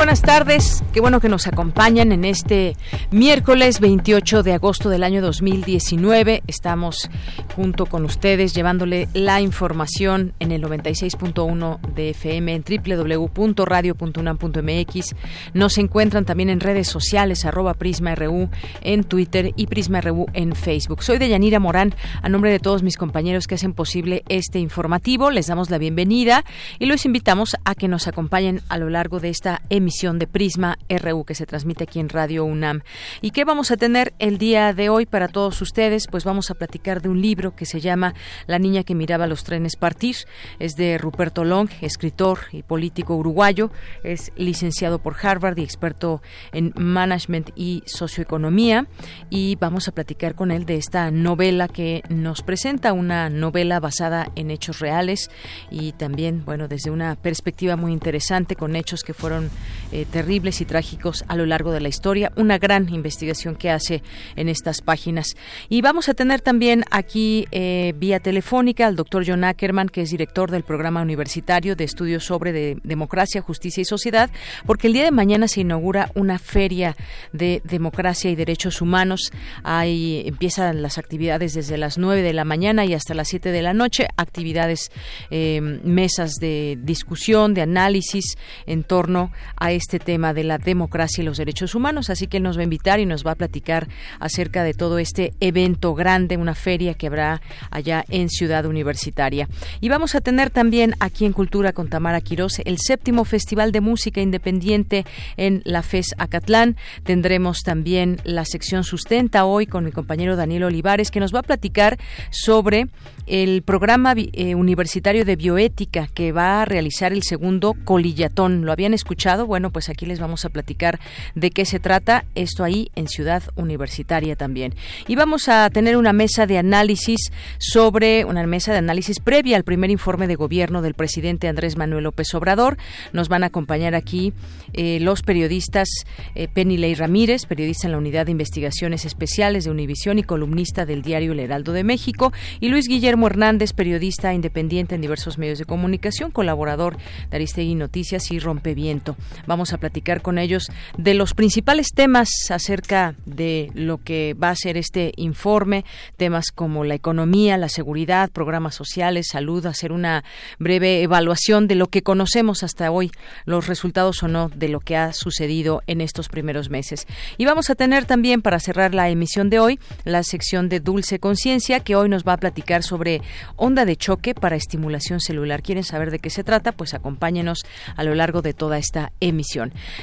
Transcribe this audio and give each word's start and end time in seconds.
buenas 0.00 0.22
tardes. 0.22 0.82
Qué 0.94 1.02
bueno 1.02 1.20
que 1.20 1.28
nos 1.28 1.46
acompañan 1.46 2.10
en 2.10 2.24
este 2.24 2.74
miércoles 3.10 3.80
28 3.80 4.42
de 4.42 4.54
agosto 4.54 4.88
del 4.88 5.04
año 5.04 5.20
2019. 5.20 6.42
Estamos 6.46 7.10
junto 7.54 7.84
con 7.84 8.06
ustedes 8.06 8.54
llevándole 8.54 9.08
la 9.12 9.42
información 9.42 10.32
en 10.40 10.52
el 10.52 10.62
96.1 10.62 11.80
de 11.94 12.08
FM 12.10 12.54
en 12.54 12.64
www.radio.unam.mx. 12.64 15.14
Nos 15.52 15.76
encuentran 15.76 16.24
también 16.24 16.48
en 16.48 16.60
redes 16.60 16.88
sociales 16.88 17.44
arroba 17.44 17.74
PrismaRU 17.74 18.48
en 18.80 19.04
Twitter 19.04 19.52
y 19.54 19.66
PrismaRU 19.66 20.28
en 20.32 20.56
Facebook. 20.56 21.02
Soy 21.02 21.18
Deyanira 21.18 21.60
Morán. 21.60 21.94
A 22.22 22.30
nombre 22.30 22.50
de 22.50 22.58
todos 22.58 22.82
mis 22.82 22.96
compañeros 22.96 23.46
que 23.46 23.56
hacen 23.56 23.74
posible 23.74 24.22
este 24.30 24.60
informativo, 24.60 25.30
les 25.30 25.48
damos 25.48 25.68
la 25.68 25.76
bienvenida 25.76 26.46
y 26.78 26.86
los 26.86 27.04
invitamos 27.04 27.54
a 27.66 27.74
que 27.74 27.86
nos 27.86 28.08
acompañen 28.08 28.62
a 28.70 28.78
lo 28.78 28.88
largo 28.88 29.20
de 29.20 29.28
esta 29.28 29.60
emisión 29.68 29.89
de 29.90 30.28
Prisma 30.28 30.78
RU 30.88 31.24
que 31.24 31.34
se 31.34 31.46
transmite 31.46 31.82
aquí 31.82 31.98
en 31.98 32.08
Radio 32.08 32.44
UNAM. 32.44 32.82
¿Y 33.20 33.32
qué 33.32 33.44
vamos 33.44 33.72
a 33.72 33.76
tener 33.76 34.14
el 34.20 34.38
día 34.38 34.72
de 34.72 34.88
hoy 34.88 35.04
para 35.04 35.26
todos 35.26 35.60
ustedes? 35.60 36.06
Pues 36.08 36.22
vamos 36.22 36.48
a 36.50 36.54
platicar 36.54 37.02
de 37.02 37.08
un 37.08 37.20
libro 37.20 37.56
que 37.56 37.66
se 37.66 37.80
llama 37.80 38.14
La 38.46 38.60
niña 38.60 38.84
que 38.84 38.94
miraba 38.94 39.26
los 39.26 39.42
trenes 39.42 39.74
partir. 39.74 40.14
Es 40.60 40.76
de 40.76 40.96
Ruperto 40.96 41.42
Long, 41.42 41.68
escritor 41.80 42.38
y 42.52 42.62
político 42.62 43.16
uruguayo. 43.16 43.72
Es 44.04 44.30
licenciado 44.36 45.00
por 45.00 45.16
Harvard 45.20 45.58
y 45.58 45.64
experto 45.64 46.22
en 46.52 46.72
management 46.76 47.50
y 47.56 47.82
socioeconomía. 47.86 48.86
Y 49.28 49.56
vamos 49.56 49.88
a 49.88 49.92
platicar 49.92 50.36
con 50.36 50.52
él 50.52 50.66
de 50.66 50.76
esta 50.76 51.10
novela 51.10 51.66
que 51.66 52.04
nos 52.08 52.42
presenta, 52.42 52.92
una 52.92 53.28
novela 53.28 53.80
basada 53.80 54.30
en 54.36 54.52
hechos 54.52 54.78
reales 54.78 55.30
y 55.68 55.92
también, 55.92 56.44
bueno, 56.44 56.68
desde 56.68 56.90
una 56.90 57.16
perspectiva 57.16 57.74
muy 57.74 57.92
interesante 57.92 58.54
con 58.54 58.76
hechos 58.76 59.02
que 59.02 59.14
fueron 59.14 59.50
eh, 59.92 60.06
terribles 60.10 60.60
y 60.60 60.64
trágicos 60.64 61.24
a 61.28 61.36
lo 61.36 61.46
largo 61.46 61.72
de 61.72 61.80
la 61.80 61.88
historia. 61.88 62.32
Una 62.36 62.58
gran 62.58 62.88
investigación 62.92 63.56
que 63.56 63.70
hace 63.70 64.02
en 64.36 64.48
estas 64.48 64.82
páginas. 64.82 65.36
Y 65.68 65.82
vamos 65.82 66.08
a 66.08 66.14
tener 66.14 66.40
también 66.40 66.84
aquí 66.90 67.46
eh, 67.50 67.94
vía 67.96 68.20
telefónica 68.20 68.86
al 68.86 68.96
doctor 68.96 69.24
John 69.26 69.44
Ackerman, 69.44 69.88
que 69.88 70.02
es 70.02 70.10
director 70.10 70.50
del 70.50 70.62
programa 70.62 71.02
universitario 71.02 71.76
de 71.76 71.84
estudios 71.84 72.24
sobre 72.24 72.76
democracia, 72.82 73.40
justicia 73.40 73.80
y 73.80 73.84
sociedad, 73.84 74.30
porque 74.66 74.86
el 74.86 74.92
día 74.92 75.04
de 75.04 75.10
mañana 75.10 75.48
se 75.48 75.60
inaugura 75.60 76.10
una 76.14 76.38
feria 76.38 76.96
de 77.32 77.62
democracia 77.64 78.30
y 78.30 78.36
derechos 78.36 78.80
humanos. 78.80 79.32
Ahí 79.62 80.22
empiezan 80.26 80.82
las 80.82 80.98
actividades 80.98 81.54
desde 81.54 81.78
las 81.78 81.98
9 81.98 82.22
de 82.22 82.32
la 82.32 82.44
mañana 82.44 82.84
y 82.84 82.94
hasta 82.94 83.14
las 83.14 83.28
7 83.28 83.50
de 83.50 83.62
la 83.62 83.74
noche, 83.74 84.06
actividades, 84.16 84.90
eh, 85.30 85.60
mesas 85.60 86.34
de 86.40 86.78
discusión, 86.80 87.54
de 87.54 87.62
análisis 87.62 88.36
en 88.66 88.84
torno 88.84 89.32
a 89.56 89.69
este 89.72 89.98
tema 89.98 90.34
de 90.34 90.44
la 90.44 90.58
democracia 90.58 91.22
y 91.22 91.24
los 91.24 91.36
derechos 91.36 91.74
humanos. 91.74 92.10
Así 92.10 92.26
que 92.26 92.40
nos 92.40 92.56
va 92.56 92.60
a 92.60 92.64
invitar 92.64 93.00
y 93.00 93.06
nos 93.06 93.26
va 93.26 93.32
a 93.32 93.36
platicar 93.36 93.88
acerca 94.18 94.64
de 94.64 94.74
todo 94.74 94.98
este 94.98 95.32
evento 95.40 95.94
grande, 95.94 96.36
una 96.36 96.54
feria 96.54 96.94
que 96.94 97.06
habrá 97.06 97.40
allá 97.70 98.04
en 98.08 98.28
Ciudad 98.28 98.66
Universitaria. 98.66 99.48
Y 99.80 99.88
vamos 99.88 100.14
a 100.14 100.20
tener 100.20 100.50
también 100.50 100.94
aquí 101.00 101.24
en 101.24 101.32
Cultura 101.32 101.72
con 101.72 101.88
Tamara 101.88 102.20
Quirós 102.20 102.60
el 102.64 102.78
séptimo 102.78 103.24
Festival 103.24 103.72
de 103.72 103.80
Música 103.80 104.20
Independiente 104.20 105.04
en 105.36 105.62
la 105.64 105.82
FES 105.82 106.14
Acatlán. 106.18 106.76
Tendremos 107.04 107.60
también 107.60 108.20
la 108.24 108.44
sección 108.44 108.84
Sustenta 108.84 109.44
hoy 109.44 109.66
con 109.66 109.84
mi 109.84 109.92
compañero 109.92 110.36
Daniel 110.36 110.64
Olivares 110.64 111.10
que 111.10 111.20
nos 111.20 111.34
va 111.34 111.40
a 111.40 111.42
platicar 111.42 111.98
sobre 112.30 112.88
el 113.26 113.62
programa 113.62 114.14
eh, 114.16 114.54
universitario 114.54 115.24
de 115.24 115.36
bioética 115.36 116.08
que 116.12 116.32
va 116.32 116.62
a 116.62 116.64
realizar 116.64 117.12
el 117.12 117.22
segundo 117.22 117.74
colillatón. 117.84 118.64
¿Lo 118.64 118.72
habían 118.72 118.94
escuchado? 118.94 119.46
Bueno, 119.46 119.59
pues 119.68 119.90
aquí 119.90 120.06
les 120.06 120.18
vamos 120.18 120.46
a 120.46 120.48
platicar 120.48 120.98
de 121.34 121.50
qué 121.50 121.66
se 121.66 121.78
trata. 121.78 122.24
Esto 122.34 122.64
ahí 122.64 122.90
en 122.94 123.06
Ciudad 123.06 123.42
Universitaria 123.56 124.34
también. 124.34 124.74
Y 125.06 125.16
vamos 125.16 125.50
a 125.50 125.68
tener 125.68 125.98
una 125.98 126.14
mesa 126.14 126.46
de 126.46 126.56
análisis 126.56 127.30
sobre 127.58 128.24
una 128.24 128.46
mesa 128.46 128.72
de 128.72 128.78
análisis 128.78 129.20
previa 129.20 129.58
al 129.58 129.64
primer 129.64 129.90
informe 129.90 130.26
de 130.26 130.36
gobierno 130.36 130.80
del 130.80 130.94
presidente 130.94 131.48
Andrés 131.48 131.76
Manuel 131.76 132.04
López 132.04 132.32
Obrador. 132.34 132.78
Nos 133.12 133.28
van 133.28 133.42
a 133.42 133.48
acompañar 133.48 133.94
aquí 133.94 134.32
eh, 134.72 134.98
los 135.00 135.22
periodistas 135.22 135.88
eh, 136.34 136.48
Penny 136.48 136.78
Ley 136.78 136.94
Ramírez, 136.94 137.46
periodista 137.46 137.86
en 137.86 137.92
la 137.92 137.98
Unidad 137.98 138.26
de 138.26 138.32
Investigaciones 138.32 139.04
Especiales 139.04 139.64
de 139.64 139.70
Univisión 139.70 140.18
y 140.18 140.22
columnista 140.22 140.86
del 140.86 141.02
diario 141.02 141.32
El 141.32 141.40
Heraldo 141.40 141.72
de 141.72 141.84
México, 141.84 142.32
y 142.60 142.68
Luis 142.68 142.88
Guillermo 142.88 143.26
Hernández, 143.26 143.72
periodista 143.72 144.32
independiente 144.32 144.94
en 144.94 145.00
diversos 145.00 145.38
medios 145.38 145.58
de 145.58 145.64
comunicación, 145.64 146.30
colaborador 146.30 146.96
de 147.30 147.36
Aristegui 147.36 147.74
Noticias 147.74 148.30
y 148.30 148.38
Rompeviento. 148.38 149.16
Vamos 149.46 149.72
a 149.72 149.78
platicar 149.78 150.22
con 150.22 150.38
ellos 150.38 150.70
de 150.96 151.14
los 151.14 151.34
principales 151.34 151.88
temas 151.94 152.28
acerca 152.50 153.14
de 153.26 153.70
lo 153.74 153.98
que 153.98 154.34
va 154.34 154.50
a 154.50 154.56
ser 154.56 154.76
este 154.76 155.12
informe, 155.16 155.84
temas 156.16 156.50
como 156.54 156.84
la 156.84 156.94
economía, 156.94 157.56
la 157.56 157.68
seguridad, 157.68 158.30
programas 158.30 158.74
sociales, 158.74 159.28
salud, 159.30 159.66
hacer 159.66 159.92
una 159.92 160.24
breve 160.58 161.02
evaluación 161.02 161.68
de 161.68 161.74
lo 161.74 161.88
que 161.88 162.02
conocemos 162.02 162.62
hasta 162.62 162.90
hoy, 162.90 163.10
los 163.44 163.66
resultados 163.66 164.22
o 164.22 164.28
no 164.28 164.48
de 164.48 164.68
lo 164.68 164.80
que 164.80 164.96
ha 164.96 165.12
sucedido 165.12 165.82
en 165.86 166.00
estos 166.00 166.28
primeros 166.28 166.70
meses. 166.70 167.06
Y 167.38 167.44
vamos 167.44 167.70
a 167.70 167.74
tener 167.74 168.04
también, 168.04 168.42
para 168.42 168.60
cerrar 168.60 168.94
la 168.94 169.08
emisión 169.08 169.50
de 169.50 169.58
hoy, 169.58 169.78
la 170.04 170.22
sección 170.22 170.68
de 170.68 170.80
Dulce 170.80 171.18
Conciencia, 171.18 171.80
que 171.80 171.96
hoy 171.96 172.08
nos 172.08 172.24
va 172.24 172.34
a 172.34 172.38
platicar 172.38 172.82
sobre 172.82 173.22
onda 173.56 173.84
de 173.84 173.96
choque 173.96 174.34
para 174.34 174.56
estimulación 174.56 175.20
celular. 175.20 175.62
¿Quieren 175.62 175.84
saber 175.84 176.10
de 176.10 176.18
qué 176.18 176.30
se 176.30 176.44
trata? 176.44 176.72
Pues 176.72 176.94
acompáñenos 176.94 177.60
a 177.96 178.04
lo 178.04 178.14
largo 178.14 178.42
de 178.42 178.54
toda 178.54 178.78
esta 178.78 179.12
emisión. 179.20 179.29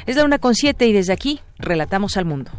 Es 0.06 0.16
la 0.16 0.26
una 0.26 0.40
con 0.40 0.56
siete 0.56 0.88
y 0.88 0.94
desde 0.94 1.14
aquí 1.14 1.40
relatamos 1.58 2.18
al 2.18 2.26
mundo. 2.26 2.52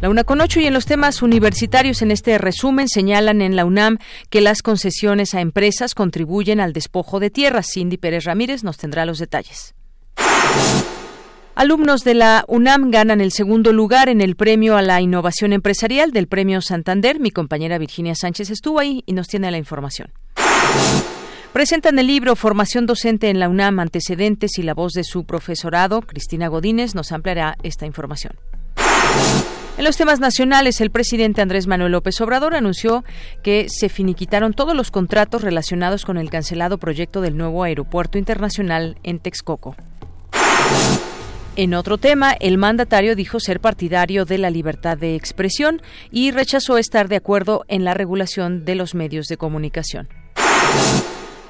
La 0.00 0.08
una 0.08 0.24
con 0.24 0.40
ocho 0.40 0.60
y 0.60 0.66
en 0.66 0.72
los 0.72 0.86
temas 0.86 1.20
universitarios 1.20 2.00
en 2.00 2.10
este 2.10 2.38
resumen 2.38 2.88
señalan 2.88 3.42
en 3.42 3.54
la 3.54 3.66
UNAM 3.66 3.98
que 4.30 4.40
las 4.40 4.62
concesiones 4.62 5.34
a 5.34 5.42
empresas 5.42 5.94
contribuyen 5.94 6.58
al 6.58 6.72
despojo 6.72 7.20
de 7.20 7.28
tierras. 7.28 7.66
Cindy 7.70 7.98
Pérez 7.98 8.24
Ramírez 8.24 8.64
nos 8.64 8.78
tendrá 8.78 9.04
los 9.04 9.18
detalles. 9.18 9.74
Alumnos 11.60 12.04
de 12.04 12.14
la 12.14 12.46
UNAM 12.48 12.90
ganan 12.90 13.20
el 13.20 13.32
segundo 13.32 13.74
lugar 13.74 14.08
en 14.08 14.22
el 14.22 14.34
premio 14.34 14.78
a 14.78 14.82
la 14.82 15.02
innovación 15.02 15.52
empresarial 15.52 16.10
del 16.10 16.26
Premio 16.26 16.62
Santander. 16.62 17.20
Mi 17.20 17.30
compañera 17.30 17.76
Virginia 17.76 18.14
Sánchez 18.14 18.48
estuvo 18.48 18.80
ahí 18.80 19.02
y 19.04 19.12
nos 19.12 19.28
tiene 19.28 19.50
la 19.50 19.58
información. 19.58 20.10
Presentan 21.52 21.98
el 21.98 22.06
libro 22.06 22.34
Formación 22.34 22.86
Docente 22.86 23.28
en 23.28 23.38
la 23.38 23.50
UNAM, 23.50 23.78
antecedentes 23.78 24.56
y 24.56 24.62
la 24.62 24.72
voz 24.72 24.94
de 24.94 25.04
su 25.04 25.24
profesorado. 25.24 26.00
Cristina 26.00 26.48
Godínez 26.48 26.94
nos 26.94 27.12
ampliará 27.12 27.58
esta 27.62 27.84
información. 27.84 28.32
En 29.76 29.84
los 29.84 29.98
temas 29.98 30.18
nacionales, 30.18 30.80
el 30.80 30.90
presidente 30.90 31.42
Andrés 31.42 31.66
Manuel 31.66 31.92
López 31.92 32.18
Obrador 32.22 32.54
anunció 32.54 33.04
que 33.42 33.66
se 33.68 33.90
finiquitaron 33.90 34.54
todos 34.54 34.74
los 34.74 34.90
contratos 34.90 35.42
relacionados 35.42 36.06
con 36.06 36.16
el 36.16 36.30
cancelado 36.30 36.78
proyecto 36.78 37.20
del 37.20 37.36
nuevo 37.36 37.64
aeropuerto 37.64 38.16
internacional 38.16 38.96
en 39.02 39.18
Texcoco. 39.18 39.76
En 41.56 41.74
otro 41.74 41.98
tema, 41.98 42.32
el 42.32 42.58
mandatario 42.58 43.16
dijo 43.16 43.40
ser 43.40 43.60
partidario 43.60 44.24
de 44.24 44.38
la 44.38 44.50
libertad 44.50 44.96
de 44.96 45.16
expresión 45.16 45.82
y 46.10 46.30
rechazó 46.30 46.78
estar 46.78 47.08
de 47.08 47.16
acuerdo 47.16 47.64
en 47.68 47.84
la 47.84 47.92
regulación 47.92 48.64
de 48.64 48.76
los 48.76 48.94
medios 48.94 49.26
de 49.26 49.36
comunicación. 49.36 50.08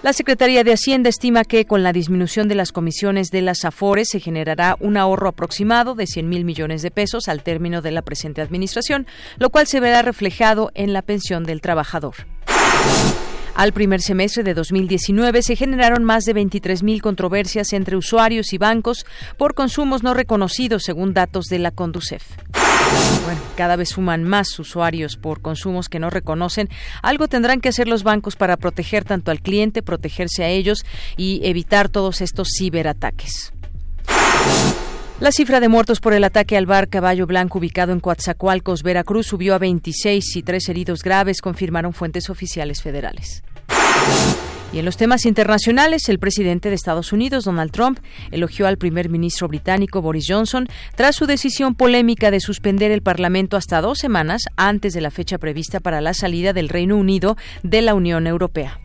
La 0.02 0.14
Secretaría 0.14 0.64
de 0.64 0.72
Hacienda 0.72 1.10
estima 1.10 1.44
que 1.44 1.66
con 1.66 1.82
la 1.82 1.92
disminución 1.92 2.48
de 2.48 2.54
las 2.54 2.72
comisiones 2.72 3.28
de 3.28 3.42
las 3.42 3.66
AFORES 3.66 4.08
se 4.08 4.20
generará 4.20 4.78
un 4.80 4.96
ahorro 4.96 5.28
aproximado 5.28 5.94
de 5.94 6.06
100 6.06 6.26
mil 6.26 6.46
millones 6.46 6.80
de 6.80 6.90
pesos 6.90 7.28
al 7.28 7.42
término 7.42 7.82
de 7.82 7.90
la 7.90 8.00
presente 8.00 8.40
administración, 8.40 9.06
lo 9.36 9.50
cual 9.50 9.66
se 9.66 9.80
verá 9.80 10.00
reflejado 10.00 10.70
en 10.74 10.94
la 10.94 11.02
pensión 11.02 11.44
del 11.44 11.60
trabajador. 11.60 12.14
Al 13.54 13.72
primer 13.72 14.00
semestre 14.00 14.42
de 14.42 14.54
2019 14.54 15.42
se 15.42 15.56
generaron 15.56 16.04
más 16.04 16.24
de 16.24 16.34
23.000 16.34 17.00
controversias 17.00 17.72
entre 17.72 17.96
usuarios 17.96 18.52
y 18.52 18.58
bancos 18.58 19.04
por 19.36 19.54
consumos 19.54 20.02
no 20.02 20.14
reconocidos, 20.14 20.84
según 20.84 21.12
datos 21.12 21.46
de 21.46 21.58
la 21.58 21.70
Conducef. 21.70 22.22
Bueno, 23.24 23.40
cada 23.56 23.76
vez 23.76 23.90
suman 23.90 24.24
más 24.24 24.58
usuarios 24.58 25.16
por 25.16 25.40
consumos 25.40 25.88
que 25.88 25.98
no 25.98 26.10
reconocen. 26.10 26.68
Algo 27.02 27.28
tendrán 27.28 27.60
que 27.60 27.68
hacer 27.68 27.86
los 27.86 28.02
bancos 28.02 28.36
para 28.36 28.56
proteger 28.56 29.04
tanto 29.04 29.30
al 29.30 29.40
cliente, 29.40 29.82
protegerse 29.82 30.42
a 30.42 30.48
ellos 30.48 30.84
y 31.16 31.40
evitar 31.44 31.88
todos 31.88 32.20
estos 32.20 32.48
ciberataques. 32.58 33.52
La 35.20 35.32
cifra 35.32 35.60
de 35.60 35.68
muertos 35.68 36.00
por 36.00 36.14
el 36.14 36.24
ataque 36.24 36.56
al 36.56 36.64
bar 36.64 36.88
Caballo 36.88 37.26
Blanco 37.26 37.58
ubicado 37.58 37.92
en 37.92 38.00
Coatzacoalcos, 38.00 38.82
Veracruz, 38.82 39.26
subió 39.26 39.54
a 39.54 39.58
26 39.58 40.34
y 40.34 40.42
tres 40.42 40.66
heridos 40.70 41.02
graves, 41.02 41.42
confirmaron 41.42 41.92
fuentes 41.92 42.30
oficiales 42.30 42.80
federales. 42.80 43.42
Y 44.72 44.78
en 44.78 44.86
los 44.86 44.96
temas 44.96 45.26
internacionales, 45.26 46.08
el 46.08 46.18
presidente 46.18 46.70
de 46.70 46.74
Estados 46.74 47.12
Unidos, 47.12 47.44
Donald 47.44 47.70
Trump, 47.70 47.98
elogió 48.30 48.66
al 48.66 48.78
primer 48.78 49.10
ministro 49.10 49.46
británico 49.46 50.00
Boris 50.00 50.24
Johnson 50.26 50.66
tras 50.94 51.16
su 51.16 51.26
decisión 51.26 51.74
polémica 51.74 52.30
de 52.30 52.40
suspender 52.40 52.90
el 52.90 53.02
Parlamento 53.02 53.58
hasta 53.58 53.82
dos 53.82 53.98
semanas 53.98 54.44
antes 54.56 54.94
de 54.94 55.02
la 55.02 55.10
fecha 55.10 55.36
prevista 55.36 55.80
para 55.80 56.00
la 56.00 56.14
salida 56.14 56.54
del 56.54 56.70
Reino 56.70 56.96
Unido 56.96 57.36
de 57.62 57.82
la 57.82 57.92
Unión 57.92 58.26
Europea. 58.26 58.78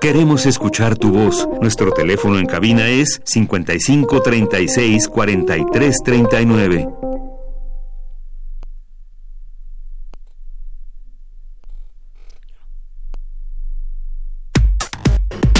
Queremos 0.00 0.46
escuchar 0.46 0.96
tu 0.96 1.10
voz. 1.10 1.48
Nuestro 1.60 1.90
teléfono 1.90 2.38
en 2.38 2.46
cabina 2.46 2.86
es 2.86 3.20
55 3.24 4.22
36 4.22 5.08
43 5.08 5.96
39. 6.04 6.88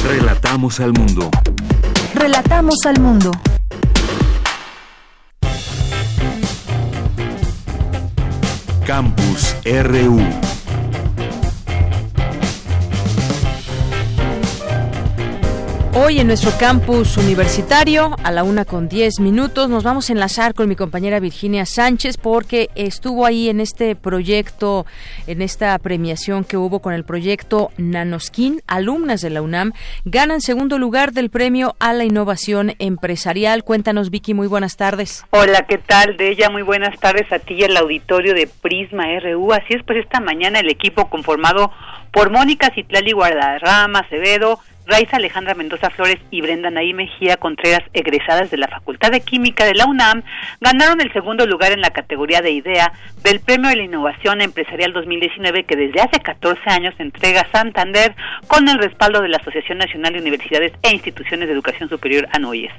Relatamos 0.04 0.78
al 0.78 0.92
mundo. 0.92 1.30
Relatamos 2.14 2.76
al 2.86 3.00
mundo. 3.00 3.32
Campus 8.86 9.56
RU. 9.64 10.57
Hoy 16.00 16.20
en 16.20 16.28
nuestro 16.28 16.52
campus 16.60 17.16
universitario, 17.16 18.14
a 18.22 18.30
la 18.30 18.44
una 18.44 18.64
con 18.64 18.88
diez 18.88 19.18
minutos, 19.18 19.68
nos 19.68 19.82
vamos 19.82 20.08
a 20.08 20.12
enlazar 20.12 20.54
con 20.54 20.68
mi 20.68 20.76
compañera 20.76 21.18
Virginia 21.18 21.66
Sánchez 21.66 22.18
porque 22.18 22.70
estuvo 22.76 23.26
ahí 23.26 23.48
en 23.48 23.58
este 23.58 23.96
proyecto, 23.96 24.86
en 25.26 25.42
esta 25.42 25.76
premiación 25.80 26.44
que 26.44 26.56
hubo 26.56 26.78
con 26.78 26.92
el 26.92 27.02
proyecto 27.02 27.72
Nanoskin. 27.78 28.62
Alumnas 28.68 29.22
de 29.22 29.30
la 29.30 29.42
UNAM 29.42 29.72
ganan 30.04 30.40
segundo 30.40 30.78
lugar 30.78 31.10
del 31.10 31.30
premio 31.30 31.74
a 31.80 31.92
la 31.92 32.04
innovación 32.04 32.74
empresarial. 32.78 33.64
Cuéntanos, 33.64 34.10
Vicky, 34.10 34.34
muy 34.34 34.46
buenas 34.46 34.76
tardes. 34.76 35.24
Hola, 35.30 35.66
¿qué 35.68 35.78
tal? 35.78 36.16
De 36.16 36.30
ella, 36.30 36.48
muy 36.48 36.62
buenas 36.62 36.96
tardes 37.00 37.30
a 37.32 37.40
ti 37.40 37.54
y 37.54 37.64
al 37.64 37.76
auditorio 37.76 38.34
de 38.34 38.46
Prisma 38.46 39.06
RU. 39.18 39.52
Así 39.52 39.74
es, 39.74 39.82
pues 39.82 39.98
esta 39.98 40.20
mañana 40.20 40.60
el 40.60 40.70
equipo 40.70 41.10
conformado 41.10 41.72
por 42.12 42.30
Mónica 42.30 42.70
Citlali 42.72 43.10
Guardarrama 43.12 43.98
Acevedo, 43.98 44.60
Raiza 44.88 45.18
Alejandra 45.18 45.54
Mendoza 45.54 45.90
Flores 45.90 46.18
y 46.30 46.40
Brenda 46.40 46.70
Naí 46.70 46.94
Mejía 46.94 47.36
Contreras, 47.36 47.82
egresadas 47.92 48.50
de 48.50 48.56
la 48.56 48.68
Facultad 48.68 49.10
de 49.10 49.20
Química 49.20 49.66
de 49.66 49.74
la 49.74 49.84
UNAM, 49.84 50.22
ganaron 50.62 51.02
el 51.02 51.12
segundo 51.12 51.46
lugar 51.46 51.72
en 51.72 51.82
la 51.82 51.90
categoría 51.90 52.40
de 52.40 52.52
IDEA 52.52 52.90
del 53.22 53.40
Premio 53.40 53.68
de 53.68 53.76
la 53.76 53.82
Innovación 53.82 54.40
Empresarial 54.40 54.94
2019 54.94 55.64
que 55.64 55.76
desde 55.76 56.00
hace 56.00 56.20
14 56.20 56.70
años 56.70 56.94
entrega 56.98 57.46
Santander 57.52 58.14
con 58.46 58.66
el 58.66 58.78
respaldo 58.78 59.20
de 59.20 59.28
la 59.28 59.36
Asociación 59.36 59.76
Nacional 59.76 60.14
de 60.14 60.20
Universidades 60.20 60.72
e 60.82 60.94
Instituciones 60.94 61.48
de 61.48 61.52
Educación 61.52 61.90
Superior 61.90 62.26
ANOIES. 62.32 62.72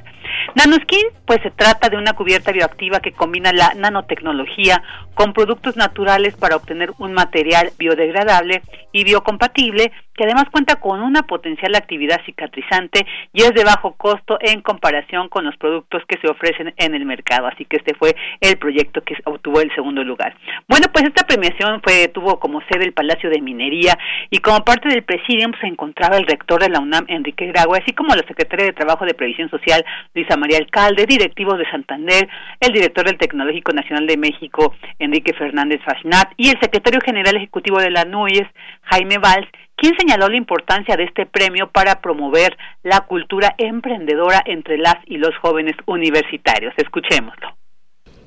Nanoskin, 0.55 1.05
pues 1.27 1.41
se 1.43 1.51
trata 1.51 1.89
de 1.89 1.97
una 1.97 2.13
cubierta 2.13 2.51
bioactiva 2.51 3.01
que 3.01 3.11
combina 3.11 3.53
la 3.53 3.73
nanotecnología 3.75 4.81
con 5.13 5.33
productos 5.33 5.75
naturales 5.75 6.35
para 6.35 6.55
obtener 6.55 6.91
un 6.97 7.13
material 7.13 7.71
biodegradable 7.77 8.63
y 8.91 9.03
biocompatible 9.03 9.91
que 10.19 10.25
además 10.25 10.49
cuenta 10.51 10.75
con 10.75 11.01
una 11.01 11.23
potencial 11.23 11.73
actividad 11.75 12.19
cicatrizante 12.25 13.05
y 13.31 13.43
es 13.43 13.53
de 13.53 13.63
bajo 13.63 13.93
costo 13.93 14.37
en 14.41 14.61
comparación 14.61 15.29
con 15.29 15.45
los 15.45 15.55
productos 15.55 16.03
que 16.09 16.17
se 16.19 16.27
ofrecen 16.29 16.73
en 16.75 16.93
el 16.93 17.05
mercado. 17.05 17.47
Así 17.47 17.63
que 17.63 17.77
este 17.77 17.93
fue 17.93 18.17
el 18.41 18.57
proyecto 18.57 18.99
que 19.01 19.15
obtuvo 19.23 19.61
el 19.61 19.73
segundo 19.73 20.03
lugar. 20.03 20.35
Bueno, 20.67 20.87
pues 20.91 21.05
esta 21.05 21.25
premiación 21.25 21.81
fue 21.81 22.09
tuvo 22.09 22.37
como 22.37 22.59
sede 22.69 22.83
el 22.83 22.91
Palacio 22.91 23.29
de 23.29 23.39
Minería 23.39 23.97
y 24.29 24.39
como 24.39 24.65
parte 24.65 24.89
del 24.89 25.03
presidium 25.03 25.53
se 25.61 25.67
encontraba 25.67 26.17
el 26.17 26.27
rector 26.27 26.61
de 26.61 26.67
la 26.67 26.81
UNAM, 26.81 27.05
Enrique 27.07 27.47
Grago, 27.47 27.75
así 27.75 27.93
como 27.93 28.13
la 28.13 28.27
secretaria 28.27 28.65
de 28.65 28.73
Trabajo 28.73 29.05
de 29.05 29.13
Previsión 29.13 29.49
Social, 29.49 29.85
Luisa 30.13 30.35
María 30.35 30.57
Alcalde, 30.57 31.05
directivos 31.05 31.57
de 31.57 31.71
Santander, 31.71 32.27
el 32.59 32.73
director 32.73 33.05
del 33.05 33.17
Tecnológico 33.17 33.71
Nacional 33.71 34.05
de 34.05 34.17
México, 34.17 34.75
Enrique 34.99 35.31
Fernández 35.31 35.79
Fasnat, 35.85 36.33
y 36.35 36.49
el 36.49 36.59
secretario 36.59 36.99
general 37.05 37.37
ejecutivo 37.37 37.79
de 37.79 37.91
la 37.91 38.03
NUYES, 38.03 38.47
Jaime 38.81 39.17
Valls, 39.17 39.47
quien 39.79 39.95
señaló 39.97 40.27
la 40.27 40.37
importancia 40.37 40.95
de 40.95 41.05
este 41.05 41.25
premio 41.25 41.69
para 41.71 42.01
promover 42.01 42.57
la 42.83 43.01
cultura 43.01 43.55
emprendedora 43.57 44.41
entre 44.45 44.77
las 44.77 44.95
y 45.05 45.17
los 45.17 45.35
jóvenes 45.37 45.75
universitarios. 45.85 46.73
Escuchémoslo. 46.77 47.55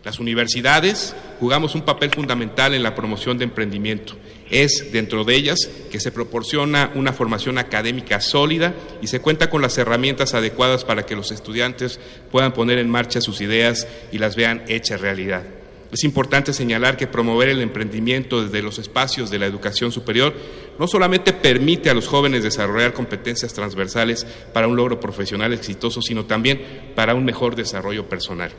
Las 0.05 0.19
universidades 0.19 1.15
jugamos 1.39 1.77
un 1.77 1.83
papel 1.83 2.11
fundamental 2.11 2.75
en 2.75 2.83
la 2.83 2.97
promoción 2.97 3.39
de 3.39 3.45
emprendimiento. 3.45 4.17
Es 4.51 4.91
dentro 4.93 5.23
de 5.23 5.37
ellas 5.37 5.71
que 5.93 6.01
se 6.01 6.11
proporciona 6.11 6.91
una 6.95 7.13
formación 7.13 7.57
académica 7.59 8.21
sólida 8.21 8.75
y 9.01 9.07
se 9.07 9.21
cuenta 9.21 9.49
con 9.49 9.63
las 9.63 9.79
herramientas 9.79 10.35
adecuadas 10.35 10.85
para 10.85 11.06
que 11.06 11.15
los 11.15 11.31
estudiantes 11.31 12.01
puedan 12.32 12.53
poner 12.53 12.79
en 12.79 12.91
marcha 12.91 13.21
sus 13.21 13.41
ideas 13.41 13.87
y 14.11 14.19
las 14.19 14.35
vean 14.35 14.65
hechas 14.67 15.01
realidad. 15.01 15.44
Es 15.93 16.05
importante 16.05 16.55
señalar 16.55 16.96
que 16.96 17.06
promover 17.06 17.51
el 17.51 17.61
emprendimiento 17.61 18.43
desde 18.43 18.63
los 18.63 18.79
espacios 18.79 19.31
de 19.31 19.39
la 19.39 19.44
educación 19.44 19.93
superior 19.93 20.32
no 20.79 20.89
solamente 20.89 21.34
permite 21.34 21.91
a 21.91 21.94
los 21.94 22.08
jóvenes 22.08 22.43
desarrollar 22.43 22.94
competencias 22.94 23.53
transversales 23.53 24.27
para 24.55 24.67
un 24.67 24.75
logro 24.75 24.99
profesional 24.99 25.53
exitoso, 25.53 26.01
sino 26.01 26.25
también 26.25 26.93
para 26.94 27.15
un 27.15 27.27
mejor 27.27 27.56
desarrollo 27.56 28.08
personal. 28.08 28.53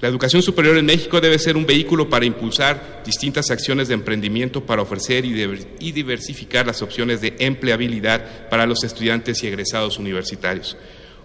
La 0.00 0.08
educación 0.08 0.42
superior 0.42 0.76
en 0.76 0.86
México 0.86 1.20
debe 1.20 1.40
ser 1.40 1.56
un 1.56 1.66
vehículo 1.66 2.08
para 2.08 2.24
impulsar 2.24 3.02
distintas 3.04 3.50
acciones 3.50 3.88
de 3.88 3.94
emprendimiento 3.94 4.64
para 4.64 4.82
ofrecer 4.82 5.24
y 5.24 5.92
diversificar 5.92 6.68
las 6.68 6.82
opciones 6.82 7.20
de 7.20 7.34
empleabilidad 7.40 8.48
para 8.48 8.64
los 8.64 8.84
estudiantes 8.84 9.42
y 9.42 9.48
egresados 9.48 9.98
universitarios. 9.98 10.76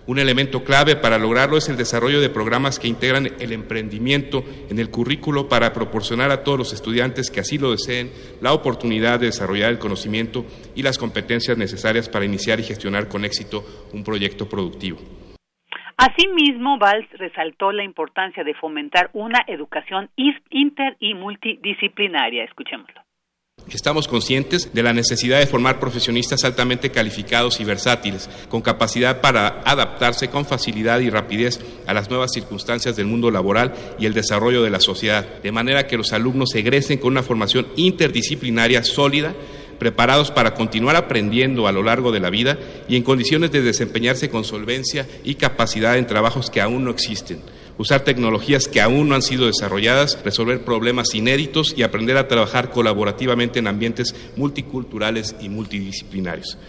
Un 0.10 0.18
elemento 0.18 0.64
clave 0.64 0.96
para 0.96 1.20
lograrlo 1.20 1.56
es 1.56 1.70
el 1.70 1.78
desarrollo 1.78 2.20
de 2.20 2.32
programas 2.32 2.80
que 2.80 2.88
integran 2.88 3.28
el 3.40 3.52
emprendimiento 3.52 4.44
en 4.68 4.80
el 4.80 4.90
currículo 4.90 5.48
para 5.48 5.72
proporcionar 5.72 6.32
a 6.32 6.44
todos 6.44 6.58
los 6.58 6.74
estudiantes 6.74 7.30
que 7.30 7.42
así 7.42 7.60
lo 7.60 7.70
deseen 7.70 8.10
la 8.42 8.54
oportunidad 8.54 9.20
de 9.20 9.28
desarrollar 9.28 9.70
el 9.70 9.78
conocimiento 9.78 10.48
y 10.76 10.82
las 10.82 10.98
competencias 10.98 11.60
necesarias 11.60 12.10
para 12.10 12.26
iniciar 12.26 12.60
y 12.60 12.64
gestionar 12.64 13.08
con 13.08 13.24
éxito 13.24 13.64
un 13.94 14.04
proyecto 14.04 14.50
productivo. 14.50 14.98
Asimismo, 15.96 16.80
Valls 16.80 17.08
resaltó 17.12 17.72
la 17.72 17.84
importancia 17.84 18.44
de 18.44 18.56
fomentar 18.56 19.12
una 19.14 19.44
educación 19.46 20.10
inter 20.16 20.98
y 21.00 21.14
multidisciplinaria. 21.14 22.46
Escuchémoslo. 22.46 23.09
Estamos 23.72 24.08
conscientes 24.08 24.72
de 24.74 24.82
la 24.82 24.94
necesidad 24.94 25.40
de 25.40 25.46
formar 25.46 25.80
profesionistas 25.80 26.44
altamente 26.44 26.90
calificados 26.90 27.60
y 27.60 27.64
versátiles, 27.64 28.28
con 28.50 28.62
capacidad 28.62 29.22
para 29.22 29.62
adaptarse 29.64 30.30
con 30.30 30.46
facilidad 30.46 31.00
y 31.02 31.12
rapidez 31.12 31.60
a 31.86 31.94
las 31.94 32.10
nuevas 32.10 32.32
circunstancias 32.34 32.96
del 32.96 33.06
mundo 33.06 33.30
laboral 33.30 33.74
y 34.00 34.08
el 34.08 34.16
desarrollo 34.16 34.64
de 34.64 34.72
la 34.72 34.80
sociedad, 34.80 35.42
de 35.44 35.52
manera 35.52 35.86
que 35.86 35.98
los 35.98 36.14
alumnos 36.14 36.56
egresen 36.56 36.98
con 36.98 37.12
una 37.12 37.22
formación 37.22 37.68
interdisciplinaria 37.76 38.84
sólida, 38.84 39.36
preparados 39.78 40.32
para 40.32 40.56
continuar 40.56 40.96
aprendiendo 40.96 41.68
a 41.68 41.72
lo 41.72 41.84
largo 41.84 42.12
de 42.12 42.20
la 42.20 42.32
vida 42.32 42.58
y 42.88 42.96
en 42.96 43.04
condiciones 43.04 43.52
de 43.52 43.62
desempeñarse 43.62 44.30
con 44.30 44.46
solvencia 44.46 45.08
y 45.24 45.36
capacidad 45.36 45.98
en 45.98 46.08
trabajos 46.08 46.50
que 46.50 46.60
aún 46.60 46.84
no 46.84 46.92
existen 46.92 47.40
usar 47.80 48.02
tecnologías 48.02 48.68
que 48.68 48.82
aún 48.82 49.10
no 49.10 49.16
han 49.16 49.24
sido 49.24 49.48
desarrolladas, 49.48 50.22
resolver 50.24 50.64
problemas 50.64 51.16
inéditos 51.16 51.74
y 51.76 51.82
aprender 51.82 52.18
a 52.18 52.28
trabajar 52.28 52.70
colaborativamente 52.70 53.58
en 53.58 53.68
ambientes 53.68 54.34
multiculturales 54.38 55.36
y 55.42 55.50
multidisciplinarios. 55.50 56.60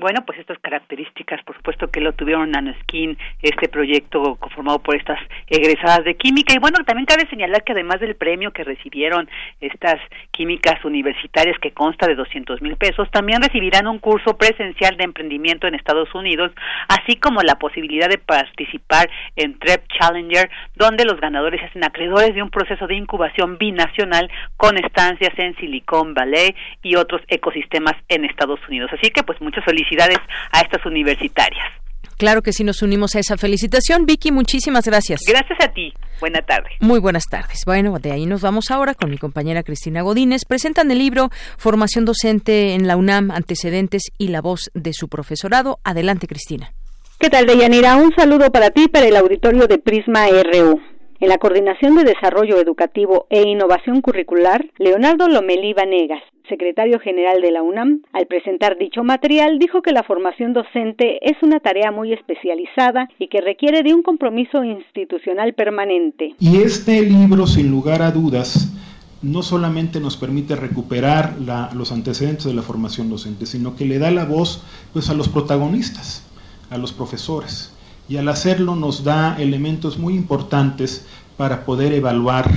Bueno, 0.00 0.24
pues 0.24 0.38
estas 0.38 0.58
características, 0.60 1.42
por 1.44 1.54
supuesto 1.56 1.90
que 1.90 2.00
lo 2.00 2.14
tuvieron 2.14 2.50
Nanoskin, 2.50 3.18
este 3.42 3.68
proyecto 3.68 4.36
conformado 4.36 4.78
por 4.78 4.96
estas 4.96 5.18
egresadas 5.46 6.04
de 6.04 6.14
química. 6.14 6.54
Y 6.54 6.58
bueno, 6.58 6.78
también 6.86 7.04
cabe 7.04 7.28
señalar 7.28 7.62
que 7.64 7.72
además 7.72 8.00
del 8.00 8.16
premio 8.16 8.50
que 8.50 8.64
recibieron 8.64 9.28
estas 9.60 10.00
químicas 10.40 10.82
universitarias 10.86 11.58
que 11.60 11.72
consta 11.72 12.06
de 12.06 12.14
200 12.14 12.62
mil 12.62 12.74
pesos, 12.76 13.10
también 13.10 13.42
recibirán 13.42 13.86
un 13.86 13.98
curso 13.98 14.38
presencial 14.38 14.96
de 14.96 15.04
emprendimiento 15.04 15.66
en 15.66 15.74
Estados 15.74 16.08
Unidos, 16.14 16.50
así 16.88 17.16
como 17.16 17.42
la 17.42 17.56
posibilidad 17.56 18.08
de 18.08 18.16
participar 18.16 19.10
en 19.36 19.58
TREP 19.58 19.84
Challenger, 19.88 20.48
donde 20.76 21.04
los 21.04 21.20
ganadores 21.20 21.60
se 21.60 21.66
hacen 21.66 21.84
acreedores 21.84 22.34
de 22.34 22.42
un 22.42 22.48
proceso 22.48 22.86
de 22.86 22.94
incubación 22.94 23.58
binacional 23.58 24.30
con 24.56 24.78
estancias 24.78 25.38
en 25.38 25.54
Silicon 25.56 26.14
Valley 26.14 26.54
y 26.82 26.96
otros 26.96 27.20
ecosistemas 27.28 27.96
en 28.08 28.24
Estados 28.24 28.60
Unidos. 28.66 28.90
Así 28.94 29.10
que 29.10 29.22
pues 29.22 29.38
muchas 29.42 29.62
felicidades 29.66 30.20
a 30.52 30.62
estas 30.62 30.86
universitarias. 30.86 31.79
Claro 32.20 32.42
que 32.42 32.52
sí 32.52 32.64
nos 32.64 32.82
unimos 32.82 33.16
a 33.16 33.18
esa 33.18 33.38
felicitación. 33.38 34.04
Vicky, 34.04 34.30
muchísimas 34.30 34.84
gracias. 34.84 35.22
Gracias 35.26 35.58
a 35.58 35.72
ti. 35.72 35.94
Buena 36.20 36.42
tarde. 36.42 36.68
Muy 36.78 37.00
buenas 37.00 37.24
tardes. 37.24 37.62
Bueno, 37.64 37.98
de 37.98 38.12
ahí 38.12 38.26
nos 38.26 38.42
vamos 38.42 38.70
ahora 38.70 38.92
con 38.92 39.08
mi 39.08 39.16
compañera 39.16 39.62
Cristina 39.62 40.02
Godínez. 40.02 40.42
Presentan 40.46 40.90
el 40.90 40.98
libro 40.98 41.30
Formación 41.56 42.04
Docente 42.04 42.74
en 42.74 42.86
la 42.86 42.98
UNAM, 42.98 43.30
Antecedentes 43.30 44.02
y 44.18 44.28
la 44.28 44.42
voz 44.42 44.70
de 44.74 44.92
su 44.92 45.08
profesorado. 45.08 45.78
Adelante, 45.82 46.26
Cristina. 46.26 46.74
¿Qué 47.18 47.30
tal, 47.30 47.46
Deyanira? 47.46 47.96
Un 47.96 48.14
saludo 48.14 48.52
para 48.52 48.68
ti, 48.68 48.88
para 48.88 49.06
el 49.06 49.16
auditorio 49.16 49.66
de 49.66 49.78
Prisma 49.78 50.26
RU. 50.28 50.78
En 51.20 51.28
la 51.28 51.36
Coordinación 51.36 51.96
de 51.96 52.04
Desarrollo 52.04 52.58
Educativo 52.58 53.26
e 53.28 53.46
Innovación 53.46 54.00
Curricular, 54.00 54.64
Leonardo 54.78 55.28
Lomelí 55.28 55.74
Vanegas, 55.74 56.22
secretario 56.48 56.98
general 56.98 57.42
de 57.42 57.50
la 57.50 57.62
UNAM, 57.62 58.00
al 58.14 58.26
presentar 58.26 58.78
dicho 58.78 59.04
material, 59.04 59.58
dijo 59.58 59.82
que 59.82 59.92
la 59.92 60.02
formación 60.02 60.54
docente 60.54 61.18
es 61.20 61.36
una 61.42 61.60
tarea 61.60 61.92
muy 61.92 62.14
especializada 62.14 63.10
y 63.18 63.28
que 63.28 63.42
requiere 63.42 63.82
de 63.82 63.92
un 63.92 64.02
compromiso 64.02 64.64
institucional 64.64 65.52
permanente. 65.52 66.36
Y 66.38 66.62
este 66.62 67.02
libro, 67.02 67.46
sin 67.46 67.70
lugar 67.70 68.00
a 68.00 68.12
dudas, 68.12 68.72
no 69.20 69.42
solamente 69.42 70.00
nos 70.00 70.16
permite 70.16 70.56
recuperar 70.56 71.34
los 71.74 71.92
antecedentes 71.92 72.46
de 72.46 72.54
la 72.54 72.62
formación 72.62 73.10
docente, 73.10 73.44
sino 73.44 73.76
que 73.76 73.84
le 73.84 73.98
da 73.98 74.10
la 74.10 74.24
voz 74.24 74.64
pues, 74.94 75.10
a 75.10 75.14
los 75.14 75.28
protagonistas, 75.28 76.26
a 76.70 76.78
los 76.78 76.94
profesores 76.94 77.76
y 78.10 78.16
al 78.16 78.28
hacerlo 78.28 78.74
nos 78.74 79.04
da 79.04 79.36
elementos 79.38 79.96
muy 79.96 80.14
importantes 80.14 81.06
para 81.36 81.64
poder 81.64 81.92
evaluar 81.92 82.50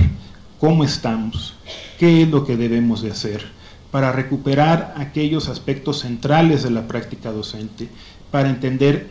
cómo 0.58 0.82
estamos, 0.82 1.54
qué 1.96 2.22
es 2.22 2.28
lo 2.28 2.44
que 2.44 2.56
debemos 2.56 3.02
de 3.02 3.12
hacer, 3.12 3.46
para 3.92 4.10
recuperar 4.10 4.94
aquellos 4.96 5.48
aspectos 5.48 6.00
centrales 6.00 6.64
de 6.64 6.72
la 6.72 6.88
práctica 6.88 7.30
docente, 7.30 7.88
para 8.32 8.50
entender 8.50 9.10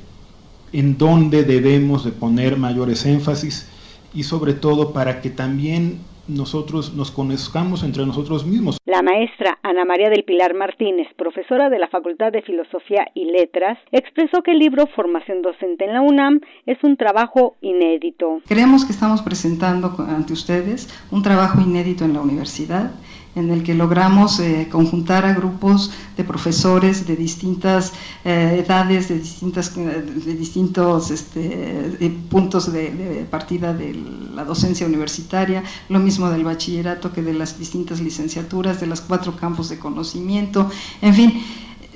en 0.73 0.97
dónde 0.97 1.45
debemos 1.45 2.03
de 2.03 2.11
poner 2.11 2.57
mayores 2.57 3.05
énfasis 3.05 3.67
y 4.13 4.23
sobre 4.23 4.53
todo 4.53 4.91
para 4.91 5.21
que 5.21 5.29
también 5.29 5.99
nosotros 6.27 6.93
nos 6.93 7.11
conozcamos 7.11 7.83
entre 7.83 8.05
nosotros 8.05 8.45
mismos. 8.45 8.77
La 8.85 9.01
maestra 9.01 9.59
Ana 9.63 9.85
María 9.85 10.09
del 10.09 10.23
Pilar 10.23 10.53
Martínez, 10.53 11.07
profesora 11.17 11.69
de 11.69 11.79
la 11.79 11.87
Facultad 11.87 12.31
de 12.31 12.41
Filosofía 12.41 13.07
y 13.13 13.25
Letras, 13.25 13.77
expresó 13.91 14.41
que 14.43 14.51
el 14.51 14.59
libro 14.59 14.87
Formación 14.87 15.41
Docente 15.41 15.85
en 15.85 15.93
la 15.93 16.01
UNAM 16.01 16.41
es 16.65 16.77
un 16.83 16.97
trabajo 16.97 17.55
inédito. 17.61 18.41
Creemos 18.47 18.85
que 18.85 18.91
estamos 18.91 19.21
presentando 19.21 19.95
ante 20.07 20.33
ustedes 20.33 20.89
un 21.11 21.23
trabajo 21.23 21.61
inédito 21.61 22.05
en 22.05 22.13
la 22.13 22.21
universidad 22.21 22.91
en 23.35 23.49
el 23.49 23.63
que 23.63 23.73
logramos 23.73 24.39
eh, 24.39 24.67
conjuntar 24.71 25.25
a 25.25 25.33
grupos 25.33 25.91
de 26.17 26.23
profesores 26.23 27.07
de 27.07 27.15
distintas 27.15 27.93
eh, 28.23 28.63
edades, 28.65 29.09
de, 29.09 29.19
distintas, 29.19 29.75
de 29.75 30.35
distintos 30.35 31.11
este, 31.11 32.15
puntos 32.29 32.71
de, 32.71 33.25
partida 33.29 33.73
de 33.73 33.93
la 34.35 34.43
docencia 34.43 34.85
universitaria, 34.85 35.63
lo 35.89 35.99
mismo 35.99 36.29
del 36.29 36.43
bachillerato 36.43 37.11
que 37.11 37.21
de 37.21 37.33
las 37.33 37.57
distintas 37.57 37.99
licenciaturas, 38.01 38.79
de 38.79 38.87
los 38.87 39.01
cuatro 39.01 39.35
campos 39.35 39.69
de 39.69 39.79
conocimiento, 39.79 40.69
en 41.01 41.13
fin 41.13 41.43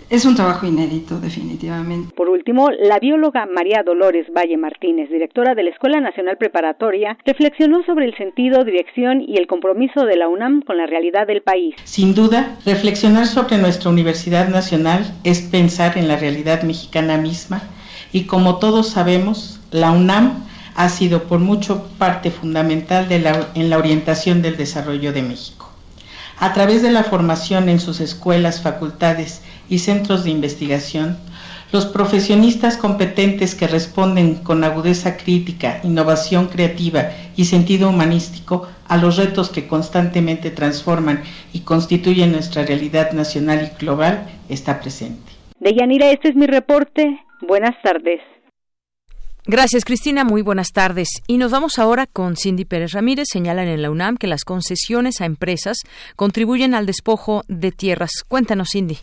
es 0.10 0.26
un 0.26 0.36
trabajo 0.36 0.66
inédito, 0.66 1.20
definitivamente. 1.20 2.14
Por 2.16 2.30
último, 2.30 2.70
la 2.72 3.00
bióloga 3.00 3.46
María 3.46 3.84
Dolores 3.84 4.28
Valle 4.36 4.58
Martínez, 4.58 5.10
directora 5.10 5.54
de 5.54 5.64
la 5.64 5.72
Escuela 5.72 6.00
Nacional 6.00 6.38
Preparatoria, 6.38 7.18
reflexionó 7.26 7.84
sobre 7.86 8.06
el 8.06 8.16
sentido, 8.16 8.64
dirección 8.64 9.22
y 9.22 9.38
el 9.38 9.48
compromiso 9.48 10.06
de 10.06 10.16
la 10.16 10.30
UNAM 10.30 10.62
con 10.62 10.78
la 10.78 10.86
realidad 10.86 11.28
del 11.28 11.42
país. 11.42 11.76
Sin 11.84 12.16
duda, 12.16 12.58
reflexionar 12.66 13.26
sobre 13.26 13.58
nuestra 13.58 13.90
Universidad 13.90 14.48
Nacional 14.48 15.06
es 15.24 15.42
pensar 15.42 15.98
en 15.98 16.08
la 16.08 16.16
realidad 16.16 16.64
mexicana 16.64 17.18
misma 17.18 17.62
y 18.14 18.26
como 18.26 18.60
todos 18.60 18.90
sabemos, 18.90 19.60
la 19.72 19.92
UNAM 19.92 20.46
ha 20.76 20.90
sido 20.90 21.24
por 21.24 21.40
mucho 21.40 21.88
parte 21.98 22.32
fundamental 22.32 23.10
de 23.10 23.20
la, 23.20 23.48
en 23.56 23.70
la 23.70 23.78
orientación 23.78 24.42
del 24.42 24.56
desarrollo 24.56 25.12
de 25.12 25.24
México. 25.24 25.70
A 26.40 26.54
través 26.54 26.84
de 26.84 26.92
la 26.92 27.04
formación 27.04 27.68
en 27.68 27.80
sus 27.80 28.00
escuelas, 28.00 28.62
facultades 28.62 29.42
y 29.70 29.80
centros 29.80 30.24
de 30.24 30.32
investigación, 30.32 31.18
los 31.72 31.86
profesionistas 31.86 32.78
competentes 32.78 33.54
que 33.54 33.68
responden 33.68 34.36
con 34.36 34.64
agudeza 34.64 35.18
crítica, 35.18 35.82
innovación 35.84 36.48
creativa 36.48 37.10
y 37.36 37.46
sentido 37.46 37.90
humanístico 37.90 38.68
a 38.88 38.98
los 38.98 39.18
retos 39.18 39.50
que 39.50 39.68
constantemente 39.68 40.50
transforman 40.50 41.24
y 41.52 41.62
constituyen 41.62 42.32
nuestra 42.32 42.66
realidad 42.66 43.12
nacional 43.12 43.72
y 43.72 43.78
global 43.80 44.30
está 44.48 44.80
presente. 44.80 45.32
Deyanira, 45.60 46.10
este 46.12 46.30
es 46.30 46.36
mi 46.36 46.48
reporte. 46.48 47.20
Buenas 47.42 47.76
tardes. 47.82 48.22
Gracias, 49.50 49.86
Cristina. 49.86 50.26
Muy 50.26 50.42
buenas 50.42 50.74
tardes. 50.74 51.08
Y 51.26 51.38
nos 51.38 51.52
vamos 51.52 51.80
ahora 51.80 52.06
con 52.06 52.36
Cindy 52.36 52.66
Pérez 52.66 52.92
Ramírez. 52.92 53.28
Señalan 53.32 53.70
en 53.70 53.82
la 53.82 53.90
UNAM 53.90 54.18
que 54.18 54.28
las 54.28 54.44
concesiones 54.44 55.22
a 55.22 55.26
empresas 55.26 55.78
contribuyen 56.18 56.74
al 56.76 56.86
despojo 56.86 57.44
de 57.48 57.72
tierras. 57.72 58.12
Cuéntanos, 58.28 58.70
Cindy. 58.74 58.98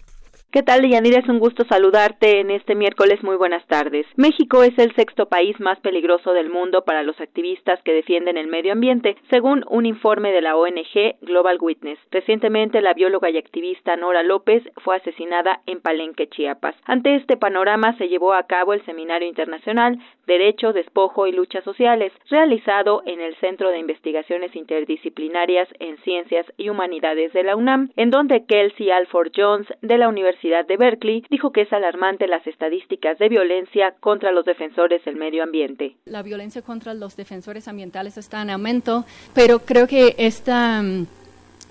¿Qué 0.55 0.63
tal, 0.63 0.89
Yanira? 0.89 1.19
Es 1.19 1.29
un 1.29 1.41
gusto 1.41 1.65
saludarte 1.65 2.39
en 2.39 2.53
este 2.53 2.77
miércoles. 2.77 3.25
Muy 3.25 3.35
buenas 3.35 3.67
tardes. 3.67 4.07
México 4.15 4.63
es 4.63 4.79
el 4.79 4.95
sexto 4.95 5.27
país 5.27 5.59
más 5.59 5.81
peligroso 5.81 6.33
del 6.33 6.49
mundo 6.49 6.85
para 6.85 7.03
los 7.03 7.21
activistas 7.21 7.83
que 7.83 7.93
defienden 7.93 8.37
el 8.37 8.47
medio 8.47 8.71
ambiente, 8.71 9.17
según 9.31 9.65
un 9.69 9.85
informe 9.85 10.31
de 10.31 10.43
la 10.43 10.57
ONG 10.57 11.17
Global 11.23 11.59
Witness. 11.61 11.99
Recientemente, 12.13 12.83
la 12.83 12.95
bióloga 12.95 13.31
y 13.31 13.37
activista 13.37 13.97
Nora 13.97 14.23
López 14.23 14.63
fue 14.85 14.95
asesinada 14.95 15.61
en 15.67 15.81
Palenque, 15.81 16.29
Chiapas. 16.29 16.77
Ante 16.85 17.17
este 17.17 17.37
panorama 17.37 17.99
se 17.99 18.07
llevó 18.07 18.33
a 18.33 18.47
cabo 18.47 18.75
el 18.75 18.85
Seminario 18.85 19.27
Internacional 19.27 19.99
Derecho, 20.29 20.73
Despojo 20.73 21.27
y 21.27 21.33
Luchas 21.33 21.65
Sociales, 21.65 22.13
realizado 22.31 23.03
en 23.07 23.21
el 23.21 23.35
Centro 23.41 23.71
de 23.71 23.81
Investigaciones 23.81 24.55
Interdisciplinarias 24.55 25.69
en 25.81 25.99
Ciencias 25.99 26.47
y 26.57 26.69
Humanidades 26.69 27.33
de 27.33 27.43
la 27.43 27.57
UNAM, 27.57 27.91
en 27.97 28.11
donde 28.11 28.47
Kelsey 28.47 28.93
Alford 28.93 29.33
Jones 29.37 29.67
de 29.83 29.99
la 29.99 30.09
Universidad 30.09 30.44
de 30.51 30.77
Berkeley 30.77 31.25
dijo 31.31 31.53
que 31.53 31.63
es 31.63 31.73
alarmante 31.73 32.27
las 32.27 32.47
estadísticas 32.47 33.19
de 33.19 33.29
violencia 33.29 33.95
contra 34.01 34.31
los 34.31 34.45
defensores 34.45 35.03
del 35.05 35.17
medio 35.17 35.43
ambiente. 35.43 35.97
La 36.05 36.23
violencia 36.23 36.61
contra 36.61 36.93
los 36.93 37.17
defensores 37.17 37.67
ambientales 37.67 38.19
está 38.19 38.43
en 38.43 38.51
aumento, 38.51 39.05
pero 39.35 39.61
creo 39.61 39.87
que 39.87 40.15
esta 40.19 40.83
mm, 40.83 41.07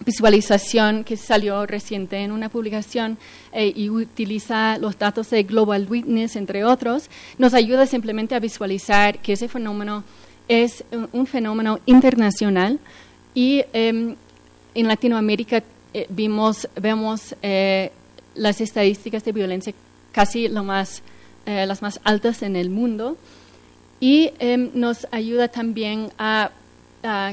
visualización 0.06 1.04
que 1.04 1.18
salió 1.18 1.66
reciente 1.68 2.18
en 2.18 2.32
una 2.32 2.50
publicación 2.50 3.18
eh, 3.52 3.72
y 3.76 3.90
utiliza 3.90 4.78
los 4.80 4.98
datos 4.98 5.30
de 5.30 5.44
Global 5.44 5.88
Witness, 5.88 6.36
entre 6.36 6.64
otros, 6.64 7.10
nos 7.38 7.54
ayuda 7.54 7.86
simplemente 7.86 8.34
a 8.34 8.40
visualizar 8.40 9.20
que 9.20 9.34
ese 9.34 9.48
fenómeno 9.48 10.04
es 10.48 10.84
un, 11.14 11.26
fenómeno 11.28 11.80
internacional 11.86 12.80
y 13.34 13.64
em, 13.72 14.16
en 14.76 14.88
Latinoamérica 14.88 15.64
eh, 15.94 16.08
vimos, 16.10 16.68
vemos 16.76 17.36
eh, 17.42 17.92
las 18.36 18.62
estadísticas 18.62 19.24
de 19.24 19.32
violencia 19.32 19.74
casi 20.12 20.48
lo 20.48 20.64
más, 20.64 21.02
eh, 21.46 21.66
las 21.66 21.82
más 21.82 22.00
altas 22.04 22.42
en 22.44 22.56
el 22.56 22.70
mundo 22.70 23.18
y 24.00 24.32
em, 24.40 24.70
nos 24.74 25.08
ayuda 25.12 25.48
también 25.48 26.12
a, 26.18 26.52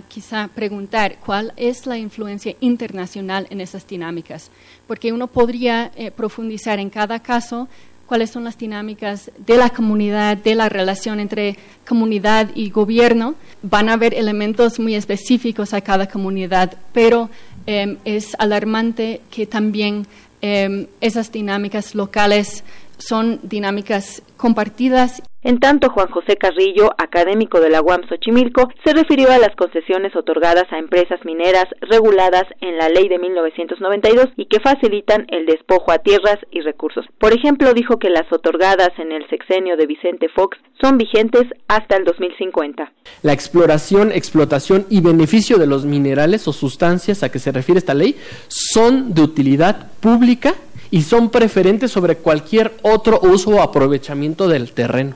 quizá 0.09 0.49
preguntar 0.53 1.19
cuál 1.25 1.53
es 1.57 1.87
la 1.87 1.97
influencia 1.97 2.57
internacional 2.59 3.47
en 3.51 3.61
esas 3.61 3.87
dinámicas, 3.87 4.51
porque 4.89 5.13
uno 5.13 5.29
podría 5.29 5.93
eh, 5.95 6.11
profundizar 6.11 6.81
en 6.81 6.91
cada 6.91 7.21
caso 7.21 7.69
cuáles 8.07 8.31
son 8.31 8.43
las 8.43 8.59
dinámicas 8.59 9.31
de 9.39 9.57
la 9.57 9.71
comunidad, 9.71 10.37
de 10.37 10.57
la 10.57 10.69
relación 10.69 11.21
entre 11.21 11.57
comunidad 11.87 12.51
y 12.57 12.71
gobierno. 12.71 13.37
Van 13.63 13.89
a 13.89 13.93
haber 13.93 14.15
elementos 14.15 14.81
muy 14.81 14.97
específicos 14.97 15.73
a 15.73 15.81
cada 15.81 16.09
comunidad, 16.09 16.77
pero 16.93 17.31
em, 17.67 17.97
es 18.05 18.35
alarmante 18.41 19.21
que 19.31 19.47
también 19.47 20.07
Em, 20.43 20.87
esas 21.01 21.31
dinámicas 21.31 21.95
locales 21.95 22.65
son 23.01 23.41
dinámicas 23.43 24.23
compartidas. 24.37 25.23
En 25.43 25.59
tanto, 25.59 25.89
Juan 25.89 26.11
José 26.11 26.37
Carrillo, 26.37 26.91
académico 26.99 27.61
de 27.61 27.71
la 27.71 27.81
UAM 27.81 28.07
Xochimilco, 28.09 28.69
se 28.85 28.93
refirió 28.93 29.31
a 29.31 29.39
las 29.39 29.57
concesiones 29.57 30.15
otorgadas 30.15 30.65
a 30.71 30.79
empresas 30.79 31.19
mineras 31.25 31.65
reguladas 31.81 32.45
en 32.61 32.77
la 32.77 32.91
ley 32.91 33.09
de 33.09 33.19
1992 33.19 34.27
y 34.37 34.47
que 34.47 34.61
facilitan 34.61 35.27
el 35.29 35.47
despojo 35.47 35.93
a 35.93 35.99
tierras 35.99 36.37
y 36.51 36.61
recursos. 36.61 37.07
Por 37.19 37.33
ejemplo, 37.33 37.73
dijo 37.73 37.99
que 37.99 38.11
las 38.11 38.31
otorgadas 38.31 38.91
en 38.99 39.13
el 39.13 39.27
sexenio 39.31 39.79
de 39.79 39.87
Vicente 39.87 40.29
Fox 40.29 40.59
son 40.79 40.99
vigentes 40.99 41.45
hasta 41.69 41.97
el 41.97 42.05
2050. 42.05 42.93
La 43.23 43.33
exploración, 43.33 44.13
explotación 44.13 44.85
y 44.91 45.01
beneficio 45.01 45.57
de 45.57 45.67
los 45.67 45.87
minerales 45.87 46.49
o 46.49 46.53
sustancias 46.53 47.23
a 47.23 47.31
que 47.31 47.39
se 47.39 47.53
refiere 47.53 47.79
esta 47.79 47.95
ley 47.95 48.17
son 48.49 49.15
de 49.15 49.23
utilidad 49.23 49.91
pública 50.01 50.55
y 50.91 51.03
son 51.03 51.31
preferentes 51.31 51.91
sobre 51.91 52.17
cualquier 52.17 52.73
otro 52.83 53.21
uso 53.23 53.51
o 53.51 53.63
aprovechamiento 53.63 54.49
del 54.49 54.73
terreno. 54.73 55.15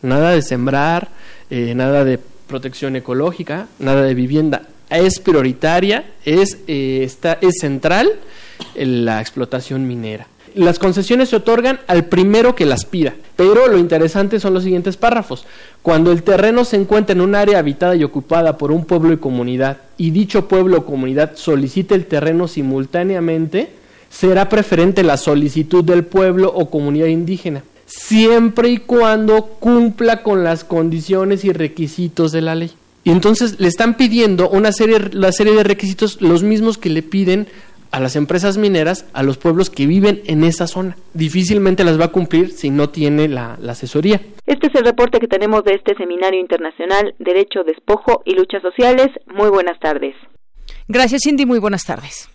Nada 0.00 0.30
de 0.30 0.42
sembrar, 0.42 1.08
eh, 1.50 1.74
nada 1.74 2.04
de 2.04 2.18
protección 2.46 2.96
ecológica, 2.96 3.68
nada 3.78 4.02
de 4.02 4.14
vivienda. 4.14 4.62
Es 4.90 5.20
prioritaria, 5.20 6.04
es, 6.24 6.58
eh, 6.66 7.08
es 7.40 7.54
central 7.60 8.10
la 8.76 9.20
explotación 9.20 9.86
minera. 9.86 10.26
Las 10.54 10.78
concesiones 10.78 11.30
se 11.30 11.36
otorgan 11.36 11.80
al 11.86 12.06
primero 12.06 12.54
que 12.54 12.66
las 12.66 12.84
pida, 12.84 13.14
pero 13.36 13.68
lo 13.68 13.78
interesante 13.78 14.38
son 14.38 14.52
los 14.52 14.64
siguientes 14.64 14.98
párrafos. 14.98 15.46
Cuando 15.80 16.12
el 16.12 16.22
terreno 16.22 16.66
se 16.66 16.76
encuentra 16.76 17.14
en 17.14 17.22
un 17.22 17.34
área 17.34 17.58
habitada 17.58 17.96
y 17.96 18.04
ocupada 18.04 18.58
por 18.58 18.70
un 18.70 18.84
pueblo 18.84 19.14
y 19.14 19.16
comunidad, 19.16 19.78
y 19.96 20.10
dicho 20.10 20.48
pueblo 20.48 20.78
o 20.78 20.84
comunidad 20.84 21.36
solicite 21.36 21.94
el 21.94 22.04
terreno 22.04 22.48
simultáneamente, 22.48 23.70
será 24.12 24.48
preferente 24.48 25.02
la 25.02 25.16
solicitud 25.16 25.82
del 25.82 26.04
pueblo 26.04 26.52
o 26.54 26.70
comunidad 26.70 27.06
indígena, 27.06 27.64
siempre 27.86 28.68
y 28.68 28.76
cuando 28.76 29.46
cumpla 29.58 30.22
con 30.22 30.44
las 30.44 30.64
condiciones 30.64 31.44
y 31.44 31.52
requisitos 31.52 32.30
de 32.30 32.42
la 32.42 32.54
ley. 32.54 32.72
Y 33.04 33.10
entonces 33.10 33.58
le 33.58 33.68
están 33.68 33.96
pidiendo 33.96 34.48
una 34.50 34.70
serie, 34.70 34.98
la 35.12 35.32
serie 35.32 35.54
de 35.54 35.64
requisitos, 35.64 36.20
los 36.20 36.42
mismos 36.42 36.78
que 36.78 36.90
le 36.90 37.02
piden 37.02 37.48
a 37.90 38.00
las 38.00 38.14
empresas 38.14 38.58
mineras, 38.58 39.06
a 39.12 39.22
los 39.22 39.38
pueblos 39.38 39.70
que 39.70 39.86
viven 39.86 40.22
en 40.26 40.44
esa 40.44 40.66
zona. 40.66 40.96
Difícilmente 41.14 41.82
las 41.82 41.98
va 41.98 42.06
a 42.06 42.12
cumplir 42.12 42.50
si 42.50 42.70
no 42.70 42.90
tiene 42.90 43.28
la, 43.28 43.58
la, 43.60 43.72
asesoría. 43.72 44.20
Este 44.46 44.68
es 44.68 44.74
el 44.74 44.84
reporte 44.84 45.20
que 45.20 45.26
tenemos 45.26 45.64
de 45.64 45.74
este 45.74 45.94
Seminario 45.96 46.38
Internacional 46.38 47.14
Derecho, 47.18 47.64
Despojo 47.64 48.22
y 48.24 48.34
Luchas 48.34 48.62
Sociales. 48.62 49.08
Muy 49.26 49.48
buenas 49.48 49.80
tardes. 49.80 50.14
Gracias, 50.86 51.22
Cindy. 51.24 51.44
Muy 51.44 51.58
buenas 51.58 51.84
tardes. 51.84 52.31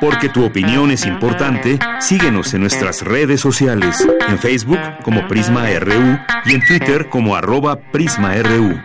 Porque 0.00 0.28
tu 0.28 0.44
opinión 0.44 0.90
es 0.90 1.06
importante, 1.06 1.78
síguenos 2.00 2.54
en 2.54 2.62
nuestras 2.62 3.02
redes 3.02 3.40
sociales, 3.40 4.06
en 4.28 4.38
Facebook 4.38 4.80
como 5.02 5.26
Prisma 5.28 5.66
RU 5.78 6.18
y 6.46 6.54
en 6.54 6.66
Twitter 6.66 7.08
como 7.08 7.36
arroba 7.36 7.76
PrismaRU. 7.76 8.80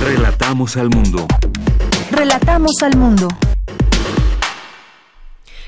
Relatamos 0.00 0.76
al 0.76 0.90
mundo. 0.90 1.26
Relatamos 2.12 2.72
al 2.82 2.96
mundo. 2.96 3.28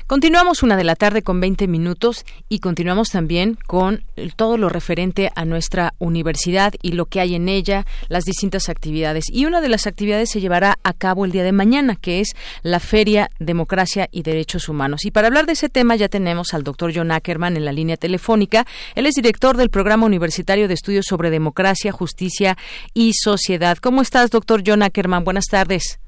Continuamos 0.09 0.63
una 0.63 0.75
de 0.75 0.83
la 0.83 0.95
tarde 0.95 1.21
con 1.21 1.39
20 1.39 1.67
minutos 1.67 2.25
y 2.49 2.61
continuamos 2.61 3.09
también 3.09 3.59
con 3.67 4.03
todo 4.35 4.57
lo 4.57 4.67
referente 4.67 5.29
a 5.35 5.45
nuestra 5.45 5.93
universidad 5.99 6.73
y 6.81 6.93
lo 6.93 7.05
que 7.05 7.19
hay 7.19 7.35
en 7.35 7.47
ella, 7.47 7.85
las 8.07 8.23
distintas 8.23 8.69
actividades. 8.69 9.25
Y 9.31 9.45
una 9.45 9.61
de 9.61 9.69
las 9.69 9.85
actividades 9.85 10.31
se 10.31 10.41
llevará 10.41 10.79
a 10.81 10.93
cabo 10.93 11.25
el 11.25 11.31
día 11.31 11.43
de 11.43 11.51
mañana, 11.51 11.95
que 11.95 12.21
es 12.21 12.29
la 12.63 12.79
Feria 12.79 13.29
Democracia 13.37 14.09
y 14.11 14.23
Derechos 14.23 14.67
Humanos. 14.67 15.05
Y 15.05 15.11
para 15.11 15.27
hablar 15.27 15.45
de 15.45 15.53
ese 15.53 15.69
tema 15.69 15.95
ya 15.95 16.09
tenemos 16.09 16.55
al 16.55 16.63
doctor 16.63 16.91
John 16.91 17.11
Ackerman 17.11 17.55
en 17.55 17.65
la 17.65 17.71
línea 17.71 17.95
telefónica. 17.95 18.65
Él 18.95 19.05
es 19.05 19.13
director 19.13 19.57
del 19.57 19.69
Programa 19.69 20.07
Universitario 20.07 20.67
de 20.67 20.73
Estudios 20.73 21.05
sobre 21.07 21.29
Democracia, 21.29 21.91
Justicia 21.91 22.57
y 22.95 23.13
Sociedad. 23.13 23.77
¿Cómo 23.77 24.01
estás, 24.01 24.31
doctor 24.31 24.63
John 24.65 24.81
Ackerman? 24.81 25.23
Buenas 25.23 25.45
tardes. 25.45 25.99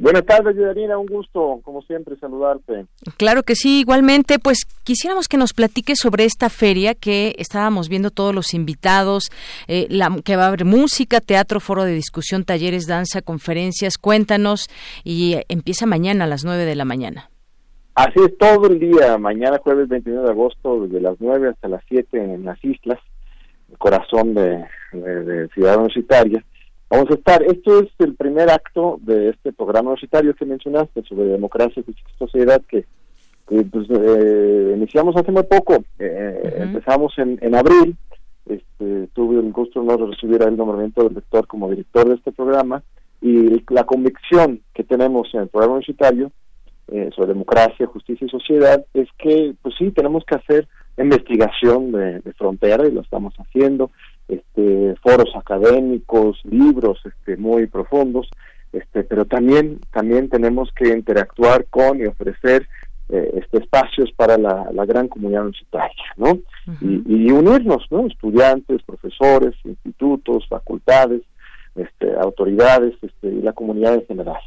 Buenas 0.00 0.24
tardes, 0.24 0.56
Yudarina, 0.56 0.96
un 0.96 1.04
gusto, 1.04 1.60
como 1.62 1.82
siempre, 1.82 2.16
saludarte. 2.16 2.86
Claro 3.18 3.42
que 3.42 3.54
sí, 3.54 3.80
igualmente, 3.80 4.38
pues 4.38 4.60
quisiéramos 4.82 5.28
que 5.28 5.36
nos 5.36 5.52
platiques 5.52 5.98
sobre 5.98 6.24
esta 6.24 6.48
feria 6.48 6.94
que 6.94 7.34
estábamos 7.36 7.90
viendo 7.90 8.10
todos 8.10 8.34
los 8.34 8.54
invitados, 8.54 9.24
eh, 9.68 9.86
la, 9.90 10.08
que 10.24 10.36
va 10.36 10.44
a 10.44 10.48
haber 10.48 10.64
música, 10.64 11.20
teatro, 11.20 11.60
foro 11.60 11.84
de 11.84 11.92
discusión, 11.92 12.44
talleres, 12.44 12.86
danza, 12.86 13.20
conferencias, 13.20 13.98
cuéntanos, 13.98 14.70
y 15.04 15.36
empieza 15.50 15.84
mañana 15.84 16.24
a 16.24 16.28
las 16.28 16.46
9 16.46 16.64
de 16.64 16.76
la 16.76 16.86
mañana. 16.86 17.28
Así 17.94 18.20
es, 18.24 18.38
todo 18.38 18.68
el 18.68 18.78
día, 18.78 19.18
mañana 19.18 19.58
jueves 19.62 19.86
29 19.86 20.24
de 20.24 20.32
agosto, 20.32 20.86
desde 20.86 21.02
las 21.02 21.16
9 21.20 21.50
hasta 21.50 21.68
las 21.68 21.84
7 21.90 22.16
en 22.16 22.46
las 22.46 22.64
islas, 22.64 22.98
el 23.70 23.76
corazón 23.76 24.32
de, 24.32 24.64
de, 24.94 25.24
de 25.24 25.48
Ciudad 25.48 25.76
Universitaria 25.76 26.42
Vamos 26.90 27.08
a 27.08 27.14
estar, 27.14 27.40
esto 27.44 27.80
es 27.80 27.88
el 28.00 28.16
primer 28.16 28.50
acto 28.50 28.98
de 29.02 29.28
este 29.28 29.52
programa 29.52 29.90
universitario 29.90 30.34
que 30.34 30.44
mencionaste 30.44 31.04
sobre 31.04 31.26
democracia 31.26 31.84
y 31.86 31.94
sociedad 32.18 32.60
que, 32.68 32.84
pues, 33.46 33.86
eh, 33.90 34.74
iniciamos 34.76 35.14
hace 35.14 35.30
muy 35.30 35.44
poco, 35.44 35.84
eh, 36.00 36.56
empezamos 36.58 37.16
en, 37.18 37.38
en 37.42 37.54
abril, 37.54 37.96
este, 38.44 39.06
tuve 39.12 39.38
el 39.38 39.52
gusto 39.52 39.84
de 39.84 39.96
recibir 40.04 40.42
el 40.42 40.56
nombramiento 40.56 41.04
del 41.04 41.14
rector 41.14 41.46
como 41.46 41.70
director 41.70 42.08
de 42.08 42.16
este 42.16 42.32
programa 42.32 42.82
y 43.22 43.62
la 43.72 43.84
convicción 43.84 44.60
que 44.74 44.82
tenemos 44.82 45.32
en 45.32 45.42
el 45.42 45.48
programa 45.48 45.74
universitario 45.74 46.32
eh, 46.88 47.10
sobre 47.14 47.34
democracia, 47.34 47.86
justicia 47.86 48.26
y 48.26 48.30
sociedad 48.30 48.84
es 48.94 49.08
que, 49.16 49.54
pues 49.62 49.76
sí, 49.78 49.92
tenemos 49.92 50.24
que 50.24 50.34
hacer 50.34 50.66
investigación 50.98 51.92
de, 51.92 52.18
de 52.18 52.32
frontera 52.32 52.84
y 52.84 52.90
lo 52.90 53.02
estamos 53.02 53.32
haciendo, 53.36 53.92
este, 54.30 54.94
foros 55.02 55.34
académicos, 55.34 56.40
libros 56.44 57.00
este, 57.04 57.36
muy 57.36 57.66
profundos, 57.66 58.28
este, 58.72 59.02
pero 59.02 59.24
también, 59.24 59.80
también 59.92 60.28
tenemos 60.28 60.70
que 60.72 60.88
interactuar 60.88 61.66
con 61.66 61.98
y 61.98 62.06
ofrecer 62.06 62.68
eh, 63.08 63.30
este, 63.42 63.58
espacios 63.58 64.12
para 64.12 64.38
la, 64.38 64.84
gran 64.86 65.08
comunidad 65.08 65.42
universitaria, 65.42 66.04
¿no? 66.16 66.38
y, 66.80 67.30
unirnos, 67.32 67.84
¿no? 67.90 68.06
Estudiantes, 68.06 68.82
profesores, 68.84 69.54
institutos, 69.64 70.46
facultades, 70.48 71.22
este, 71.74 72.14
autoridades 72.16 72.94
este, 73.02 73.26
y 73.26 73.42
la 73.42 73.52
comunidad 73.52 73.94
en 73.94 74.06
general. 74.06 74.40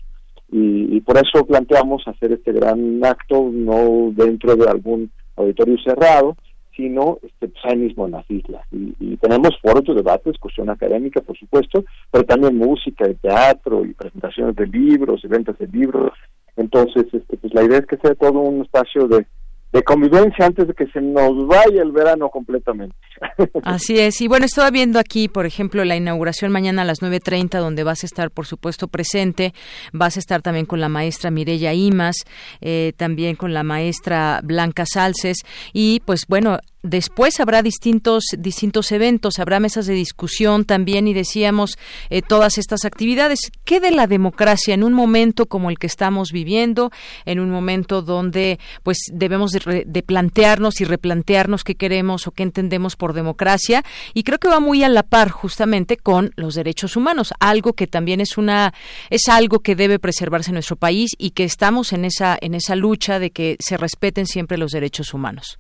Y, 0.50 0.96
y 0.96 1.02
por 1.02 1.18
eso 1.18 1.46
planteamos 1.46 2.08
hacer 2.08 2.32
este 2.32 2.54
gran 2.54 3.04
acto, 3.04 3.50
no 3.52 4.12
dentro 4.14 4.56
de 4.56 4.70
algún 4.70 5.12
auditorio 5.36 5.78
cerrado, 5.84 6.38
sino 6.76 7.20
este, 7.22 7.48
pues 7.48 7.66
ahí 7.66 7.78
mismo 7.78 8.06
en 8.06 8.12
las 8.14 8.30
islas. 8.30 8.66
Y, 8.72 8.94
tenemos 9.18 9.52
foros 9.62 9.86
de 9.86 9.94
debate, 9.94 10.32
discusión 10.32 10.70
académica, 10.70 11.22
por 11.22 11.38
supuesto, 11.38 11.86
pero 12.12 12.26
también 12.26 12.58
música, 12.58 13.10
y 13.10 13.16
teatro 13.16 13.86
y 13.86 13.94
presentaciones 13.94 14.56
de 14.56 14.68
libros 14.68 15.24
y 15.24 15.28
ventas 15.28 15.58
de 15.58 15.68
libros. 15.68 16.12
Entonces, 16.58 17.06
este, 17.14 17.38
pues 17.38 17.54
la 17.54 17.64
idea 17.64 17.80
es 17.80 17.86
que 17.86 17.98
sea 17.98 18.14
todo 18.16 18.40
un 18.40 18.64
espacio 18.64 19.08
de, 19.08 19.26
de 19.74 19.82
convivencia 19.84 20.46
antes 20.46 20.68
de 20.68 20.74
que 20.76 20.86
se 20.88 21.02
nos 21.02 21.48
vaya 21.48 21.82
el 21.82 21.92
verano 21.92 22.30
completamente. 22.30 22.96
Así 23.64 24.00
es. 24.00 24.22
Y 24.22 24.28
bueno, 24.28 24.46
estaba 24.46 24.70
viendo 24.70 25.00
aquí, 25.00 25.28
por 25.28 25.48
ejemplo, 25.48 25.84
la 25.84 25.96
inauguración 25.96 26.52
mañana 26.52 26.84
a 26.84 26.86
las 26.86 27.02
9.30, 27.02 27.60
donde 27.60 27.84
vas 27.84 28.04
a 28.04 28.06
estar, 28.06 28.30
por 28.30 28.46
supuesto, 28.46 28.88
presente. 28.88 29.54
Vas 29.92 30.16
a 30.16 30.20
estar 30.20 30.44
también 30.44 30.68
con 30.68 30.80
la 30.80 30.90
maestra 30.90 31.32
Mireya 31.32 31.74
Imas, 31.74 32.18
eh, 32.62 32.94
también 32.98 33.36
con 33.36 33.54
la 33.56 33.64
maestra 33.64 34.42
Blanca 34.44 34.86
Salces. 34.86 35.38
Y 35.74 36.02
pues 36.06 36.26
bueno, 36.28 36.60
Después 36.86 37.40
habrá 37.40 37.62
distintos, 37.62 38.26
distintos 38.38 38.92
eventos, 38.92 39.40
habrá 39.40 39.62
mesas 39.62 39.86
de 39.86 39.94
discusión 39.94 40.66
también 40.66 41.08
y 41.08 41.14
decíamos 41.14 41.78
eh, 42.10 42.22
todas 42.22 42.58
estas 42.58 42.84
actividades. 42.84 43.40
¿Qué 43.64 43.80
de 43.80 43.92
la 43.92 44.06
democracia 44.06 44.74
en 44.74 44.84
un 44.84 44.92
momento 44.92 45.46
como 45.46 45.70
el 45.70 45.80
que 45.80 45.88
estamos 45.88 46.34
viviendo, 46.34 46.92
en 47.24 47.40
un 47.40 47.50
momento 47.52 48.02
donde 48.02 48.60
pues 48.84 48.98
debemos 49.14 49.52
de, 49.52 50.04
plantearnos 50.06 50.82
y 50.82 50.84
replantearnos 50.84 51.64
qué 51.64 51.76
queremos 51.76 52.28
o 52.28 52.32
qué 52.32 52.44
entendemos 52.44 52.98
por 52.98 53.14
democracia? 53.14 53.86
Y 54.14 54.24
creo 54.24 54.40
que 54.40 54.50
va 54.50 54.60
muy 54.60 54.84
a 54.84 54.90
la 54.90 55.04
par 55.04 55.30
justamente 55.30 55.96
con 55.96 56.34
los 56.36 56.54
derechos 56.54 56.98
humanos, 56.98 57.34
algo 57.40 57.72
que 57.72 57.88
también 57.88 58.20
es 58.20 58.38
una 58.38 58.74
es 59.10 59.30
algo 59.30 59.60
que 59.60 59.78
debe 59.78 60.00
preservarse 60.00 60.50
en 60.50 60.56
nuestro 60.56 60.76
país 60.76 61.12
y 61.18 61.30
que 61.30 61.46
estamos 61.46 61.94
en 61.94 62.04
esa 62.04 62.38
en 62.42 62.56
esa 62.56 62.76
lucha 62.76 63.20
de 63.20 63.32
que 63.32 63.56
se 63.62 63.78
respeten 63.78 64.28
siempre 64.28 64.58
los 64.58 64.74
derechos 64.74 65.14
humanos. 65.14 65.60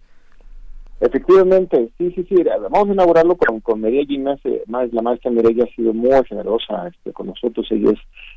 Efectivamente, 0.99 1.89
sí, 1.97 2.11
sí, 2.15 2.25
sí. 2.29 2.35
Vamos 2.43 2.89
a 2.89 2.93
inaugurarlo 2.93 3.35
con, 3.35 3.59
con 3.59 3.81
Mireya 3.81 4.37
Más, 4.67 4.93
la 4.93 5.01
maestra 5.01 5.31
Mireya 5.31 5.65
ha 5.65 5.75
sido 5.75 5.93
muy 5.93 6.11
generosa 6.25 6.87
este, 6.87 7.11
con 7.11 7.27
nosotros. 7.27 7.67
Ella 7.71 7.91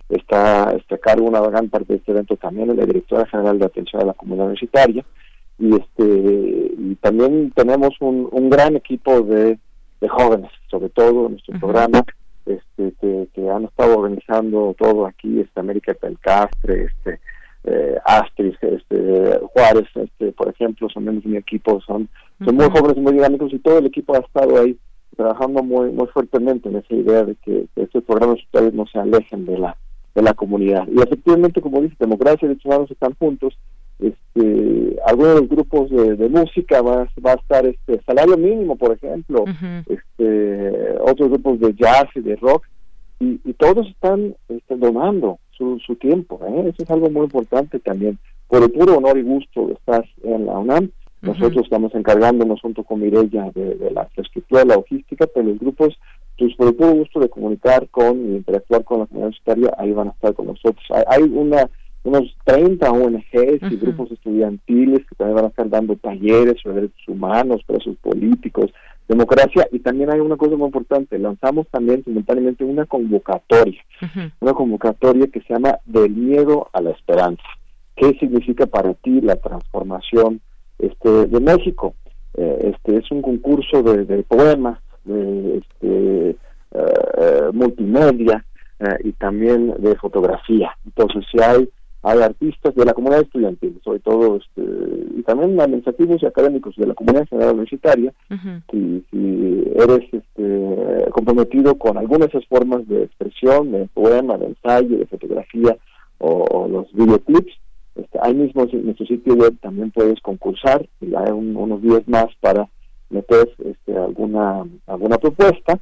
está, 0.08 0.72
está 0.72 0.96
a 0.96 0.98
cargo 0.98 1.26
una 1.26 1.40
gran 1.40 1.68
parte 1.68 1.92
de 1.92 1.98
este 1.98 2.12
evento 2.12 2.36
también, 2.36 2.70
es 2.70 2.76
la 2.76 2.86
directora 2.86 3.26
general 3.26 3.58
de 3.58 3.66
atención 3.66 4.02
a 4.02 4.06
la 4.06 4.14
comunidad 4.14 4.46
universitaria. 4.46 5.04
Y, 5.58 5.74
este, 5.74 6.72
y 6.78 6.94
también 6.96 7.52
tenemos 7.52 7.94
un, 8.00 8.28
un 8.30 8.50
gran 8.50 8.76
equipo 8.76 9.20
de, 9.22 9.58
de 10.00 10.08
jóvenes, 10.08 10.50
sobre 10.70 10.88
todo 10.90 11.26
en 11.26 11.32
nuestro 11.32 11.58
programa, 11.58 12.04
este, 12.44 12.92
que, 13.00 13.28
que, 13.32 13.48
han 13.48 13.64
estado 13.64 13.98
organizando 13.98 14.74
todo 14.78 15.06
aquí, 15.06 15.40
este, 15.40 15.60
América 15.60 15.94
Pelcastre, 15.94 16.84
este, 16.84 17.20
eh, 17.66 17.98
Astrid, 18.04 18.54
este, 18.60 19.40
Juárez, 19.52 19.88
este, 19.94 20.32
por 20.32 20.48
ejemplo, 20.48 20.88
son 20.88 21.04
de 21.04 21.20
mi 21.24 21.36
equipo, 21.36 21.80
son, 21.80 22.08
son 22.44 22.54
muy 22.54 22.66
jóvenes 22.66 22.96
y 22.96 23.00
muy 23.00 23.12
dinámicos 23.14 23.52
y 23.52 23.58
todo 23.58 23.78
el 23.78 23.86
equipo 23.86 24.14
ha 24.14 24.20
estado 24.20 24.60
ahí 24.60 24.78
trabajando 25.16 25.62
muy 25.62 25.90
muy 25.90 26.06
fuertemente 26.08 26.68
en 26.68 26.76
esa 26.76 26.94
idea 26.94 27.24
de 27.24 27.34
que, 27.36 27.66
estos 27.76 28.04
programas 28.04 28.38
sociales 28.40 28.74
no 28.74 28.86
se 28.86 28.98
alejen 28.98 29.46
de 29.46 29.58
la 29.58 29.76
de 30.14 30.22
la 30.22 30.32
comunidad. 30.32 30.86
Y 30.88 31.00
efectivamente, 31.00 31.60
como 31.60 31.82
dice, 31.82 31.96
democracia 31.98 32.46
y 32.46 32.48
derechos 32.48 32.66
humanos 32.66 32.90
están 32.90 33.14
juntos. 33.18 33.58
Este, 33.98 34.96
algunos 35.06 35.34
de 35.34 35.40
los 35.40 35.48
grupos 35.48 35.90
de, 35.90 36.28
música 36.28 36.82
va, 36.82 37.08
va, 37.24 37.32
a 37.32 37.34
estar 37.34 37.66
este 37.66 38.00
salario 38.06 38.36
mínimo, 38.36 38.76
por 38.76 38.92
ejemplo, 38.92 39.44
este, 39.88 40.96
otros 41.00 41.30
grupos 41.30 41.60
de 41.60 41.74
jazz 41.74 42.06
y 42.14 42.20
de 42.20 42.36
rock, 42.36 42.64
y, 43.20 43.40
y 43.44 43.52
todos 43.54 43.88
están 43.88 44.36
este, 44.48 44.76
donando 44.76 45.38
su, 45.56 45.78
su 45.84 45.96
tiempo. 45.96 46.40
¿eh? 46.46 46.68
Eso 46.68 46.82
es 46.82 46.90
algo 46.90 47.10
muy 47.10 47.24
importante 47.24 47.78
también. 47.78 48.18
Por 48.48 48.62
el 48.62 48.70
puro 48.70 48.98
honor 48.98 49.18
y 49.18 49.22
gusto 49.22 49.66
de 49.66 49.74
estar 49.74 50.04
en 50.22 50.46
la 50.46 50.58
UNAM, 50.58 50.90
nosotros 51.22 51.64
estamos 51.64 51.94
encargándonos 51.94 52.60
junto 52.60 52.84
con 52.84 53.00
Mireya 53.00 53.50
de, 53.54 53.90
la 53.90 54.04
infraestructura, 54.04 54.62
de 54.62 54.68
la 54.68 54.76
logística, 54.76 55.26
pero 55.26 55.48
los 55.48 55.58
grupos, 55.58 55.98
pues 56.38 56.54
por 56.54 56.68
el 56.68 56.74
puro 56.74 56.92
gusto 56.92 57.20
de 57.20 57.28
comunicar 57.28 57.88
con 57.88 58.18
y 58.18 58.36
interactuar 58.36 58.84
con 58.84 59.00
la 59.00 59.06
comunidad 59.06 59.28
universitaria, 59.28 59.74
ahí 59.78 59.92
van 59.92 60.08
a 60.08 60.12
estar 60.12 60.34
con 60.34 60.46
nosotros. 60.46 60.84
Hay, 61.08 61.22
una 61.24 61.68
unos 62.06 62.36
30 62.44 62.88
ONGs 62.88 63.72
y 63.72 63.76
grupos 63.76 64.12
estudiantiles 64.12 65.04
que 65.06 65.16
también 65.16 65.34
van 65.34 65.46
a 65.46 65.48
estar 65.48 65.68
dando 65.68 65.96
talleres 65.96 66.54
sobre 66.62 66.76
derechos 66.76 67.08
humanos, 67.08 67.62
presos 67.66 67.96
políticos, 67.96 68.70
democracia 69.08 69.68
y 69.70 69.78
también 69.80 70.10
hay 70.10 70.20
una 70.20 70.36
cosa 70.36 70.56
muy 70.56 70.66
importante, 70.66 71.18
lanzamos 71.18 71.68
también 71.68 72.02
simultáneamente 72.04 72.64
una 72.64 72.86
convocatoria, 72.86 73.80
una 74.40 74.52
convocatoria 74.52 75.26
que 75.28 75.40
se 75.40 75.54
llama 75.54 75.78
Del 75.84 76.10
miedo 76.10 76.68
a 76.72 76.80
la 76.80 76.90
esperanza. 76.90 77.44
¿Qué 77.94 78.16
significa 78.18 78.66
para 78.66 78.94
ti 78.94 79.20
la 79.20 79.36
transformación 79.36 80.40
este, 80.78 81.26
de 81.26 81.40
México. 81.40 81.94
Eh, 82.36 82.74
este 82.74 82.98
es 82.98 83.10
un 83.10 83.22
concurso 83.22 83.82
de, 83.82 84.22
poemas, 84.24 84.78
de 85.04 85.58
este, 85.58 86.30
eh, 86.30 86.36
eh, 86.72 87.50
multimedia 87.52 88.44
y 89.02 89.12
también 89.12 89.74
de 89.78 89.96
fotografía. 89.96 90.76
Entonces, 90.84 91.24
si 91.32 91.42
hay 91.42 91.66
hay 92.02 92.20
artistas 92.20 92.74
de 92.74 92.84
la 92.84 92.94
comunidad 92.94 93.22
estudiantil, 93.22 93.80
sobre 93.82 93.98
todo, 94.00 94.36
este, 94.36 94.62
y 95.16 95.22
también 95.22 95.60
administrativos 95.60 96.22
y 96.22 96.26
académicos 96.26 96.76
de 96.76 96.86
la 96.86 96.94
comunidad 96.94 97.26
general 97.28 97.54
universitaria, 97.54 98.12
si, 98.70 99.04
eres 99.74 100.08
este, 100.12 101.10
comprometido 101.10 101.74
con 101.76 101.98
algunas 101.98 102.30
de 102.30 102.38
esas 102.38 102.48
formas 102.48 102.86
de 102.88 103.04
expresión, 103.04 103.72
de 103.72 103.88
poema, 103.92 104.38
de 104.38 104.46
ensayo, 104.46 104.98
de 104.98 105.06
fotografía 105.06 105.76
o 106.18 106.66
los 106.68 106.90
videoclips, 106.92 107.52
este, 107.96 108.18
ahí 108.20 108.34
mismo 108.34 108.66
en 108.70 108.84
nuestro 108.84 109.06
sitio 109.06 109.34
web 109.34 109.56
también 109.60 109.90
puedes 109.90 110.20
concursar 110.20 110.86
y 111.00 111.14
hay 111.14 111.30
unos 111.32 111.80
días 111.80 112.06
más 112.06 112.26
para 112.40 112.68
meter 113.08 113.48
este, 113.64 113.96
alguna 113.96 114.66
alguna 114.86 115.16
propuesta 115.16 115.78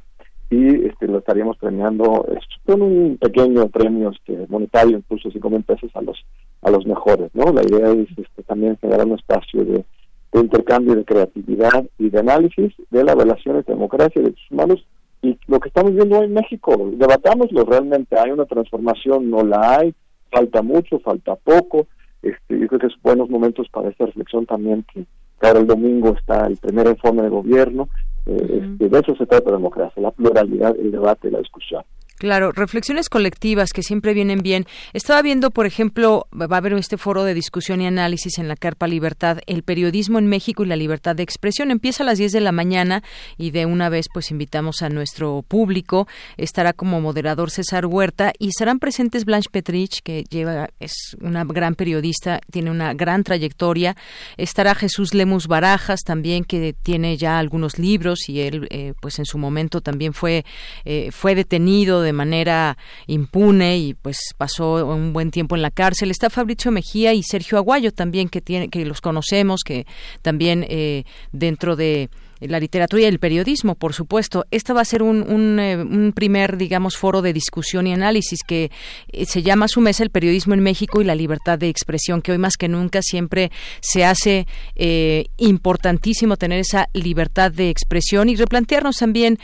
y 0.49 0.85
este, 0.85 1.07
lo 1.07 1.19
estaríamos 1.19 1.57
premiando 1.57 2.25
con 2.65 2.81
un 2.81 3.17
pequeño 3.17 3.67
premio 3.67 4.11
este, 4.11 4.45
monetario, 4.47 4.97
incluso 4.97 5.31
cinco 5.31 5.49
mil 5.49 5.63
pesos 5.63 5.91
a 5.95 6.01
los 6.01 6.17
a 6.61 6.71
los 6.71 6.85
mejores, 6.85 7.29
¿no? 7.33 7.51
La 7.51 7.61
idea 7.63 7.91
es 7.91 8.09
este, 8.17 8.43
también 8.43 8.77
generar 8.77 9.05
un 9.05 9.13
espacio 9.13 9.63
de, 9.63 9.85
intercambio 10.33 10.95
de 10.95 11.05
creatividad 11.05 11.85
y 11.97 12.09
de 12.09 12.19
análisis 12.19 12.73
de 12.89 13.03
las 13.05 13.15
relaciones 13.15 13.65
de 13.65 13.73
democracia 13.73 14.19
y 14.19 14.23
derechos 14.23 14.51
humanos 14.51 14.85
y 15.21 15.39
lo 15.47 15.61
que 15.61 15.69
estamos 15.69 15.93
viendo 15.93 16.19
hoy 16.19 16.25
en 16.25 16.33
México, 16.33 16.91
debatámoslo 16.93 17.63
realmente, 17.63 18.19
hay 18.19 18.31
una 18.31 18.45
transformación, 18.45 19.29
no 19.29 19.43
la 19.43 19.77
hay, 19.77 19.95
falta 20.29 20.61
mucho, 20.61 20.99
falta 20.99 21.35
poco, 21.35 21.87
este, 22.21 22.59
yo 22.59 22.67
creo 22.67 22.79
que 22.79 22.87
es 22.87 23.01
buenos 23.01 23.29
momentos 23.29 23.69
para 23.69 23.89
esta 23.89 24.07
reflexión 24.07 24.45
también 24.45 24.83
que, 24.91 25.05
ahora 25.41 25.59
el 25.59 25.67
domingo 25.67 26.15
está 26.19 26.47
el 26.47 26.57
primer 26.57 26.87
informe 26.87 27.21
de 27.21 27.29
gobierno. 27.29 27.87
Este, 28.25 28.89
de 28.89 28.99
eso 28.99 29.15
se 29.15 29.25
trata 29.25 29.51
la 29.51 29.57
democracia, 29.57 30.01
la 30.01 30.11
pluralidad, 30.11 30.75
el 30.79 30.91
debate, 30.91 31.29
la 31.29 31.39
discusión. 31.39 31.83
Claro, 32.17 32.53
reflexiones 32.53 33.09
colectivas 33.09 33.73
que 33.73 33.83
siempre 33.83 34.13
vienen 34.13 34.39
bien. 34.39 34.65
Estaba 34.93 35.21
viendo, 35.21 35.51
por 35.51 35.65
ejemplo, 35.65 36.27
va 36.33 36.55
a 36.55 36.57
haber 36.59 36.71
este 36.73 36.97
foro 36.97 37.25
de 37.25 37.33
discusión 37.33 37.81
y 37.81 37.87
análisis 37.87 38.37
en 38.37 38.47
la 38.47 38.55
Carpa 38.55 38.87
Libertad, 38.87 39.39
el 39.47 39.63
periodismo 39.63 40.17
en 40.17 40.27
México 40.27 40.63
y 40.63 40.67
la 40.67 40.77
libertad 40.77 41.17
de 41.17 41.23
expresión. 41.23 41.71
Empieza 41.71 42.03
a 42.03 42.05
las 42.05 42.17
10 42.17 42.31
de 42.31 42.39
la 42.39 42.53
mañana 42.53 43.03
y 43.37 43.51
de 43.51 43.65
una 43.65 43.89
vez 43.89 44.07
pues 44.13 44.31
invitamos 44.31 44.81
a 44.81 44.87
nuestro 44.87 45.43
público. 45.45 46.07
Estará 46.37 46.71
como 46.71 47.01
moderador 47.01 47.51
César 47.51 47.85
Huerta 47.85 48.31
y 48.39 48.47
estarán 48.47 48.79
presentes 48.79 49.25
Blanche 49.25 49.49
Petrich, 49.51 50.01
que 50.01 50.23
lleva 50.29 50.69
es 50.79 51.17
una 51.19 51.43
gran 51.43 51.75
periodista, 51.75 52.39
tiene 52.49 52.71
una 52.71 52.93
gran 52.93 53.25
trayectoria. 53.25 53.97
Estará 54.37 54.73
Jesús 54.73 55.13
Lemus 55.13 55.47
Barajas 55.47 55.99
también 56.05 56.45
que 56.45 56.73
tiene 56.81 57.17
ya 57.17 57.39
algunos 57.39 57.77
libros 57.77 58.29
y 58.29 58.39
él 58.39 58.67
eh, 58.69 58.93
pues 59.01 59.19
en 59.19 59.25
su 59.25 59.37
momento 59.37 59.81
también 59.81 60.13
fue 60.13 60.45
eh, 60.85 61.09
fue 61.11 61.35
detenido 61.35 62.04
de 62.05 62.13
manera 62.13 62.77
impune 63.07 63.77
y 63.77 63.93
pues 63.93 64.33
pasó 64.37 64.85
un 64.85 65.11
buen 65.11 65.31
tiempo 65.31 65.55
en 65.55 65.61
la 65.61 65.71
cárcel. 65.71 66.11
Está 66.11 66.29
Fabricio 66.29 66.71
Mejía 66.71 67.13
y 67.13 67.23
Sergio 67.23 67.57
Aguayo 67.57 67.91
también 67.91 68.29
que 68.29 68.39
tiene 68.39 68.69
que 68.69 68.85
los 68.85 69.01
conocemos 69.01 69.61
que 69.65 69.85
también 70.21 70.65
eh, 70.69 71.03
dentro 71.33 71.75
de 71.75 72.09
la 72.39 72.59
literatura 72.59 73.03
y 73.03 73.05
el 73.05 73.19
periodismo, 73.19 73.75
por 73.75 73.93
supuesto. 73.93 74.45
Esta 74.51 74.73
va 74.73 74.81
a 74.81 74.85
ser 74.85 75.01
un, 75.01 75.21
un, 75.21 75.59
eh, 75.59 76.11
primer, 76.13 76.57
digamos, 76.57 76.97
foro 76.97 77.21
de 77.21 77.33
discusión 77.33 77.87
y 77.87 77.93
análisis 77.93 78.39
que 78.45 78.71
eh, 79.11 79.25
se 79.25 79.41
llama 79.41 79.65
a 79.65 79.69
su 79.69 79.81
mesa 79.81 80.03
el 80.03 80.09
periodismo 80.09 80.53
en 80.53 80.59
México 80.61 81.01
y 81.01 81.05
la 81.05 81.15
libertad 81.15 81.57
de 81.57 81.69
expresión, 81.69 82.21
que 82.21 82.31
hoy 82.31 82.37
más 82.37 82.57
que 82.57 82.67
nunca 82.67 83.01
siempre 83.01 83.51
se 83.81 84.05
hace 84.05 84.47
eh, 84.75 85.25
importantísimo 85.37 86.37
tener 86.37 86.59
esa 86.59 86.87
libertad 86.93 87.51
de 87.51 87.69
expresión 87.69 88.29
y 88.29 88.35
replantearnos 88.35 88.97
también 88.97 89.39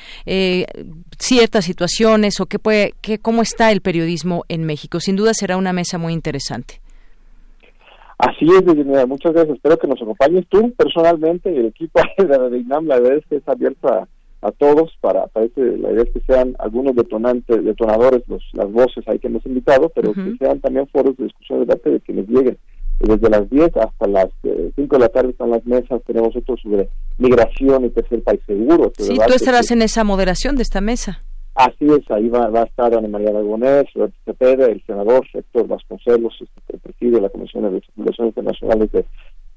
ciertas 1.21 1.65
situaciones 1.65 2.39
o 2.39 2.45
qué 2.45 2.59
puede, 2.59 2.93
qué, 3.01 3.19
cómo 3.19 3.41
está 3.41 3.71
el 3.71 3.81
periodismo 3.81 4.43
en 4.49 4.65
México. 4.65 4.99
Sin 4.99 5.15
duda 5.15 5.33
será 5.33 5.57
una 5.57 5.73
mesa 5.73 5.97
muy 5.97 6.13
interesante. 6.13 6.81
Así 8.17 8.45
es, 8.45 8.63
Virginia, 8.63 9.05
muchas 9.07 9.33
gracias. 9.33 9.55
Espero 9.55 9.77
que 9.77 9.87
nos 9.87 10.01
acompañes 10.01 10.45
tú 10.47 10.71
personalmente 10.73 11.51
y 11.51 11.57
el 11.57 11.65
equipo 11.67 12.01
de 12.17 12.57
INAM. 12.57 12.85
La 12.85 12.99
verdad 12.99 13.17
es 13.17 13.25
que 13.25 13.37
es 13.37 13.47
abierta 13.47 14.07
a, 14.41 14.51
todos 14.51 14.95
para, 15.01 15.27
para 15.27 15.47
la 15.55 15.91
idea 15.91 16.03
es 16.03 16.11
que 16.11 16.19
sean 16.21 16.55
algunos 16.59 16.95
detonantes, 16.95 17.63
detonadores, 17.63 18.21
los, 18.27 18.43
las 18.53 18.71
voces 18.71 19.07
ahí 19.07 19.19
que 19.19 19.27
hemos 19.27 19.45
invitado, 19.45 19.89
pero 19.89 20.13
que 20.13 20.35
sean 20.39 20.59
también 20.59 20.87
foros 20.87 21.17
de 21.17 21.25
discusión 21.25 21.59
de 21.59 21.65
debate 21.65 21.89
de 21.91 21.99
quienes 22.01 22.27
lleguen. 22.27 22.57
Desde 23.01 23.29
las 23.29 23.49
10 23.49 23.77
hasta 23.77 24.07
las 24.07 24.27
5 24.43 24.45
eh, 24.45 24.73
de 24.75 24.99
la 24.99 25.09
tarde 25.09 25.31
están 25.31 25.49
las 25.49 25.65
mesas, 25.65 26.01
tenemos 26.05 26.35
otros 26.35 26.59
sobre 26.61 26.89
migración 27.17 27.85
y 27.85 27.89
tercer 27.89 28.21
país 28.23 28.41
seguro. 28.45 28.91
Sí, 28.97 29.17
tú 29.27 29.33
estarás 29.33 29.71
en 29.71 29.81
esa 29.81 30.03
moderación 30.03 30.55
de 30.55 30.63
esta 30.63 30.81
mesa. 30.81 31.21
Así 31.55 31.85
es, 31.85 32.09
ahí 32.11 32.29
va, 32.29 32.47
va 32.49 32.61
a 32.61 32.65
estar 32.65 32.93
Ana 32.93 33.07
María 33.07 33.29
Aragonés, 33.29 33.85
Roberto 33.93 34.17
Cepeda, 34.23 34.67
el 34.67 34.81
senador 34.85 35.25
Héctor 35.33 35.67
Vasconcelos, 35.67 36.33
este, 36.39 36.61
que 36.67 36.77
preside 36.77 37.19
la 37.19 37.29
Comisión 37.29 37.63
de 37.63 37.81
Relaciones 37.97 38.31
Internacionales 38.31 38.91
de, 38.91 39.05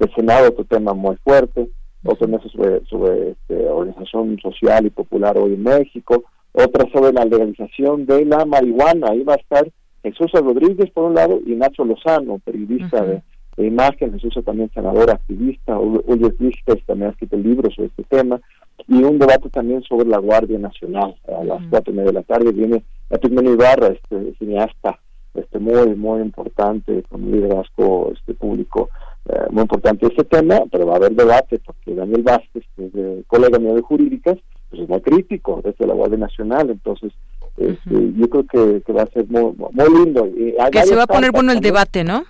del 0.01 0.15
Senado, 0.15 0.49
otro 0.49 0.65
tema 0.65 0.93
muy 0.93 1.17
fuerte, 1.17 1.69
otro 2.05 2.27
tema 2.27 2.41
sobre, 2.51 2.85
sobre 2.87 3.31
este, 3.31 3.69
organización 3.69 4.39
social 4.41 4.87
y 4.87 4.91
popular 4.91 5.39
hoy 5.39 5.55
en 5.55 5.63
México, 5.63 6.25
otra 6.53 6.91
sobre 6.93 7.13
la 7.13 7.25
legalización 7.25 8.07
de 8.07 8.25
la 8.25 8.45
marihuana, 8.45 9.09
ahí 9.11 9.23
va 9.23 9.35
a 9.35 9.37
estar 9.37 9.67
Jesús 10.03 10.33
Rodríguez 10.33 10.91
por 10.91 11.05
un 11.05 11.15
lado 11.15 11.41
y 11.47 11.55
Nacho 11.55 11.85
Lozano, 11.85 12.39
periodista 12.45 13.05
de, 13.05 13.23
imagen, 13.57 14.19
Jesús 14.19 14.45
también 14.45 14.71
senador, 14.73 15.11
activista, 15.11 15.77
Julio 15.77 16.35
Clistes 16.37 16.85
también 16.87 17.09
ha 17.09 17.13
escrito 17.13 17.37
libros 17.37 17.75
sobre 17.75 17.89
este 17.89 18.05
tema, 18.05 18.41
y 18.89 19.03
un 19.03 19.19
debate 19.19 19.49
también 19.51 19.83
sobre 19.83 20.09
la 20.09 20.19
Guardia 20.19 20.59
Nacional. 20.59 21.15
A 21.29 21.45
las 21.45 21.63
cuatro 21.71 21.93
y 21.93 21.97
media 21.97 22.11
de 22.11 22.19
la 22.19 22.23
tarde 22.23 22.53
viene 22.53 22.83
Epigmenio 23.11 23.53
Ibarra, 23.53 23.89
este 23.89 24.35
cineasta 24.39 24.99
este 25.35 25.59
muy 25.59 25.95
muy 25.97 26.21
importante 26.21 27.03
con 27.09 27.25
un 27.25 27.33
liderazgo 27.33 28.13
este 28.13 28.35
público 28.35 28.89
eh, 29.29 29.47
muy 29.51 29.63
importante 29.63 30.07
este 30.07 30.25
tema 30.25 30.61
pero 30.71 30.87
va 30.87 30.95
a 30.95 30.97
haber 30.97 31.13
debate 31.13 31.61
porque 31.65 31.95
Daniel 31.95 32.23
Vázquez 32.23 32.65
que 32.77 32.87
es 32.87 33.27
colega 33.27 33.59
mío 33.59 33.75
de 33.75 33.83
jurídicas 33.83 34.37
pues 34.71 34.83
es 34.83 34.89
muy 34.89 35.01
crítico 35.01 35.61
desde 35.65 35.87
la 35.87 35.95
Guardia 35.95 36.19
Nacional 36.19 36.71
entonces 36.71 37.13
este, 37.57 38.13
yo 38.17 38.29
creo 38.29 38.83
que, 38.83 38.93
va 38.93 39.03
a 39.03 39.07
ser 39.07 39.27
muy, 39.29 39.55
muy 39.57 40.05
lindo 40.05 40.29
que 40.71 40.83
se 40.83 40.97
va 40.97 41.05
a 41.05 41.07
poner 41.07 41.33
bueno 41.33 41.53
el 41.53 41.61
debate 41.61 42.05
no 42.05 42.25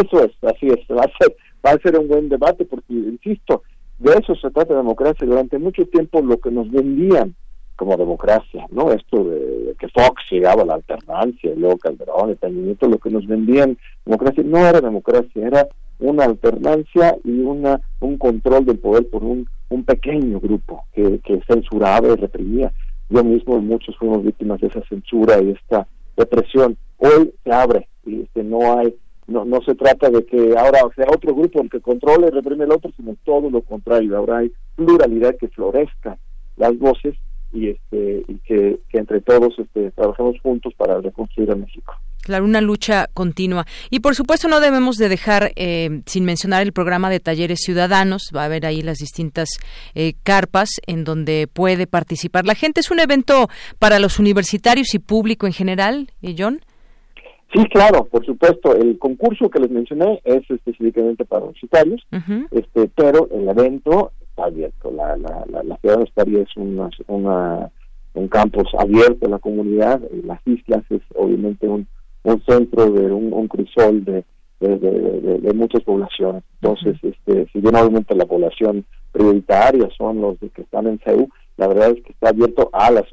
eso 0.00 0.24
es 0.24 0.32
así 0.42 0.66
es 0.66 0.78
va 0.90 1.02
a 1.02 1.12
ser 1.18 1.36
va 1.64 1.70
a 1.70 1.78
ser 1.78 1.98
un 1.98 2.08
buen 2.08 2.28
debate 2.28 2.64
porque 2.64 2.92
insisto 2.92 3.62
de 3.98 4.12
eso 4.12 4.34
se 4.34 4.50
trata 4.50 4.74
de 4.74 4.80
democracia. 4.80 5.26
Durante 5.26 5.58
mucho 5.58 5.86
tiempo 5.86 6.20
lo 6.20 6.38
que 6.38 6.50
nos 6.50 6.70
vendían 6.70 7.34
como 7.76 7.96
democracia, 7.96 8.66
¿no? 8.70 8.90
Esto 8.90 9.24
de, 9.24 9.74
que 9.78 9.88
Fox 9.88 10.22
llegaba 10.30 10.62
a 10.62 10.66
la 10.66 10.74
alternancia, 10.74 11.52
y 11.52 11.58
luego 11.58 11.78
Calderón 11.78 12.30
y 12.30 12.34
Peña 12.34 12.74
lo 12.80 12.98
que 12.98 13.10
nos 13.10 13.26
vendían 13.26 13.76
democracia 14.04 14.42
no 14.46 14.66
era 14.66 14.80
democracia, 14.80 15.46
era 15.46 15.66
una 15.98 16.24
alternancia 16.24 17.16
y 17.24 17.40
una 17.40 17.80
un 18.00 18.16
control 18.18 18.64
del 18.64 18.78
poder 18.78 19.08
por 19.08 19.24
un, 19.24 19.46
un 19.68 19.84
pequeño 19.84 20.40
grupo 20.40 20.84
que, 20.94 21.20
que 21.20 21.40
censuraba 21.46 22.08
y 22.08 22.16
reprimía. 22.16 22.72
Yo 23.08 23.22
mismo 23.22 23.58
muchos 23.60 23.96
fuimos 23.96 24.24
víctimas 24.24 24.60
de 24.60 24.68
esa 24.68 24.82
censura 24.88 25.40
y 25.42 25.50
esta 25.50 25.86
represión. 26.16 26.76
Hoy 26.98 27.32
se 27.44 27.52
abre 27.52 27.88
y 28.04 28.22
este, 28.22 28.42
no 28.42 28.78
hay 28.78 28.94
no, 29.26 29.44
no 29.44 29.60
se 29.62 29.74
trata 29.74 30.08
de 30.08 30.24
que 30.24 30.54
ahora 30.56 30.80
sea 30.94 31.06
otro 31.12 31.34
grupo 31.34 31.62
el 31.62 31.70
que 31.70 31.80
controle 31.80 32.28
y 32.28 32.30
reprime 32.30 32.64
el 32.64 32.72
otro, 32.72 32.90
sino 32.96 33.16
todo 33.24 33.50
lo 33.50 33.62
contrario. 33.62 34.16
Ahora 34.16 34.38
hay 34.38 34.52
pluralidad 34.76 35.36
que 35.36 35.48
florezca 35.48 36.16
las 36.56 36.78
voces 36.78 37.14
y 37.52 37.70
este 37.70 38.24
y 38.28 38.38
que, 38.38 38.78
entre 38.92 39.20
todos 39.20 39.58
este, 39.58 39.90
trabajemos 39.92 40.36
juntos 40.42 40.72
para 40.76 41.00
reconstruir 41.00 41.50
a 41.50 41.56
México. 41.56 41.94
Claro, 42.22 42.44
una 42.44 42.60
lucha 42.60 43.08
continua. 43.14 43.66
Y 43.88 44.00
por 44.00 44.16
supuesto 44.16 44.48
no 44.48 44.58
debemos 44.58 44.96
de 44.96 45.08
dejar, 45.08 45.52
eh, 45.54 46.02
sin 46.06 46.24
mencionar 46.24 46.62
el 46.62 46.72
programa 46.72 47.08
de 47.08 47.20
talleres 47.20 47.60
ciudadanos, 47.62 48.32
va 48.34 48.42
a 48.42 48.46
haber 48.46 48.66
ahí 48.66 48.82
las 48.82 48.98
distintas 48.98 49.48
eh, 49.94 50.14
carpas 50.24 50.70
en 50.88 51.04
donde 51.04 51.48
puede 51.52 51.86
participar 51.86 52.44
la 52.44 52.56
gente. 52.56 52.80
Es 52.80 52.90
un 52.90 52.98
evento 52.98 53.48
para 53.78 54.00
los 54.00 54.18
universitarios 54.18 54.92
y 54.94 54.98
público 54.98 55.46
en 55.46 55.52
general, 55.52 56.10
¿y 56.20 56.32
¿eh, 56.32 56.36
John? 56.36 56.60
Sí, 57.56 57.64
claro, 57.70 58.04
por 58.04 58.24
supuesto. 58.24 58.76
El 58.76 58.98
concurso 58.98 59.48
que 59.48 59.60
les 59.60 59.70
mencioné 59.70 60.20
es 60.24 60.48
específicamente 60.50 61.24
para 61.24 61.44
universitarios, 61.44 62.06
este, 62.50 62.88
pero 62.94 63.28
el 63.30 63.48
evento 63.48 64.12
está 64.20 64.44
abierto. 64.44 64.90
La, 64.90 65.16
la, 65.16 65.44
la, 65.50 65.62
la 65.62 65.76
ciudad 65.78 65.98
de 65.98 66.42
es 66.42 66.56
una, 66.56 66.90
una, 67.06 67.70
un 68.14 68.28
campus 68.28 68.68
abierto 68.78 69.26
a 69.26 69.30
la 69.30 69.38
comunidad. 69.38 70.00
Las 70.24 70.40
islas 70.46 70.84
es 70.90 71.00
obviamente 71.14 71.66
un 71.66 71.86
un 72.26 72.42
centro 72.42 72.90
de 72.90 73.12
un, 73.12 73.46
crisol 73.46 74.04
de, 74.04 74.24
de, 74.58 75.52
muchas 75.54 75.82
poblaciones. 75.84 76.42
Entonces, 76.60 76.96
este, 77.02 77.46
si 77.52 77.60
bien 77.60 77.76
obviamente 77.76 78.16
la 78.16 78.26
población 78.26 78.84
prioritaria 79.12 79.88
son 79.96 80.20
los 80.20 80.36
que 80.38 80.62
están 80.62 80.88
en 80.88 80.98
CEU, 81.04 81.28
la 81.56 81.68
verdad 81.68 81.90
es 81.92 82.02
que 82.02 82.12
está 82.12 82.30
abierto 82.30 82.68
a, 82.72 82.90
las, 82.90 83.04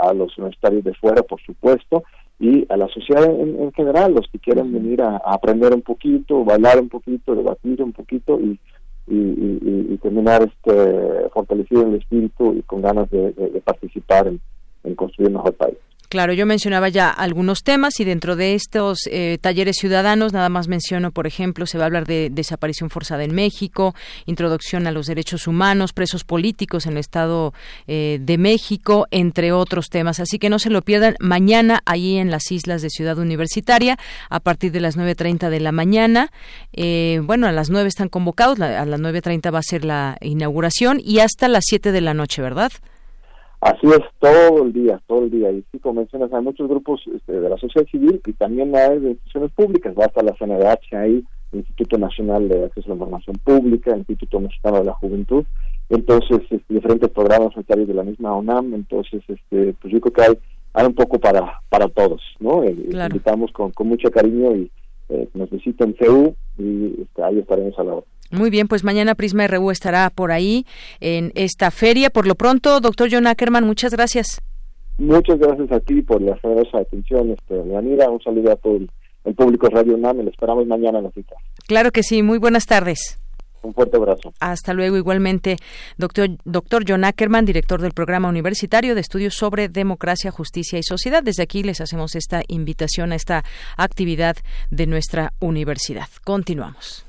a, 0.00 0.14
los 0.14 0.38
universitarios 0.38 0.84
de 0.84 0.94
fuera, 0.94 1.22
por 1.22 1.40
supuesto, 1.42 2.04
y 2.42 2.66
a 2.70 2.76
la 2.76 2.88
sociedad 2.88 3.24
en, 3.24 3.72
general, 3.72 4.14
los 4.14 4.26
que 4.26 4.40
quieren 4.40 4.72
venir 4.72 5.00
a, 5.00 5.18
aprender 5.18 5.72
un 5.72 5.82
poquito, 5.82 6.44
bailar 6.44 6.80
un 6.80 6.88
poquito, 6.88 7.36
debatir 7.36 7.80
un 7.80 7.92
poquito 7.92 8.40
y, 8.40 8.58
y, 9.06 9.96
terminar 10.02 10.42
este, 10.42 11.28
fortalecido 11.32 11.86
el 11.86 11.94
espíritu 11.94 12.54
y 12.54 12.62
con 12.62 12.82
ganas 12.82 13.08
de, 13.10 13.62
participar 13.64 14.26
en, 14.26 14.40
en 14.82 14.96
construir 14.96 15.28
un 15.28 15.36
mejor 15.36 15.54
país. 15.54 15.76
Claro, 16.12 16.34
yo 16.34 16.44
mencionaba 16.44 16.90
ya 16.90 17.08
algunos 17.08 17.62
temas 17.62 17.98
y 17.98 18.04
dentro 18.04 18.36
de 18.36 18.54
estos 18.54 19.08
eh, 19.10 19.38
talleres 19.40 19.76
ciudadanos 19.80 20.34
nada 20.34 20.50
más 20.50 20.68
menciono, 20.68 21.10
por 21.10 21.26
ejemplo, 21.26 21.64
se 21.64 21.78
va 21.78 21.84
a 21.84 21.86
hablar 21.86 22.06
de 22.06 22.28
desaparición 22.30 22.90
forzada 22.90 23.24
en 23.24 23.34
México, 23.34 23.94
introducción 24.26 24.86
a 24.86 24.92
los 24.92 25.06
derechos 25.06 25.46
humanos, 25.46 25.94
presos 25.94 26.24
políticos 26.24 26.84
en 26.84 26.92
el 26.92 26.98
Estado 26.98 27.54
eh, 27.86 28.18
de 28.20 28.36
México, 28.36 29.06
entre 29.10 29.52
otros 29.52 29.88
temas. 29.88 30.20
Así 30.20 30.38
que 30.38 30.50
no 30.50 30.58
se 30.58 30.68
lo 30.68 30.82
pierdan 30.82 31.16
mañana 31.18 31.80
ahí 31.86 32.18
en 32.18 32.30
las 32.30 32.52
islas 32.52 32.82
de 32.82 32.90
Ciudad 32.90 33.16
Universitaria 33.16 33.98
a 34.28 34.38
partir 34.38 34.70
de 34.70 34.80
las 34.80 34.98
9.30 34.98 35.48
de 35.48 35.60
la 35.60 35.72
mañana. 35.72 36.30
Eh, 36.74 37.22
bueno, 37.24 37.46
a 37.46 37.52
las 37.52 37.70
9 37.70 37.88
están 37.88 38.10
convocados, 38.10 38.60
a 38.60 38.84
las 38.84 39.00
9.30 39.00 39.54
va 39.54 39.60
a 39.60 39.62
ser 39.62 39.86
la 39.86 40.18
inauguración 40.20 41.00
y 41.02 41.20
hasta 41.20 41.48
las 41.48 41.64
7 41.66 41.90
de 41.90 42.02
la 42.02 42.12
noche, 42.12 42.42
¿verdad? 42.42 42.70
Así 43.62 43.86
es, 43.86 44.00
todo 44.18 44.64
el 44.64 44.72
día, 44.72 45.00
todo 45.06 45.22
el 45.22 45.30
día. 45.30 45.52
Y 45.52 45.64
sí, 45.70 45.78
como 45.78 46.00
mencionas, 46.00 46.32
hay 46.32 46.42
muchos 46.42 46.68
grupos 46.68 47.00
este, 47.14 47.32
de 47.32 47.48
la 47.48 47.56
sociedad 47.58 47.86
civil 47.86 48.20
y 48.26 48.32
también 48.32 48.74
hay 48.74 48.98
de 48.98 49.10
instituciones 49.10 49.52
públicas. 49.52 49.94
Va 49.96 50.06
hasta 50.06 50.20
la 50.20 50.34
CNDH 50.34 50.96
ahí, 50.96 51.24
el 51.52 51.58
Instituto 51.60 51.96
Nacional 51.96 52.48
de 52.48 52.64
Acceso 52.64 52.86
a 52.86 52.88
la 52.88 52.94
Información 52.94 53.36
Pública, 53.44 53.92
el 53.92 53.98
Instituto 53.98 54.40
Mexicano 54.40 54.78
de 54.78 54.84
la 54.86 54.94
Juventud. 54.94 55.44
Entonces, 55.90 56.40
este, 56.50 56.74
diferentes 56.74 57.08
programas 57.10 57.52
sanitarios 57.52 57.86
de 57.86 57.94
la 57.94 58.02
misma 58.02 58.34
UNAM. 58.34 58.74
Entonces, 58.74 59.22
este, 59.28 59.74
pues 59.80 59.94
yo 59.94 60.00
creo 60.00 60.12
que 60.12 60.22
hay, 60.22 60.38
hay 60.72 60.86
un 60.86 60.94
poco 60.94 61.20
para 61.20 61.60
para 61.68 61.88
todos, 61.88 62.20
¿no? 62.40 62.64
Eh, 62.64 62.74
invitamos 62.90 63.52
con, 63.52 63.70
con 63.70 63.86
mucho 63.86 64.10
cariño 64.10 64.56
y 64.56 64.72
eh, 65.08 65.28
nos 65.34 65.48
visiten 65.50 65.94
CEU 66.00 66.34
y 66.58 67.02
este, 67.02 67.22
ahí 67.22 67.38
estaremos 67.38 67.78
a 67.78 67.84
la 67.84 67.94
hora. 67.94 68.06
Muy 68.32 68.48
bien, 68.48 68.66
pues 68.66 68.82
mañana 68.82 69.14
Prisma 69.14 69.46
RU 69.46 69.70
estará 69.70 70.08
por 70.08 70.32
ahí 70.32 70.64
en 71.00 71.32
esta 71.34 71.70
feria. 71.70 72.08
Por 72.08 72.26
lo 72.26 72.34
pronto, 72.34 72.80
doctor 72.80 73.08
John 73.12 73.26
Ackerman, 73.26 73.64
muchas 73.64 73.92
gracias. 73.92 74.40
Muchas 74.98 75.38
gracias 75.38 75.70
a 75.70 75.80
ti 75.80 76.00
por 76.02 76.22
la 76.22 76.36
generosa 76.38 76.78
atención, 76.78 77.30
este, 77.30 77.54
Un 77.54 78.20
saludo 78.22 78.52
a 78.52 78.56
todo 78.56 78.76
el, 78.76 79.34
público 79.34 79.68
Radio 79.68 79.94
UNAM. 79.94 80.18
Le 80.20 80.30
esperamos 80.30 80.66
mañana 80.66 80.98
en 80.98 81.04
la 81.04 81.10
cita. 81.10 81.36
Claro 81.66 81.90
que 81.90 82.02
sí. 82.02 82.22
Muy 82.22 82.38
buenas 82.38 82.66
tardes. 82.66 83.18
Un 83.62 83.74
fuerte 83.74 83.96
abrazo. 83.96 84.32
Hasta 84.40 84.72
luego. 84.74 84.96
Igualmente, 84.96 85.56
doctor, 85.96 86.30
doctor 86.44 86.84
John 86.86 87.04
Ackerman, 87.04 87.44
director 87.44 87.80
del 87.80 87.92
Programa 87.92 88.28
Universitario 88.28 88.94
de 88.94 89.00
Estudios 89.00 89.34
sobre 89.34 89.68
Democracia, 89.68 90.30
Justicia 90.30 90.78
y 90.78 90.82
Sociedad. 90.82 91.22
Desde 91.22 91.42
aquí 91.42 91.62
les 91.62 91.80
hacemos 91.80 92.14
esta 92.14 92.42
invitación 92.48 93.12
a 93.12 93.16
esta 93.16 93.44
actividad 93.76 94.36
de 94.70 94.86
nuestra 94.86 95.32
universidad. 95.38 96.08
Continuamos. 96.24 97.06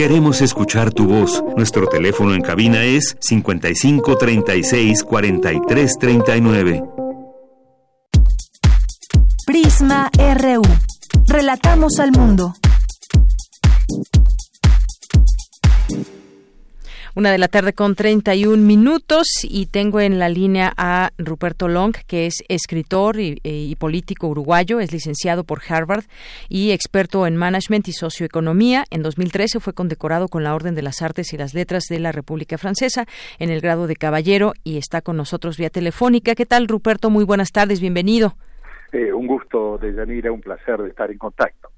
Queremos 0.00 0.40
escuchar 0.40 0.94
tu 0.94 1.04
voz. 1.04 1.44
Nuestro 1.58 1.86
teléfono 1.86 2.34
en 2.34 2.40
cabina 2.40 2.84
es 2.84 3.18
55 3.20 4.16
36 4.16 5.04
43 5.04 5.98
39. 5.98 6.82
Prisma 9.44 10.10
RU. 10.38 10.62
Relatamos 11.26 12.00
al 12.00 12.12
mundo. 12.12 12.54
Una 17.20 17.32
de 17.32 17.36
la 17.38 17.48
tarde 17.48 17.74
con 17.74 17.96
31 17.96 18.62
minutos 18.62 19.26
y 19.44 19.66
tengo 19.66 20.00
en 20.00 20.18
la 20.18 20.30
línea 20.30 20.72
a 20.78 21.10
Ruperto 21.18 21.68
Long, 21.68 21.94
que 22.06 22.24
es 22.24 22.36
escritor 22.48 23.20
y, 23.20 23.38
y, 23.44 23.76
político 23.76 24.28
uruguayo, 24.28 24.80
es 24.80 24.90
licenciado 24.90 25.44
por 25.44 25.60
Harvard 25.68 26.04
y 26.48 26.70
experto 26.70 27.26
en 27.26 27.36
management 27.36 27.88
y 27.88 27.92
socioeconomía. 27.92 28.84
En 28.90 29.02
2013 29.02 29.60
fue 29.60 29.74
condecorado 29.74 30.28
con 30.28 30.44
la 30.44 30.54
Orden 30.54 30.74
de 30.74 30.80
las 30.80 31.02
Artes 31.02 31.34
y 31.34 31.36
las 31.36 31.52
Letras 31.52 31.84
de 31.90 31.98
la 31.98 32.10
República 32.10 32.56
Francesa 32.56 33.04
en 33.38 33.50
el 33.50 33.60
grado 33.60 33.86
de 33.86 33.96
caballero 33.96 34.54
y 34.64 34.78
está 34.78 35.02
con 35.02 35.18
nosotros 35.18 35.58
vía 35.58 35.68
telefónica. 35.68 36.34
¿Qué 36.34 36.46
tal, 36.46 36.68
Ruperto? 36.68 37.10
Muy 37.10 37.24
buenas 37.24 37.52
tardes, 37.52 37.82
bienvenido. 37.82 38.32
Eh, 38.92 39.12
un 39.12 39.26
gusto, 39.26 39.76
de 39.76 39.92
Yanira, 39.92 40.32
un 40.32 40.40
placer 40.40 40.78
de 40.78 40.88
estar 40.88 41.10
en 41.10 41.18
contacto. 41.18 41.68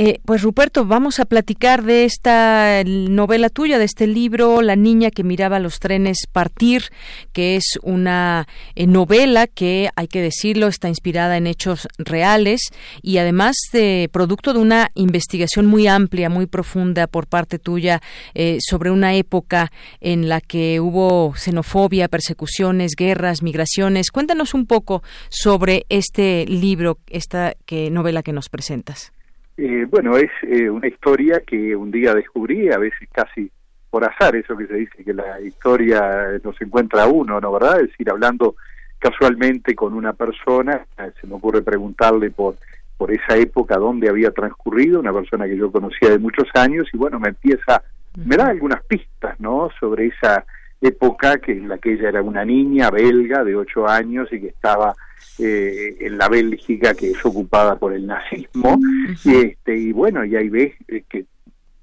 Eh, 0.00 0.20
pues 0.24 0.42
Ruperto, 0.42 0.84
vamos 0.84 1.18
a 1.18 1.24
platicar 1.24 1.82
de 1.82 2.04
esta 2.04 2.82
novela 2.84 3.48
tuya, 3.48 3.78
de 3.78 3.84
este 3.84 4.06
libro, 4.06 4.62
La 4.62 4.76
niña 4.76 5.10
que 5.10 5.24
miraba 5.24 5.58
los 5.58 5.80
trenes 5.80 6.28
partir, 6.30 6.84
que 7.32 7.56
es 7.56 7.78
una 7.82 8.46
eh, 8.76 8.86
novela 8.86 9.48
que, 9.48 9.90
hay 9.96 10.06
que 10.06 10.22
decirlo, 10.22 10.68
está 10.68 10.88
inspirada 10.88 11.36
en 11.36 11.48
hechos 11.48 11.88
reales 11.98 12.60
y 13.02 13.18
además 13.18 13.56
de 13.72 14.08
producto 14.12 14.52
de 14.52 14.60
una 14.60 14.90
investigación 14.94 15.66
muy 15.66 15.88
amplia, 15.88 16.30
muy 16.30 16.46
profunda 16.46 17.08
por 17.08 17.26
parte 17.26 17.58
tuya 17.58 18.00
eh, 18.34 18.58
sobre 18.60 18.92
una 18.92 19.14
época 19.14 19.72
en 20.00 20.28
la 20.28 20.40
que 20.40 20.78
hubo 20.78 21.34
xenofobia, 21.34 22.06
persecuciones, 22.06 22.92
guerras, 22.96 23.42
migraciones. 23.42 24.12
Cuéntanos 24.12 24.54
un 24.54 24.66
poco 24.66 25.02
sobre 25.28 25.86
este 25.88 26.46
libro, 26.46 26.98
esta 27.08 27.54
que, 27.66 27.90
novela 27.90 28.22
que 28.22 28.32
nos 28.32 28.48
presentas. 28.48 29.12
Eh, 29.58 29.86
bueno, 29.90 30.16
es 30.16 30.30
eh, 30.42 30.70
una 30.70 30.86
historia 30.86 31.42
que 31.46 31.76
un 31.76 31.90
día 31.90 32.14
descubrí, 32.14 32.72
a 32.72 32.78
veces 32.78 33.08
casi 33.12 33.50
por 33.90 34.04
azar, 34.04 34.36
eso 34.36 34.56
que 34.56 34.66
se 34.66 34.74
dice 34.74 35.04
que 35.04 35.12
la 35.12 35.40
historia 35.40 36.40
nos 36.42 36.60
encuentra 36.60 37.02
a 37.02 37.08
uno, 37.08 37.40
¿no? 37.40 37.52
¿Verdad? 37.52 37.80
Es 37.80 37.88
decir, 37.88 38.08
hablando 38.08 38.54
casualmente 38.98 39.74
con 39.74 39.94
una 39.94 40.12
persona, 40.12 40.86
se 41.20 41.26
me 41.26 41.34
ocurre 41.34 41.62
preguntarle 41.62 42.30
por 42.30 42.56
por 42.98 43.12
esa 43.12 43.36
época 43.36 43.76
donde 43.76 44.08
había 44.08 44.32
transcurrido, 44.32 44.98
una 44.98 45.12
persona 45.12 45.46
que 45.46 45.56
yo 45.56 45.70
conocía 45.70 46.10
de 46.10 46.18
muchos 46.18 46.48
años, 46.54 46.88
y 46.92 46.96
bueno, 46.96 47.20
me 47.20 47.28
empieza, 47.28 47.82
me 48.16 48.36
da 48.36 48.48
algunas 48.48 48.82
pistas, 48.84 49.38
¿no? 49.38 49.70
Sobre 49.78 50.08
esa 50.08 50.44
época 50.80 51.38
que 51.38 51.52
en 51.52 51.68
la 51.68 51.78
que 51.78 51.94
ella 51.94 52.08
era 52.08 52.22
una 52.22 52.44
niña 52.44 52.90
belga 52.90 53.44
de 53.44 53.56
ocho 53.56 53.88
años 53.88 54.28
y 54.32 54.40
que 54.40 54.48
estaba 54.48 54.94
eh, 55.38 55.96
en 56.00 56.18
la 56.18 56.28
Bélgica 56.28 56.94
que 56.94 57.10
es 57.10 57.24
ocupada 57.24 57.76
por 57.76 57.92
el 57.92 58.06
nazismo. 58.06 58.78
Y 59.24 59.34
este 59.34 59.76
y 59.76 59.92
bueno 59.92 60.24
y 60.24 60.36
ahí 60.36 60.48
ves 60.48 60.74
eh, 60.88 61.04
que 61.08 61.26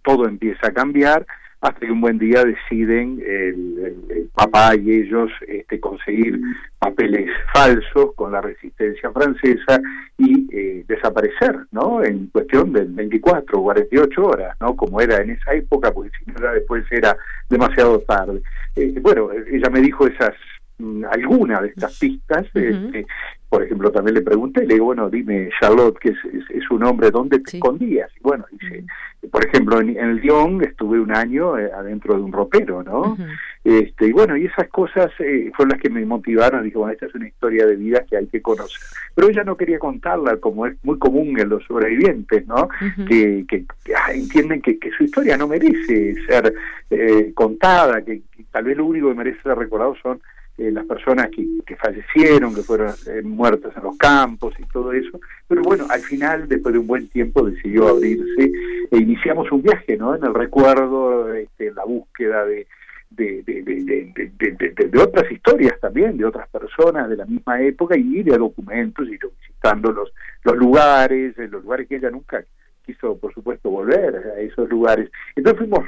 todo 0.04 0.28
empieza 0.28 0.68
a 0.68 0.74
cambiar 0.74 1.26
hasta 1.66 1.80
que 1.80 1.92
un 1.92 2.02
buen 2.02 2.20
día 2.20 2.44
deciden 2.44 3.20
el, 3.26 4.30
papá 4.36 4.76
y 4.76 4.92
ellos 4.92 5.32
este, 5.48 5.80
conseguir 5.80 6.40
papeles 6.78 7.30
falsos 7.54 8.14
con 8.16 8.34
la 8.34 8.42
resistencia 8.42 9.10
francesa 9.12 9.82
y 10.18 10.48
eh, 10.54 10.84
desaparecer, 10.88 11.58
¿no? 11.72 12.04
En 12.04 12.28
cuestión 12.28 12.74
de 12.74 12.84
24 12.84 13.58
o 13.58 13.64
48 13.64 14.26
horas, 14.26 14.58
¿no? 14.60 14.76
Como 14.76 15.00
era 15.00 15.18
en 15.18 15.32
esa 15.32 15.54
época, 15.54 15.92
porque 15.92 16.12
si 16.20 16.32
no 16.32 16.52
después 16.52 16.84
era 16.92 17.18
demasiado 17.50 18.00
tarde. 18.02 18.42
Eh, 18.76 19.00
bueno, 19.02 19.30
ella 19.32 19.70
me 19.70 19.80
dijo 19.80 20.06
esas 20.06 20.34
mm, 20.78 21.06
alguna 21.10 21.62
de 21.62 21.70
estas 21.70 21.98
pistas 21.98 22.46
este, 22.54 23.08
por 23.50 23.64
ejemplo, 23.64 23.92
también 23.92 24.16
le 24.16 24.22
pregunté, 24.22 24.66
le 24.66 24.74
digo, 24.74 24.86
bueno, 24.86 25.10
dime, 25.10 25.50
Charlotte, 25.60 25.98
que 26.00 26.10
es, 26.10 26.18
es, 26.50 26.70
un 26.72 26.84
hombre, 26.84 27.12
¿dónde 27.12 27.40
te 27.40 27.58
escondías? 27.58 28.10
Y 28.20 28.24
bueno, 28.24 28.46
dice, 28.52 28.84
por 29.32 29.46
ejemplo, 29.46 29.80
en, 29.80 29.98
el 29.98 30.18
Lyon 30.18 30.64
estuve 30.64 31.00
un 31.00 31.16
año 31.16 31.58
eh, 31.58 31.72
adentro 31.74 32.16
de 32.16 32.22
un 32.22 32.32
ropero, 32.32 32.84
¿no? 32.84 33.18
Este, 33.64 34.08
y 34.08 34.12
bueno, 34.12 34.36
y 34.38 34.46
esas 34.46 34.68
cosas 34.70 35.12
eh, 35.20 35.52
fueron 35.56 35.72
las 35.72 35.82
que 35.82 35.90
me 35.90 36.06
motivaron. 36.06 36.64
Dije, 36.64 36.78
bueno, 36.78 36.94
esta 36.94 37.06
es 37.06 37.16
una 37.16 37.28
historia 37.28 37.66
de 37.66 37.76
vida 37.76 38.04
que 38.10 38.18
hay 38.18 38.28
que 38.28 38.42
conocer. 38.42 38.80
Pero 39.14 39.30
ella 39.30 39.44
no 39.44 39.58
quería 39.58 39.80
contarla, 39.80 40.38
como 40.38 40.66
es 40.66 40.76
muy 40.84 41.00
común 41.00 41.40
en 41.40 41.50
los 41.50 41.64
sobrevivientes, 41.66 42.46
¿no? 42.48 42.68
Que, 43.08 43.46
que, 43.48 43.66
ah, 43.96 44.12
entienden 44.14 44.62
que, 44.62 44.78
que, 44.78 44.92
su 44.92 45.04
historia 45.04 45.38
no 45.38 45.48
merece 45.48 46.16
ser 46.28 46.54
eh, 46.90 47.32
contada, 47.34 48.04
que, 48.04 48.22
tal 48.52 48.66
vez 48.66 48.78
lo 48.78 48.86
único 48.86 49.10
que 49.10 49.16
merece 49.16 49.42
ser 49.42 49.58
recordado 49.58 49.96
son 50.02 50.20
eh, 50.58 50.72
las 50.72 50.86
personas 50.86 51.30
que, 51.36 51.46
que, 51.66 51.76
fallecieron, 51.76 52.56
que 52.56 52.62
fueron 52.62 52.94
eh, 53.08 53.22
muertas 53.24 53.76
en 53.76 53.84
los 53.84 53.98
campos 53.98 54.54
y 54.58 54.64
todo 54.72 54.94
eso. 54.94 55.20
Pero 55.48 55.62
bueno, 55.64 55.86
al 55.90 56.02
final, 56.02 56.48
después 56.48 56.74
de 56.74 56.80
un 56.80 56.88
buen 56.88 57.08
tiempo, 57.10 57.46
decidió 57.50 57.90
abrirse 57.90 58.52
e 58.92 58.98
iniciamos 58.98 59.52
un 59.52 59.62
viaje, 59.62 59.98
¿no? 59.98 60.16
En 60.16 60.24
el 60.24 60.34
recuerdo, 60.34 61.34
este, 61.34 61.68
en 61.68 61.76
la 61.76 61.86
búsqueda 61.86 62.46
de 62.46 62.68
de, 63.10 63.44
de, 63.44 63.62
de, 63.64 64.90
de, 64.90 65.00
otras 65.00 65.32
historias 65.32 65.80
también, 65.80 66.18
de 66.18 66.26
otras 66.26 66.50
personas 66.50 67.10
de 67.10 67.16
la 67.16 67.26
misma 67.26 67.62
época 67.62 67.96
y 67.98 68.24
de 68.24 68.38
documentos, 68.38 69.08
y 69.08 69.12
visitando 69.12 69.92
los, 69.92 70.12
los 70.44 70.58
lugares, 70.58 71.38
los 71.38 71.64
lugares 71.64 71.88
que 71.88 71.96
ella 71.96 72.10
nunca 72.10 72.44
quiso, 72.86 73.18
por 73.18 73.34
supuesto, 73.34 73.70
volver 73.70 74.16
a 74.38 74.40
esos 74.40 74.70
lugares. 74.70 75.10
Entonces 75.36 75.60
fuimos 75.60 75.86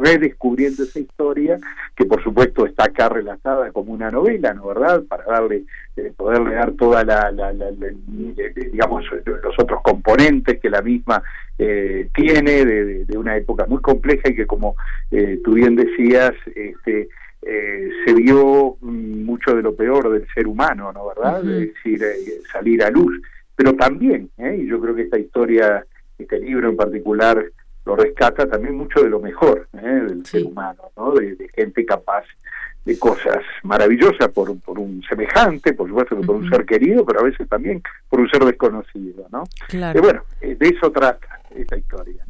redescubriendo 0.00 0.82
esa 0.82 0.98
historia, 0.98 1.58
que 1.96 2.04
por 2.04 2.22
supuesto 2.22 2.66
está 2.66 2.84
acá 2.84 3.08
relatada 3.08 3.70
como 3.72 3.92
una 3.92 4.10
novela, 4.10 4.52
¿no 4.54 4.66
verdad? 4.68 5.02
Para 5.08 5.24
darle, 5.24 5.64
eh, 5.96 6.12
poderle 6.16 6.54
dar 6.54 6.72
toda 6.72 7.04
la, 7.04 7.30
digamos, 8.72 9.04
los 9.24 9.58
otros 9.58 9.80
componentes 9.82 10.60
que 10.60 10.70
la 10.70 10.82
misma 10.82 11.22
eh, 11.58 12.08
tiene 12.14 12.64
de, 12.64 13.04
de, 13.04 13.18
una 13.18 13.36
época 13.36 13.64
muy 13.66 13.80
compleja 13.80 14.28
y 14.28 14.34
que, 14.34 14.46
como 14.46 14.74
eh, 15.10 15.40
tú 15.44 15.54
bien 15.54 15.76
decías, 15.76 16.32
este, 16.54 17.08
eh, 17.42 17.90
se 18.04 18.14
vio 18.14 18.76
mucho 18.80 19.54
de 19.54 19.62
lo 19.62 19.76
peor 19.76 20.10
del 20.10 20.26
ser 20.34 20.48
humano, 20.48 20.92
¿no 20.92 21.06
verdad? 21.08 21.48
Es 21.48 21.74
decir, 21.74 22.00
salir 22.50 22.82
a 22.82 22.90
luz 22.90 23.20
pero 23.56 23.74
también, 23.74 24.30
¿eh? 24.38 24.58
y 24.60 24.66
yo 24.66 24.80
creo 24.80 24.94
que 24.94 25.02
esta 25.02 25.18
historia, 25.18 25.84
este 26.18 26.40
libro 26.40 26.68
en 26.68 26.76
particular, 26.76 27.44
lo 27.84 27.96
rescata 27.96 28.46
también 28.48 28.76
mucho 28.76 29.02
de 29.02 29.10
lo 29.10 29.20
mejor 29.20 29.68
¿eh? 29.74 29.86
del 29.86 30.24
ser 30.24 30.44
humano, 30.44 30.90
¿no? 30.96 31.12
De, 31.12 31.36
gente 31.54 31.84
capaz 31.84 32.24
de 32.84 32.98
cosas 32.98 33.38
maravillosas 33.62 34.28
por, 34.28 34.58
por 34.60 34.78
un 34.78 35.02
semejante, 35.08 35.72
por 35.72 35.88
supuesto 35.88 36.18
que 36.18 36.26
por 36.26 36.36
un 36.36 36.50
ser 36.50 36.66
querido, 36.66 37.04
pero 37.04 37.20
a 37.20 37.24
veces 37.24 37.48
también 37.48 37.82
por 38.08 38.20
un 38.20 38.28
ser 38.28 38.44
desconocido, 38.44 39.26
¿no? 39.30 39.44
Claro. 39.68 39.98
Y 39.98 40.02
bueno, 40.02 40.24
eh, 40.40 40.56
de 40.58 40.68
eso 40.68 40.90
trata 40.90 41.40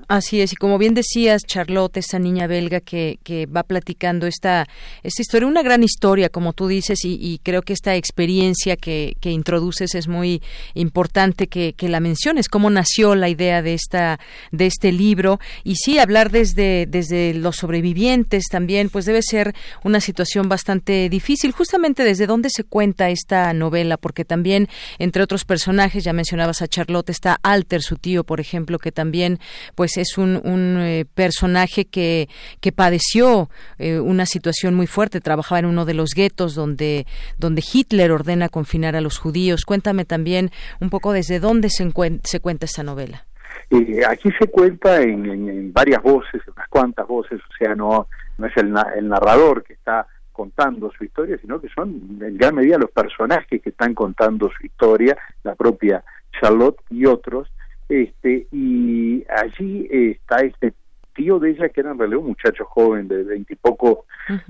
Así 0.09 0.41
es, 0.41 0.53
y 0.53 0.57
como 0.57 0.77
bien 0.77 0.93
decías, 0.93 1.43
Charlotte, 1.47 1.97
esa 1.97 2.19
niña 2.19 2.47
belga 2.47 2.81
que, 2.81 3.19
que 3.23 3.47
va 3.47 3.63
platicando 3.63 4.27
esta, 4.27 4.67
esta 5.03 5.23
historia, 5.23 5.49
una 5.49 5.63
gran 5.63 5.83
historia, 5.83 6.29
como 6.29 6.53
tú 6.53 6.69
dices, 6.69 6.99
y, 7.05 7.41
creo 7.43 7.63
que 7.63 7.73
esta 7.73 7.97
experiencia 7.97 8.77
que, 8.77 9.17
que 9.21 9.31
introduces 9.31 9.95
es 9.95 10.09
muy 10.09 10.43
importante 10.75 11.47
que, 11.47 11.73
que, 11.73 11.89
la 11.89 12.01
menciones, 12.01 12.49
cómo 12.49 12.69
nació 12.71 13.15
la 13.15 13.29
idea 13.29 13.63
de, 13.63 13.75
esta, 13.75 14.21
de 14.53 14.67
este 14.67 14.93
libro, 14.93 15.41
y 15.63 15.77
sí, 15.77 15.99
hablar 15.99 16.31
desde, 16.31 16.87
desde 16.87 17.33
los 17.35 17.57
sobrevivientes 17.57 18.45
también, 18.51 18.91
pues 18.91 19.07
debe 19.07 19.23
ser 19.23 19.55
una 19.85 20.01
situación 20.01 20.49
bastante 20.49 21.09
difícil, 21.09 21.53
justamente 21.53 22.05
desde 22.05 22.27
dónde 22.27 22.51
se 22.51 22.65
cuenta 22.65 23.09
esta 23.09 23.53
novela, 23.55 23.97
porque 23.97 24.25
también, 24.25 24.69
entre 24.99 25.23
otros 25.23 25.45
personajes, 25.45 26.05
ya 26.05 26.13
mencionabas 26.13 26.61
a 26.61 26.69
Charlotte, 26.69 27.11
está 27.11 27.39
Alter, 27.43 27.83
su 27.83 27.97
tío, 27.97 28.25
por 28.25 28.41
ejemplo, 28.41 28.79
que 28.79 28.93
también 28.93 29.13
también 29.14 29.38
pues 29.77 29.96
es 29.96 30.18
un, 30.18 30.40
un 30.42 30.79
eh, 30.81 31.05
personaje 31.14 31.85
que, 31.85 32.29
que 32.61 32.72
padeció 32.72 33.48
eh, 33.79 34.00
una 34.00 34.27
situación 34.27 34.74
muy 34.74 34.88
fuerte, 34.88 35.20
trabajaba 35.20 35.61
en 35.61 35.66
uno 35.66 35.85
de 35.85 35.94
los 35.94 36.14
guetos 36.16 36.57
donde, 36.57 37.07
donde 37.38 37.62
Hitler 37.62 38.11
ordena 38.11 38.48
confinar 38.48 38.96
a 38.96 39.00
los 39.00 39.18
judíos. 39.18 39.64
Cuéntame 39.64 40.05
también 40.05 40.50
un 40.81 40.90
poco 40.90 41.12
desde 41.12 41.38
dónde 41.38 41.68
se, 41.70 41.88
se 42.24 42.40
cuenta 42.40 42.66
esta 42.66 42.83
novela. 42.83 43.24
Eh, 43.70 44.03
aquí 44.05 44.31
se 44.37 44.48
cuenta 44.48 45.00
en, 45.00 45.72
varias 45.72 46.03
voces, 46.03 46.42
unas 46.48 46.68
cuantas 46.68 47.07
voces, 47.07 47.38
o 47.38 47.57
sea, 47.57 47.77
no, 47.77 48.09
no 48.38 48.46
es 48.48 48.57
el, 48.57 48.74
el 48.96 49.09
narrador 49.09 49.62
que 49.62 49.74
está 49.74 50.09
contando 50.33 50.90
su 50.98 51.05
historia, 51.05 51.38
sino 51.40 51.61
que 51.61 51.68
son 51.68 52.18
en 52.20 52.37
gran 52.37 52.57
medida 52.57 52.79
los 52.79 52.90
personajes 52.90 53.62
que 53.62 53.70
están 53.70 53.94
contando 53.94 54.50
su 54.59 54.66
historia, 54.66 55.16
la 55.44 55.55
propia 55.55 56.03
Charlotte 56.33 56.81
y 56.90 57.07
otros, 57.07 57.48
este 57.88 58.47
y 58.53 59.25
allí 59.29 59.87
está 59.90 60.38
este 60.38 60.73
tío 61.14 61.38
de 61.38 61.51
ella 61.51 61.68
que 61.68 61.81
era 61.81 61.92
en 61.92 61.99
realidad 61.99 62.20
un 62.20 62.29
muchacho 62.29 62.64
joven 62.64 63.09
de 63.09 63.23
veintipoco 63.23 64.07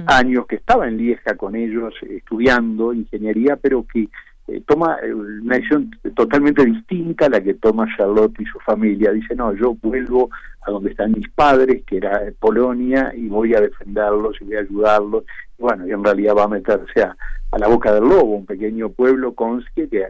años 0.06 0.46
que 0.46 0.56
estaba 0.56 0.88
en 0.88 0.96
Lieja 0.96 1.36
con 1.36 1.54
ellos 1.54 1.94
estudiando 2.02 2.92
ingeniería 2.92 3.56
pero 3.56 3.84
que 3.92 4.08
eh, 4.46 4.62
toma 4.66 4.98
eh, 5.02 5.12
una 5.12 5.56
decisión 5.56 5.90
totalmente 6.14 6.64
distinta 6.66 7.26
a 7.26 7.30
la 7.30 7.42
que 7.42 7.54
toma 7.54 7.88
Charlotte 7.96 8.38
y 8.40 8.44
su 8.44 8.58
familia. 8.60 9.10
Dice 9.12 9.34
no 9.34 9.54
yo 9.54 9.74
vuelvo 9.74 10.30
a 10.66 10.70
donde 10.70 10.90
están 10.90 11.12
mis 11.12 11.28
padres 11.30 11.82
que 11.86 11.96
era 11.98 12.20
Polonia 12.38 13.12
y 13.16 13.28
voy 13.28 13.54
a 13.54 13.60
defenderlos 13.60 14.36
y 14.40 14.44
voy 14.44 14.56
a 14.56 14.60
ayudarlos 14.60 15.24
y 15.58 15.62
bueno 15.62 15.86
y 15.86 15.92
en 15.92 16.04
realidad 16.04 16.34
va 16.36 16.44
a 16.44 16.48
meterse 16.48 17.02
a, 17.02 17.16
a 17.52 17.58
la 17.58 17.68
boca 17.68 17.92
del 17.92 18.04
lobo 18.04 18.36
un 18.36 18.46
pequeño 18.46 18.90
pueblo 18.90 19.34
Konski 19.34 19.88
que 19.88 20.08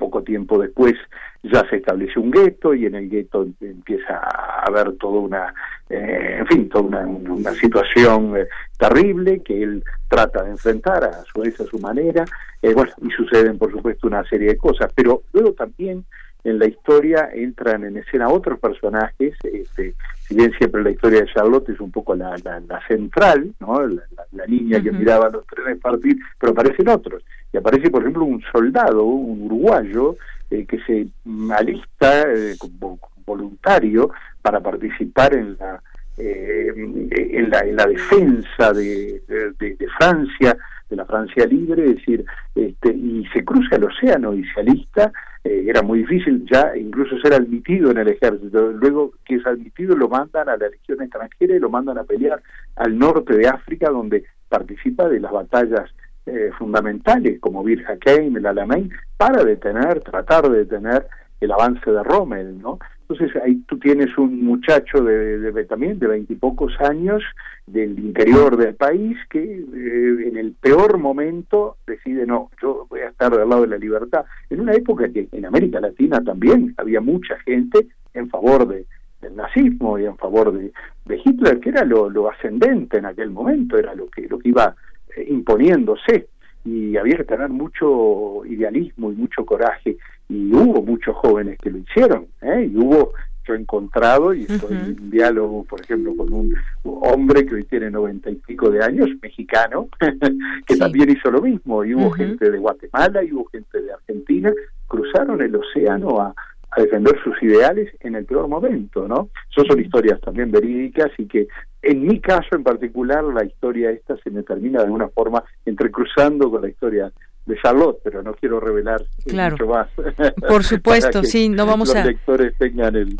poco 0.00 0.22
tiempo 0.22 0.58
después 0.58 0.94
ya 1.42 1.64
se 1.68 1.76
establece 1.76 2.18
un 2.18 2.30
gueto 2.30 2.74
y 2.74 2.86
en 2.86 2.94
el 2.94 3.08
gueto 3.08 3.46
empieza 3.60 4.16
a 4.16 4.64
haber 4.66 4.92
toda 4.96 5.20
una, 5.20 5.54
eh, 5.88 6.36
en 6.40 6.46
fin, 6.46 6.68
toda 6.68 7.04
una, 7.06 7.52
situación 7.52 8.36
eh, 8.36 8.48
terrible 8.78 9.42
que 9.42 9.62
él 9.62 9.84
trata 10.08 10.42
de 10.42 10.52
enfrentar 10.52 11.04
a 11.04 11.22
su 11.22 11.40
vez 11.40 11.60
a 11.60 11.64
su 11.64 11.78
manera, 11.78 12.24
eh, 12.62 12.72
bueno, 12.74 12.92
y 13.02 13.10
suceden 13.10 13.58
por 13.58 13.70
supuesto 13.70 14.06
una 14.06 14.24
serie 14.24 14.48
de 14.48 14.56
cosas, 14.56 14.90
pero 14.94 15.22
luego 15.32 15.52
también 15.52 16.04
en 16.44 16.58
la 16.58 16.66
historia 16.66 17.30
entran 17.32 17.84
en 17.84 17.96
escena 17.98 18.28
otros 18.28 18.58
personajes, 18.58 19.34
este, 19.42 19.94
si 20.26 20.34
bien 20.34 20.52
siempre 20.58 20.82
la 20.82 20.90
historia 20.90 21.20
de 21.20 21.32
Charlotte 21.32 21.68
es 21.68 21.80
un 21.80 21.90
poco 21.90 22.14
la, 22.14 22.36
la, 22.44 22.86
central, 22.86 23.52
¿no? 23.60 23.86
la, 23.86 24.46
niña 24.46 24.82
que 24.82 24.90
miraba 24.90 25.28
los 25.28 25.46
trenes 25.46 25.78
partir, 25.78 26.16
pero 26.38 26.52
aparecen 26.52 26.88
otros. 26.88 27.22
Y 27.52 27.56
aparece, 27.56 27.90
por 27.90 28.02
ejemplo, 28.02 28.24
un 28.24 28.42
soldado, 28.52 29.04
un 29.04 29.42
uruguayo, 29.42 30.16
eh, 30.50 30.66
que 30.66 30.78
se 30.80 31.06
alista 31.54 32.22
eh, 32.22 32.56
como 32.58 32.98
voluntario 33.24 34.10
para 34.42 34.60
participar 34.60 35.34
en 35.34 35.56
la, 35.58 35.82
eh, 36.18 36.72
en, 36.74 37.50
la, 37.50 37.60
en 37.60 37.76
la 37.76 37.86
defensa 37.86 38.72
de, 38.72 39.22
de, 39.58 39.76
Francia, 39.98 40.56
de 40.90 40.96
la 40.96 41.06
Francia 41.06 41.46
libre, 41.46 41.84
es 41.84 41.96
decir, 41.96 42.24
este, 42.54 42.92
y 42.92 43.24
se 43.32 43.44
cruza 43.44 43.76
el 43.76 43.84
océano 43.84 44.34
y 44.34 44.44
se 44.44 44.60
alista 44.60 45.12
eh, 45.42 45.64
era 45.68 45.82
muy 45.82 46.00
difícil 46.00 46.46
ya 46.50 46.76
incluso 46.76 47.18
ser 47.18 47.32
admitido 47.32 47.90
en 47.90 47.98
el 47.98 48.08
ejército. 48.08 48.72
Luego 48.72 49.12
que 49.24 49.36
es 49.36 49.46
admitido 49.46 49.96
lo 49.96 50.08
mandan 50.08 50.48
a 50.48 50.56
la 50.56 50.68
legión 50.68 51.00
extranjera 51.02 51.56
y 51.56 51.58
lo 51.58 51.70
mandan 51.70 51.98
a 51.98 52.04
pelear 52.04 52.42
al 52.76 52.98
norte 52.98 53.36
de 53.36 53.48
África 53.48 53.88
donde 53.88 54.24
participa 54.48 55.08
de 55.08 55.20
las 55.20 55.32
batallas 55.32 55.90
eh, 56.26 56.50
fundamentales 56.58 57.40
como 57.40 57.64
Bir 57.64 57.84
Hakeim, 57.86 58.36
el 58.36 58.46
Alamein, 58.46 58.90
para 59.16 59.42
detener, 59.42 60.00
tratar 60.00 60.50
de 60.50 60.58
detener 60.58 61.06
el 61.40 61.52
avance 61.52 61.90
de 61.90 62.02
Rommel, 62.02 62.60
¿no? 62.60 62.78
Entonces 63.10 63.42
ahí 63.42 63.56
tú 63.66 63.76
tienes 63.76 64.16
un 64.18 64.44
muchacho 64.44 65.02
de, 65.02 65.40
de, 65.40 65.64
también 65.64 65.98
de 65.98 66.06
veintipocos 66.06 66.80
años 66.80 67.24
del 67.66 67.98
interior 67.98 68.56
del 68.56 68.76
país 68.76 69.18
que 69.28 69.40
eh, 69.42 70.28
en 70.28 70.36
el 70.36 70.52
peor 70.52 70.96
momento 70.98 71.78
decide 71.88 72.24
no, 72.24 72.50
yo 72.62 72.86
voy 72.88 73.00
a 73.00 73.08
estar 73.08 73.36
del 73.36 73.48
lado 73.48 73.62
de 73.62 73.66
la 73.68 73.78
libertad. 73.78 74.26
En 74.48 74.60
una 74.60 74.74
época 74.74 75.08
que 75.08 75.26
en 75.32 75.44
América 75.44 75.80
Latina 75.80 76.22
también 76.22 76.72
había 76.76 77.00
mucha 77.00 77.36
gente 77.40 77.88
en 78.14 78.30
favor 78.30 78.68
de, 78.68 78.86
del 79.20 79.34
nazismo 79.34 79.98
y 79.98 80.04
en 80.04 80.16
favor 80.16 80.52
de, 80.52 80.72
de 81.06 81.20
Hitler, 81.24 81.58
que 81.58 81.70
era 81.70 81.84
lo, 81.84 82.08
lo, 82.08 82.30
ascendente 82.30 82.98
en 82.98 83.06
aquel 83.06 83.30
momento, 83.30 83.76
era 83.76 83.92
lo 83.92 84.08
que, 84.08 84.28
lo 84.28 84.38
que 84.38 84.50
iba 84.50 84.76
eh, 85.16 85.26
imponiéndose 85.30 86.28
y 86.64 86.96
había 86.96 87.16
que 87.16 87.24
tener 87.24 87.48
mucho 87.48 88.44
idealismo 88.46 89.10
y 89.10 89.16
mucho 89.16 89.44
coraje 89.44 89.96
y 90.30 90.54
hubo 90.54 90.80
muchos 90.82 91.14
jóvenes 91.16 91.58
que 91.58 91.70
lo 91.70 91.78
hicieron 91.78 92.28
¿eh? 92.40 92.70
y 92.72 92.76
hubo 92.76 93.12
yo 93.46 93.54
he 93.54 93.58
encontrado 93.58 94.32
y 94.32 94.42
estoy 94.42 94.76
en 94.76 95.10
diálogo 95.10 95.64
por 95.64 95.80
ejemplo 95.80 96.14
con 96.16 96.32
un 96.32 96.54
hombre 96.84 97.44
que 97.44 97.56
hoy 97.56 97.64
tiene 97.64 97.90
noventa 97.90 98.30
y 98.30 98.36
pico 98.36 98.70
de 98.70 98.84
años 98.84 99.08
mexicano 99.20 99.88
que 100.66 100.76
también 100.76 101.10
hizo 101.10 101.30
lo 101.30 101.42
mismo 101.42 101.84
y 101.84 101.94
hubo 101.94 102.10
gente 102.12 102.50
de 102.50 102.58
Guatemala 102.58 103.24
y 103.24 103.32
hubo 103.32 103.46
gente 103.46 103.82
de 103.82 103.92
Argentina 103.92 104.52
cruzaron 104.86 105.40
el 105.42 105.54
océano 105.56 106.20
a, 106.20 106.34
a 106.72 106.80
defender 106.80 107.18
sus 107.22 107.40
ideales 107.42 107.92
en 108.00 108.14
el 108.14 108.24
peor 108.24 108.48
momento, 108.48 109.08
¿no? 109.08 109.30
Son 109.48 109.80
historias 109.80 110.20
también 110.20 110.50
verídicas 110.50 111.10
y 111.18 111.26
que 111.26 111.48
en 111.82 112.06
mi 112.06 112.20
caso 112.20 112.48
en 112.52 112.62
particular 112.62 113.24
la 113.24 113.44
historia 113.44 113.90
esta 113.90 114.16
se 114.18 114.30
me 114.30 114.42
termina 114.42 114.78
de 114.80 114.86
alguna 114.86 115.08
forma 115.08 115.42
entrecruzando 115.64 116.50
con 116.50 116.62
la 116.62 116.68
historia 116.68 117.12
de 117.46 117.56
Charlotte, 117.62 117.98
pero 118.04 118.22
no 118.22 118.34
quiero 118.34 118.60
revelar 118.60 119.02
mucho 119.26 119.66
más. 119.66 119.88
Por 120.48 120.64
supuesto, 120.64 121.22
sí, 121.24 121.48
no 121.48 121.66
vamos 121.66 121.88
los 121.88 121.96
a... 121.96 122.04
lectores 122.04 122.54
tengan 122.58 122.96
el, 122.96 123.16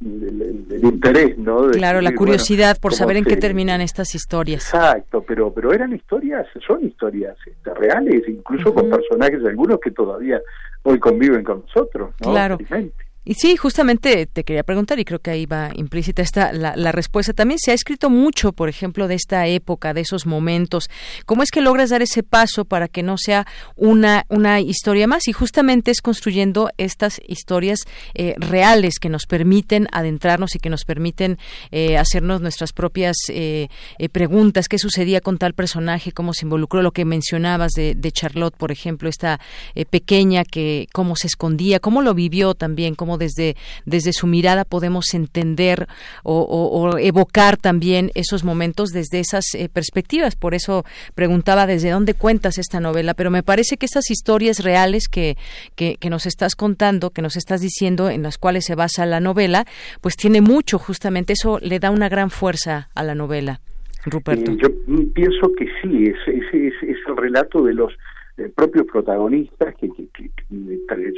el, 0.00 0.84
interés, 0.84 1.36
¿no? 1.36 1.70
claro, 1.72 2.00
la 2.00 2.14
curiosidad 2.14 2.78
por 2.80 2.94
saber 2.94 3.18
en 3.18 3.24
qué 3.24 3.36
terminan 3.36 3.82
estas 3.82 4.14
historias. 4.14 4.72
Exacto, 4.72 5.22
pero 5.22 5.52
pero 5.52 5.74
eran 5.74 5.92
historias, 5.94 6.46
son 6.66 6.86
historias 6.86 7.36
este, 7.44 7.74
reales, 7.74 8.22
incluso 8.26 8.72
con 8.72 8.88
personajes 8.88 9.44
algunos 9.44 9.78
que 9.78 9.90
todavía 9.90 10.40
hoy 10.84 10.98
conviven 10.98 11.44
con 11.44 11.60
nosotros, 11.66 12.14
¿no? 12.24 12.30
Claro. 12.30 12.58
Y 13.22 13.34
sí, 13.34 13.56
justamente 13.56 14.24
te 14.24 14.44
quería 14.44 14.62
preguntar, 14.62 14.98
y 14.98 15.04
creo 15.04 15.18
que 15.18 15.30
ahí 15.30 15.44
va 15.44 15.70
implícita 15.74 16.22
esta, 16.22 16.54
la, 16.54 16.74
la, 16.74 16.90
respuesta. 16.90 17.34
También 17.34 17.58
se 17.58 17.70
ha 17.70 17.74
escrito 17.74 18.08
mucho, 18.08 18.52
por 18.52 18.70
ejemplo, 18.70 19.08
de 19.08 19.14
esta 19.14 19.46
época, 19.46 19.92
de 19.92 20.00
esos 20.00 20.24
momentos. 20.24 20.88
¿Cómo 21.26 21.42
es 21.42 21.50
que 21.50 21.60
logras 21.60 21.90
dar 21.90 22.00
ese 22.00 22.22
paso 22.22 22.64
para 22.64 22.88
que 22.88 23.02
no 23.02 23.18
sea 23.18 23.46
una, 23.76 24.24
una 24.30 24.60
historia 24.60 25.06
más? 25.06 25.28
Y 25.28 25.32
justamente 25.32 25.90
es 25.90 26.00
construyendo 26.00 26.70
estas 26.78 27.20
historias 27.28 27.80
eh, 28.14 28.34
reales 28.38 28.98
que 28.98 29.10
nos 29.10 29.26
permiten 29.26 29.86
adentrarnos 29.92 30.54
y 30.54 30.58
que 30.58 30.70
nos 30.70 30.86
permiten 30.86 31.38
eh, 31.70 31.98
hacernos 31.98 32.40
nuestras 32.40 32.72
propias 32.72 33.16
eh, 33.28 33.68
preguntas. 34.12 34.66
¿Qué 34.66 34.78
sucedía 34.78 35.20
con 35.20 35.36
tal 35.36 35.52
personaje? 35.52 36.12
¿Cómo 36.12 36.32
se 36.32 36.46
involucró? 36.46 36.80
Lo 36.80 36.92
que 36.92 37.04
mencionabas 37.04 37.72
de, 37.72 37.94
de 37.94 38.12
Charlotte, 38.12 38.56
por 38.56 38.72
ejemplo, 38.72 39.10
esta 39.10 39.40
pequeña 39.90 40.44
que 40.44 40.88
cómo 40.92 41.16
se 41.16 41.26
escondía, 41.26 41.80
cómo 41.80 42.00
lo 42.00 42.14
vivió 42.14 42.54
también, 42.54 42.94
cómo 42.94 43.09
desde, 43.18 43.56
desde 43.84 44.12
su 44.12 44.26
mirada 44.26 44.64
podemos 44.64 45.14
entender 45.14 45.86
o, 46.22 46.96
evocar 46.98 47.56
también 47.56 48.10
esos 48.14 48.44
momentos 48.44 48.90
desde 48.90 49.20
esas 49.20 49.44
eh, 49.54 49.68
perspectivas. 49.72 50.36
Por 50.36 50.54
eso 50.54 50.84
preguntaba 51.14 51.66
desde 51.66 51.90
dónde 51.90 52.14
cuentas 52.14 52.58
esta 52.58 52.80
novela, 52.80 53.14
pero 53.14 53.30
me 53.30 53.42
parece 53.42 53.76
que 53.76 53.86
estas 53.86 54.10
historias 54.10 54.62
reales 54.62 55.08
que, 55.08 55.36
que, 55.76 55.98
nos 56.10 56.26
estás 56.26 56.56
contando, 56.56 57.10
que 57.10 57.22
nos 57.22 57.36
estás 57.36 57.60
diciendo, 57.60 58.10
en 58.10 58.22
las 58.22 58.36
cuales 58.36 58.64
se 58.64 58.74
basa 58.74 59.06
la 59.06 59.20
novela, 59.20 59.64
pues 60.00 60.16
tiene 60.16 60.40
mucho 60.40 60.78
justamente, 60.78 61.34
eso 61.34 61.58
le 61.60 61.78
da 61.78 61.90
una 61.90 62.08
gran 62.08 62.30
fuerza 62.30 62.90
a 62.94 63.02
la 63.04 63.14
novela. 63.14 63.60
Ruperto. 64.04 64.52
Eh, 64.52 64.56
yo 64.60 64.68
pienso 65.12 65.52
que 65.58 65.66
sí, 65.82 66.04
es, 66.04 66.16
es, 66.26 66.74
es 66.82 66.96
el 67.06 67.16
relato 67.16 67.62
de 67.62 67.74
los 67.74 67.92
propios 68.48 68.86
protagonistas, 68.86 69.74
que, 69.76 69.90
que, 69.90 70.08
que, 70.08 70.30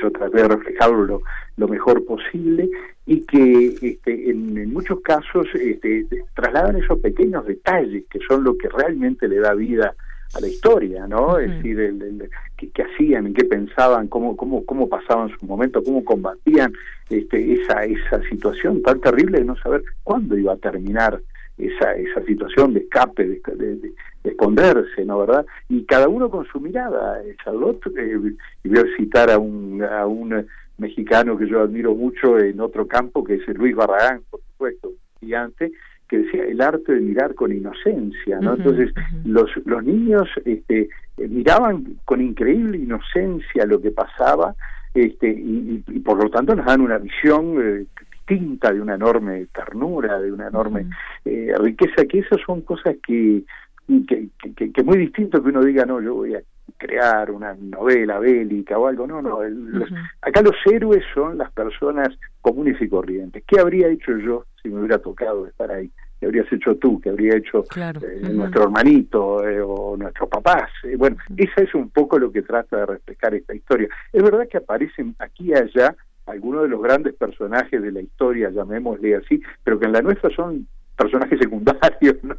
yo 0.00 0.10
traté 0.10 0.38
de 0.42 0.48
reflejarlo 0.48 1.22
lo, 1.56 1.68
mejor 1.68 2.04
posible, 2.04 2.68
y 3.06 3.20
que 3.22 3.74
este, 3.80 4.30
en, 4.30 4.72
muchos 4.72 5.00
casos 5.00 5.46
este, 5.54 6.06
trasladan 6.34 6.76
esos 6.76 6.98
pequeños 6.98 7.46
detalles 7.46 8.04
que 8.10 8.18
son 8.28 8.44
lo 8.44 8.56
que 8.56 8.68
realmente 8.68 9.28
le 9.28 9.38
da 9.38 9.54
vida 9.54 9.94
a 10.34 10.40
la 10.40 10.48
historia, 10.48 11.06
¿no? 11.06 11.38
Es 11.38 11.50
decir, 11.56 11.78
el, 11.78 12.30
qué, 12.56 12.82
hacían, 12.82 13.26
en 13.26 13.34
qué 13.34 13.44
pensaban, 13.44 14.08
cómo, 14.08 14.36
cómo, 14.36 14.64
cómo 14.64 14.88
pasaban 14.88 15.30
su 15.38 15.46
momento, 15.46 15.82
cómo 15.84 16.04
combatían 16.04 16.72
este, 17.10 17.52
esa, 17.54 17.84
esa 17.84 18.22
situación 18.30 18.82
tan 18.82 19.00
terrible 19.00 19.40
de 19.40 19.44
no 19.44 19.56
saber 19.56 19.82
cuándo 20.02 20.36
iba 20.38 20.54
a 20.54 20.56
terminar 20.56 21.20
esa, 21.58 21.94
esa 21.94 22.22
situación 22.24 22.74
de 22.74 22.80
escape, 22.80 23.26
de, 23.26 23.92
esconderse, 24.24 25.04
¿no 25.04 25.18
verdad? 25.18 25.46
Y 25.68 25.84
cada 25.84 26.08
uno 26.08 26.30
con 26.30 26.46
su 26.46 26.60
mirada. 26.60 27.20
Charlotte, 27.44 27.86
eh, 27.96 28.18
y 28.64 28.68
voy 28.68 28.78
a 28.78 28.96
citar 28.96 29.30
a 29.30 29.38
un, 29.38 29.82
a 29.82 30.06
un 30.06 30.46
mexicano 30.78 31.36
que 31.36 31.48
yo 31.48 31.60
admiro 31.60 31.94
mucho 31.94 32.38
en 32.38 32.60
otro 32.60 32.86
campo, 32.86 33.24
que 33.24 33.34
es 33.34 33.48
Luis 33.48 33.74
Barragán, 33.74 34.22
por 34.30 34.40
supuesto, 34.40 34.92
gigante, 35.20 35.72
que 36.08 36.18
decía 36.18 36.44
el 36.44 36.60
arte 36.60 36.92
de 36.92 37.00
mirar 37.00 37.34
con 37.34 37.52
inocencia, 37.52 38.38
¿no? 38.40 38.54
Entonces, 38.54 38.92
los, 39.24 39.50
los 39.64 39.82
niños 39.82 40.28
este, 40.44 40.88
miraban 41.16 41.96
con 42.04 42.20
increíble 42.20 42.78
inocencia 42.78 43.64
lo 43.64 43.80
que 43.80 43.92
pasaba 43.92 44.54
este, 44.94 45.30
y, 45.30 45.78
por 46.00 46.22
lo 46.22 46.28
tanto 46.28 46.54
nos 46.54 46.66
dan 46.66 46.82
una 46.82 46.98
visión 46.98 47.56
eh, 47.62 47.86
distinta, 48.10 48.72
de 48.72 48.80
una 48.80 48.94
enorme 48.94 49.46
ternura, 49.54 50.20
de 50.20 50.32
una 50.32 50.48
enorme 50.48 50.86
eh, 51.24 51.52
riqueza, 51.58 52.04
que 52.04 52.18
esas 52.18 52.40
son 52.44 52.60
cosas 52.60 52.96
que, 53.06 53.42
que, 54.06 54.28
que, 54.54 54.72
que, 54.72 54.82
muy 54.82 54.98
distinto 54.98 55.42
que 55.42 55.48
uno 55.48 55.62
diga, 55.62 55.84
no, 55.84 56.00
yo 56.00 56.14
voy 56.14 56.34
a 56.34 56.42
crear 56.76 57.30
una 57.30 57.54
novela 57.54 58.18
bélica 58.18 58.78
o 58.78 58.86
algo, 58.86 59.06
no, 59.06 59.22
no, 59.22 59.40
acá 60.20 60.42
los 60.42 60.56
héroes 60.66 61.04
son 61.14 61.38
las 61.38 61.52
personas 61.52 62.08
comunes 62.40 62.80
y 62.80 62.88
corrientes. 62.88 63.44
¿Qué 63.46 63.60
habría 63.60 63.88
hecho 63.88 64.16
yo 64.18 64.46
si 64.62 64.68
me 64.68 64.80
hubiera 64.80 64.98
tocado 64.98 65.46
estar 65.46 65.70
ahí? 65.70 65.90
¿Qué 66.18 66.26
habrías 66.26 66.52
hecho 66.52 66.76
tú? 66.76 67.00
¿Qué 67.00 67.10
habría 67.10 67.36
hecho 67.36 67.64
eh, 67.74 68.20
nuestro 68.32 68.64
hermanito 68.64 69.46
eh, 69.46 69.60
o 69.60 69.96
nuestros 69.96 70.28
papás? 70.28 70.70
bueno, 70.96 71.16
esa 71.36 71.62
es 71.62 71.74
un 71.74 71.90
poco 71.90 72.18
lo 72.18 72.30
que 72.30 72.42
trata 72.42 72.78
de 72.78 72.86
reflejar 72.86 73.34
esta 73.34 73.54
historia. 73.54 73.88
Es 74.12 74.22
verdad 74.22 74.46
que 74.48 74.58
aparecen 74.58 75.16
aquí 75.18 75.48
y 75.50 75.54
allá 75.54 75.96
algunos 76.26 76.62
de 76.62 76.68
los 76.68 76.80
grandes 76.80 77.14
personajes 77.14 77.82
de 77.82 77.90
la 77.90 78.00
historia, 78.00 78.50
llamémosle 78.50 79.16
así, 79.16 79.42
pero 79.64 79.78
que 79.78 79.86
en 79.86 79.92
la 79.92 80.02
nuestra 80.02 80.30
son 80.30 80.68
personajes 80.96 81.38
secundarios, 81.38 82.16
¿no? 82.22 82.36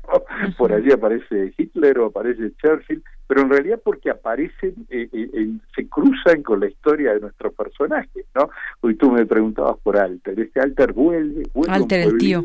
Por 0.57 0.73
allí 0.73 0.91
aparece 0.91 1.53
Hitler 1.57 1.99
o 1.99 2.05
aparece 2.05 2.51
Churchill, 2.57 3.03
pero 3.27 3.41
en 3.41 3.49
realidad 3.49 3.81
porque 3.83 4.09
aparecen, 4.09 4.73
eh, 4.89 5.09
eh, 5.11 5.49
se 5.75 5.87
cruzan 5.87 6.43
con 6.43 6.59
la 6.59 6.67
historia 6.67 7.13
de 7.13 7.21
nuestros 7.21 7.53
personajes, 7.53 8.25
¿no? 8.35 8.49
Hoy 8.81 8.95
tú 8.95 9.11
me 9.11 9.25
preguntabas 9.25 9.77
por 9.81 9.97
Alter, 9.97 10.39
este 10.39 10.59
Alter 10.59 10.93
vuelve, 10.93 11.43
vuelve 11.53 11.73
Alter, 11.73 12.01
el 12.01 12.17
tío. 12.17 12.43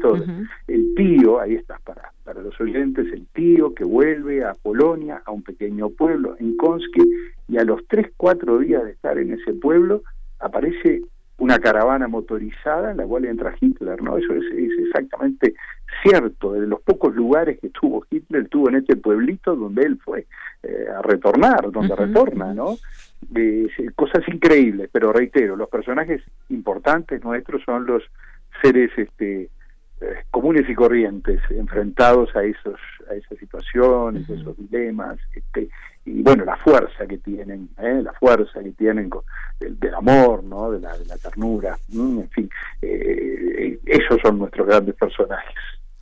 El 0.66 0.94
tío, 0.94 1.40
ahí 1.40 1.54
está, 1.54 1.78
para, 1.84 2.12
para 2.24 2.42
los 2.42 2.58
oyentes, 2.60 3.06
el 3.12 3.26
tío 3.28 3.74
que 3.74 3.84
vuelve 3.84 4.44
a 4.44 4.54
Polonia, 4.54 5.22
a 5.24 5.30
un 5.30 5.42
pequeño 5.42 5.90
pueblo 5.90 6.36
en 6.38 6.56
Konski, 6.56 7.02
y 7.48 7.56
a 7.58 7.64
los 7.64 7.86
tres, 7.88 8.12
cuatro 8.16 8.58
días 8.58 8.84
de 8.84 8.92
estar 8.92 9.18
en 9.18 9.32
ese 9.32 9.54
pueblo, 9.54 10.02
aparece 10.38 11.02
una 11.38 11.58
caravana 11.58 12.08
motorizada 12.08 12.90
en 12.90 12.96
la 12.96 13.04
cual 13.04 13.24
entra 13.24 13.54
Hitler, 13.60 14.02
¿no? 14.02 14.18
Eso 14.18 14.34
es, 14.34 14.44
exactamente 14.86 15.54
cierto, 16.02 16.52
de 16.52 16.66
los 16.66 16.80
pocos 16.82 17.14
lugares 17.14 17.58
que 17.60 17.70
tuvo 17.70 18.04
Hitler, 18.10 18.48
tuvo 18.48 18.68
en 18.68 18.76
este 18.76 18.96
pueblito 18.96 19.56
donde 19.56 19.82
él 19.82 19.98
fue 20.04 20.26
eh, 20.62 20.86
a 20.96 21.00
retornar, 21.02 21.70
donde 21.70 21.94
retorna, 21.94 22.52
¿no? 22.54 22.76
cosas 23.94 24.22
increíbles, 24.28 24.88
pero 24.92 25.12
reitero, 25.12 25.56
los 25.56 25.68
personajes 25.68 26.22
importantes 26.50 27.22
nuestros 27.24 27.62
son 27.64 27.84
los 27.86 28.02
seres 28.62 28.90
este 28.96 29.50
eh, 30.00 30.14
comunes 30.30 30.68
y 30.68 30.74
corrientes 30.74 31.40
enfrentados 31.50 32.34
a 32.36 32.44
esos 32.44 32.78
a 33.10 33.14
esas 33.14 33.38
situaciones, 33.38 34.28
esos 34.30 34.56
dilemas, 34.56 35.18
este, 35.34 35.68
y 36.08 36.22
bueno, 36.22 36.44
la 36.44 36.56
fuerza 36.56 37.06
que 37.06 37.18
tienen, 37.18 37.68
¿eh? 37.78 38.00
la 38.02 38.12
fuerza 38.14 38.62
que 38.62 38.72
tienen 38.72 39.10
del, 39.58 39.94
amor, 39.94 40.42
¿no? 40.42 40.70
de, 40.70 40.80
la, 40.80 40.96
de 40.96 41.04
la 41.06 41.16
ternura, 41.18 41.76
en 41.92 42.28
fin, 42.30 42.50
eh, 42.82 43.78
esos 43.84 44.18
son 44.22 44.38
nuestros 44.38 44.66
grandes 44.66 44.94
personajes. 44.94 45.54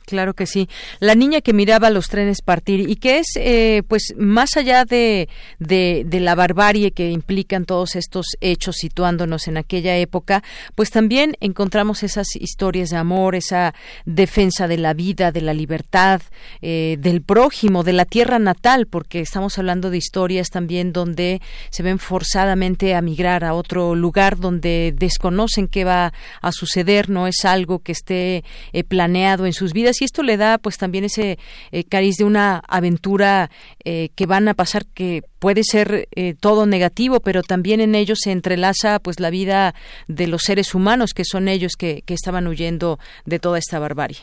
Claro 0.07 0.35
que 0.35 0.45
sí. 0.45 0.69
La 1.01 1.15
niña 1.15 1.41
que 1.41 1.51
miraba 1.51 1.89
los 1.89 2.07
trenes 2.07 2.41
partir 2.41 2.89
y 2.89 2.95
que 2.95 3.17
es, 3.17 3.27
eh, 3.35 3.83
pues, 3.89 4.13
más 4.17 4.55
allá 4.55 4.85
de, 4.85 5.27
de, 5.59 6.05
la 6.21 6.33
barbarie 6.33 6.91
que 6.91 7.11
implican 7.11 7.65
todos 7.65 7.97
estos 7.97 8.37
hechos 8.39 8.77
situándonos 8.77 9.49
en 9.49 9.57
aquella 9.57 9.97
época, 9.97 10.43
pues 10.75 10.91
también 10.91 11.35
encontramos 11.41 12.03
esas 12.03 12.37
historias 12.37 12.89
de 12.89 12.95
amor, 12.95 13.35
esa 13.35 13.73
defensa 14.05 14.69
de 14.69 14.77
la 14.77 14.93
vida, 14.93 15.33
de 15.33 15.41
la 15.41 15.53
libertad, 15.53 16.21
eh, 16.61 16.95
del 16.99 17.21
prójimo, 17.21 17.83
de 17.83 17.91
la 17.91 18.05
tierra 18.05 18.39
natal, 18.39 18.87
porque 18.87 19.19
estamos 19.19 19.57
hablando 19.57 19.89
de 19.89 19.97
historias 19.97 20.51
también 20.51 20.93
donde 20.93 21.41
se 21.69 21.83
ven 21.83 21.99
forzadamente 21.99 22.95
a 22.95 23.01
migrar 23.01 23.43
a 23.43 23.53
otro 23.53 23.93
lugar 23.93 24.37
donde 24.37 24.93
desconocen 24.97 25.67
qué 25.67 25.83
va 25.83 26.13
a 26.41 26.51
suceder, 26.53 27.09
no 27.09 27.27
es 27.27 27.43
algo 27.43 27.79
que 27.79 27.91
esté 27.91 28.45
eh, 28.71 28.85
planeado 28.85 29.45
en 29.45 29.51
sus 29.51 29.73
vidas 29.73 29.96
y 30.01 30.05
esto 30.05 30.23
le 30.23 30.37
da 30.37 30.57
pues 30.57 30.77
también 30.77 31.03
ese 31.03 31.37
eh, 31.71 31.83
cariz 31.83 32.15
de 32.17 32.25
una 32.25 32.61
aventura 32.67 33.49
eh, 33.83 34.09
que 34.15 34.25
van 34.25 34.47
a 34.47 34.53
pasar 34.53 34.83
que 34.93 35.23
puede 35.39 35.63
ser 35.63 36.07
eh, 36.15 36.35
todo 36.39 36.65
negativo, 36.65 37.19
pero 37.19 37.43
también 37.43 37.81
en 37.81 37.95
ellos 37.95 38.19
se 38.21 38.31
entrelaza 38.31 38.99
pues 38.99 39.19
la 39.19 39.29
vida 39.29 39.73
de 40.07 40.27
los 40.27 40.41
seres 40.43 40.73
humanos 40.75 41.13
que 41.13 41.23
son 41.23 41.47
ellos 41.47 41.73
que, 41.77 42.01
que 42.05 42.13
estaban 42.13 42.47
huyendo 42.47 42.99
de 43.25 43.39
toda 43.39 43.57
esta 43.57 43.79
barbarie. 43.79 44.17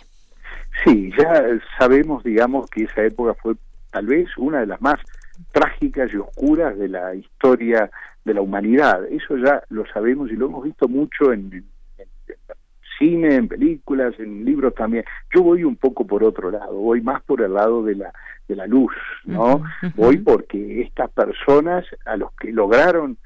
Sí, 0.84 1.12
ya 1.18 1.44
sabemos, 1.78 2.24
digamos, 2.24 2.68
que 2.68 2.84
esa 2.84 3.04
época 3.04 3.34
fue 3.40 3.54
tal 3.90 4.06
vez 4.06 4.28
una 4.36 4.60
de 4.60 4.66
las 4.66 4.80
más 4.80 4.96
trágicas 5.52 6.10
y 6.12 6.16
oscuras 6.16 6.76
de 6.76 6.88
la 6.88 7.14
historia 7.14 7.90
de 8.24 8.34
la 8.34 8.40
humanidad. 8.40 9.04
Eso 9.10 9.36
ya 9.36 9.62
lo 9.68 9.86
sabemos 9.86 10.30
y 10.30 10.36
lo 10.36 10.46
hemos 10.46 10.64
visto 10.64 10.88
mucho 10.88 11.32
en, 11.32 11.64
cine, 12.98 13.34
en 13.34 13.48
películas, 13.48 14.14
en 14.18 14.44
libros 14.44 14.74
también. 14.74 15.04
Yo 15.34 15.42
voy 15.42 15.64
un 15.64 15.76
poco 15.76 16.06
por 16.06 16.24
otro 16.24 16.50
lado, 16.50 16.74
voy 16.74 17.00
más 17.00 17.22
por 17.22 17.42
el 17.42 17.54
lado 17.54 17.82
de 17.84 17.96
la 17.96 18.12
de 18.48 18.56
la 18.56 18.66
luz, 18.66 18.92
¿no? 19.24 19.62
Voy 19.96 20.18
porque 20.18 20.82
estas 20.82 21.10
personas 21.10 21.84
a 22.04 22.16
los 22.16 22.30
que 22.32 22.52
lograron 22.52 23.16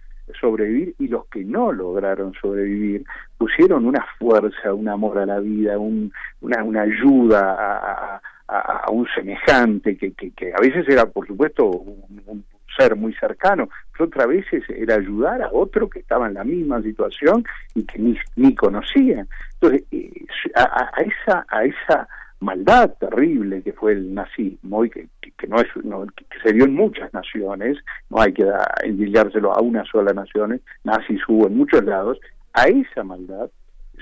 sobrevivir 0.41 0.95
y 0.99 1.09
los 1.09 1.27
que 1.27 1.45
no 1.45 1.73
lograron 1.73 2.35
sobrevivir 2.35 3.05
pusieron 3.37 3.87
una 3.87 4.05
fuerza, 4.19 4.75
un 4.75 4.89
amor 4.89 5.19
a 5.19 5.27
la 5.27 5.41
vida, 5.41 5.79
un, 5.79 6.13
una, 6.41 6.63
una 6.63 6.83
ayuda 6.83 7.57
a, 7.59 8.21
a, 8.49 8.91
un 8.91 9.07
semejante 9.15 9.97
que, 9.97 10.13
que, 10.13 10.31
que, 10.33 10.53
a 10.53 10.61
veces 10.61 10.89
era, 10.89 11.07
por 11.07 11.27
supuesto, 11.27 11.67
un, 11.67 12.45
ser 12.77 12.95
muy 12.95 13.13
cercano, 13.15 13.69
otra 14.01 14.27
vez 14.27 14.45
era 14.69 14.97
ayudar 14.97 15.43
a 15.43 15.51
otro 15.53 15.89
que 15.89 16.01
estaba 16.01 16.29
en 16.29 16.35
la 16.35 16.45
misma 16.45 16.83
situación 16.83 17.45
y 17.75 17.85
que 17.85 17.99
ni, 17.99 18.17
ni 18.37 18.55
conocía. 18.55 19.27
Entonces, 19.55 19.85
eh, 19.91 20.11
a, 20.55 20.91
esa, 21.01 21.47
a 21.49 21.65
esa 21.65 22.09
maldad 22.41 22.95
terrible 23.01 23.63
que 23.63 23.73
fue 23.73 23.93
el 23.93 24.15
nazismo 24.15 24.85
y 24.85 24.91
que, 24.91 25.09
que 25.37 25.47
no 25.47 25.61
es 25.61 25.67
que 25.73 26.41
se 26.43 26.53
dio 26.53 26.65
en 26.65 26.75
muchas 26.75 27.13
naciones 27.13 27.77
no 28.11 28.21
hay 28.21 28.33
que 28.33 28.45
envidiárselo 28.85 29.53
a 29.53 29.61
una 29.61 29.85
sola 29.85 30.13
nación 30.13 30.61
nazis 30.85 31.21
hubo 31.27 31.49
en 31.49 31.57
muchos 31.57 31.83
lados 31.85 32.21
a 32.53 32.69
esa 32.69 33.03
maldad 33.03 33.51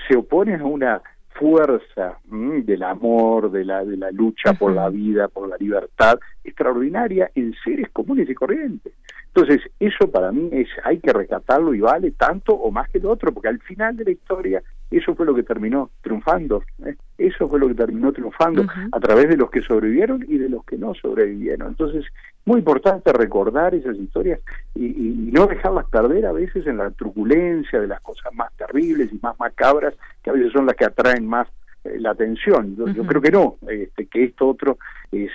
se 0.07 0.15
opone 0.15 0.53
a 0.53 0.63
una 0.63 1.01
fuerza 1.37 2.19
del 2.25 2.83
amor, 2.83 3.51
de 3.51 3.65
la, 3.65 3.85
de 3.85 3.97
la 3.97 4.11
lucha 4.11 4.53
por 4.53 4.73
la 4.73 4.89
vida, 4.89 5.27
por 5.27 5.47
la 5.47 5.57
libertad, 5.57 6.19
extraordinaria 6.43 7.31
en 7.35 7.53
seres 7.63 7.89
comunes 7.91 8.29
y 8.29 8.33
corrientes. 8.33 8.93
Entonces, 9.27 9.61
eso 9.79 10.09
para 10.09 10.31
mí 10.31 10.49
es, 10.51 10.67
hay 10.83 10.99
que 10.99 11.13
rescatarlo 11.13 11.73
y 11.73 11.79
vale 11.79 12.11
tanto 12.11 12.53
o 12.53 12.71
más 12.71 12.89
que 12.89 12.99
lo 12.99 13.11
otro, 13.11 13.31
porque 13.31 13.49
al 13.49 13.59
final 13.59 13.95
de 13.95 14.05
la 14.05 14.11
historia 14.11 14.63
eso 14.89 15.15
fue 15.15 15.25
lo 15.25 15.35
que 15.35 15.43
terminó 15.43 15.89
triunfando, 16.01 16.63
¿eh? 16.85 16.95
eso 17.17 17.47
fue 17.47 17.59
lo 17.59 17.67
que 17.67 17.73
terminó 17.73 18.13
triunfando 18.13 18.65
a 18.91 18.99
través 18.99 19.27
de 19.27 19.35
los 19.35 19.49
que 19.49 19.61
sobrevivieron 19.61 20.23
y 20.27 20.37
de 20.37 20.49
los 20.49 20.63
que 20.63 20.77
no 20.77 20.93
sobrevivieron. 20.93 21.69
Entonces, 21.69 22.05
muy 22.45 22.59
importante 22.59 23.11
recordar 23.11 23.75
esas 23.75 23.97
historias 23.97 24.39
y, 24.75 25.17
no 25.33 25.45
dejarlas 25.45 25.85
perder 25.89 26.25
a 26.25 26.31
veces 26.31 26.65
en 26.65 26.77
la 26.77 26.89
truculencia 26.91 27.79
de 27.79 27.87
las 27.87 28.01
cosas 28.01 28.33
más 28.33 28.51
terribles 28.53 29.11
y 29.11 29.19
más 29.21 29.37
macabras, 29.39 29.93
que 30.23 30.29
a 30.29 30.33
veces 30.33 30.53
son 30.53 30.65
las 30.65 30.75
que 30.75 30.85
atraen 30.85 31.27
más 31.27 31.47
eh, 31.83 31.97
la 31.99 32.11
atención. 32.11 32.75
Yo, 32.75 33.05
creo 33.05 33.21
que 33.21 33.29
no, 33.29 33.57
este, 33.67 34.07
que 34.07 34.23
esto 34.23 34.47
otro 34.47 34.77
es 35.11 35.29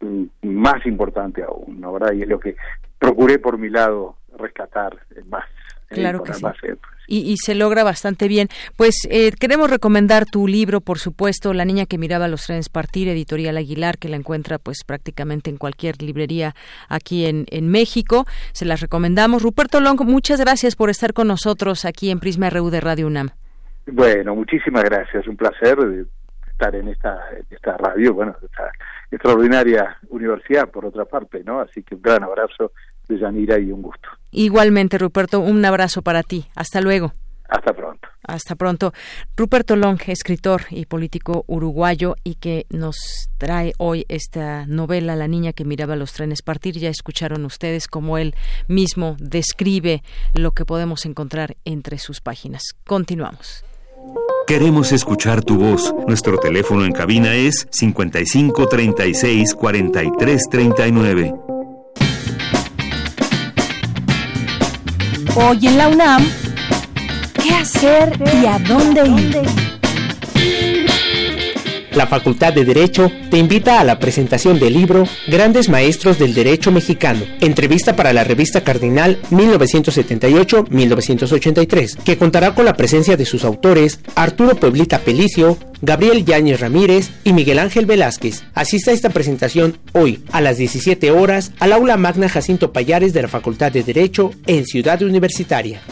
mm, 0.00 0.24
más 0.42 0.86
importante 0.86 1.42
aún, 1.42 1.80
¿no? 1.80 1.92
¿verdad? 1.92 2.12
Y 2.12 2.22
es 2.22 2.28
lo 2.28 2.38
que 2.38 2.56
procuré 2.98 3.38
por 3.40 3.58
mi 3.58 3.68
lado 3.68 4.16
rescatar 4.38 4.96
más. 5.28 5.44
Eh, 5.92 6.00
claro 6.00 6.22
que 6.22 6.34
sí. 6.34 6.44
Y, 7.08 7.36
se 7.36 7.54
logra 7.54 7.84
bastante 7.84 8.26
bien. 8.26 8.48
Pues 8.76 9.06
eh, 9.10 9.32
queremos 9.32 9.68
recomendar 9.68 10.24
tu 10.24 10.46
libro, 10.46 10.80
por 10.80 10.98
supuesto, 10.98 11.52
La 11.52 11.64
niña 11.64 11.84
que 11.84 11.98
miraba 11.98 12.26
los 12.26 12.46
trenes 12.46 12.68
partir, 12.68 13.08
editorial 13.08 13.56
Aguilar, 13.56 13.98
que 13.98 14.08
la 14.08 14.16
encuentra 14.16 14.58
pues 14.58 14.78
prácticamente 14.86 15.50
en 15.50 15.58
cualquier 15.58 16.00
librería 16.00 16.54
aquí 16.88 17.26
en, 17.26 17.44
en 17.50 17.68
México. 17.68 18.24
Se 18.52 18.64
las 18.64 18.80
recomendamos. 18.80 19.42
Ruperto 19.42 19.80
Long, 19.80 20.00
muchas 20.04 20.40
gracias 20.40 20.74
por 20.74 20.90
estar 20.90 21.12
con 21.12 21.28
nosotros 21.28 21.84
aquí 21.84 22.10
en 22.10 22.20
Prisma 22.20 22.48
RU 22.48 22.70
de 22.70 22.80
Radio 22.80 23.06
UNAM. 23.08 23.30
Bueno, 23.86 24.34
muchísimas 24.34 24.84
gracias. 24.84 25.26
Un 25.26 25.36
placer 25.36 25.76
estar 26.62 26.74
en 26.76 26.88
esta, 26.88 27.18
esta 27.50 27.76
radio, 27.76 28.14
bueno, 28.14 28.36
esta 28.42 28.70
extraordinaria 29.10 29.98
universidad, 30.10 30.70
por 30.70 30.86
otra 30.86 31.04
parte, 31.04 31.42
¿no? 31.44 31.60
Así 31.60 31.82
que 31.82 31.96
un 31.96 32.02
gran 32.02 32.22
abrazo 32.22 32.72
de 33.08 33.18
Yanira 33.18 33.58
y 33.58 33.72
un 33.72 33.82
gusto. 33.82 34.08
Igualmente, 34.32 34.98
Ruperto, 34.98 35.40
un 35.40 35.64
abrazo 35.64 36.02
para 36.02 36.22
ti. 36.22 36.46
Hasta 36.56 36.80
luego. 36.80 37.12
Hasta 37.48 37.74
pronto. 37.74 38.08
Hasta 38.26 38.54
pronto. 38.54 38.92
Ruperto 39.36 39.76
Long, 39.76 40.00
escritor 40.06 40.62
y 40.70 40.86
político 40.86 41.44
uruguayo 41.46 42.16
y 42.24 42.36
que 42.36 42.66
nos 42.70 42.96
trae 43.36 43.74
hoy 43.78 44.06
esta 44.08 44.64
novela 44.66 45.16
La 45.16 45.28
niña 45.28 45.52
que 45.52 45.66
miraba 45.66 45.96
los 45.96 46.14
trenes 46.14 46.40
partir. 46.40 46.78
Ya 46.78 46.88
escucharon 46.88 47.44
ustedes 47.44 47.88
cómo 47.88 48.16
él 48.16 48.34
mismo 48.68 49.16
describe 49.18 50.02
lo 50.32 50.52
que 50.52 50.64
podemos 50.64 51.04
encontrar 51.04 51.56
entre 51.66 51.98
sus 51.98 52.22
páginas. 52.22 52.62
Continuamos. 52.86 53.64
Queremos 54.46 54.92
escuchar 54.92 55.44
tu 55.44 55.58
voz. 55.58 55.94
Nuestro 56.06 56.38
teléfono 56.38 56.86
en 56.86 56.92
cabina 56.92 57.34
es 57.34 57.68
55 57.70 58.66
36 58.66 59.54
43 59.54 60.42
39. 60.50 61.51
Hoy 65.34 65.66
en 65.66 65.78
la 65.78 65.88
UNAM, 65.88 66.26
¿qué 67.42 67.54
hacer 67.54 68.12
y 68.42 68.44
a 68.44 68.58
dónde 68.58 69.08
ir? 69.08 69.81
La 71.94 72.06
Facultad 72.06 72.54
de 72.54 72.64
Derecho 72.64 73.12
te 73.30 73.36
invita 73.36 73.78
a 73.78 73.84
la 73.84 73.98
presentación 73.98 74.58
del 74.58 74.72
libro 74.72 75.04
Grandes 75.28 75.68
Maestros 75.68 76.18
del 76.18 76.32
Derecho 76.32 76.72
Mexicano, 76.72 77.20
entrevista 77.40 77.94
para 77.94 78.14
la 78.14 78.24
revista 78.24 78.64
Cardinal 78.64 79.20
1978-1983, 79.30 81.98
que 82.02 82.16
contará 82.16 82.54
con 82.54 82.64
la 82.64 82.78
presencia 82.78 83.18
de 83.18 83.26
sus 83.26 83.44
autores 83.44 84.00
Arturo 84.14 84.56
Pueblita 84.56 85.00
Pelicio, 85.00 85.58
Gabriel 85.82 86.24
Yáñez 86.24 86.60
Ramírez 86.60 87.10
y 87.24 87.34
Miguel 87.34 87.58
Ángel 87.58 87.84
Velázquez. 87.84 88.44
Asista 88.54 88.90
a 88.90 88.94
esta 88.94 89.10
presentación 89.10 89.76
hoy 89.92 90.24
a 90.32 90.40
las 90.40 90.56
17 90.56 91.10
horas 91.10 91.52
al 91.58 91.72
aula 91.72 91.98
magna 91.98 92.30
Jacinto 92.30 92.72
Payares 92.72 93.12
de 93.12 93.20
la 93.22 93.28
Facultad 93.28 93.70
de 93.70 93.82
Derecho 93.82 94.30
en 94.46 94.64
Ciudad 94.64 95.02
Universitaria. 95.02 95.82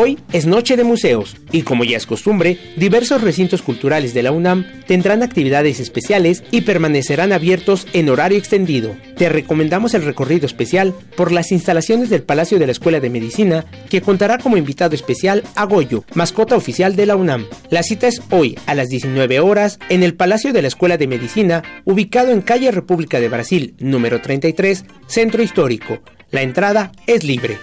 Hoy 0.00 0.16
es 0.32 0.46
Noche 0.46 0.76
de 0.76 0.84
Museos 0.84 1.34
y 1.50 1.62
como 1.62 1.82
ya 1.82 1.96
es 1.96 2.06
costumbre, 2.06 2.56
diversos 2.76 3.20
recintos 3.20 3.62
culturales 3.62 4.14
de 4.14 4.22
la 4.22 4.30
UNAM 4.30 4.64
tendrán 4.86 5.24
actividades 5.24 5.80
especiales 5.80 6.44
y 6.52 6.60
permanecerán 6.60 7.32
abiertos 7.32 7.84
en 7.94 8.08
horario 8.08 8.38
extendido. 8.38 8.94
Te 9.16 9.28
recomendamos 9.28 9.94
el 9.94 10.04
recorrido 10.04 10.46
especial 10.46 10.94
por 11.16 11.32
las 11.32 11.50
instalaciones 11.50 12.10
del 12.10 12.22
Palacio 12.22 12.60
de 12.60 12.66
la 12.66 12.72
Escuela 12.72 13.00
de 13.00 13.10
Medicina 13.10 13.64
que 13.90 14.00
contará 14.00 14.38
como 14.38 14.56
invitado 14.56 14.94
especial 14.94 15.42
a 15.56 15.64
Goyo, 15.64 16.04
mascota 16.14 16.54
oficial 16.54 16.94
de 16.94 17.06
la 17.06 17.16
UNAM. 17.16 17.48
La 17.68 17.82
cita 17.82 18.06
es 18.06 18.22
hoy 18.30 18.56
a 18.66 18.76
las 18.76 18.90
19 18.90 19.40
horas 19.40 19.80
en 19.88 20.04
el 20.04 20.14
Palacio 20.14 20.52
de 20.52 20.62
la 20.62 20.68
Escuela 20.68 20.96
de 20.96 21.08
Medicina, 21.08 21.64
ubicado 21.84 22.30
en 22.30 22.42
calle 22.42 22.70
República 22.70 23.18
de 23.18 23.30
Brasil, 23.30 23.74
número 23.80 24.20
33, 24.20 24.84
Centro 25.08 25.42
Histórico. 25.42 25.98
La 26.30 26.42
entrada 26.42 26.92
es 27.08 27.24
libre. 27.24 27.58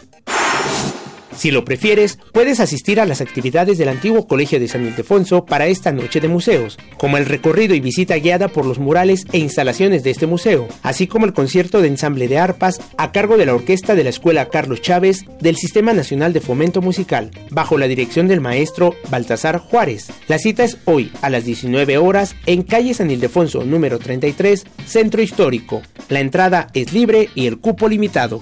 Si 1.35 1.51
lo 1.51 1.65
prefieres, 1.65 2.17
puedes 2.31 2.59
asistir 2.59 2.99
a 2.99 3.05
las 3.05 3.21
actividades 3.21 3.77
del 3.77 3.89
antiguo 3.89 4.27
Colegio 4.27 4.59
de 4.59 4.67
San 4.67 4.85
Ildefonso 4.85 5.45
para 5.45 5.67
esta 5.67 5.91
noche 5.91 6.21
de 6.21 6.27
museos, 6.27 6.77
como 6.97 7.17
el 7.17 7.25
recorrido 7.25 7.75
y 7.75 7.81
visita 7.81 8.15
guiada 8.15 8.47
por 8.47 8.65
los 8.65 8.79
murales 8.79 9.25
e 9.33 9.39
instalaciones 9.39 10.03
de 10.03 10.11
este 10.11 10.27
museo, 10.27 10.67
así 10.81 11.07
como 11.07 11.25
el 11.25 11.33
concierto 11.33 11.81
de 11.81 11.89
ensamble 11.89 12.27
de 12.27 12.37
arpas 12.37 12.79
a 12.97 13.11
cargo 13.11 13.37
de 13.37 13.45
la 13.45 13.53
orquesta 13.53 13.95
de 13.95 14.03
la 14.03 14.09
Escuela 14.09 14.49
Carlos 14.49 14.81
Chávez 14.81 15.25
del 15.41 15.57
Sistema 15.57 15.93
Nacional 15.93 16.31
de 16.31 16.41
Fomento 16.41 16.81
Musical, 16.81 17.31
bajo 17.49 17.77
la 17.77 17.87
dirección 17.87 18.27
del 18.27 18.41
maestro 18.41 18.95
Baltasar 19.09 19.59
Juárez. 19.59 20.07
La 20.27 20.39
cita 20.39 20.63
es 20.63 20.77
hoy 20.85 21.11
a 21.21 21.29
las 21.29 21.43
19 21.45 21.97
horas 21.97 22.35
en 22.45 22.63
calle 22.63 22.93
San 22.93 23.11
Ildefonso 23.11 23.63
número 23.65 23.99
33, 23.99 24.65
Centro 24.85 25.21
Histórico. 25.21 25.81
La 26.07 26.21
entrada 26.21 26.67
es 26.73 26.93
libre 26.93 27.29
y 27.35 27.47
el 27.47 27.57
cupo 27.59 27.89
limitado. 27.89 28.41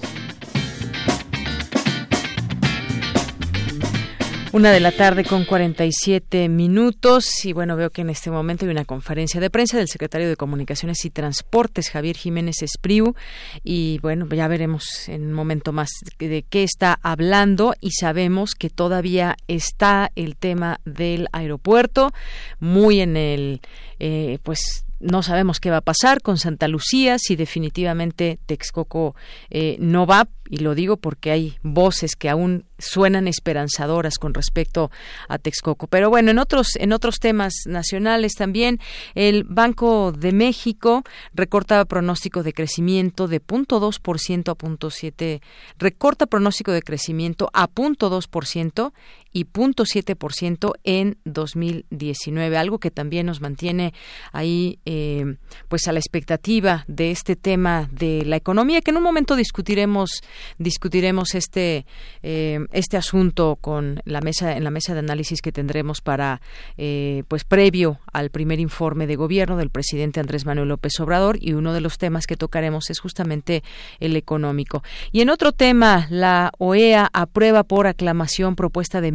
Una 4.54 4.70
de 4.70 4.78
la 4.78 4.92
tarde 4.92 5.24
con 5.24 5.44
47 5.44 6.48
minutos 6.48 7.44
y 7.44 7.52
bueno, 7.52 7.74
veo 7.74 7.90
que 7.90 8.02
en 8.02 8.10
este 8.10 8.30
momento 8.30 8.64
hay 8.64 8.70
una 8.70 8.84
conferencia 8.84 9.40
de 9.40 9.50
prensa 9.50 9.78
del 9.78 9.88
secretario 9.88 10.28
de 10.28 10.36
Comunicaciones 10.36 11.04
y 11.04 11.10
Transportes, 11.10 11.90
Javier 11.90 12.16
Jiménez 12.16 12.62
Espriu, 12.62 13.16
y 13.64 13.98
bueno, 13.98 14.28
ya 14.28 14.46
veremos 14.46 15.08
en 15.08 15.26
un 15.26 15.32
momento 15.32 15.72
más 15.72 15.90
de 16.20 16.44
qué 16.48 16.62
está 16.62 17.00
hablando 17.02 17.74
y 17.80 17.90
sabemos 17.98 18.54
que 18.54 18.70
todavía 18.70 19.34
está 19.48 20.12
el 20.14 20.36
tema 20.36 20.78
del 20.84 21.26
aeropuerto 21.32 22.12
muy 22.60 23.00
en 23.00 23.16
el, 23.16 23.60
eh, 23.98 24.38
pues 24.44 24.83
no 25.00 25.22
sabemos 25.22 25.60
qué 25.60 25.70
va 25.70 25.78
a 25.78 25.82
pasar 25.82 26.22
con 26.22 26.38
Santa 26.38 26.68
Lucía, 26.68 27.18
si 27.18 27.36
definitivamente 27.36 28.38
Texcoco 28.46 29.14
eh, 29.50 29.76
no 29.80 30.06
va, 30.06 30.28
y 30.48 30.58
lo 30.58 30.74
digo 30.74 30.96
porque 30.96 31.30
hay 31.30 31.56
voces 31.62 32.16
que 32.16 32.28
aún 32.28 32.64
suenan 32.78 33.28
esperanzadoras 33.28 34.18
con 34.18 34.34
respecto 34.34 34.90
a 35.28 35.38
Texcoco. 35.38 35.86
Pero 35.86 36.10
bueno, 36.10 36.30
en 36.30 36.38
otros, 36.38 36.76
en 36.76 36.92
otros 36.92 37.18
temas 37.18 37.54
nacionales 37.66 38.34
también, 38.34 38.78
el 39.14 39.44
Banco 39.44 40.12
de 40.12 40.32
México 40.32 41.02
recorta 41.32 41.84
pronóstico 41.84 42.42
de 42.42 42.52
crecimiento 42.52 43.26
de 43.26 43.40
0.2% 43.40 44.50
a 44.50 44.54
0.7%, 44.56 45.40
recorta 45.78 46.26
pronóstico 46.26 46.72
de 46.72 46.82
crecimiento 46.82 47.50
a 47.52 47.68
0.2% 47.68 48.92
y 49.34 49.44
0.7% 49.44 50.72
en 50.84 51.18
2019, 51.24 52.56
algo 52.56 52.78
que 52.78 52.92
también 52.92 53.26
nos 53.26 53.40
mantiene 53.40 53.92
ahí 54.32 54.78
eh, 54.86 55.36
pues 55.68 55.88
a 55.88 55.92
la 55.92 55.98
expectativa 55.98 56.84
de 56.86 57.10
este 57.10 57.36
tema 57.36 57.88
de 57.90 58.24
la 58.24 58.36
economía 58.36 58.80
que 58.80 58.92
en 58.92 58.96
un 58.96 59.02
momento 59.02 59.34
discutiremos 59.36 60.22
discutiremos 60.58 61.34
este 61.34 61.84
eh, 62.22 62.60
este 62.72 62.96
asunto 62.96 63.58
con 63.60 64.00
la 64.04 64.20
mesa 64.20 64.56
en 64.56 64.62
la 64.62 64.70
mesa 64.70 64.94
de 64.94 65.00
análisis 65.00 65.42
que 65.42 65.50
tendremos 65.50 66.00
para 66.00 66.40
eh, 66.78 67.24
pues 67.26 67.44
previo 67.44 67.98
al 68.12 68.30
primer 68.30 68.60
informe 68.60 69.08
de 69.08 69.16
gobierno 69.16 69.56
del 69.56 69.70
presidente 69.70 70.20
Andrés 70.20 70.46
Manuel 70.46 70.68
López 70.68 70.98
Obrador 71.00 71.38
y 71.40 71.54
uno 71.54 71.72
de 71.72 71.80
los 71.80 71.98
temas 71.98 72.26
que 72.26 72.36
tocaremos 72.36 72.88
es 72.90 73.00
justamente 73.00 73.64
el 73.98 74.16
económico. 74.16 74.84
Y 75.10 75.22
en 75.22 75.30
otro 75.30 75.50
tema 75.50 76.06
la 76.08 76.52
OEA 76.58 77.10
aprueba 77.12 77.64
por 77.64 77.88
aclamación 77.88 78.54
propuesta 78.54 79.00
de 79.00 79.10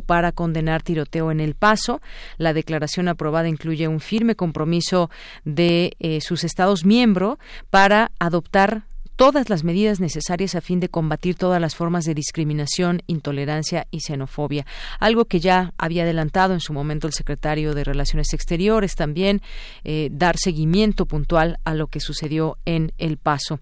para 0.00 0.32
condenar 0.32 0.82
tiroteo 0.82 1.30
en 1.30 1.40
El 1.40 1.54
Paso. 1.54 2.00
La 2.38 2.52
declaración 2.52 3.08
aprobada 3.08 3.48
incluye 3.48 3.88
un 3.88 4.00
firme 4.00 4.34
compromiso 4.34 5.10
de 5.44 5.92
eh, 5.98 6.20
sus 6.20 6.44
Estados 6.44 6.84
miembros 6.84 7.38
para 7.70 8.10
adoptar 8.18 8.84
todas 9.16 9.48
las 9.48 9.64
medidas 9.64 10.00
necesarias 10.00 10.54
a 10.54 10.60
fin 10.60 10.80
de 10.80 10.88
combatir 10.88 11.36
todas 11.36 11.60
las 11.60 11.76
formas 11.76 12.04
de 12.04 12.14
discriminación, 12.14 13.02
intolerancia 13.06 13.86
y 13.90 14.00
xenofobia, 14.00 14.66
algo 14.98 15.26
que 15.26 15.40
ya 15.40 15.72
había 15.78 16.02
adelantado 16.02 16.54
en 16.54 16.60
su 16.60 16.72
momento 16.72 17.06
el 17.06 17.12
secretario 17.12 17.74
de 17.74 17.84
Relaciones 17.84 18.32
Exteriores 18.32 18.94
también, 18.96 19.40
eh, 19.84 20.08
dar 20.12 20.36
seguimiento 20.36 21.06
puntual 21.06 21.58
a 21.64 21.74
lo 21.74 21.86
que 21.86 22.00
sucedió 22.00 22.58
en 22.64 22.92
El 22.98 23.16
Paso. 23.16 23.60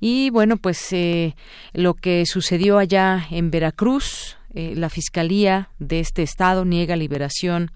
Y 0.00 0.30
bueno, 0.30 0.56
pues 0.56 0.92
eh, 0.92 1.34
lo 1.72 1.94
que 1.94 2.24
sucedió 2.26 2.78
allá 2.78 3.26
en 3.30 3.50
Veracruz, 3.50 4.36
eh, 4.54 4.74
la 4.76 4.88
Fiscalía 4.88 5.70
de 5.78 6.00
este 6.00 6.22
estado 6.22 6.64
niega 6.64 6.96
liberación 6.96 7.70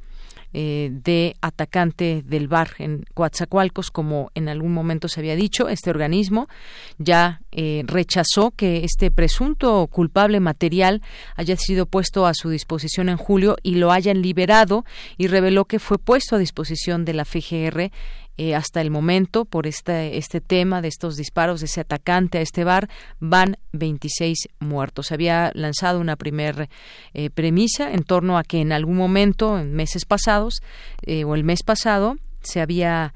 eh, 0.59 0.91
de 0.91 1.37
atacante 1.43 2.23
del 2.25 2.49
bar 2.49 2.71
en 2.79 3.05
Coatzacoalcos, 3.13 3.91
como 3.91 4.31
en 4.35 4.49
algún 4.49 4.73
momento 4.73 5.07
se 5.07 5.21
había 5.21 5.37
dicho. 5.37 5.69
Este 5.69 5.91
organismo 5.91 6.49
ya 6.97 7.43
eh, 7.53 7.83
rechazó 7.87 8.53
que 8.53 8.83
este 8.85 9.11
presunto 9.11 9.87
culpable 9.89 10.41
material 10.41 11.03
haya 11.35 11.57
sido 11.57 11.85
puesto 11.85 12.27
a 12.27 12.33
su 12.33 12.49
disposición 12.49 13.11
en 13.11 13.19
julio 13.19 13.59
y 13.63 13.75
lo 13.75 13.93
hayan 13.93 14.23
liberado 14.23 14.87
y 15.19 15.27
reveló 15.27 15.67
que 15.67 15.79
fue 15.79 15.99
puesto 15.99 16.37
a 16.37 16.39
disposición 16.39 17.05
de 17.05 17.13
la 17.13 17.27
FGR 17.27 17.91
eh, 18.39 18.55
hasta 18.55 18.81
el 18.81 18.91
momento 18.91 19.45
por 19.45 19.67
este, 19.67 20.19
este 20.19 20.41
tema 20.41 20.83
de 20.83 20.89
estos 20.89 21.17
disparos 21.17 21.61
de 21.61 21.67
ese 21.67 21.81
atacante 21.81 22.39
a 22.39 22.41
este 22.41 22.65
bar 22.65 22.89
van 23.19 23.57
26 23.73 24.49
muertos. 24.59 25.13
Había 25.13 25.51
lanzado 25.55 26.01
una 26.01 26.17
primera 26.17 26.69
eh, 27.15 27.31
premisa 27.31 27.93
en 27.93 28.03
torno 28.03 28.39
a 28.39 28.45
que 28.45 28.61
en 28.61 28.73
algún 28.73 28.97
momento, 28.97 29.59
en 29.59 29.75
meses 29.75 30.05
pasados 30.05 30.61
eh, 31.03 31.25
o 31.25 31.35
el 31.35 31.45
mes 31.45 31.63
pasado, 31.63 32.17
se 32.43 32.61
había 32.61 33.15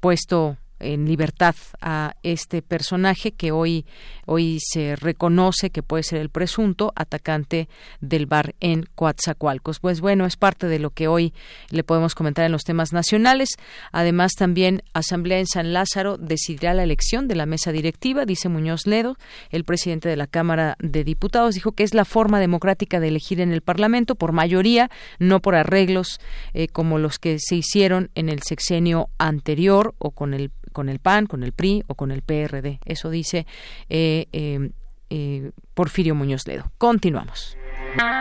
puesto 0.00 0.56
en 0.80 1.06
libertad 1.06 1.54
a 1.80 2.14
este 2.22 2.62
personaje 2.62 3.32
que 3.32 3.52
hoy 3.52 3.86
hoy 4.28 4.58
se 4.60 4.94
reconoce 4.94 5.70
que 5.70 5.82
puede 5.82 6.02
ser 6.02 6.20
el 6.20 6.28
presunto 6.28 6.92
atacante 6.94 7.68
del 8.00 8.26
bar 8.26 8.54
en 8.60 8.84
Coatzacoalcos. 8.94 9.80
Pues 9.80 10.00
bueno, 10.00 10.26
es 10.26 10.36
parte 10.36 10.66
de 10.66 10.78
lo 10.78 10.90
que 10.90 11.08
hoy 11.08 11.32
le 11.70 11.82
podemos 11.82 12.14
comentar 12.14 12.44
en 12.44 12.52
los 12.52 12.62
temas 12.62 12.92
nacionales. 12.92 13.48
Además, 13.90 14.32
también 14.34 14.82
Asamblea 14.92 15.38
en 15.38 15.46
San 15.46 15.72
Lázaro 15.72 16.18
decidirá 16.18 16.74
la 16.74 16.82
elección 16.82 17.26
de 17.26 17.36
la 17.36 17.46
mesa 17.46 17.72
directiva, 17.72 18.26
dice 18.26 18.50
Muñoz 18.50 18.86
Ledo, 18.86 19.16
el 19.50 19.64
presidente 19.64 20.08
de 20.10 20.16
la 20.16 20.26
Cámara 20.26 20.76
de 20.78 21.04
Diputados, 21.04 21.54
dijo 21.54 21.72
que 21.72 21.84
es 21.84 21.94
la 21.94 22.04
forma 22.04 22.38
democrática 22.38 23.00
de 23.00 23.08
elegir 23.08 23.40
en 23.40 23.52
el 23.52 23.62
Parlamento 23.62 24.14
por 24.14 24.32
mayoría, 24.32 24.90
no 25.18 25.40
por 25.40 25.54
arreglos 25.54 26.20
eh, 26.52 26.68
como 26.68 26.98
los 26.98 27.18
que 27.18 27.38
se 27.38 27.56
hicieron 27.56 28.10
en 28.14 28.28
el 28.28 28.42
sexenio 28.42 29.08
anterior 29.18 29.94
o 29.98 30.10
con 30.10 30.34
el 30.34 30.50
con 30.78 30.88
el 30.88 31.00
PAN, 31.00 31.26
con 31.26 31.42
el 31.42 31.50
PRI 31.50 31.82
o 31.88 31.96
con 31.96 32.12
el 32.12 32.22
PRD. 32.22 32.78
Eso 32.84 33.10
dice 33.10 33.48
eh, 33.88 34.26
eh, 34.30 34.70
eh, 35.10 35.50
Porfirio 35.74 36.14
Muñoz 36.14 36.46
Ledo. 36.46 36.70
Continuamos. 36.78 37.56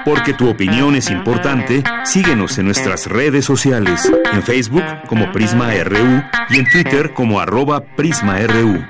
Porque 0.03 0.34
tu 0.34 0.49
opinión 0.49 0.95
es 0.95 1.12
importante, 1.12 1.84
síguenos 2.03 2.58
en 2.58 2.66
nuestras 2.66 3.05
redes 3.05 3.45
sociales, 3.45 4.12
en 4.34 4.41
Facebook 4.41 4.82
como 5.08 5.32
Prisma 5.32 5.72
RU 5.84 6.24
y 6.49 6.58
en 6.58 6.66
Twitter 6.72 7.14
como 7.14 7.39
arroba 7.39 7.82
PrismaRU. 7.95 8.84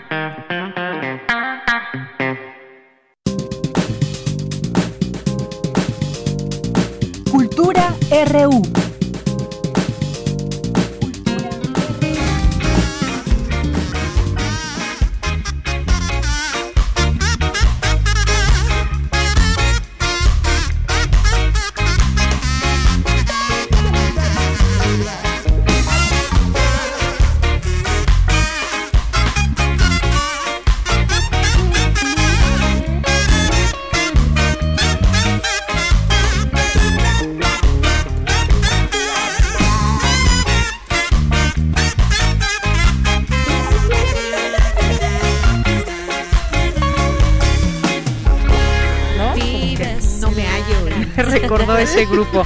Cultura 7.29 7.93
RU. 8.31 8.86
Grupo. 52.09 52.45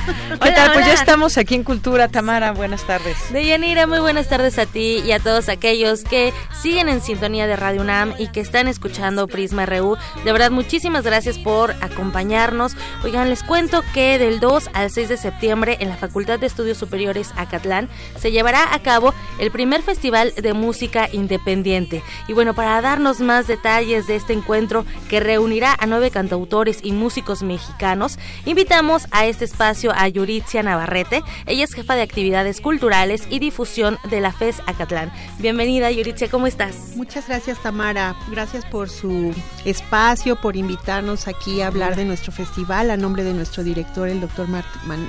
Estamos 1.12 1.38
aquí 1.38 1.56
en 1.56 1.66
Cultura. 1.66 2.08
Tamara, 2.08 2.54
buenas 2.54 2.88
tardes. 2.88 3.18
Deyanira, 3.34 3.86
muy 3.86 4.00
buenas 4.00 4.30
tardes 4.30 4.58
a 4.58 4.66
ti 4.66 5.04
y 5.06 5.12
a 5.12 5.20
todos 5.20 5.50
aquellos 5.50 6.06
que 6.06 6.32
siguen 6.62 6.88
en 6.88 7.02
sintonía 7.02 7.48
de 7.48 7.58
Radio 7.58 7.82
UNAM 7.82 8.14
y 8.18 8.30
que 8.30 8.40
están 8.40 8.70
escuchando 8.70 9.28
Prisma 9.28 9.66
RU. 9.66 9.98
De 10.24 10.32
verdad, 10.32 10.52
muchísimas 10.52 11.04
gracias 11.04 11.38
por 11.38 11.72
acompañarnos. 11.82 12.78
Oigan, 13.04 13.30
les 13.30 13.44
cuento 13.44 13.84
que 13.94 14.20
del 14.20 14.40
2 14.40 14.70
al 14.72 14.90
6 14.90 15.10
de 15.10 15.18
septiembre 15.18 15.76
en 15.82 15.90
la 15.90 15.98
Facultad 15.98 16.40
de 16.40 16.48
Estudios 16.48 16.78
Superiores 16.78 17.34
Acatlán 17.36 17.90
se 18.18 18.32
llevará 18.32 18.74
a 18.74 18.80
cabo 18.80 19.14
el 19.38 19.52
primer 19.52 19.82
festival 19.82 20.34
de 20.34 20.54
música 20.54 21.10
independiente. 21.12 22.04
Y 22.30 22.34
bueno, 22.34 22.54
para 22.54 22.80
darnos 22.80 23.20
más 23.20 23.48
detalles 23.48 24.08
de 24.08 24.16
este 24.16 24.32
encuentro 24.32 24.86
que 25.10 25.20
reunirá 25.20 25.76
a 25.78 25.88
nueve 25.88 26.10
cantautores 26.10 26.80
y 26.82 26.94
músicos 26.94 27.44
mexicanos, 27.44 28.18
invitamos 28.46 29.08
a 29.12 29.26
este 29.26 29.44
espacio 29.44 29.92
a 29.94 30.08
Yuritzia 30.08 30.64
Navarrete. 30.64 31.01
Ella 31.46 31.64
es 31.64 31.74
jefa 31.74 31.96
de 31.96 32.02
actividades 32.02 32.62
culturales 32.62 33.24
y 33.30 33.40
difusión 33.40 33.98
de 34.10 34.22
la 34.22 34.32
FES 34.32 34.62
Acatlán. 34.68 35.12
Bienvenida, 35.40 35.92
Yuritzia, 35.92 36.30
¿cómo 36.30 36.48
estás? 36.48 36.96
Muchas 36.96 37.28
gracias, 37.28 37.62
Tamara. 37.62 38.16
Gracias 38.30 38.66
por 38.66 38.90
su 38.90 39.34
espacio, 39.66 40.36
por 40.36 40.56
invitarnos 40.56 41.28
aquí 41.28 41.62
a 41.62 41.68
hablar 41.68 41.96
de 41.96 42.06
nuestro 42.06 42.32
festival 42.32 42.92
a 42.92 42.98
nombre 42.98 43.24
de 43.24 43.34
nuestro 43.34 43.64
director, 43.64 44.08
el 44.08 44.22
doctor 44.22 44.48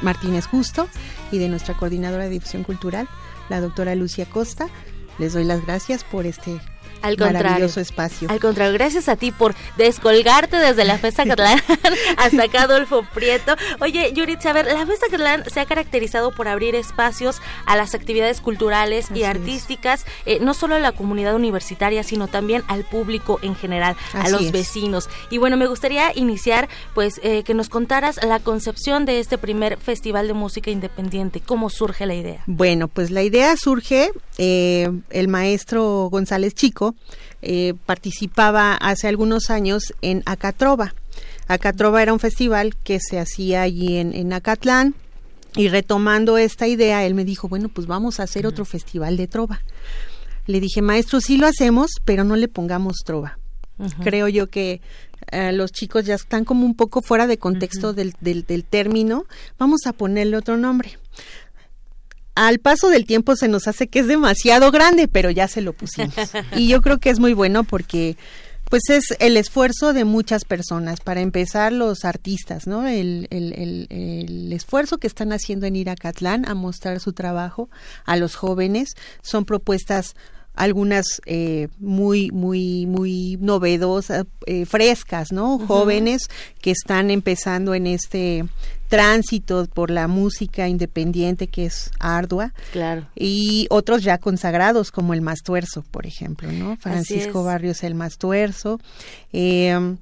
Martínez 0.03 0.47
Justo, 0.47 0.89
y 1.31 1.39
de 1.39 1.49
nuestra 1.49 1.75
coordinadora 1.75 2.25
de 2.25 2.31
difusión 2.31 2.65
cultural, 2.65 3.09
la 3.49 3.61
doctora 3.61 3.95
Lucia 3.95 4.27
Costa. 4.27 4.69
Les 5.19 5.35
doy 5.35 5.45
las 5.45 5.65
gracias 5.65 6.05
por 6.05 6.27
este 6.27 6.61
al 7.03 7.17
contrario. 7.17 7.67
espacio. 7.67 8.29
Al 8.31 8.41
contrario, 8.41 8.73
gracias 8.73 9.09
a 9.09 9.17
ti 9.17 9.31
por 9.31 9.55
descolgarte 9.77 10.57
desde 10.57 10.85
la 10.85 10.99
Festa 10.99 11.25
Catalán 11.27 11.61
hasta 12.17 12.45
acá, 12.45 12.63
Adolfo 12.63 13.05
Prieto. 13.15 13.55
Oye, 13.81 14.13
Yuritz, 14.15 14.45
a 14.47 14.53
ver, 14.53 14.67
la 14.67 14.87
Festa 14.87 15.07
Catalán 15.11 15.45
se 15.51 15.61
ha 15.61 15.67
caracterizado 15.67 16.33
por 16.33 16.49
abrir 16.49 16.75
espacios 16.75 17.41
a 17.67 17.77
las 17.77 17.95
actividades 17.95 18.41
culturales 18.41 19.09
y 19.15 19.25
artísticas, 19.25 20.05
eh, 20.27 20.39
no 20.41 20.55
solo 20.55 20.77
a 20.77 20.79
la 20.79 20.93
comunidad 20.93 21.35
universitaria, 21.35 22.03
sino 22.03 22.29
también 22.29 22.63
al 22.69 22.85
público 22.85 23.39
en 23.43 23.55
general, 23.55 23.97
a 24.13 24.29
los 24.29 24.53
vecinos. 24.53 25.09
Y 25.31 25.39
bueno, 25.39 25.57
me 25.57 25.67
gustaría 25.67 26.17
iniciar, 26.17 26.69
pues, 26.95 27.21
eh, 27.23 27.43
que 27.43 27.55
nos 27.55 27.69
contaras 27.69 28.21
la 28.25 28.39
concepción 28.41 29.05
de 29.05 29.21
este 29.21 29.39
primer 29.39 29.79
Festival 29.79 30.27
de 30.27 30.35
Música 30.35 30.71
Independiente. 30.71 31.41
¿Cómo 31.41 31.71
surge 31.71 32.07
la 32.07 32.15
idea? 32.15 32.43
Bueno, 32.47 32.89
pues 32.89 33.11
la 33.11 33.23
idea 33.23 33.57
surge, 33.57 34.13
eh, 34.39 34.91
el 35.11 35.29
maestro 35.29 36.09
González 36.11 36.55
Chico, 36.55 36.92
eh, 37.43 37.75
participaba 37.87 38.75
hace 38.75 39.09
algunos 39.09 39.51
años 39.51 39.93
en 40.03 40.23
Acatrova. 40.27 40.95
Acatrova 41.49 42.03
era 42.03 42.13
un 42.13 42.21
festival 42.21 42.75
que 42.85 42.99
se 43.01 43.19
hacía 43.19 43.63
allí 43.63 43.99
en, 43.99 44.15
en 44.15 44.33
Acatlán 44.33 44.95
y 45.55 45.69
retomando 45.69 46.39
esta 46.39 46.67
idea, 46.67 47.05
él 47.05 47.15
me 47.15 47.25
dijo, 47.25 47.49
bueno, 47.49 47.69
pues 47.69 47.87
vamos 47.87 48.21
a 48.21 48.23
hacer 48.23 48.47
otro 48.47 48.65
festival 48.65 49.17
de 49.17 49.27
trova. 49.27 49.61
Le 50.47 50.61
dije, 50.61 50.81
maestro, 50.81 51.21
sí 51.21 51.37
lo 51.37 51.47
hacemos, 51.47 51.91
pero 52.05 52.25
no 52.25 52.37
le 52.37 52.49
pongamos 52.49 52.99
trova. 53.05 53.39
Creo 54.03 54.29
yo 54.29 54.49
que 54.49 54.81
eh, 55.33 55.53
los 55.53 55.73
chicos 55.73 56.05
ya 56.05 56.15
están 56.15 56.45
como 56.45 56.65
un 56.65 56.75
poco 56.75 57.03
fuera 57.03 57.27
de 57.27 57.39
contexto 57.39 57.93
del, 57.93 58.15
del, 58.21 58.45
del, 58.45 58.65
término. 58.65 59.25
Vamos 59.59 59.87
a 59.87 59.93
ponerle 59.93 60.37
otro 60.37 60.57
nombre 60.57 60.99
al 62.35 62.59
paso 62.59 62.89
del 62.89 63.07
tiempo 63.07 63.37
se 63.37 63.49
nos 63.49 63.69
hace 63.69 63.89
que 63.89 64.01
es 64.01 64.07
demasiado 64.07 64.71
grande, 64.71 65.09
pero 65.09 65.31
ya 65.31 65.49
se 65.49 65.61
lo 65.61 65.73
pusimos. 65.73 66.15
Y 66.57 66.69
yo 66.69 66.81
creo 66.81 66.99
que 66.99 67.11
es 67.11 67.19
muy 67.19 67.35
bueno 67.35 67.65
porque 67.65 68.17
pues 68.73 68.89
es 68.89 69.05
el 69.19 69.37
esfuerzo 69.37 69.93
de 69.93 70.05
muchas 70.05 70.47
personas. 70.47 71.01
Para 71.01 71.21
empezar, 71.21 71.75
los 71.75 72.07
artistas, 72.07 72.67
¿no? 72.67 72.89
El, 72.89 73.29
el, 73.31 73.53
el, 73.53 73.87
el, 73.91 74.53
esfuerzo 74.53 74.97
que 74.97 75.07
están 75.07 75.31
haciendo 75.33 75.67
en 75.67 75.77
ir 75.77 75.91
a 75.91 75.95
Catlán 75.95 76.49
a 76.49 76.55
mostrar 76.55 76.99
su 76.99 77.13
trabajo 77.13 77.69
a 78.07 78.17
los 78.17 78.35
jóvenes 78.35 78.95
son 79.21 79.45
propuestas 79.45 80.15
algunas 80.55 81.21
eh, 81.27 81.69
muy 81.79 82.31
muy 82.31 82.87
muy 82.87 83.39
novedosas 83.41 84.27
eh, 84.47 84.67
frescas 84.67 85.33
no 85.33 85.59
jóvenes 85.59 86.29
que 86.61 86.71
están 86.71 87.11
empezando 87.11 87.75
en 87.75 87.87
este 87.87 88.45
tránsito 88.89 89.67
por 89.73 89.91
la 89.91 90.07
música 90.07 90.69
independiente 90.69 91.47
que 91.47 91.65
es 91.65 91.91
ardua. 91.99 92.53
Claro. 92.73 93.09
Y 93.15 93.67
otros 93.71 94.03
ya 94.03 94.19
consagrados 94.19 94.91
como 94.91 95.15
el 95.15 95.23
Mastuerzo 95.23 95.83
por 95.91 96.07
ejemplo 96.07 96.53
no 96.53 96.77
Francisco 96.77 97.45
Barrios 97.45 97.83
el 97.83 97.95
Mastuerzo 97.95 98.81
eh, 99.33 99.97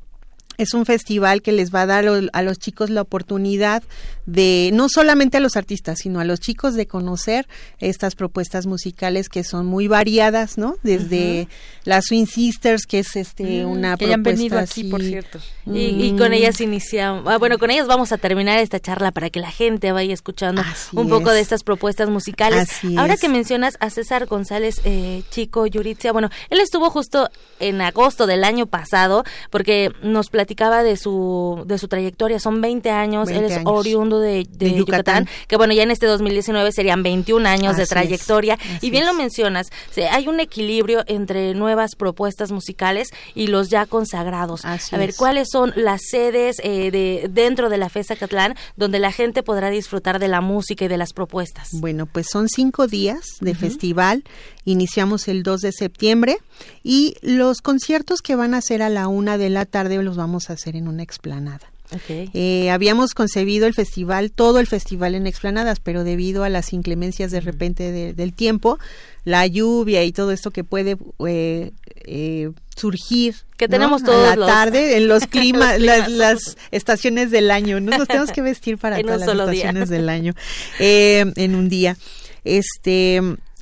es 0.62 0.74
un 0.74 0.86
festival 0.86 1.42
que 1.42 1.52
les 1.52 1.74
va 1.74 1.82
a 1.82 1.86
dar 1.86 2.04
a 2.32 2.42
los 2.42 2.58
chicos 2.58 2.90
la 2.90 3.02
oportunidad 3.02 3.82
de, 4.26 4.70
no 4.72 4.88
solamente 4.88 5.38
a 5.38 5.40
los 5.40 5.56
artistas, 5.56 5.98
sino 6.00 6.20
a 6.20 6.24
los 6.24 6.40
chicos 6.40 6.74
de 6.74 6.86
conocer 6.86 7.46
estas 7.78 8.14
propuestas 8.14 8.66
musicales 8.66 9.28
que 9.28 9.42
son 9.44 9.66
muy 9.66 9.88
variadas, 9.88 10.56
¿no? 10.58 10.76
Desde 10.82 11.48
las 11.84 12.04
Swing 12.06 12.26
Sisters, 12.26 12.86
que 12.86 13.00
es 13.00 13.16
este 13.16 13.64
Mm, 13.64 13.70
una 13.70 13.96
que 13.96 14.06
ya 14.08 14.14
han 14.14 14.22
propuesta 14.22 14.60
aquí, 14.60 14.84
por 14.84 15.00
así- 15.00 15.10
cierto. 15.10 15.38
Y, 15.66 16.06
y 16.06 16.12
Mm. 16.12 16.18
con 16.18 16.32
ellas 16.32 16.60
iniciamos, 16.60 17.24
ah, 17.26 17.38
bueno, 17.38 17.58
con 17.58 17.70
ellas 17.70 17.86
vamos 17.86 18.12
a 18.12 18.18
terminar 18.18 18.58
esta 18.58 18.78
charla 18.80 19.10
para 19.12 19.30
que 19.30 19.40
la 19.40 19.50
gente 19.50 19.90
vaya 19.92 20.14
escuchando 20.14 20.62
un 20.92 21.08
poco 21.08 21.30
es. 21.30 21.34
de 21.36 21.40
estas 21.40 21.62
propuestas 21.62 22.08
musicales. 22.08 22.70
Así 22.70 22.96
Ahora 22.96 23.14
es. 23.14 23.20
que 23.20 23.28
mencionas 23.28 23.76
a 23.80 23.90
César 23.90 24.26
González 24.26 24.80
eh, 24.84 25.22
Chico 25.30 25.66
Yuritzia, 25.66 26.12
bueno, 26.12 26.30
él 26.50 26.60
estuvo 26.60 26.90
justo 26.90 27.28
en 27.58 27.80
agosto 27.80 28.26
del 28.26 28.44
año 28.44 28.66
pasado 28.66 29.24
porque 29.50 29.90
nos 30.02 30.28
platicaba 30.50 30.82
de 30.82 30.96
su 30.96 31.62
de 31.64 31.78
su 31.78 31.86
trayectoria, 31.86 32.40
son 32.40 32.60
20 32.60 32.90
años, 32.90 33.28
20 33.28 33.44
él 33.44 33.50
es 33.52 33.58
años. 33.58 33.70
oriundo 33.72 34.18
de, 34.18 34.44
de 34.50 34.66
De 34.66 34.74
Yucatán. 34.74 35.24
Yucatán. 35.24 35.28
que 35.46 35.56
bueno, 35.56 35.72
ya 35.74 35.84
en 35.84 35.92
este 35.92 36.06
2019 36.06 36.72
serían 36.72 37.04
21 37.04 37.48
años 37.48 37.76
de 37.76 37.84
Así 37.84 37.90
trayectoria 37.90 38.58
y 38.80 38.90
bien 38.90 39.04
es. 39.04 39.08
lo 39.08 39.14
mencionas, 39.14 39.68
hay 40.10 40.26
un 40.26 40.40
equilibrio 40.40 41.04
entre 41.06 41.54
nuevas 41.54 41.94
propuestas 41.94 42.50
musicales 42.50 43.10
y 43.36 43.46
los 43.46 43.70
ya 43.70 43.86
consagrados. 43.86 44.64
Así 44.64 44.92
a 44.94 44.98
ver, 44.98 45.10
es. 45.10 45.16
¿cuáles 45.16 45.48
son 45.52 45.72
las 45.76 46.00
sedes 46.10 46.56
eh, 46.64 46.90
de 46.90 47.28
dentro 47.30 47.68
de 47.68 47.78
la 47.78 47.88
FESA 47.88 48.16
Catlán 48.16 48.56
donde 48.76 48.98
la 48.98 49.12
gente 49.12 49.44
podrá 49.44 49.70
disfrutar 49.70 50.18
de 50.18 50.26
la 50.26 50.40
música 50.40 50.86
y 50.86 50.88
de 50.88 50.98
las 50.98 51.12
propuestas? 51.12 51.68
Bueno, 51.74 52.06
pues 52.06 52.26
son 52.28 52.48
cinco 52.48 52.88
días 52.88 53.20
de 53.40 53.54
festival. 53.54 54.24
Iniciamos 54.64 55.26
el 55.28 55.42
2 55.42 55.60
de 55.62 55.72
septiembre 55.72 56.36
y 56.82 57.14
los 57.22 57.60
conciertos 57.62 58.20
que 58.22 58.36
van 58.36 58.54
a 58.54 58.60
ser 58.60 58.82
a 58.82 58.88
la 58.90 59.08
una 59.08 59.38
de 59.38 59.50
la 59.50 59.64
tarde 59.64 60.02
los 60.02 60.16
vamos 60.16 60.50
a 60.50 60.54
hacer 60.54 60.76
en 60.76 60.86
una 60.88 61.02
explanada. 61.02 61.70
Okay. 61.92 62.30
Eh, 62.34 62.70
habíamos 62.70 63.14
concebido 63.14 63.66
el 63.66 63.74
festival, 63.74 64.30
todo 64.30 64.60
el 64.60 64.68
festival 64.68 65.16
en 65.16 65.26
explanadas, 65.26 65.80
pero 65.80 66.04
debido 66.04 66.44
a 66.44 66.48
las 66.48 66.72
inclemencias 66.72 67.32
de 67.32 67.40
repente 67.40 67.90
de- 67.90 68.12
del 68.12 68.32
tiempo, 68.32 68.78
la 69.24 69.44
lluvia 69.48 70.04
y 70.04 70.12
todo 70.12 70.30
esto 70.30 70.52
que 70.52 70.62
puede 70.62 70.96
eh, 71.26 71.72
eh, 72.04 72.52
surgir 72.76 73.34
Que 73.56 73.66
¿no? 73.66 73.72
tenemos 73.72 74.02
a 74.02 74.06
todos 74.06 74.28
la 74.28 74.36
los- 74.36 74.46
tarde 74.48 74.98
en 74.98 75.08
los 75.08 75.26
climas, 75.26 75.78
Los 75.78 75.86
las, 75.86 76.04
climas. 76.06 76.18
las 76.18 76.56
estaciones 76.70 77.32
del 77.32 77.50
año, 77.50 77.80
¿no? 77.80 77.98
Nos 77.98 78.06
tenemos 78.06 78.30
que 78.30 78.42
vestir 78.42 78.78
para 78.78 78.96
todas 79.02 79.26
las 79.26 79.50
día. 79.50 79.60
estaciones 79.62 79.88
del 79.88 80.08
año 80.10 80.34
eh, 80.78 81.24
en 81.34 81.56
un 81.56 81.68
día. 81.68 81.96
Este, 82.44 83.20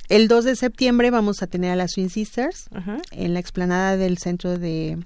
el 0.09 0.27
2 0.27 0.43
de 0.43 0.55
septiembre 0.55 1.11
vamos 1.11 1.41
a 1.41 1.47
tener 1.47 1.71
a 1.71 1.75
las 1.75 1.91
Swing 1.91 2.09
Sisters 2.09 2.69
en 3.11 3.33
la 3.33 3.39
explanada 3.39 3.95
del 3.95 4.17
Centro 4.17 4.57
de, 4.57 4.97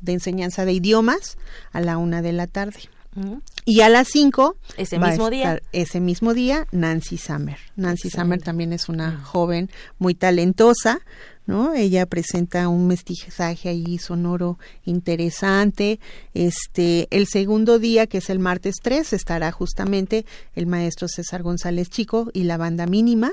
de 0.00 0.12
Enseñanza 0.12 0.64
de 0.64 0.72
Idiomas 0.72 1.38
a 1.72 1.80
la 1.80 1.96
una 1.96 2.22
de 2.22 2.32
la 2.32 2.46
tarde. 2.46 2.80
Ujú. 3.16 3.42
Y 3.68 3.80
a 3.80 3.88
las 3.88 4.06
5 4.08 4.56
Ese 4.76 4.98
mismo 4.98 5.28
día. 5.28 5.60
ese 5.72 6.00
mismo 6.00 6.34
día 6.34 6.68
Nancy 6.70 7.18
Summer. 7.18 7.58
Nancy 7.74 8.10
Summer 8.10 8.40
también 8.40 8.72
es 8.72 8.88
una 8.88 9.18
joven 9.18 9.68
muy 9.98 10.14
talentosa, 10.14 11.00
¿no? 11.46 11.74
Ella 11.74 12.06
presenta 12.06 12.68
un 12.68 12.86
mestizaje 12.86 13.68
ahí 13.68 13.98
sonoro 13.98 14.58
interesante. 14.84 16.00
Este, 16.34 17.06
el 17.10 17.26
segundo 17.26 17.78
día, 17.78 18.06
que 18.06 18.18
es 18.18 18.30
el 18.30 18.38
martes 18.38 18.76
3, 18.82 19.12
estará 19.12 19.52
justamente 19.52 20.26
el 20.54 20.66
maestro 20.66 21.08
César 21.08 21.42
González 21.42 21.88
Chico 21.88 22.30
y 22.32 22.44
la 22.44 22.56
banda 22.56 22.86
mínima. 22.86 23.32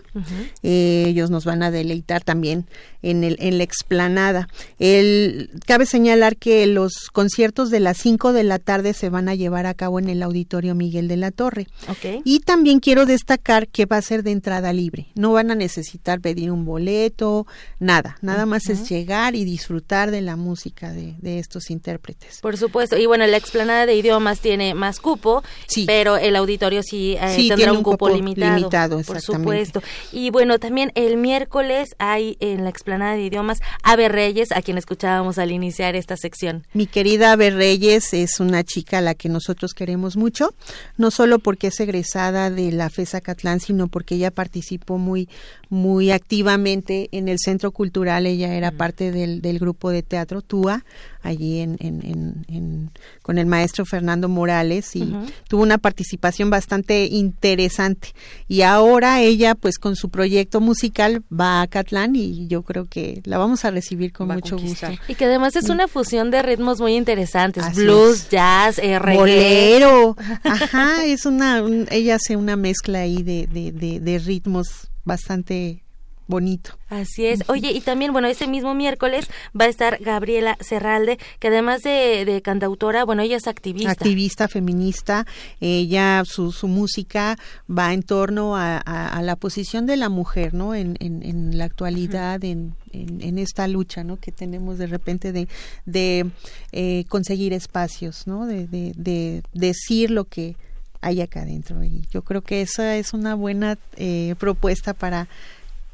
Eh, 0.62 1.06
ellos 1.08 1.32
nos 1.32 1.46
van 1.46 1.64
a 1.64 1.72
deleitar 1.72 2.24
también 2.24 2.68
en, 3.02 3.24
el, 3.24 3.38
en 3.40 3.58
la 3.58 3.64
explanada. 3.64 4.48
El, 4.80 5.50
cabe 5.66 5.86
señalar 5.86 6.38
que 6.38 6.66
los 6.68 7.10
conciertos 7.12 7.72
de 7.72 7.80
las 7.80 7.98
5 7.98 8.34
de 8.34 8.44
la 8.44 8.60
tarde 8.60 8.94
se 8.94 9.10
van 9.10 9.28
a 9.28 9.36
llevar 9.36 9.66
a 9.66 9.74
cabo 9.74 10.00
en 10.00 10.10
el 10.10 10.22
Auditorio 10.24 10.76
Miguel 10.76 11.08
de 11.08 11.18
la 11.18 11.32
Torre. 11.32 11.68
Ok. 11.90 12.22
Y 12.24 12.40
también 12.40 12.80
quiero 12.80 13.06
destacar 13.06 13.68
que 13.68 13.86
va 13.86 13.98
a 13.98 14.02
ser 14.02 14.24
de 14.24 14.32
entrada 14.32 14.74
libre. 14.74 15.08
No 15.16 15.34
van 15.34 15.52
a 15.52 15.56
necesitar 15.56 16.20
pedir 16.22 16.52
un 16.52 16.66
boleto, 16.66 17.46
nada. 17.80 18.18
Nada 18.22 18.46
más 18.46 18.70
es 18.70 18.90
llegar 18.90 19.36
y 19.36 19.44
disfrutar 19.46 20.12
de 20.12 20.22
la 20.22 20.36
música 20.36 20.92
de, 20.92 21.16
de 21.20 21.40
estos 21.40 21.70
intérpretes. 21.70 22.40
Por 22.42 22.58
supuesto. 22.58 22.98
Y 22.98 23.06
bueno, 23.06 23.26
la 23.28 23.38
explanada 23.38 23.86
de 23.86 23.96
idiomas 23.96 24.40
tiene 24.40 24.74
más 24.74 25.00
cupo, 25.00 25.44
pero 25.86 26.18
el 26.18 26.36
auditorio 26.36 26.82
sí, 26.84 27.16
eh, 27.20 27.34
Sí, 27.36 27.48
tendrá 27.50 27.56
tiene 27.58 27.72
un 27.72 27.78
un 27.78 27.84
cupo, 27.84 28.06
cupo 28.08 28.16
limitado. 28.16 28.56
limitado, 28.56 29.02
por 29.02 29.22
supuesto. 29.22 29.82
Y 30.12 30.30
bueno, 30.30 30.60
también 30.60 30.92
el 30.96 31.18
miércoles 31.18 31.96
hay 32.00 32.38
en 32.40 32.64
la 32.64 32.70
explanada 32.70 33.14
de 33.16 33.24
idiomas 33.24 33.60
Ave 33.84 34.10
Reyes, 34.10 34.52
a 34.52 34.62
quien 34.62 34.78
escuchábamos 34.78 35.38
al 35.38 35.52
iniciar 35.52 35.96
esta 35.96 36.16
sección. 36.18 36.66
Mi 36.74 36.88
querida 36.88 37.32
Ave 37.34 37.50
Reyes 37.50 38.14
es 38.14 38.40
una 38.40 38.64
chica 38.64 39.00
a 39.00 39.02
la 39.02 39.16
que 39.16 39.30
nosotros 39.30 39.74
queremos 39.74 40.13
mucho, 40.16 40.54
no 40.98 41.12
solo 41.12 41.40
porque 41.40 41.68
es 41.68 41.80
egresada 41.80 42.50
de 42.50 42.72
la 42.72 42.90
FESA 42.90 43.22
Catlán, 43.22 43.60
sino 43.60 43.88
porque 43.88 44.16
ella 44.16 44.32
participó 44.32 44.98
muy, 44.98 45.30
muy 45.70 46.12
activamente 46.12 47.10
en 47.12 47.28
el 47.28 47.40
Centro 47.40 47.72
Cultural. 47.72 48.26
Ella 48.26 48.54
era 48.56 48.72
parte 48.72 49.12
del, 49.12 49.42
del 49.42 49.60
grupo 49.60 49.90
de 49.90 50.04
teatro 50.04 50.42
TUA, 50.42 50.84
allí 51.24 51.60
en, 51.62 51.78
en- 51.80 52.02
en- 52.06 52.46
en- 52.48 52.92
con 53.22 53.38
el 53.38 53.46
maestro 53.46 53.86
Fernando 53.86 54.30
Morales, 54.30 54.96
y 54.96 55.16
tuvo 55.48 55.64
una 55.64 55.78
participación 55.78 56.50
bastante 56.50 57.06
interesante. 57.06 58.10
Y 58.48 58.62
ahora 58.62 59.22
ella, 59.22 59.56
pues 59.56 59.78
con 59.80 59.96
su 59.96 60.10
proyecto 60.10 60.60
musical, 60.62 61.24
va 61.32 61.62
a 61.62 61.68
Catlán 61.68 62.16
y 62.16 62.48
yo 62.48 62.62
creo 62.64 62.86
que 62.86 63.22
la 63.26 63.38
vamos 63.38 63.66
a 63.66 63.72
recibir 63.72 64.12
con 64.12 64.28
mucho 64.28 64.58
gusto. 64.58 64.88
Y 65.08 65.16
que 65.16 65.26
además 65.26 65.56
es 65.56 65.70
una 65.70 65.88
fusión 65.88 66.30
de 66.32 66.42
ritmos 66.42 66.80
muy 66.80 66.96
interesantes, 66.96 67.64
Así 67.64 67.82
blues, 67.82 68.18
es. 68.24 68.30
jazz, 68.30 68.78
eh, 68.80 69.00
reggae. 69.00 69.18
bolero 69.18 70.16
ajá 70.44 71.06
es 71.06 71.26
una 71.26 71.62
un- 71.64 71.88
ella 71.92 72.16
hace 72.16 72.36
una 72.36 72.56
mezcla 72.56 73.00
ahí 73.00 73.24
de, 73.24 73.48
de, 73.48 73.72
de, 73.72 74.00
de 74.00 74.20
ritmos 74.20 74.90
bastante 75.06 75.84
bonito. 76.28 76.78
Así 76.90 77.26
es. 77.26 77.42
Oye, 77.50 77.72
y 77.72 77.82
también, 77.82 78.14
bueno, 78.14 78.28
ese 78.28 78.48
mismo 78.48 78.74
miércoles 78.76 79.28
va 79.60 79.66
a 79.66 79.68
estar 79.68 79.98
Gabriela 80.02 80.58
Serralde, 80.62 81.18
que 81.40 81.48
además 81.50 81.82
de, 81.82 82.24
de 82.26 82.42
cantautora, 82.42 83.04
bueno, 83.04 83.22
ella 83.24 83.38
es 83.38 83.48
activista. 83.48 83.92
activista 83.92 84.48
feminista 84.48 85.26
ella 85.60 86.24
su, 86.26 86.52
su 86.52 86.68
música 86.68 87.38
va 87.70 87.94
en 87.94 88.04
torno 88.04 88.56
a, 88.56 88.78
a- 88.78 89.08
a 89.18 89.22
la 89.22 89.36
posición 89.36 89.86
de 89.86 89.98
la 89.98 90.10
mujer 90.10 90.54
no 90.54 90.76
en, 90.76 90.96
en, 91.00 91.24
en 91.24 91.58
la 91.58 91.66
actualidad 91.66 92.44
en, 92.44 92.76
en, 92.92 93.22
en 93.22 93.38
esta 93.38 93.68
lucha 93.68 94.04
no 94.04 94.18
que 94.18 94.32
tenemos 94.32 94.78
de 94.78 94.88
repente 94.88 95.32
de, 95.32 95.48
de 95.86 96.30
eh, 96.72 97.06
conseguir 97.10 97.54
espacios 97.54 98.28
no 98.28 98.46
de, 98.46 98.68
de, 98.68 98.94
de 98.96 99.44
decir 99.54 100.12
lo 100.12 100.26
que 100.26 100.56
hay 101.02 101.20
acá 101.20 101.42
adentro. 101.42 101.84
Y 101.84 102.08
yo 102.12 102.22
creo 102.22 102.42
que 102.42 102.62
esa 102.62 102.96
es 102.96 103.14
una 103.14 103.36
buena 103.36 103.78
eh, 103.98 104.36
propuesta 104.40 104.94
para 104.94 105.28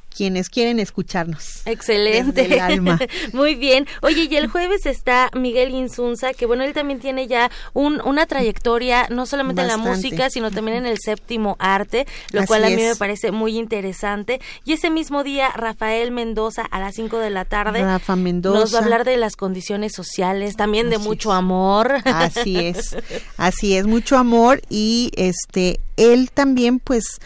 quienes 0.10 0.49
quieren 0.49 0.80
escucharnos 0.80 1.62
Excelente. 1.66 2.41
Desde 2.41 2.55
el 2.55 2.60
alma. 2.60 2.99
Muy 3.34 3.55
bien. 3.55 3.88
Oye, 4.01 4.28
y 4.30 4.36
el 4.36 4.47
jueves 4.47 4.86
está 4.86 5.30
Miguel 5.34 5.72
Insunza, 5.72 6.34
que 6.34 6.45
bueno, 6.45 6.64
él 6.64 6.74
también 6.74 6.99
tiene 6.99 7.28
ya 7.28 7.49
un, 7.74 8.01
una 8.03 8.26
trayectoria, 8.26 9.07
no 9.10 9.26
solamente 9.26 9.62
en 9.62 9.68
la 9.68 9.78
música, 9.78 10.30
sino 10.30 10.51
también 10.51 10.78
en 10.78 10.86
el 10.86 10.97
séptimo 10.99 11.55
arte, 11.60 12.05
lo 12.32 12.41
Así 12.41 12.47
cual 12.47 12.64
a 12.66 12.70
mí 12.70 12.82
es. 12.82 12.89
me 12.89 12.95
parece 12.95 13.32
muy 13.32 13.57
interesante. 13.57 14.39
Y 14.66 14.74
ese 14.74 14.89
mismo 14.89 15.24
día, 15.24 15.49
Rafael 15.49 16.12
Mendoza, 16.12 16.64
a 16.64 16.80
las 16.80 16.95
5 16.95 17.18
de 17.18 17.30
la 17.30 17.45
tarde, 17.45 17.82
Rafa 17.82 18.16
Mendoza. 18.16 18.60
nos 18.60 18.74
va 18.74 18.80
a 18.80 18.84
hablar 18.84 19.05
de 19.05 19.18
las 19.18 19.36
condiciones 19.36 19.93
sociales, 19.93 20.55
también 20.55 20.89
de 20.89 20.97
mucho 20.97 21.32
amor. 21.32 22.01
Así 22.05 22.57
es, 22.57 22.95
así 23.38 23.76
es, 23.76 23.88
mucho 23.88 24.18
amor 24.18 24.62
y 24.70 25.12
este, 25.16 25.80
él 25.97 26.32
también 26.32 26.80
pues 26.80 27.20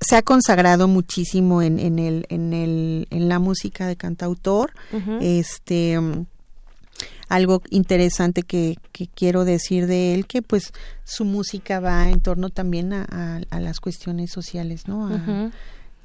se 0.00 0.16
ha 0.16 0.22
consagrado 0.22 0.86
muchísimo 0.88 1.62
en, 1.62 1.78
en 1.78 1.98
el, 1.98 2.26
en 2.28 2.52
el, 2.52 3.06
en 3.10 3.28
la 3.28 3.38
música 3.38 3.86
de 3.86 3.96
cantautor. 3.96 4.72
Ujú. 4.92 5.18
Este 5.20 5.98
mm, 5.98 6.26
algo 7.28 7.62
interesante 7.70 8.42
que, 8.42 8.76
que 8.92 9.06
quiero 9.08 9.44
decir 9.44 9.86
de 9.86 10.14
él, 10.14 10.26
que 10.26 10.42
pues 10.42 10.72
su 11.04 11.24
música 11.24 11.80
va 11.80 12.10
en 12.10 12.20
torno 12.20 12.50
también 12.50 12.92
a, 12.92 13.06
a- 13.10 13.40
a 13.50 13.60
las 13.60 13.80
cuestiones 13.80 14.30
sociales, 14.30 14.86
¿no? 14.88 15.06
A-. 15.08 15.50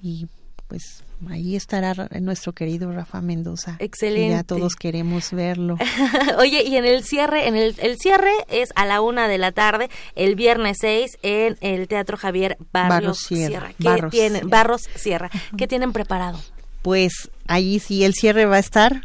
Y 0.02 0.28
pues 0.68 1.04
ahí 1.28 1.56
estará 1.56 2.08
nuestro 2.22 2.54
querido 2.54 2.92
Rafa 2.92 3.22
Mendoza. 3.22 3.78
que 3.78 3.86
Excelente. 3.86 4.30
ya 4.30 4.44
todos 4.44 4.76
queremos 4.76 5.32
verlo. 5.32 5.78
Oye, 6.38 6.64
y 6.64 6.78
en 6.78 6.86
el 6.86 7.04
cierre, 7.04 7.48
en 7.48 7.56
el, 7.56 7.76
el 7.80 7.98
cierre 7.98 8.32
es 8.48 8.70
a 8.76 8.86
la 8.86 9.02
una 9.02 9.28
de 9.28 9.38
la 9.38 9.52
tarde, 9.52 9.90
el 10.16 10.36
viernes 10.36 10.78
6, 10.82 11.18
en 11.22 11.58
el 11.62 11.88
Teatro 11.88 12.18
Javier 12.18 12.58
Barrios, 12.72 12.90
Barros 12.90 13.20
Sierra, 13.20 13.48
Sierra. 13.50 13.74
¿Qué 13.78 13.84
Barros 13.84 14.12
tienen? 14.12 14.32
Sierra. 14.42 14.50
Barros 14.50 14.82
Sierra. 14.96 15.30
¿Qué 15.58 15.68
tienen 15.68 15.94
preparado? 15.94 16.40
Pues 16.82 17.30
ahí 17.48 17.80
sí 17.80 18.04
el 18.04 18.14
cierre 18.14 18.46
va 18.46 18.56
a 18.56 18.60
estar 18.60 19.04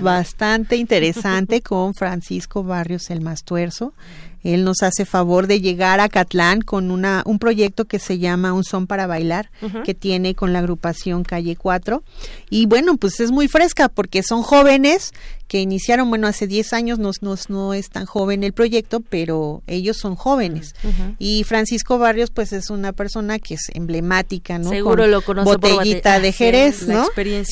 bastante 0.00 0.76
interesante 0.76 1.60
con 1.62 1.94
Francisco 1.94 2.64
Barrios 2.64 3.10
el 3.10 3.20
Mastuerzo. 3.20 3.94
Él 4.42 4.64
nos 4.64 4.82
hace 4.82 5.04
favor 5.04 5.46
de 5.46 5.60
llegar 5.60 6.00
a 6.00 6.08
Catlán 6.08 6.60
con 6.62 6.90
una, 6.90 7.22
un 7.26 7.38
proyecto 7.38 7.84
que 7.84 7.98
se 7.98 8.18
llama 8.18 8.52
Un 8.52 8.64
Son 8.64 8.86
para 8.86 9.06
Bailar, 9.06 9.50
que 9.84 9.94
tiene 9.94 10.34
con 10.34 10.52
la 10.52 10.58
agrupación 10.58 11.22
Calle 11.22 11.56
4. 11.56 12.02
Y 12.50 12.66
bueno, 12.66 12.96
pues 12.96 13.20
es 13.20 13.30
muy 13.30 13.48
fresca 13.48 13.88
porque 13.88 14.22
son 14.22 14.42
jóvenes 14.42 15.12
que 15.52 15.60
iniciaron, 15.60 16.08
bueno, 16.08 16.28
hace 16.28 16.46
10 16.46 16.72
años, 16.72 16.98
no, 16.98 17.10
no, 17.20 17.34
no 17.48 17.74
es 17.74 17.90
tan 17.90 18.06
joven 18.06 18.42
el 18.42 18.54
proyecto, 18.54 19.00
pero 19.00 19.62
ellos 19.66 19.98
son 19.98 20.16
jóvenes. 20.16 20.74
Y 21.18 21.44
Francisco 21.44 21.98
Barrios, 21.98 22.30
pues 22.30 22.54
es 22.54 22.70
una 22.70 22.94
persona 22.94 23.38
que 23.38 23.54
es 23.54 23.68
emblemática, 23.74 24.58
¿no? 24.58 24.70
Seguro 24.70 25.06
lo 25.08 25.20
conoce 25.20 25.50
Botellita 25.50 26.20
de 26.20 26.32
Jerez, 26.32 26.88
¿no? 26.88 27.06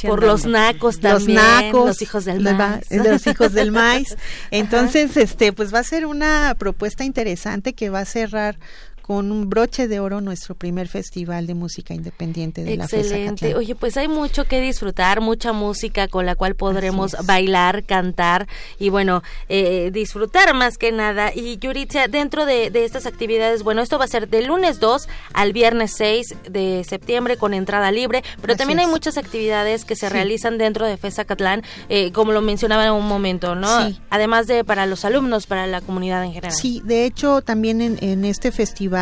por 0.07 0.23
los 0.23 0.47
nacos 0.47 0.99
también. 0.99 1.37
Los 1.37 1.45
nacos. 1.45 1.87
Los 1.89 2.03
hijos 2.03 2.25
del 2.25 2.41
maíz. 2.41 2.87
Los 2.91 3.27
hijos 3.27 3.53
del 3.53 3.71
maíz. 3.71 4.17
Entonces, 4.51 5.19
este, 5.19 5.53
pues 5.53 5.75
va 5.75 5.81
a 5.81 5.85
ser 5.85 6.07
una 6.07 6.57
propuesta 6.59 6.80
interesante 7.05 7.75
que 7.75 7.91
va 7.91 8.01
a 8.01 8.05
cerrar 8.05 8.59
con 9.01 9.33
un 9.33 9.49
broche 9.49 9.89
de 9.89 10.01
oro 10.01 10.21
nuestro 10.21 10.55
primer 10.55 10.89
festival 10.89 11.47
de 11.47 11.55
música 11.55 11.95
independiente 11.95 12.63
de 12.63 12.75
Excelente. 12.75 13.09
la 13.11 13.17
Excelente. 13.17 13.55
Oye, 13.57 13.75
pues 13.75 13.97
hay 13.97 14.09
mucho 14.09 14.45
que 14.45 14.61
disfrutar, 14.61 15.21
mucha 15.21 15.53
música 15.53 16.09
con 16.09 16.27
la 16.27 16.35
cual 16.35 16.55
podremos 16.55 17.17
bailar, 17.25 17.85
cantar 17.85 18.47
y 18.79 18.91
bueno, 18.91 19.23
eh, 19.49 19.91
disfrutar 19.93 20.55
más 20.55 20.79
que 20.79 20.93
nada. 20.93 21.33
Y 21.35 21.59
Yuritzia, 21.59 22.09
dentro 22.09 22.47
de, 22.47 22.71
de, 22.71 22.85
estas 22.85 23.07
actividades, 23.07 23.63
bueno, 23.63 23.83
esto 23.83 23.99
va 23.99 24.05
a 24.05 24.09
ser 24.09 24.29
del 24.29 24.47
lunes 24.47 24.81
2 24.81 25.09
al 25.33 25.53
viernes 25.53 25.95
6 25.97 26.37
de 26.51 26.85
septiembre 26.89 27.37
con 27.37 27.55
entrada 27.55 27.91
libre, 27.91 28.23
pero 28.41 28.53
Así 28.53 28.59
también 28.59 28.81
hay 28.81 28.87
muchas 28.87 29.17
actividades 29.17 29.85
que 29.85 29.97
se 29.97 30.09
sí. 30.09 30.13
realizan 30.13 30.59
dentro 30.59 30.87
de 30.87 30.97
FESA 30.97 31.25
Catlán, 31.25 31.63
eh, 31.89 32.13
como 32.13 32.33
lo 32.33 32.43
mencionaba 32.43 32.87
en 32.87 32.93
un 32.93 33.09
momento, 33.09 33.55
¿no? 33.55 33.87
Sí. 33.87 34.01
Además 34.11 34.47
de 34.47 34.65
para 34.65 34.87
los 34.87 35.05
alumnos, 35.05 35.47
para 35.47 35.67
la 35.67 35.81
comunidad 35.81 36.25
en 36.25 36.33
general. 36.33 36.57
Sí, 36.57 36.83
de 36.85 37.07
hecho, 37.07 37.43
también 37.43 37.81
en, 37.81 37.99
en 38.03 38.25
este 38.25 38.53
festival 38.53 39.00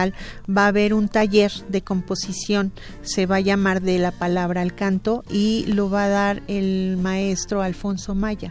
va 0.48 0.64
a 0.64 0.68
haber 0.68 0.94
un 0.94 1.08
taller 1.08 1.52
de 1.68 1.82
composición, 1.82 2.72
se 3.02 3.26
va 3.26 3.36
a 3.36 3.40
llamar 3.40 3.82
de 3.82 3.98
la 3.98 4.12
palabra 4.12 4.62
al 4.62 4.74
canto 4.74 5.24
y 5.30 5.64
lo 5.66 5.90
va 5.90 6.04
a 6.04 6.08
dar 6.08 6.42
el 6.48 6.98
maestro 7.00 7.62
Alfonso 7.62 8.14
Maya. 8.14 8.50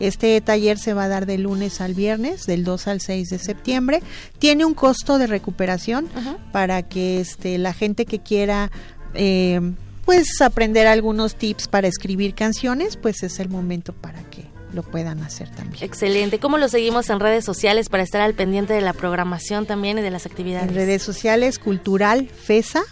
Este 0.00 0.40
taller 0.40 0.78
se 0.78 0.94
va 0.94 1.04
a 1.04 1.08
dar 1.08 1.26
de 1.26 1.38
lunes 1.38 1.80
al 1.80 1.94
viernes, 1.94 2.44
del 2.46 2.64
2 2.64 2.88
al 2.88 3.00
6 3.00 3.30
de 3.30 3.38
septiembre. 3.38 4.02
Tiene 4.38 4.64
un 4.64 4.74
costo 4.74 5.18
de 5.18 5.28
recuperación 5.28 6.08
para 6.50 6.82
que 6.82 7.20
este, 7.20 7.56
la 7.58 7.72
gente 7.72 8.04
que 8.04 8.18
quiera 8.18 8.72
eh, 9.14 9.60
pues 10.04 10.40
aprender 10.40 10.86
algunos 10.86 11.36
tips 11.36 11.68
para 11.68 11.86
escribir 11.86 12.34
canciones, 12.34 12.96
pues 12.96 13.22
es 13.22 13.38
el 13.38 13.48
momento 13.48 13.92
para 13.92 14.22
que 14.24 14.51
lo 14.72 14.82
puedan 14.82 15.22
hacer 15.22 15.48
también. 15.50 15.84
Excelente. 15.84 16.38
¿Cómo 16.38 16.58
lo 16.58 16.68
seguimos 16.68 17.10
en 17.10 17.20
redes 17.20 17.44
sociales 17.44 17.88
para 17.88 18.02
estar 18.02 18.20
al 18.20 18.34
pendiente 18.34 18.72
de 18.72 18.80
la 18.80 18.92
programación 18.92 19.66
también 19.66 19.98
y 19.98 20.02
de 20.02 20.10
las 20.10 20.26
actividades? 20.26 20.68
En 20.68 20.74
redes 20.74 21.02
sociales, 21.02 21.58
Cultural 21.58 22.28
FESA, 22.28 22.82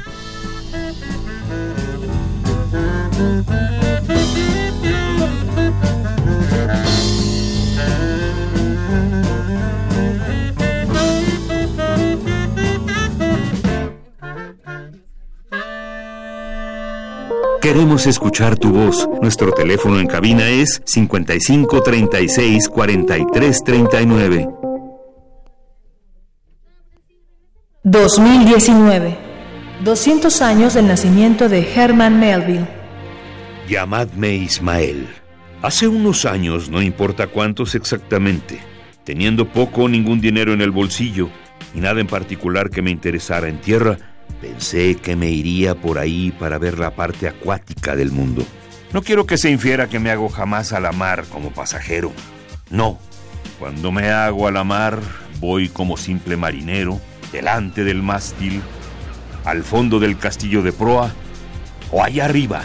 Queremos 17.64 18.06
escuchar 18.06 18.58
tu 18.58 18.72
voz. 18.72 19.08
Nuestro 19.22 19.50
teléfono 19.50 19.98
en 19.98 20.06
cabina 20.06 20.50
es 20.50 20.82
55 20.84 21.82
36 21.82 22.68
43 22.68 23.64
39. 23.64 24.48
2019. 27.84 29.16
200 29.82 30.42
años 30.42 30.74
del 30.74 30.88
nacimiento 30.88 31.48
de 31.48 31.66
Herman 31.74 32.20
Melville. 32.20 32.68
Llamadme 33.66 34.34
Ismael. 34.34 35.08
Hace 35.62 35.88
unos 35.88 36.26
años, 36.26 36.68
no 36.68 36.82
importa 36.82 37.28
cuántos 37.28 37.74
exactamente, 37.74 38.60
teniendo 39.04 39.48
poco 39.48 39.84
o 39.84 39.88
ningún 39.88 40.20
dinero 40.20 40.52
en 40.52 40.60
el 40.60 40.70
bolsillo 40.70 41.30
y 41.74 41.80
nada 41.80 41.98
en 42.02 42.08
particular 42.08 42.68
que 42.68 42.82
me 42.82 42.90
interesara 42.90 43.48
en 43.48 43.58
tierra, 43.62 44.13
Pensé 44.41 44.97
que 44.97 45.16
me 45.16 45.30
iría 45.30 45.74
por 45.74 45.99
ahí 45.99 46.32
para 46.39 46.59
ver 46.59 46.78
la 46.78 46.95
parte 46.95 47.28
acuática 47.28 47.97
del 47.97 48.12
mundo. 48.12 48.45
No 48.93 49.03
quiero 49.03 49.26
que 49.26 49.39
se 49.39 49.51
infiera 49.51 49.89
que 49.89 49.99
me 49.99 50.11
hago 50.11 50.28
jamás 50.28 50.72
a 50.72 50.80
la 50.80 50.93
mar 50.93 51.24
como 51.30 51.51
pasajero. 51.51 52.12
No. 52.70 52.99
Cuando 53.59 53.91
me 53.91 54.11
hago 54.11 54.47
a 54.47 54.53
la 54.53 54.64
mar, 54.64 55.01
voy 55.41 55.68
como 55.68 55.97
simple 55.97 56.37
marinero, 56.37 57.01
delante 57.32 57.85
del 57.85 58.03
mástil, 58.03 58.62
al 59.45 59.62
fondo 59.62 59.99
del 59.99 60.18
castillo 60.18 60.62
de 60.62 60.72
proa, 60.72 61.12
o 61.91 62.03
allá 62.03 62.24
arriba, 62.24 62.62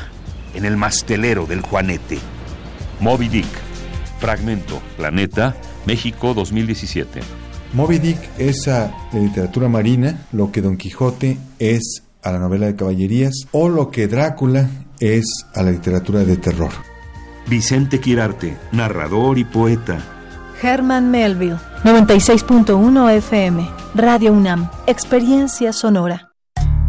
en 0.54 0.66
el 0.66 0.78
mastelero 0.78 1.46
del 1.46 1.62
Juanete. 1.62 2.20
Moby 3.00 3.28
Dick. 3.28 3.48
Fragmento. 4.20 4.82
Planeta. 4.98 5.56
México 5.86 6.34
2017. 6.34 7.22
Moby 7.74 8.00
Dick 8.00 8.18
es 8.40 8.68
a 8.68 8.92
la 9.14 9.20
literatura 9.20 9.70
marina 9.70 10.26
lo 10.32 10.52
que 10.52 10.62
Don 10.62 10.76
Quijote 10.76 11.38
es 11.60 12.04
a 12.24 12.32
la 12.32 12.40
novela 12.40 12.66
de 12.66 12.76
caballerías 12.76 13.34
o 13.52 13.70
lo 13.70 13.92
que 13.92 14.08
Drácula 14.08 14.70
es 15.00 15.26
a 15.54 15.62
la 15.62 15.72
literatura 15.72 16.24
de 16.24 16.38
terror. 16.38 16.72
Vicente 17.48 18.00
Quirarte, 18.00 18.58
narrador 18.72 19.38
y 19.38 19.44
poeta. 19.44 20.00
Herman 20.62 21.12
Melville, 21.12 21.58
96.1 21.84 23.14
FM, 23.18 23.70
Radio 23.96 24.34
UNAM, 24.34 24.70
Experiencia 24.88 25.72
Sonora. 25.72 26.32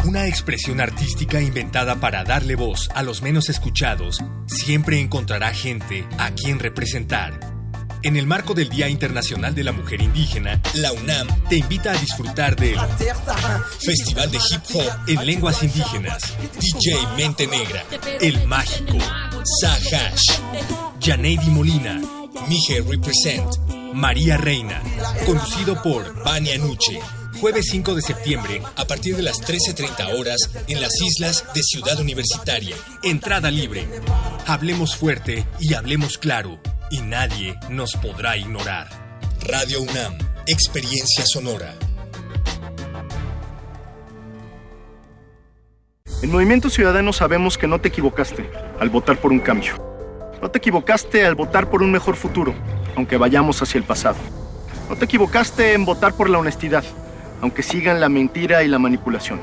Una 0.06 0.26
expresión 0.26 0.80
artística 0.80 1.42
inventada 1.42 1.96
para 1.96 2.24
darle 2.24 2.56
voz 2.56 2.88
a 2.94 3.02
los 3.02 3.20
menos 3.22 3.50
escuchados 3.50 4.24
siempre 4.46 4.98
encontrará 4.98 5.52
gente 5.52 6.06
a 6.18 6.30
quien 6.30 6.58
representar 6.58 7.59
En 8.02 8.16
el 8.16 8.26
marco 8.26 8.54
del 8.54 8.70
Día 8.70 8.88
Internacional 8.88 9.54
de 9.54 9.62
la 9.62 9.72
Mujer 9.72 10.00
Indígena, 10.00 10.60
la 10.74 10.90
UNAM 10.92 11.28
te 11.50 11.56
invita 11.56 11.92
a 11.92 11.98
disfrutar 11.98 12.56
del 12.56 12.78
Festival 13.78 14.30
de 14.30 14.38
Hip 14.38 14.62
Hop 14.72 14.90
en 15.06 15.26
Lenguas 15.26 15.62
Indígenas, 15.62 16.22
DJ 16.58 16.96
Mente 17.16 17.46
Negra, 17.46 17.84
El 18.20 18.46
Mágico, 18.46 18.96
Sahash, 19.60 20.40
Janeidi 20.98 21.50
Molina, 21.50 22.00
Mije 22.48 22.82
Represent, 22.88 23.58
María 23.92 24.38
Reina, 24.38 24.82
conducido 25.26 25.82
por 25.82 26.24
Vania 26.24 26.56
Nuche. 26.56 26.98
Jueves 27.38 27.68
5 27.70 27.94
de 27.94 28.02
septiembre, 28.02 28.62
a 28.76 28.86
partir 28.86 29.16
de 29.16 29.22
las 29.22 29.40
13.30 29.40 30.18
horas, 30.18 30.50
en 30.68 30.80
las 30.80 31.00
islas 31.00 31.44
de 31.54 31.62
Ciudad 31.62 31.98
Universitaria. 31.98 32.76
Entrada 33.02 33.50
libre. 33.50 33.88
Hablemos 34.46 34.96
fuerte 34.96 35.46
y 35.58 35.72
hablemos 35.72 36.18
claro, 36.18 36.60
y 36.90 37.00
nadie 37.02 37.56
nos 37.68 37.94
podrá 37.94 38.36
ignorar. 38.36 38.88
Radio 39.46 39.80
UNAM, 39.80 40.18
Experiencia 40.46 41.24
Sonora. 41.24 41.72
En 46.22 46.30
Movimiento 46.30 46.68
Ciudadano 46.68 47.12
sabemos 47.12 47.56
que 47.56 47.66
no 47.66 47.80
te 47.80 47.88
equivocaste 47.88 48.50
al 48.78 48.90
votar 48.90 49.18
por 49.18 49.30
un 49.30 49.38
cambio. 49.38 49.74
No 50.42 50.50
te 50.50 50.58
equivocaste 50.58 51.24
al 51.24 51.36
votar 51.36 51.70
por 51.70 51.82
un 51.82 51.92
mejor 51.92 52.16
futuro, 52.16 52.54
aunque 52.96 53.16
vayamos 53.16 53.62
hacia 53.62 53.78
el 53.78 53.84
pasado. 53.84 54.18
No 54.88 54.96
te 54.96 55.04
equivocaste 55.04 55.74
en 55.74 55.84
votar 55.84 56.14
por 56.14 56.28
la 56.28 56.38
honestidad, 56.38 56.84
aunque 57.40 57.62
sigan 57.62 58.00
la 58.00 58.08
mentira 58.08 58.64
y 58.64 58.68
la 58.68 58.78
manipulación. 58.78 59.40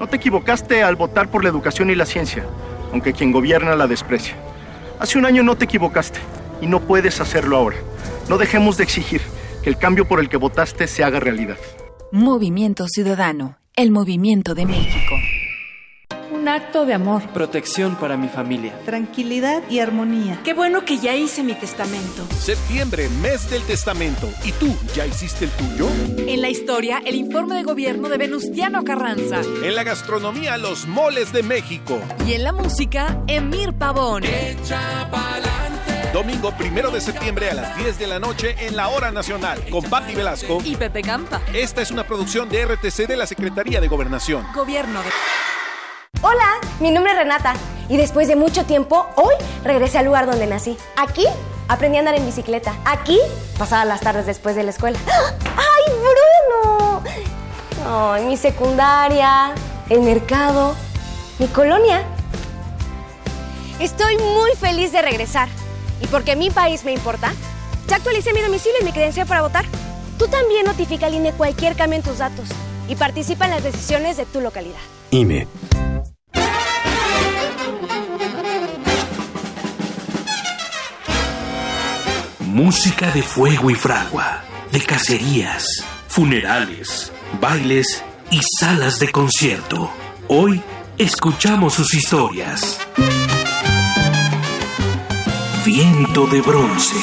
No 0.00 0.08
te 0.08 0.16
equivocaste 0.16 0.82
al 0.82 0.96
votar 0.96 1.28
por 1.28 1.44
la 1.44 1.50
educación 1.50 1.90
y 1.90 1.94
la 1.94 2.06
ciencia, 2.06 2.44
aunque 2.90 3.12
quien 3.12 3.30
gobierna 3.30 3.76
la 3.76 3.86
desprecia. 3.86 4.34
Hace 4.98 5.18
un 5.18 5.26
año 5.26 5.42
no 5.42 5.56
te 5.56 5.64
equivocaste 5.64 6.18
y 6.62 6.66
no 6.66 6.80
puedes 6.80 7.20
hacerlo 7.20 7.58
ahora. 7.58 7.76
No 8.30 8.38
dejemos 8.38 8.78
de 8.78 8.84
exigir 8.84 9.20
que 9.62 9.68
el 9.68 9.76
cambio 9.76 10.08
por 10.08 10.20
el 10.20 10.30
que 10.30 10.38
votaste 10.38 10.86
se 10.86 11.04
haga 11.04 11.20
realidad. 11.20 11.58
Movimiento 12.12 12.86
Ciudadano, 12.88 13.58
el 13.76 13.90
movimiento 13.90 14.54
de 14.54 14.64
México. 14.64 15.14
Un 16.32 16.48
acto 16.48 16.86
de 16.86 16.94
amor. 16.94 17.22
Protección 17.34 17.94
para 17.96 18.16
mi 18.16 18.26
familia. 18.26 18.72
Tranquilidad 18.84 19.62
y 19.70 19.80
armonía. 19.80 20.40
Qué 20.42 20.54
bueno 20.54 20.84
que 20.84 20.98
ya 20.98 21.14
hice 21.14 21.42
mi 21.42 21.54
testamento. 21.54 22.26
Septiembre, 22.36 23.08
mes 23.20 23.50
del 23.50 23.62
testamento. 23.62 24.28
¿Y 24.44 24.52
tú, 24.52 24.74
ya 24.94 25.06
hiciste 25.06 25.44
el 25.44 25.50
tuyo? 25.52 25.88
En 26.26 26.40
la 26.40 26.48
historia, 26.48 27.02
el 27.04 27.16
informe 27.16 27.56
de 27.56 27.62
gobierno 27.62 28.08
de 28.08 28.16
Venustiano 28.18 28.82
Carranza. 28.82 29.40
En 29.62 29.74
la 29.74 29.84
gastronomía, 29.84 30.56
los 30.58 30.86
moles 30.86 31.32
de 31.32 31.42
México. 31.42 32.00
Y 32.26 32.32
en 32.32 32.44
la 32.44 32.52
música, 32.52 33.22
Emir 33.28 33.74
Pavón. 33.74 34.22
Domingo 36.12 36.50
primero 36.52 36.90
de 36.90 37.00
septiembre 37.00 37.48
a 37.48 37.54
las 37.54 37.74
10 37.78 37.98
de 37.98 38.06
la 38.06 38.18
noche 38.18 38.54
en 38.58 38.76
la 38.76 38.88
Hora 38.88 39.10
Nacional 39.10 39.64
con 39.70 39.82
Patti 39.82 40.14
Velasco 40.14 40.58
y 40.62 40.76
Pepe 40.76 41.00
Campa. 41.00 41.40
Esta 41.54 41.80
es 41.80 41.90
una 41.90 42.06
producción 42.06 42.50
de 42.50 42.66
RTC 42.66 43.06
de 43.08 43.16
la 43.16 43.26
Secretaría 43.26 43.80
de 43.80 43.88
Gobernación. 43.88 44.46
Gobierno 44.54 45.00
de. 45.02 45.08
Hola, 46.20 46.58
mi 46.80 46.90
nombre 46.90 47.12
es 47.12 47.18
Renata 47.18 47.54
y 47.88 47.96
después 47.96 48.28
de 48.28 48.36
mucho 48.36 48.66
tiempo, 48.66 49.08
hoy 49.16 49.34
regresé 49.64 49.98
al 49.98 50.04
lugar 50.04 50.26
donde 50.26 50.46
nací. 50.46 50.76
Aquí 50.96 51.24
aprendí 51.68 51.96
a 51.96 52.00
andar 52.00 52.14
en 52.14 52.26
bicicleta. 52.26 52.74
Aquí 52.84 53.18
pasaba 53.58 53.86
las 53.86 54.02
tardes 54.02 54.26
después 54.26 54.54
de 54.54 54.64
la 54.64 54.70
escuela. 54.70 54.98
¡Ay, 55.06 55.94
Bruno! 56.58 57.02
Ay, 57.88 58.26
mi 58.26 58.36
secundaria, 58.36 59.54
el 59.88 60.02
mercado, 60.02 60.76
mi 61.38 61.46
colonia. 61.46 62.04
Estoy 63.80 64.18
muy 64.18 64.50
feliz 64.60 64.92
de 64.92 65.00
regresar. 65.00 65.48
Y 66.02 66.06
porque 66.08 66.36
mi 66.36 66.50
país 66.50 66.84
me 66.84 66.92
importa, 66.92 67.32
ya 67.86 67.96
actualicé 67.96 68.32
mi 68.32 68.40
domicilio 68.40 68.78
y 68.80 68.84
mi 68.84 68.92
credencial 68.92 69.26
para 69.26 69.42
votar. 69.42 69.64
Tú 70.18 70.26
también 70.28 70.66
notifica 70.66 71.06
al 71.06 71.14
INE 71.14 71.32
cualquier 71.32 71.76
cambio 71.76 71.98
en 71.98 72.04
tus 72.04 72.18
datos 72.18 72.48
y 72.88 72.96
participa 72.96 73.44
en 73.46 73.52
las 73.52 73.62
decisiones 73.62 74.16
de 74.16 74.26
tu 74.26 74.40
localidad. 74.40 74.78
INE. 75.10 75.46
Música 82.40 83.10
de 83.12 83.22
fuego 83.22 83.70
y 83.70 83.74
fragua, 83.74 84.42
de 84.72 84.80
cacerías, 84.82 85.66
funerales, 86.08 87.10
bailes 87.40 88.04
y 88.30 88.40
salas 88.60 88.98
de 88.98 89.10
concierto. 89.10 89.90
Hoy 90.28 90.62
escuchamos 90.98 91.74
sus 91.74 91.94
historias. 91.94 92.78
Viento 95.64 96.26
de 96.26 96.40
bronce. 96.40 96.96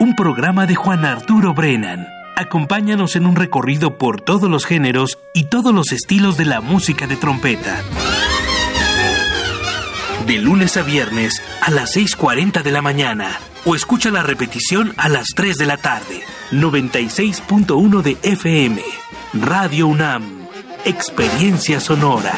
Un 0.00 0.16
programa 0.16 0.66
de 0.66 0.74
Juan 0.74 1.04
Arturo 1.04 1.54
Brennan. 1.54 2.08
Acompáñanos 2.36 3.14
en 3.14 3.26
un 3.26 3.36
recorrido 3.36 3.98
por 3.98 4.20
todos 4.20 4.50
los 4.50 4.66
géneros 4.66 5.20
y 5.34 5.44
todos 5.44 5.72
los 5.72 5.92
estilos 5.92 6.36
de 6.36 6.46
la 6.46 6.60
música 6.60 7.06
de 7.06 7.14
trompeta. 7.14 7.80
De 10.26 10.38
lunes 10.38 10.76
a 10.76 10.82
viernes 10.82 11.40
a 11.60 11.70
las 11.70 11.96
6.40 11.96 12.64
de 12.64 12.72
la 12.72 12.82
mañana 12.82 13.38
o 13.64 13.76
escucha 13.76 14.10
la 14.10 14.24
repetición 14.24 14.94
a 14.96 15.08
las 15.08 15.28
3 15.36 15.58
de 15.58 15.66
la 15.66 15.76
tarde. 15.76 16.22
96.1 16.50 18.02
de 18.02 18.18
FM. 18.22 18.82
Radio 19.34 19.86
UNAM. 19.86 20.48
Experiencia 20.84 21.78
sonora. 21.78 22.32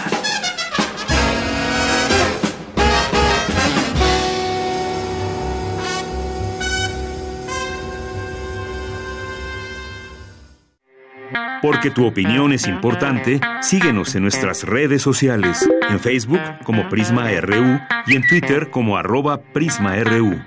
Porque 11.65 11.91
tu 11.91 12.05
opinión 12.05 12.53
es 12.53 12.69
importante, 12.69 13.41
síguenos 13.63 14.15
en 14.15 14.23
nuestras 14.25 14.65
redes 14.65 15.01
sociales, 15.01 15.67
en 15.89 15.99
Facebook 15.99 16.43
como 16.63 16.91
Prisma 16.91 17.31
RU 17.41 17.81
y 18.07 18.17
en 18.17 18.29
Twitter 18.29 18.71
como 18.71 18.99
arroba 18.99 19.41
PrismaRU. 19.41 20.43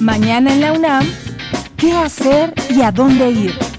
Mañana 0.00 0.54
en 0.54 0.60
la 0.62 0.72
UNAM, 0.72 1.04
¿qué 1.76 1.92
hacer 1.92 2.54
y 2.70 2.80
a 2.80 2.90
dónde 2.90 3.30
ir? 3.30 3.73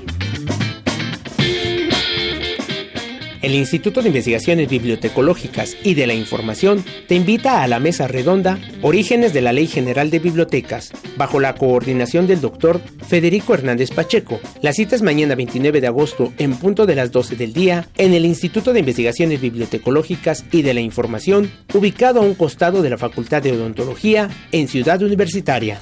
El 3.46 3.54
Instituto 3.54 4.02
de 4.02 4.08
Investigaciones 4.08 4.68
Bibliotecológicas 4.68 5.78
y 5.84 5.94
de 5.94 6.08
la 6.08 6.16
Información 6.16 6.84
te 7.08 7.14
invita 7.14 7.62
a 7.62 7.68
la 7.68 7.80
mesa 7.80 8.08
redonda 8.08 8.58
Orígenes 8.82 9.34
de 9.34 9.42
la 9.42 9.54
Ley 9.54 9.68
General 9.68 10.10
de 10.10 10.18
Bibliotecas, 10.18 10.92
bajo 11.16 11.40
la 11.40 11.54
coordinación 11.54 12.26
del 12.26 12.42
doctor 12.42 12.82
Federico 13.08 13.54
Hernández 13.54 13.92
Pacheco. 13.92 14.40
La 14.64 14.74
cita 14.74 14.96
es 14.96 15.04
mañana 15.04 15.36
29 15.36 15.80
de 15.80 15.86
agosto 15.86 16.34
en 16.40 16.56
punto 16.56 16.88
de 16.88 16.96
las 16.96 17.12
12 17.12 17.36
del 17.36 17.54
día 17.54 17.88
en 17.98 18.16
el 18.16 18.26
Instituto 18.26 18.74
de 18.74 18.80
Investigaciones 18.80 19.40
Bibliotecológicas 19.40 20.44
y 20.52 20.64
de 20.64 20.74
la 20.74 20.82
Información, 20.82 21.52
ubicado 21.76 22.22
a 22.22 22.24
un 22.24 22.34
costado 22.34 22.82
de 22.82 22.90
la 22.90 22.98
Facultad 22.98 23.44
de 23.44 23.52
Odontología 23.52 24.28
en 24.52 24.68
Ciudad 24.68 25.04
Universitaria. 25.04 25.82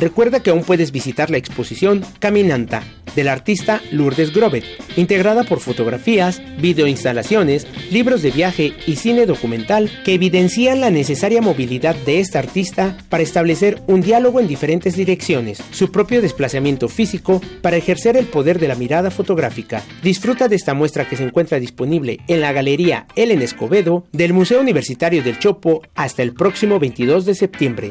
Recuerda 0.00 0.40
que 0.40 0.50
aún 0.50 0.62
puedes 0.62 0.92
visitar 0.92 1.28
la 1.28 1.38
exposición 1.38 2.04
Caminanta 2.20 2.84
del 3.16 3.26
artista 3.26 3.80
Lourdes 3.90 4.32
Grobet, 4.32 4.64
integrada 4.96 5.42
por 5.42 5.58
fotografías, 5.58 6.40
videoinstalaciones, 6.60 7.66
libros 7.90 8.22
de 8.22 8.30
viaje 8.30 8.74
y 8.86 8.94
cine 8.94 9.26
documental 9.26 9.90
que 10.04 10.14
evidencian 10.14 10.80
la 10.80 10.90
necesaria 10.90 11.42
movilidad 11.42 11.96
de 11.96 12.20
esta 12.20 12.38
artista 12.38 12.96
para 13.08 13.24
establecer 13.24 13.82
un 13.88 14.00
diálogo 14.00 14.38
en 14.38 14.46
diferentes 14.46 14.94
direcciones, 14.94 15.60
su 15.72 15.90
propio 15.90 16.22
desplazamiento 16.22 16.88
físico 16.88 17.40
para 17.60 17.76
ejercer 17.76 18.16
el 18.16 18.26
poder 18.26 18.60
de 18.60 18.68
la 18.68 18.76
mirada 18.76 19.10
fotográfica. 19.10 19.82
Disfruta 20.04 20.46
de 20.46 20.54
esta 20.54 20.74
muestra 20.74 21.08
que 21.08 21.16
se 21.16 21.24
encuentra 21.24 21.58
disponible 21.58 22.20
en 22.28 22.40
la 22.40 22.52
Galería 22.52 23.08
Ellen 23.16 23.42
Escobedo 23.42 24.06
del 24.12 24.32
Museo 24.32 24.60
Universitario 24.60 25.24
del 25.24 25.40
Chopo 25.40 25.82
hasta 25.96 26.22
el 26.22 26.34
próximo 26.34 26.78
22 26.78 27.24
de 27.24 27.34
septiembre. 27.34 27.90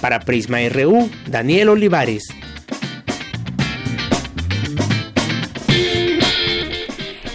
Para 0.00 0.20
Prisma 0.20 0.58
RU, 0.68 1.10
Daniel 1.26 1.70
Olivares. 1.70 2.28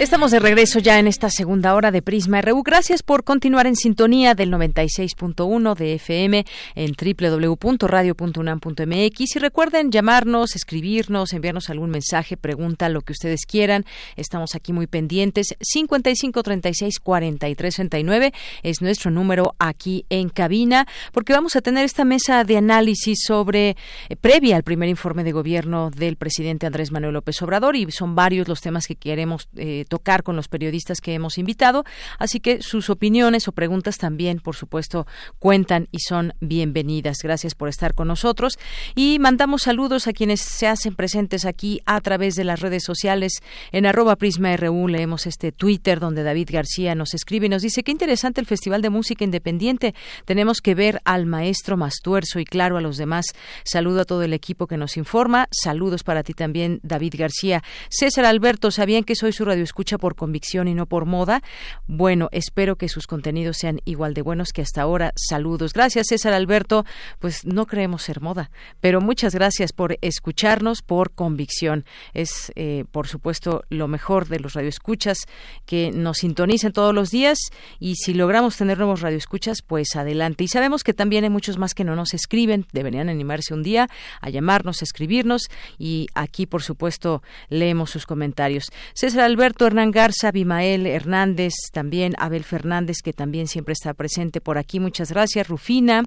Estamos 0.05 0.29
de 0.29 0.39
regreso 0.39 0.77
ya 0.77 0.99
en 0.99 1.07
esta 1.07 1.31
segunda 1.31 1.73
hora 1.73 1.89
de 1.89 2.03
Prisma 2.03 2.39
RU. 2.39 2.61
Gracias 2.61 3.01
por 3.01 3.23
continuar 3.23 3.65
en 3.65 3.75
sintonía 3.75 4.35
del 4.35 4.51
96.1 4.51 5.75
de 5.75 5.95
FM 5.95 6.45
en 6.75 6.93
www.radio.unam.mx 6.93 9.35
y 9.35 9.39
recuerden 9.39 9.91
llamarnos, 9.91 10.55
escribirnos, 10.55 11.33
enviarnos 11.33 11.71
algún 11.71 11.89
mensaje, 11.89 12.37
pregunta, 12.37 12.87
lo 12.87 13.01
que 13.01 13.13
ustedes 13.13 13.47
quieran. 13.47 13.83
Estamos 14.15 14.53
aquí 14.53 14.73
muy 14.73 14.85
pendientes. 14.85 15.55
55 15.59 16.43
36 16.43 16.99
43 16.99 17.75
39 17.75 18.31
es 18.61 18.83
nuestro 18.83 19.09
número 19.09 19.55
aquí 19.57 20.05
en 20.11 20.29
cabina 20.29 20.85
porque 21.13 21.33
vamos 21.33 21.55
a 21.55 21.61
tener 21.61 21.83
esta 21.83 22.05
mesa 22.05 22.43
de 22.43 22.57
análisis 22.57 23.23
sobre 23.25 23.75
eh, 24.09 24.15
previa 24.15 24.55
al 24.55 24.61
primer 24.61 24.87
informe 24.87 25.23
de 25.23 25.31
gobierno 25.31 25.89
del 25.89 26.15
presidente 26.15 26.67
Andrés 26.67 26.91
Manuel 26.91 27.15
López 27.15 27.41
Obrador 27.41 27.75
y 27.75 27.91
son 27.91 28.13
varios 28.13 28.47
los 28.47 28.61
temas 28.61 28.85
que 28.85 28.93
queremos 28.93 29.49
eh, 29.55 29.85
tocar 29.95 30.23
con 30.23 30.35
los 30.35 30.49
periodistas 30.49 30.99
que 30.99 31.13
hemos 31.13 31.37
invitado. 31.37 31.85
Así 32.19 32.41
que 32.41 32.61
sus 32.61 32.89
opiniones 32.89 33.47
o 33.47 33.53
preguntas 33.53 33.97
también, 33.97 34.41
por 34.41 34.57
supuesto, 34.57 35.07
cuentan 35.39 35.87
y 35.89 35.99
son 35.99 36.33
bienvenidas. 36.41 37.19
Gracias 37.23 37.55
por 37.55 37.69
estar 37.69 37.93
con 37.93 38.09
nosotros. 38.09 38.59
Y 38.93 39.19
mandamos 39.19 39.61
saludos 39.61 40.07
a 40.07 40.11
quienes 40.11 40.41
se 40.41 40.67
hacen 40.67 40.95
presentes 40.95 41.45
aquí 41.45 41.79
a 41.85 42.01
través 42.01 42.35
de 42.35 42.43
las 42.43 42.59
redes 42.59 42.83
sociales. 42.83 43.41
En 43.71 43.85
arroba 43.85 44.17
Prisma 44.17 44.57
RU 44.57 44.89
leemos 44.89 45.27
este 45.27 45.53
Twitter 45.53 46.01
donde 46.01 46.23
David 46.23 46.49
García 46.51 46.93
nos 46.93 47.13
escribe 47.13 47.45
y 47.45 47.49
nos 47.49 47.61
dice 47.61 47.81
qué 47.83 47.93
interesante 47.93 48.41
el 48.41 48.47
Festival 48.47 48.81
de 48.81 48.89
Música 48.89 49.23
Independiente. 49.23 49.95
Tenemos 50.25 50.59
que 50.59 50.75
ver 50.75 50.99
al 51.05 51.25
maestro 51.25 51.77
Mastuerzo 51.77 52.41
y 52.41 52.45
claro 52.45 52.75
a 52.75 52.81
los 52.81 52.97
demás. 52.97 53.27
Saludo 53.63 54.01
a 54.01 54.05
todo 54.05 54.23
el 54.23 54.33
equipo 54.33 54.67
que 54.67 54.75
nos 54.75 54.97
informa. 54.97 55.47
Saludos 55.51 56.03
para 56.03 56.21
ti 56.21 56.33
también, 56.33 56.81
David 56.83 57.13
García. 57.17 57.63
César 57.87 58.25
Alberto, 58.25 58.71
¿sabían 58.71 59.05
que 59.05 59.15
soy 59.15 59.31
su 59.31 59.45
radio 59.45 59.63
por 59.86 60.15
convicción 60.15 60.67
y 60.67 60.73
no 60.73 60.86
por 60.88 61.05
moda. 61.05 61.41
Bueno, 61.88 62.29
espero 62.31 62.75
que 62.75 62.89
sus 62.89 63.07
contenidos 63.07 63.57
sean 63.57 63.79
igual 63.86 64.13
de 64.13 64.21
buenos 64.21 64.51
que 64.51 64.61
hasta 64.61 64.81
ahora. 64.81 65.13
Saludos. 65.15 65.73
Gracias, 65.73 66.07
César 66.09 66.33
Alberto. 66.33 66.86
Pues 67.19 67.45
no 67.45 67.65
creemos 67.67 68.03
ser 68.03 68.21
moda, 68.21 68.49
pero 68.81 69.01
muchas 69.01 69.33
gracias 69.36 69.71
por 69.71 69.97
escucharnos 70.01 70.81
por 70.81 71.11
convicción. 71.11 71.86
Es, 72.13 72.51
eh, 72.55 72.86
por 72.91 73.07
supuesto, 73.07 73.63
lo 73.69 73.88
mejor 73.88 74.27
de 74.27 74.39
los 74.39 74.53
radioescuchas 74.53 75.19
que 75.65 75.91
nos 75.91 76.17
sintonicen 76.17 76.73
todos 76.73 76.93
los 76.93 77.11
días 77.11 77.38
y 77.79 77.95
si 77.95 78.13
logramos 78.13 78.57
tener 78.57 78.77
nuevos 78.77 79.01
radioescuchas, 79.01 79.61
pues 79.61 79.95
adelante. 79.95 80.43
Y 80.43 80.47
sabemos 80.47 80.83
que 80.83 80.93
también 80.93 81.23
hay 81.23 81.29
muchos 81.29 81.57
más 81.57 81.73
que 81.73 81.83
no 81.83 81.95
nos 81.95 82.13
escriben. 82.13 82.65
Deberían 82.73 83.09
animarse 83.09 83.53
un 83.53 83.63
día 83.63 83.88
a 84.21 84.29
llamarnos, 84.29 84.81
a 84.81 84.86
escribirnos 84.86 85.49
y 85.77 86.07
aquí, 86.15 86.45
por 86.45 86.63
supuesto, 86.63 87.21
leemos 87.49 87.91
sus 87.91 88.05
comentarios. 88.05 88.71
César 88.93 89.21
Alberto 89.21 89.65
Hernán 89.76 89.91
Garza, 89.91 90.32
Bimael 90.32 90.88
Hernández, 90.88 91.53
también 91.73 92.13
Abel 92.17 92.45
Fernández, 92.45 93.01
que 93.03 93.11
también 93.11 93.47
siempre 93.47 93.73
está 93.73 93.93
presente 93.93 94.39
por 94.39 94.57
aquí. 94.57 94.80
Muchas 94.80 95.11
gracias. 95.11 95.49
Rufina, 95.49 96.05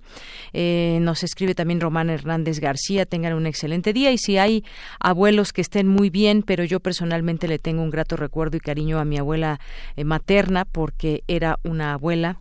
eh, 0.55 1.01
nos 1.03 1.23
escribe 1.23 1.55
también 1.55 1.79
Román 1.79 2.09
Hernández 2.09 2.61
García. 2.61 3.05
Tengan 3.05 3.35
un 3.35 3.47
excelente 3.47 3.93
día. 3.93 4.11
Y 4.11 4.17
si 4.17 4.39
hay 4.39 4.65
abuelos 5.01 5.53
que 5.53 5.61
estén 5.61 5.87
muy 5.87 6.09
bien, 6.09 6.43
pero 6.43 6.65
yo 6.65 6.81
personalmente 6.81 7.47
le 7.47 7.59
tengo 7.59 7.83
un 7.83 7.91
grato 7.91 8.17
recuerdo 8.17 8.57
y 8.57 8.61
cariño 8.61 9.01
a 9.01 9.05
mi 9.05 9.19
abuela 9.19 9.61
eh, 9.97 10.05
materna 10.05 10.65
porque 10.65 11.23
era 11.29 11.59
una 11.63 11.93
abuela 11.93 12.39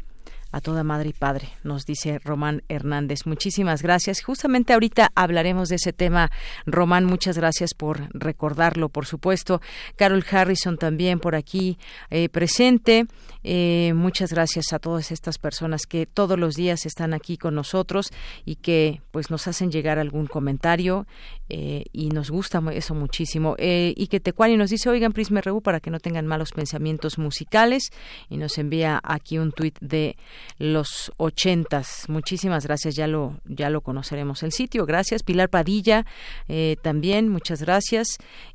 a 0.57 0.61
toda 0.61 0.83
madre 0.83 1.09
y 1.09 1.13
padre, 1.13 1.49
nos 1.63 1.85
dice 1.85 2.19
Román 2.19 2.63
Hernández. 2.67 3.25
Muchísimas 3.25 3.83
gracias. 3.83 4.21
Justamente 4.21 4.73
ahorita 4.73 5.11
hablaremos 5.13 5.69
de 5.69 5.75
ese 5.75 5.93
tema. 5.93 6.31
Román, 6.65 7.05
muchas 7.05 7.37
gracias 7.37 7.75
por 7.75 8.09
recordarlo, 8.13 8.89
por 8.89 9.05
supuesto. 9.05 9.61
Carol 9.95 10.25
Harrison 10.29 10.77
también 10.77 11.19
por 11.19 11.35
aquí 11.35 11.77
eh, 12.09 12.27
presente. 12.29 13.05
Eh, 13.43 13.93
muchas 13.95 14.33
gracias 14.33 14.73
a 14.73 14.79
todas 14.79 15.11
estas 15.11 15.37
personas 15.37 15.85
que 15.85 16.05
todos 16.05 16.39
los 16.39 16.55
días 16.55 16.85
están 16.85 17.13
aquí 17.13 17.37
con 17.37 17.53
nosotros 17.53 18.11
y 18.43 18.55
que 18.55 19.01
pues 19.11 19.29
nos 19.29 19.47
hacen 19.47 19.71
llegar 19.71 19.99
algún 19.99 20.25
comentario 20.25 21.05
eh, 21.49 21.85
y 21.91 22.09
nos 22.09 22.29
gusta 22.29 22.61
eso 22.73 22.95
muchísimo. 22.95 23.55
y 23.57 24.07
que 24.07 24.19
Tecuani 24.19 24.57
nos 24.57 24.69
dice, 24.69 24.89
oigan 24.89 25.13
Prisma 25.13 25.41
RU 25.41 25.61
para 25.61 25.79
que 25.79 25.91
no 25.91 25.99
tengan 25.99 26.27
malos 26.27 26.51
pensamientos 26.51 27.17
musicales 27.17 27.89
y 28.29 28.37
nos 28.37 28.57
envía 28.57 28.99
aquí 29.03 29.37
un 29.37 29.51
tuit 29.51 29.77
de 29.79 30.17
los 30.57 31.11
ochentas. 31.17 32.05
Muchísimas 32.07 32.65
gracias, 32.65 32.95
ya 32.95 33.07
lo, 33.07 33.39
ya 33.45 33.69
lo 33.69 33.81
conoceremos 33.81 34.43
el 34.43 34.51
sitio. 34.51 34.85
Gracias. 34.85 35.23
Pilar 35.23 35.49
Padilla, 35.49 36.05
eh, 36.47 36.77
también, 36.81 37.29
muchas 37.29 37.61
gracias. 37.61 38.07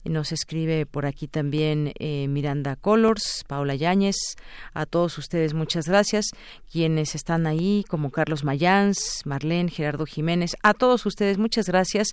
Nos 0.04 0.32
escribe 0.32 0.86
por 0.86 1.06
aquí 1.06 1.28
también 1.28 1.92
eh, 1.98 2.26
Miranda 2.28 2.76
Colors, 2.76 3.44
Paula 3.46 3.74
Yáñez, 3.74 4.16
a 4.74 4.86
todos 4.86 5.18
ustedes 5.18 5.54
muchas 5.54 5.86
gracias. 5.86 6.26
Quienes 6.70 7.14
están 7.14 7.46
ahí, 7.46 7.84
como 7.88 8.10
Carlos 8.10 8.44
Mayans, 8.44 9.22
Marlene, 9.24 9.70
Gerardo 9.70 10.06
Jiménez, 10.06 10.56
a 10.62 10.74
todos 10.74 11.06
ustedes 11.06 11.38
muchas 11.38 11.66
gracias. 11.66 12.08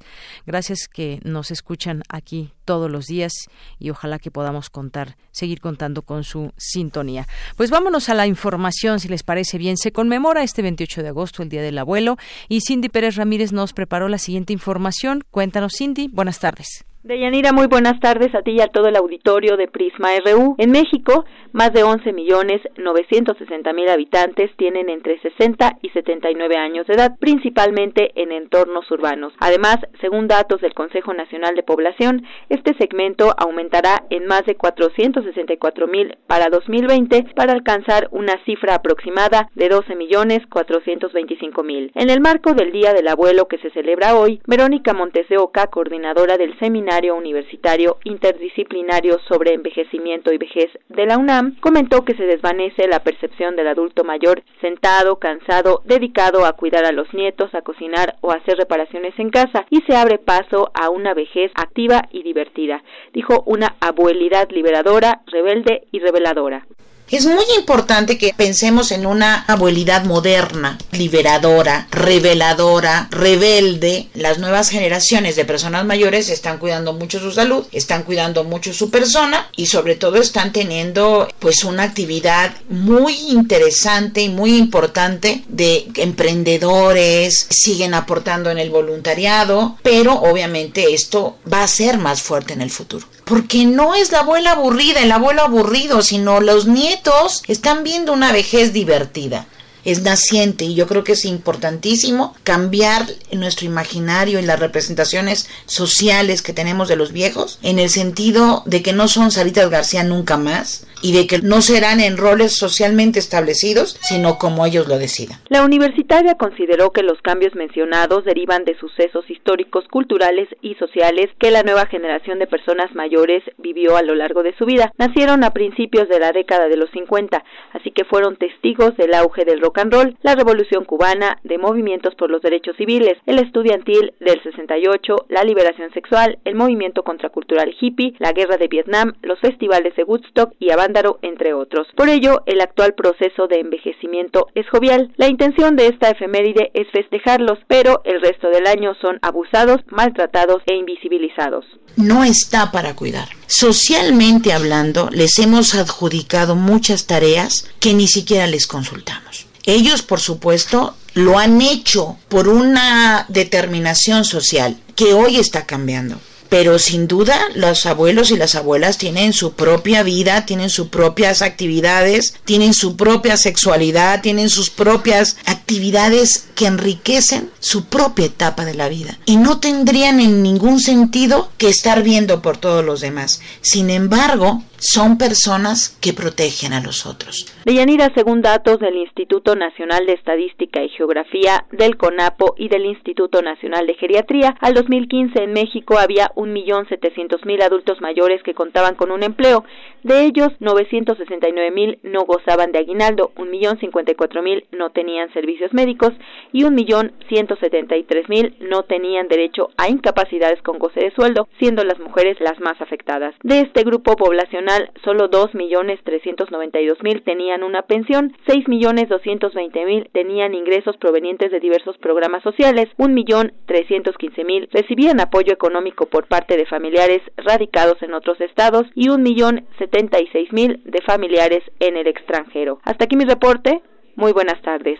Gracias 0.45 0.68
que 0.91 1.19
nos 1.23 1.51
escuchan 1.51 2.03
aquí 2.09 2.53
todos 2.65 2.89
los 2.89 3.05
días 3.05 3.33
y 3.79 3.89
ojalá 3.89 4.19
que 4.19 4.31
podamos 4.31 4.69
contar, 4.69 5.17
seguir 5.31 5.59
contando 5.59 6.03
con 6.03 6.23
su 6.23 6.53
sintonía. 6.57 7.27
Pues 7.55 7.71
vámonos 7.71 8.09
a 8.09 8.13
la 8.13 8.27
información, 8.27 8.99
si 8.99 9.07
les 9.07 9.23
parece 9.23 9.57
bien. 9.57 9.77
Se 9.77 9.91
conmemora 9.91 10.43
este 10.43 10.61
28 10.61 11.03
de 11.03 11.09
agosto 11.09 11.43
el 11.43 11.49
Día 11.49 11.61
del 11.61 11.77
Abuelo 11.77 12.17
y 12.47 12.61
Cindy 12.61 12.89
Pérez 12.89 13.15
Ramírez 13.15 13.51
nos 13.51 13.73
preparó 13.73 14.07
la 14.07 14.17
siguiente 14.17 14.53
información. 14.53 15.23
Cuéntanos, 15.31 15.73
Cindy. 15.77 16.07
Buenas 16.07 16.39
tardes. 16.39 16.88
Deyanira, 17.09 17.53
muy 17.53 17.65
buenas 17.65 17.99
tardes 17.99 18.35
a 18.35 18.43
ti 18.43 18.51
y 18.51 18.61
a 18.61 18.67
todo 18.67 18.87
el 18.87 18.95
auditorio 18.95 19.57
de 19.57 19.67
Prisma 19.67 20.09
RU. 20.23 20.53
En 20.59 20.69
México, 20.69 21.25
más 21.53 21.73
de 21.73 21.81
11 21.81 22.13
millones 22.13 22.61
960 22.77 23.73
mil 23.73 23.89
habitantes 23.89 24.51
tienen 24.57 24.89
entre 24.89 25.19
60 25.19 25.79
y 25.81 25.89
79 25.89 26.55
años 26.55 26.85
de 26.85 26.93
edad, 26.93 27.17
principalmente 27.19 28.11
en 28.13 28.31
entornos 28.31 28.91
urbanos. 28.91 29.33
Además, 29.39 29.77
según 30.01 30.27
datos 30.27 30.61
del 30.61 30.75
Consejo 30.75 31.11
Nacional 31.15 31.55
de 31.55 31.63
Población, 31.63 32.27
este 32.49 32.75
segmento 32.77 33.33
aumentará 33.39 34.03
en 34.11 34.27
más 34.27 34.45
de 34.45 34.53
464 34.53 35.87
mil 35.87 36.15
para 36.27 36.49
2020 36.51 37.25
para 37.35 37.53
alcanzar 37.53 38.07
una 38.11 38.37
cifra 38.45 38.75
aproximada 38.75 39.49
de 39.55 39.67
12 39.67 39.95
millones 39.95 40.45
425 40.45 41.63
mil. 41.63 41.91
En 41.95 42.11
el 42.11 42.21
marco 42.21 42.53
del 42.53 42.71
Día 42.71 42.93
del 42.93 43.07
Abuelo 43.07 43.47
que 43.47 43.57
se 43.57 43.71
celebra 43.71 44.15
hoy, 44.15 44.41
Verónica 44.45 44.93
Montes 44.93 45.27
de 45.27 45.39
Oca, 45.39 45.65
coordinadora 45.71 46.37
del 46.37 46.55
seminario 46.59 46.98
Universitario 47.07 47.97
Interdisciplinario 48.03 49.19
sobre 49.27 49.53
Envejecimiento 49.53 50.33
y 50.33 50.37
Vejez 50.37 50.69
de 50.89 51.05
la 51.05 51.17
UNAM, 51.17 51.55
comentó 51.61 52.03
que 52.03 52.15
se 52.15 52.25
desvanece 52.25 52.87
la 52.87 52.99
percepción 52.99 53.55
del 53.55 53.67
adulto 53.67 54.03
mayor 54.03 54.43
sentado, 54.59 55.15
cansado, 55.17 55.81
dedicado 55.85 56.45
a 56.45 56.53
cuidar 56.53 56.85
a 56.85 56.91
los 56.91 57.13
nietos, 57.13 57.55
a 57.55 57.61
cocinar 57.61 58.15
o 58.21 58.31
hacer 58.31 58.57
reparaciones 58.57 59.17
en 59.17 59.29
casa 59.29 59.65
y 59.69 59.81
se 59.81 59.95
abre 59.95 60.17
paso 60.17 60.71
a 60.73 60.89
una 60.89 61.13
vejez 61.13 61.51
activa 61.55 62.03
y 62.11 62.23
divertida, 62.23 62.83
dijo 63.13 63.43
una 63.45 63.75
abuelidad 63.79 64.49
liberadora, 64.49 65.21
rebelde 65.27 65.83
y 65.91 65.99
reveladora. 65.99 66.65
Es 67.11 67.25
muy 67.25 67.45
importante 67.57 68.19
que 68.19 68.35
pensemos 68.37 68.91
en 68.91 69.07
una 69.07 69.43
abuelidad 69.47 70.05
moderna, 70.05 70.77
liberadora, 70.91 71.87
reveladora, 71.89 73.07
rebelde. 73.09 74.09
Las 74.13 74.37
nuevas 74.37 74.69
generaciones 74.69 75.35
de 75.35 75.43
personas 75.43 75.85
mayores 75.85 76.29
están 76.29 76.59
cuidando 76.59 76.93
mucho 76.93 77.19
su 77.19 77.31
salud, 77.31 77.65
están 77.71 78.03
cuidando 78.03 78.43
mucho 78.43 78.73
su 78.75 78.91
persona 78.91 79.49
y 79.55 79.65
sobre 79.65 79.95
todo 79.95 80.17
están 80.17 80.53
teniendo 80.53 81.27
pues 81.39 81.63
una 81.63 81.81
actividad 81.81 82.53
muy 82.69 83.15
interesante 83.29 84.21
y 84.21 84.29
muy 84.29 84.55
importante 84.57 85.43
de 85.47 85.87
emprendedores, 85.95 87.47
siguen 87.49 87.95
aportando 87.95 88.51
en 88.51 88.59
el 88.59 88.69
voluntariado, 88.69 89.77
pero 89.81 90.13
obviamente 90.13 90.93
esto 90.93 91.39
va 91.51 91.63
a 91.63 91.67
ser 91.67 91.97
más 91.97 92.21
fuerte 92.21 92.53
en 92.53 92.61
el 92.61 92.69
futuro 92.69 93.07
porque 93.29 93.65
no 93.65 93.93
es 93.93 94.11
la 94.11 94.21
abuela 94.21 94.53
aburrida, 94.53 95.01
el 95.01 95.11
abuelo 95.11 95.43
aburrido, 95.43 96.01
sino 96.01 96.41
los 96.41 96.65
nietos 96.65 97.43
están 97.47 97.83
viendo 97.83 98.11
una 98.11 98.31
vejez 98.31 98.73
divertida 98.73 99.45
es 99.85 100.01
naciente 100.01 100.65
y 100.65 100.75
yo 100.75 100.87
creo 100.87 101.03
que 101.03 101.13
es 101.13 101.25
importantísimo 101.25 102.35
cambiar 102.43 103.05
nuestro 103.31 103.65
imaginario 103.65 104.39
y 104.39 104.43
las 104.43 104.59
representaciones 104.59 105.49
sociales 105.65 106.41
que 106.41 106.53
tenemos 106.53 106.87
de 106.87 106.95
los 106.95 107.11
viejos 107.11 107.59
en 107.63 107.79
el 107.79 107.89
sentido 107.89 108.63
de 108.65 108.81
que 108.81 108.93
no 108.93 109.07
son 109.07 109.31
Salitas 109.31 109.69
García 109.69 110.03
nunca 110.03 110.37
más 110.37 110.85
y 111.01 111.13
de 111.13 111.27
que 111.27 111.39
no 111.39 111.61
serán 111.61 111.99
en 111.99 112.17
roles 112.17 112.57
socialmente 112.57 113.19
establecidos, 113.19 113.97
sino 114.01 114.37
como 114.37 114.65
ellos 114.65 114.87
lo 114.87 114.97
decidan. 114.97 115.39
La 115.47 115.63
universitaria 115.63 116.35
consideró 116.35 116.91
que 116.91 117.03
los 117.03 117.21
cambios 117.21 117.55
mencionados 117.55 118.25
derivan 118.25 118.65
de 118.65 118.77
sucesos 118.77 119.29
históricos, 119.29 119.85
culturales 119.89 120.49
y 120.61 120.75
sociales 120.75 121.29
que 121.39 121.51
la 121.51 121.63
nueva 121.63 121.85
generación 121.85 122.39
de 122.39 122.47
personas 122.47 122.93
mayores 122.93 123.43
vivió 123.57 123.97
a 123.97 124.03
lo 124.03 124.15
largo 124.15 124.43
de 124.43 124.55
su 124.57 124.65
vida. 124.65 124.91
Nacieron 124.97 125.43
a 125.43 125.51
principios 125.51 126.09
de 126.09 126.19
la 126.19 126.31
década 126.31 126.67
de 126.67 126.77
los 126.77 126.89
50, 126.91 127.43
así 127.73 127.91
que 127.91 128.05
fueron 128.05 128.37
testigos 128.37 128.95
del 128.97 129.13
auge 129.13 129.45
del 129.45 129.59
rock 129.69 129.77
and 129.77 129.93
roll, 129.93 130.17
la 130.23 130.35
Revolución 130.35 130.83
Cubana, 130.83 131.37
de 131.43 131.57
movimientos 131.57 132.15
por 132.15 132.31
los 132.31 132.41
derechos 132.41 132.75
civiles, 132.75 133.17
el 133.27 133.39
estudiantil 133.39 134.13
del 134.19 134.41
68, 134.41 135.25
la 135.29 135.43
liberación 135.43 135.91
sexual, 135.93 136.39
el 136.43 136.55
movimiento 136.55 137.03
contracultural 137.03 137.75
hippie, 137.79 138.15
la 138.19 138.31
guerra 138.31 138.57
de 138.57 138.67
Vietnam, 138.67 139.13
los 139.21 139.39
festivales 139.39 139.95
de 139.95 140.03
Woodstock 140.03 140.53
y 140.59 140.71
Avándaro, 140.71 141.19
entre 141.21 141.53
otros. 141.53 141.87
Por 141.95 142.09
ello, 142.09 142.41
el 142.45 142.61
actual 142.61 142.93
proceso 142.93 143.47
de 143.47 143.59
envejecimiento 143.59 144.47
es 144.55 144.67
jovial. 144.69 145.11
La 145.17 145.27
intención 145.27 145.75
de 145.75 145.87
esta 145.87 146.09
efeméride 146.09 146.71
es 146.73 146.87
festejarlos, 146.91 147.59
pero 147.67 148.01
el 148.05 148.21
resto 148.21 148.49
del 148.49 148.65
año 148.65 148.95
son 149.01 149.19
abusados, 149.21 149.81
maltratados 149.91 150.63
e 150.65 150.75
invisibilizados. 150.75 151.65
No 151.95 152.23
está 152.23 152.71
para 152.71 152.95
cuidar. 152.95 153.38
Socialmente 153.49 154.53
hablando, 154.53 155.09
les 155.11 155.39
hemos 155.39 155.73
adjudicado 155.73 156.55
muchas 156.55 157.05
tareas 157.05 157.65
que 157.79 157.95
ni 157.95 158.07
siquiera 158.07 158.45
les 158.45 158.67
consultamos. 158.67 159.47
Ellos, 159.65 160.03
por 160.03 160.19
supuesto, 160.19 160.95
lo 161.15 161.39
han 161.39 161.59
hecho 161.59 162.15
por 162.29 162.47
una 162.47 163.25
determinación 163.27 164.23
social 164.23 164.79
que 164.95 165.15
hoy 165.15 165.37
está 165.37 165.65
cambiando 165.65 166.21
pero 166.49 166.79
sin 166.79 167.07
duda 167.07 167.39
los 167.55 167.85
abuelos 167.85 168.31
y 168.31 168.37
las 168.37 168.55
abuelas 168.55 168.97
tienen 168.97 169.33
su 169.33 169.53
propia 169.53 170.03
vida, 170.03 170.45
tienen 170.45 170.69
sus 170.69 170.87
propias 170.87 171.41
actividades, 171.41 172.33
tienen 172.43 172.73
su 172.73 172.97
propia 172.97 173.37
sexualidad, 173.37 174.21
tienen 174.21 174.49
sus 174.49 174.69
propias 174.69 175.37
actividades 175.45 176.47
que 176.55 176.65
enriquecen 176.65 177.51
su 177.59 177.85
propia 177.85 178.25
etapa 178.25 178.65
de 178.65 178.73
la 178.73 178.89
vida 178.89 179.19
y 179.25 179.37
no 179.37 179.59
tendrían 179.59 180.19
en 180.19 180.43
ningún 180.43 180.79
sentido 180.79 181.51
que 181.57 181.69
estar 181.69 182.03
viendo 182.03 182.41
por 182.41 182.57
todos 182.57 182.83
los 182.83 183.01
demás. 183.01 183.39
Sin 183.61 183.89
embargo, 183.89 184.63
son 184.79 185.17
personas 185.17 185.97
que 186.01 186.13
protegen 186.13 186.73
a 186.73 186.81
los 186.81 187.05
otros. 187.05 187.45
Deyanira, 187.65 188.11
según 188.15 188.41
datos 188.41 188.79
del 188.79 188.95
Instituto 188.97 189.55
Nacional 189.55 190.05
de 190.05 190.13
Estadística 190.13 190.81
y 190.81 190.89
Geografía, 190.89 191.65
del 191.71 191.97
CONAPO 191.97 192.55
y 192.57 192.69
del 192.69 192.85
Instituto 192.85 193.41
Nacional 193.41 193.85
de 193.87 193.95
Geriatría, 193.95 194.55
al 194.61 194.73
2015 194.73 195.43
en 195.43 195.53
México 195.53 195.97
había 195.97 196.29
1.700.000 196.35 197.63
adultos 197.63 197.99
mayores 198.01 198.41
que 198.43 198.53
contaban 198.53 198.95
con 198.95 199.11
un 199.11 199.23
empleo. 199.23 199.65
De 200.03 200.23
ellos, 200.23 200.49
969.000 200.61 201.99
no 202.03 202.21
gozaban 202.21 202.71
de 202.71 202.79
aguinaldo, 202.79 203.33
1.054.000 203.35 204.65
no 204.71 204.91
tenían 204.91 205.31
servicios 205.33 205.73
médicos 205.73 206.13
y 206.53 206.63
1.173.000 206.63 208.55
no 208.61 208.83
tenían 208.83 209.27
derecho 209.27 209.71
a 209.77 209.89
incapacidades 209.89 210.61
con 210.61 210.79
goce 210.79 211.01
de 211.01 211.11
sueldo, 211.11 211.49
siendo 211.59 211.83
las 211.83 211.99
mujeres 211.99 212.37
las 212.39 212.59
más 212.61 212.79
afectadas. 212.79 213.35
De 213.43 213.59
este 213.59 213.83
grupo 213.83 214.15
poblacional, 214.15 214.68
solo 215.03 215.29
2.392.000 215.29 217.23
tenían 217.23 217.63
una 217.63 217.83
pensión, 217.83 218.33
6.220.000 218.47 220.09
tenían 220.11 220.53
ingresos 220.53 220.97
provenientes 220.97 221.51
de 221.51 221.59
diversos 221.59 221.97
programas 221.97 222.43
sociales, 222.43 222.89
1.315.000 222.97 224.69
recibían 224.71 225.19
apoyo 225.19 225.53
económico 225.53 226.05
por 226.07 226.27
parte 226.27 226.57
de 226.57 226.65
familiares 226.65 227.21
radicados 227.37 228.01
en 228.01 228.13
otros 228.13 228.39
estados 228.41 228.85
y 228.95 229.07
1.076.000 229.07 230.83
de 230.83 231.01
familiares 231.01 231.63
en 231.79 231.97
el 231.97 232.07
extranjero. 232.07 232.79
Hasta 232.83 233.05
aquí 233.05 233.15
mi 233.15 233.25
reporte. 233.25 233.81
Muy 234.15 234.33
buenas 234.33 234.61
tardes. 234.61 234.99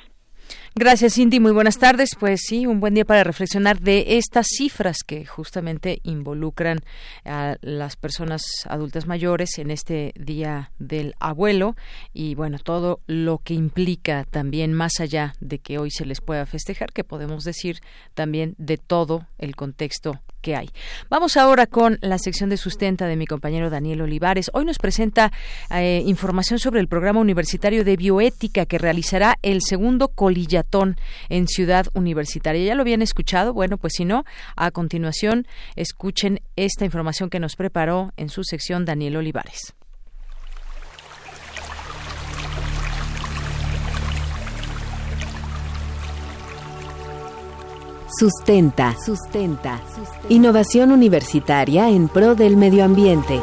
Gracias, 0.76 1.16
Cindy. 1.16 1.40
Muy 1.40 1.52
buenas 1.52 1.80
tardes. 1.80 2.12
Pues 2.20 2.41
sí, 2.46 2.68
un 2.68 2.80
buen 2.80 2.94
día 2.94 3.04
para 3.04 3.24
reflexionar 3.24 3.80
de 3.80 4.18
estas 4.18 4.48
cifras 4.48 5.04
que 5.06 5.26
justamente 5.26 6.00
involucran 6.04 6.80
a 7.26 7.58
las 7.62 7.96
personas 7.96 8.44
adultas 8.66 9.08
mayores 9.08 9.58
en 9.58 9.72
este 9.72 10.14
Día 10.16 10.72
del 10.78 11.16
Abuelo 11.20 11.76
y 12.14 12.36
bueno, 12.36 12.60
todo 12.60 13.02
lo 13.08 13.40
que 13.40 13.56
implica 13.56 14.26
también 14.30 14.74
más 14.74 15.00
allá 15.00 15.34
de 15.40 15.58
que 15.58 15.80
hoy 15.80 15.90
se 15.90 16.06
les 16.06 16.22
pueda 16.22 16.46
festejar, 16.46 16.94
que 16.94 17.04
podemos 17.04 17.44
decir 17.44 17.80
también 18.14 18.56
de 18.58 18.78
todo 18.78 19.26
el 19.40 19.56
contexto 19.56 20.22
que 20.41 20.56
hay. 20.56 20.70
Vamos 21.10 21.38
ahora 21.38 21.68
con 21.68 21.98
la 22.02 22.18
sección 22.18 22.50
de 22.50 22.58
sustenta 22.58 23.08
de 23.08 23.16
mi 23.16 23.28
compañero 23.28 23.70
Daniel 23.70 24.02
Olivares. 24.02 24.50
Hoy 24.54 24.66
nos 24.66 24.78
presenta 24.78 25.32
eh, 25.70 26.04
información 26.06 26.60
sobre 26.60 26.80
el 26.80 26.88
programa 26.88 27.20
universitario 27.20 27.84
de 27.84 27.98
bioética 27.98 28.66
que 28.66 28.78
realizará 28.78 29.38
el 29.41 29.62
segundo 29.62 30.10
en 31.30 31.48
Ciudad 31.48 31.88
Universitaria. 31.94 32.65
¿Ya 32.65 32.76
lo 32.76 32.81
habían 32.81 33.02
escuchado? 33.02 33.53
Bueno, 33.53 33.77
pues 33.77 33.94
si 33.95 34.06
no, 34.06 34.26
a 34.56 34.72
continuación 34.72 35.48
escuchen 35.76 36.41
esta 36.56 36.86
información 36.86 37.30
que 37.30 37.40
nos 37.40 37.56
preparó 37.56 38.11
en 38.18 38.30
su 38.30 38.44
sección 38.44 38.86
Daniel 38.86 39.18
Olivares. 39.18 39.73
Sustenta. 48.19 48.95
Sustenta. 48.99 49.80
Innovación 50.30 50.91
universitaria 50.91 51.90
en 51.90 52.10
pro 52.10 52.36
del 52.36 52.57
medio 52.57 52.84
ambiente. 52.84 53.40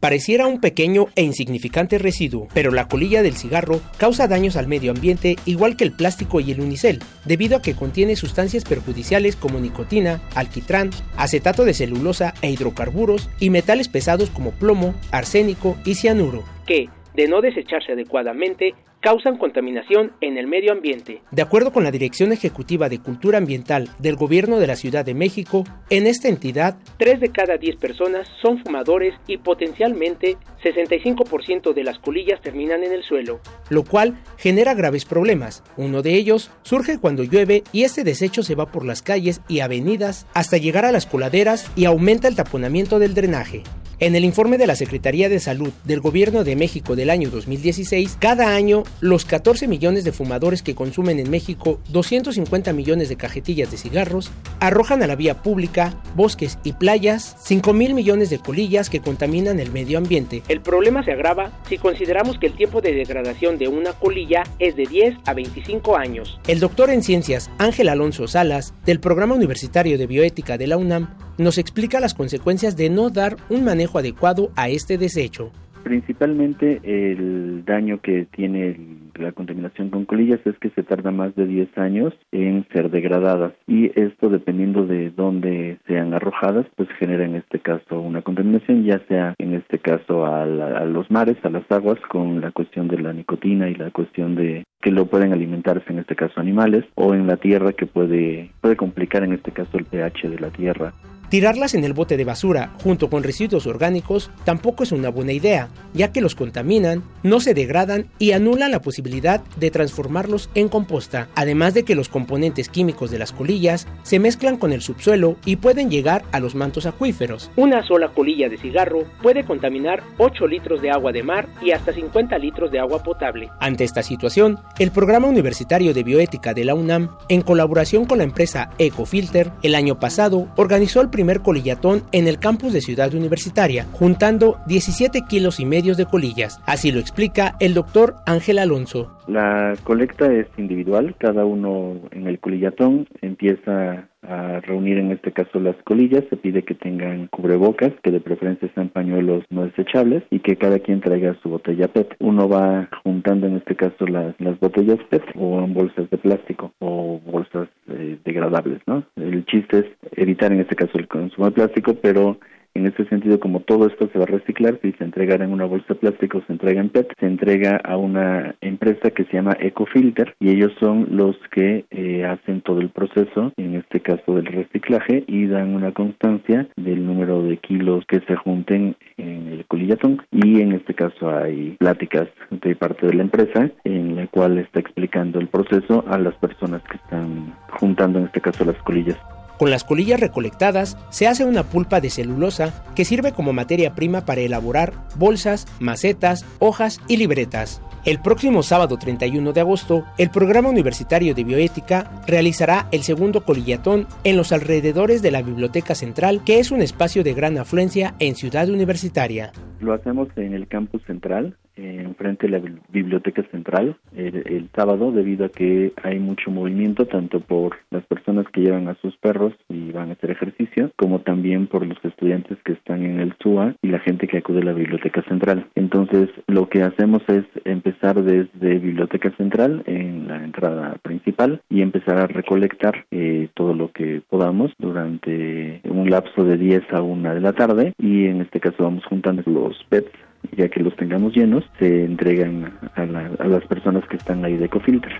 Pareciera 0.00 0.46
un 0.46 0.60
pequeño 0.60 1.08
e 1.14 1.22
insignificante 1.22 1.98
residuo, 1.98 2.48
pero 2.54 2.72
la 2.72 2.88
colilla 2.88 3.22
del 3.22 3.36
cigarro 3.36 3.82
causa 3.98 4.28
daños 4.28 4.56
al 4.56 4.66
medio 4.66 4.92
ambiente 4.92 5.36
igual 5.44 5.76
que 5.76 5.84
el 5.84 5.92
plástico 5.92 6.40
y 6.40 6.52
el 6.52 6.62
unicel, 6.62 7.00
debido 7.26 7.58
a 7.58 7.62
que 7.62 7.74
contiene 7.74 8.16
sustancias 8.16 8.64
perjudiciales 8.64 9.36
como 9.36 9.60
nicotina, 9.60 10.22
alquitrán, 10.34 10.88
acetato 11.18 11.66
de 11.66 11.74
celulosa 11.74 12.32
e 12.40 12.50
hidrocarburos 12.50 13.28
y 13.40 13.50
metales 13.50 13.88
pesados 13.88 14.30
como 14.30 14.52
plomo, 14.52 14.94
arsénico 15.10 15.76
y 15.84 15.94
cianuro, 15.96 16.44
que, 16.66 16.88
de 17.14 17.28
no 17.28 17.42
desecharse 17.42 17.92
adecuadamente, 17.92 18.74
causan 19.00 19.38
contaminación 19.38 20.12
en 20.20 20.36
el 20.36 20.46
medio 20.46 20.72
ambiente. 20.72 21.22
De 21.30 21.42
acuerdo 21.42 21.72
con 21.72 21.84
la 21.84 21.90
Dirección 21.90 22.32
Ejecutiva 22.32 22.88
de 22.88 23.00
Cultura 23.00 23.38
Ambiental 23.38 23.88
del 23.98 24.16
Gobierno 24.16 24.58
de 24.58 24.66
la 24.66 24.76
Ciudad 24.76 25.04
de 25.04 25.14
México, 25.14 25.64
en 25.88 26.06
esta 26.06 26.28
entidad, 26.28 26.76
3 26.98 27.20
de 27.20 27.30
cada 27.30 27.56
10 27.56 27.76
personas 27.76 28.28
son 28.42 28.62
fumadores 28.62 29.14
y 29.26 29.38
potencialmente 29.38 30.36
65% 30.62 31.72
de 31.72 31.84
las 31.84 31.98
colillas 31.98 32.40
terminan 32.42 32.84
en 32.84 32.92
el 32.92 33.02
suelo, 33.02 33.40
lo 33.70 33.84
cual 33.84 34.18
genera 34.36 34.74
graves 34.74 35.04
problemas. 35.04 35.62
Uno 35.76 36.02
de 36.02 36.14
ellos 36.14 36.50
surge 36.62 36.98
cuando 36.98 37.24
llueve 37.24 37.64
y 37.72 37.84
este 37.84 38.04
desecho 38.04 38.42
se 38.42 38.54
va 38.54 38.70
por 38.70 38.84
las 38.84 39.02
calles 39.02 39.40
y 39.48 39.60
avenidas 39.60 40.26
hasta 40.34 40.58
llegar 40.58 40.84
a 40.84 40.92
las 40.92 41.06
coladeras 41.06 41.70
y 41.76 41.86
aumenta 41.86 42.28
el 42.28 42.36
taponamiento 42.36 42.98
del 42.98 43.14
drenaje. 43.14 43.62
En 44.00 44.16
el 44.16 44.24
informe 44.24 44.56
de 44.56 44.66
la 44.66 44.76
Secretaría 44.76 45.28
de 45.28 45.40
Salud 45.40 45.74
del 45.84 46.00
Gobierno 46.00 46.42
de 46.42 46.56
México 46.56 46.96
del 46.96 47.10
año 47.10 47.28
2016, 47.28 48.16
cada 48.18 48.54
año 48.54 48.82
los 49.00 49.24
14 49.24 49.68
millones 49.68 50.04
de 50.04 50.12
fumadores 50.12 50.62
que 50.62 50.74
consumen 50.74 51.18
en 51.18 51.30
México 51.30 51.80
250 51.88 52.72
millones 52.72 53.08
de 53.08 53.16
cajetillas 53.16 53.70
de 53.70 53.76
cigarros 53.76 54.30
arrojan 54.60 55.02
a 55.02 55.06
la 55.06 55.16
vía 55.16 55.42
pública, 55.42 55.94
bosques 56.14 56.58
y 56.64 56.72
playas 56.72 57.36
5 57.42 57.72
mil 57.72 57.94
millones 57.94 58.30
de 58.30 58.38
colillas 58.38 58.90
que 58.90 59.00
contaminan 59.00 59.60
el 59.60 59.70
medio 59.70 59.98
ambiente. 59.98 60.42
El 60.48 60.60
problema 60.60 61.04
se 61.04 61.12
agrava 61.12 61.50
si 61.68 61.78
consideramos 61.78 62.38
que 62.38 62.46
el 62.46 62.56
tiempo 62.56 62.80
de 62.80 62.92
degradación 62.92 63.58
de 63.58 63.68
una 63.68 63.92
colilla 63.92 64.42
es 64.58 64.76
de 64.76 64.86
10 64.86 65.18
a 65.26 65.34
25 65.34 65.96
años. 65.96 66.38
El 66.46 66.60
doctor 66.60 66.90
en 66.90 67.02
ciencias 67.02 67.50
Ángel 67.58 67.88
Alonso 67.88 68.28
Salas, 68.28 68.74
del 68.84 69.00
Programa 69.00 69.34
Universitario 69.34 69.98
de 69.98 70.06
Bioética 70.06 70.58
de 70.58 70.66
la 70.66 70.76
UNAM, 70.76 71.14
nos 71.38 71.58
explica 71.58 72.00
las 72.00 72.14
consecuencias 72.14 72.76
de 72.76 72.90
no 72.90 73.10
dar 73.10 73.36
un 73.48 73.64
manejo 73.64 73.98
adecuado 73.98 74.50
a 74.56 74.68
este 74.68 74.98
desecho. 74.98 75.52
Principalmente 75.82 76.80
el 76.84 77.64
daño 77.64 78.00
que 78.00 78.26
tiene 78.26 78.78
la 79.14 79.32
contaminación 79.32 79.90
con 79.90 80.04
colillas 80.04 80.40
es 80.44 80.58
que 80.58 80.70
se 80.70 80.82
tarda 80.82 81.10
más 81.10 81.34
de 81.34 81.46
10 81.46 81.76
años 81.78 82.14
en 82.32 82.66
ser 82.72 82.90
degradadas. 82.90 83.52
Y 83.66 83.90
esto 83.98 84.28
dependiendo 84.28 84.86
de 84.86 85.10
dónde 85.10 85.78
sean 85.86 86.14
arrojadas 86.14 86.66
pues 86.76 86.88
genera 86.98 87.24
en 87.24 87.36
este 87.36 87.60
caso 87.60 88.00
una 88.00 88.22
contaminación 88.22 88.84
ya 88.84 89.00
sea 89.08 89.34
en 89.38 89.54
este 89.54 89.78
caso 89.78 90.24
a, 90.26 90.42
a 90.42 90.84
los 90.84 91.10
mares, 91.10 91.36
a 91.44 91.50
las 91.50 91.70
aguas 91.70 91.98
con 92.08 92.40
la 92.40 92.50
cuestión 92.50 92.88
de 92.88 92.98
la 92.98 93.12
nicotina 93.12 93.68
y 93.68 93.74
la 93.74 93.90
cuestión 93.90 94.34
de 94.34 94.64
que 94.80 94.90
lo 94.90 95.06
pueden 95.06 95.32
alimentarse 95.32 95.92
en 95.92 95.98
este 95.98 96.16
caso 96.16 96.40
animales 96.40 96.84
o 96.94 97.14
en 97.14 97.26
la 97.26 97.36
tierra 97.36 97.72
que 97.72 97.86
puede 97.86 98.50
puede 98.60 98.76
complicar 98.76 99.22
en 99.24 99.32
este 99.32 99.52
caso 99.52 99.76
el 99.76 99.84
pH 99.84 100.28
de 100.28 100.38
la 100.38 100.50
tierra 100.50 100.92
Tirarlas 101.30 101.74
en 101.74 101.84
el 101.84 101.92
bote 101.92 102.16
de 102.16 102.24
basura 102.24 102.72
junto 102.82 103.08
con 103.08 103.22
residuos 103.22 103.68
orgánicos 103.68 104.32
tampoco 104.42 104.82
es 104.82 104.90
una 104.90 105.10
buena 105.10 105.30
idea, 105.30 105.68
ya 105.94 106.10
que 106.10 106.20
los 106.20 106.34
contaminan, 106.34 107.04
no 107.22 107.38
se 107.38 107.54
degradan 107.54 108.08
y 108.18 108.32
anulan 108.32 108.72
la 108.72 108.82
posibilidad 108.82 109.40
de 109.56 109.70
transformarlos 109.70 110.50
en 110.56 110.68
composta, 110.68 111.28
además 111.36 111.72
de 111.72 111.84
que 111.84 111.94
los 111.94 112.08
componentes 112.08 112.68
químicos 112.68 113.12
de 113.12 113.20
las 113.20 113.30
colillas 113.30 113.86
se 114.02 114.18
mezclan 114.18 114.56
con 114.56 114.72
el 114.72 114.82
subsuelo 114.82 115.36
y 115.44 115.54
pueden 115.54 115.88
llegar 115.88 116.24
a 116.32 116.40
los 116.40 116.56
mantos 116.56 116.84
acuíferos. 116.84 117.48
Una 117.54 117.86
sola 117.86 118.08
colilla 118.08 118.48
de 118.48 118.58
cigarro 118.58 119.04
puede 119.22 119.44
contaminar 119.44 120.02
8 120.18 120.48
litros 120.48 120.82
de 120.82 120.90
agua 120.90 121.12
de 121.12 121.22
mar 121.22 121.48
y 121.62 121.70
hasta 121.70 121.92
50 121.92 122.36
litros 122.38 122.72
de 122.72 122.80
agua 122.80 123.04
potable. 123.04 123.50
Ante 123.60 123.84
esta 123.84 124.02
situación, 124.02 124.58
el 124.80 124.90
Programa 124.90 125.28
Universitario 125.28 125.94
de 125.94 126.02
Bioética 126.02 126.54
de 126.54 126.64
la 126.64 126.74
UNAM, 126.74 127.10
en 127.28 127.42
colaboración 127.42 128.04
con 128.04 128.18
la 128.18 128.24
empresa 128.24 128.70
Ecofilter, 128.78 129.52
el 129.62 129.76
año 129.76 130.00
pasado 130.00 130.48
organizó 130.56 131.00
el 131.00 131.08
primer 131.08 131.19
colillatón 131.42 132.02
en 132.12 132.26
el 132.26 132.38
campus 132.38 132.72
de 132.72 132.80
Ciudad 132.80 133.14
Universitaria, 133.14 133.86
juntando 133.92 134.58
17 134.66 135.22
kilos 135.28 135.60
y 135.60 135.64
medio 135.64 135.94
de 135.94 136.06
colillas. 136.06 136.60
Así 136.66 136.92
lo 136.92 137.00
explica 137.00 137.56
el 137.60 137.74
doctor 137.74 138.16
Ángel 138.26 138.58
Alonso. 138.58 139.16
La 139.28 139.74
colecta 139.84 140.32
es 140.32 140.46
individual, 140.56 141.14
cada 141.18 141.44
uno 141.44 142.00
en 142.10 142.26
el 142.26 142.40
colillatón 142.40 143.06
empieza 143.22 144.08
a 144.22 144.60
reunir 144.60 144.98
en 144.98 145.12
este 145.12 145.32
caso 145.32 145.60
las 145.60 145.76
colillas, 145.84 146.24
se 146.28 146.36
pide 146.36 146.62
que 146.62 146.74
tengan 146.74 147.26
cubrebocas, 147.28 147.92
que 148.02 148.10
de 148.10 148.20
preferencia 148.20 148.70
sean 148.74 148.88
pañuelos 148.88 149.44
no 149.50 149.64
desechables 149.64 150.22
y 150.30 150.40
que 150.40 150.56
cada 150.56 150.78
quien 150.78 151.00
traiga 151.00 151.36
su 151.42 151.48
botella 151.48 151.88
PET. 151.88 152.16
Uno 152.20 152.48
va 152.48 152.88
juntando 153.02 153.46
en 153.46 153.56
este 153.56 153.76
caso 153.76 154.06
las, 154.06 154.34
las 154.38 154.58
botellas 154.60 154.98
PET 155.08 155.22
o 155.36 155.60
en 155.64 155.74
bolsas 155.74 156.08
de 156.10 156.18
plástico 156.18 156.72
o 156.78 157.20
bolsas 157.24 157.68
eh, 157.88 158.18
degradables, 158.24 158.80
¿no? 158.86 159.04
El 159.16 159.44
chiste 159.46 159.78
es 159.78 159.86
evitar 160.16 160.52
en 160.52 160.60
este 160.60 160.76
caso 160.76 160.98
el 160.98 161.08
consumo 161.08 161.46
de 161.46 161.52
plástico, 161.52 161.94
pero 161.94 162.38
en 162.74 162.86
este 162.86 163.04
sentido, 163.08 163.40
como 163.40 163.60
todo 163.60 163.86
esto 163.86 164.08
se 164.12 164.18
va 164.18 164.24
a 164.24 164.28
reciclar, 164.28 164.78
si 164.82 164.92
se 164.92 165.04
entregara 165.04 165.44
en 165.44 165.52
una 165.52 165.64
bolsa 165.64 165.94
de 165.94 165.94
plástico, 165.96 166.42
se 166.46 166.52
entrega 166.52 166.80
en 166.80 166.90
PET, 166.90 167.12
se 167.18 167.26
entrega 167.26 167.76
a 167.76 167.96
una 167.96 168.54
empresa 168.60 169.10
que 169.10 169.24
se 169.24 169.32
llama 169.32 169.56
Ecofilter 169.58 170.34
y 170.38 170.50
ellos 170.50 170.72
son 170.80 171.08
los 171.10 171.36
que 171.50 171.84
eh, 171.90 172.24
hacen 172.24 172.60
todo 172.62 172.80
el 172.80 172.90
proceso, 172.90 173.52
en 173.56 173.74
este 173.74 174.00
caso 174.00 174.34
del 174.34 174.46
reciclaje, 174.46 175.24
y 175.26 175.46
dan 175.46 175.74
una 175.74 175.92
constancia 175.92 176.68
del 176.76 177.04
número 177.04 177.42
de 177.42 177.56
kilos 177.56 178.04
que 178.06 178.20
se 178.20 178.36
junten 178.36 178.96
en 179.16 179.48
el 179.48 179.64
colillatón. 179.66 180.22
Y 180.30 180.60
en 180.60 180.72
este 180.72 180.94
caso 180.94 181.30
hay 181.30 181.76
pláticas 181.78 182.28
de 182.50 182.76
parte 182.76 183.06
de 183.06 183.14
la 183.14 183.22
empresa 183.22 183.70
en 183.84 184.16
la 184.16 184.26
cual 184.28 184.58
está 184.58 184.80
explicando 184.80 185.40
el 185.40 185.48
proceso 185.48 186.04
a 186.08 186.18
las 186.18 186.34
personas 186.36 186.82
que 186.84 186.96
están 186.96 187.54
juntando, 187.78 188.18
en 188.18 188.26
este 188.26 188.40
caso, 188.40 188.64
las 188.64 188.80
colillas. 188.82 189.18
Con 189.60 189.70
las 189.70 189.84
colillas 189.84 190.18
recolectadas 190.18 190.96
se 191.10 191.28
hace 191.28 191.44
una 191.44 191.64
pulpa 191.64 192.00
de 192.00 192.08
celulosa 192.08 192.82
que 192.96 193.04
sirve 193.04 193.32
como 193.32 193.52
materia 193.52 193.94
prima 193.94 194.24
para 194.24 194.40
elaborar 194.40 194.94
bolsas, 195.16 195.66
macetas, 195.80 196.46
hojas 196.60 196.98
y 197.08 197.18
libretas. 197.18 197.82
El 198.06 198.22
próximo 198.22 198.62
sábado 198.62 198.96
31 198.96 199.52
de 199.52 199.60
agosto, 199.60 200.06
el 200.16 200.30
Programa 200.30 200.70
Universitario 200.70 201.34
de 201.34 201.44
Bioética 201.44 202.22
realizará 202.26 202.88
el 202.90 203.02
segundo 203.02 203.44
colillatón 203.44 204.06
en 204.24 204.38
los 204.38 204.50
alrededores 204.52 205.20
de 205.20 205.30
la 205.30 205.42
Biblioteca 205.42 205.94
Central, 205.94 206.42
que 206.42 206.58
es 206.58 206.70
un 206.70 206.80
espacio 206.80 207.22
de 207.22 207.34
gran 207.34 207.58
afluencia 207.58 208.14
en 208.18 208.36
Ciudad 208.36 208.70
Universitaria. 208.70 209.52
Lo 209.80 209.92
hacemos 209.92 210.28
en 210.36 210.54
el 210.54 210.68
campus 210.68 211.02
central, 211.04 211.58
enfrente 211.76 212.46
de 212.46 212.58
la 212.58 212.62
biblioteca 212.90 213.42
central 213.50 213.96
el, 214.16 214.68
sábado 214.74 215.12
debido 215.12 215.46
a 215.46 215.48
que 215.48 215.92
hay 216.02 216.18
mucho 216.18 216.50
movimiento 216.50 217.06
tanto 217.06 217.40
por 217.40 217.76
las 217.90 218.04
personas 218.04 218.46
que 218.52 218.60
llevan 218.60 218.88
a 218.88 218.94
sus 218.96 219.16
perros 219.16 219.52
y 219.68 219.90
van 219.92 220.10
a 220.10 220.12
hacer 220.12 220.30
ejercicio 220.30 220.90
como 220.96 221.20
también 221.20 221.66
por 221.66 221.84
los 221.86 222.02
estudiantes 222.04 222.58
que 222.64 222.72
están 222.72 223.04
en 223.04 223.20
el 223.20 223.34
SUA 223.42 223.74
y 223.82 223.88
la 223.88 223.98
gente 224.00 224.28
que 224.28 224.38
acude 224.38 224.60
a 224.60 224.64
la 224.64 224.72
biblioteca 224.72 225.22
central. 225.22 225.66
Entonces 225.74 226.28
lo 226.46 226.68
que 226.68 226.82
hacemos 226.82 227.22
es 227.28 227.44
empezar 227.64 228.22
desde 228.22 228.78
biblioteca 228.78 229.30
central 229.36 229.82
en 229.86 230.28
la 230.28 230.44
entrada 230.44 230.96
principal 231.02 231.60
y 231.68 231.82
empezar 231.82 232.18
a 232.18 232.26
recolectar 232.26 233.04
eh, 233.10 233.48
todo 233.54 233.74
lo 233.74 233.92
que 233.92 234.22
podamos 234.28 234.72
durante 234.78 235.80
un 235.84 236.10
lapso 236.10 236.44
de 236.44 236.56
10 236.56 236.92
a 236.92 237.02
1 237.02 237.34
de 237.34 237.40
la 237.40 237.52
tarde 237.52 237.92
y 237.98 238.26
en 238.26 238.40
este 238.40 238.60
caso 238.60 238.84
vamos 238.84 239.04
juntando 239.04 239.42
los 239.46 239.76
pets 239.88 240.10
ya 240.56 240.68
que 240.68 240.80
los 240.80 240.94
tengamos 240.96 241.34
llenos, 241.34 241.64
se 241.78 242.04
entregan 242.04 242.78
a, 242.94 243.04
las 243.04 243.64
personas 243.66 244.04
que 244.08 244.16
están 244.16 244.44
ahí 244.44 244.56
de 244.56 244.66
Ecofilter. 244.66 245.12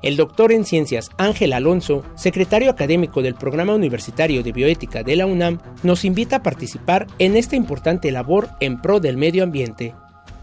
El 0.00 0.16
doctor 0.16 0.52
en 0.52 0.64
ciencias 0.64 1.10
Ángel 1.18 1.52
Alonso, 1.52 2.04
secretario 2.14 2.70
académico 2.70 3.20
del 3.20 3.34
Programa 3.34 3.74
Universitario 3.74 4.44
de 4.44 4.52
Bioética 4.52 5.02
de 5.02 5.16
la 5.16 5.26
UNAM, 5.26 5.58
nos 5.82 6.04
invita 6.04 6.36
a 6.36 6.42
participar 6.42 7.06
en 7.18 7.36
esta 7.36 7.56
importante 7.56 8.12
labor 8.12 8.48
en 8.60 8.80
pro 8.80 9.00
del 9.00 9.16
medio 9.16 9.42
ambiente. 9.42 9.94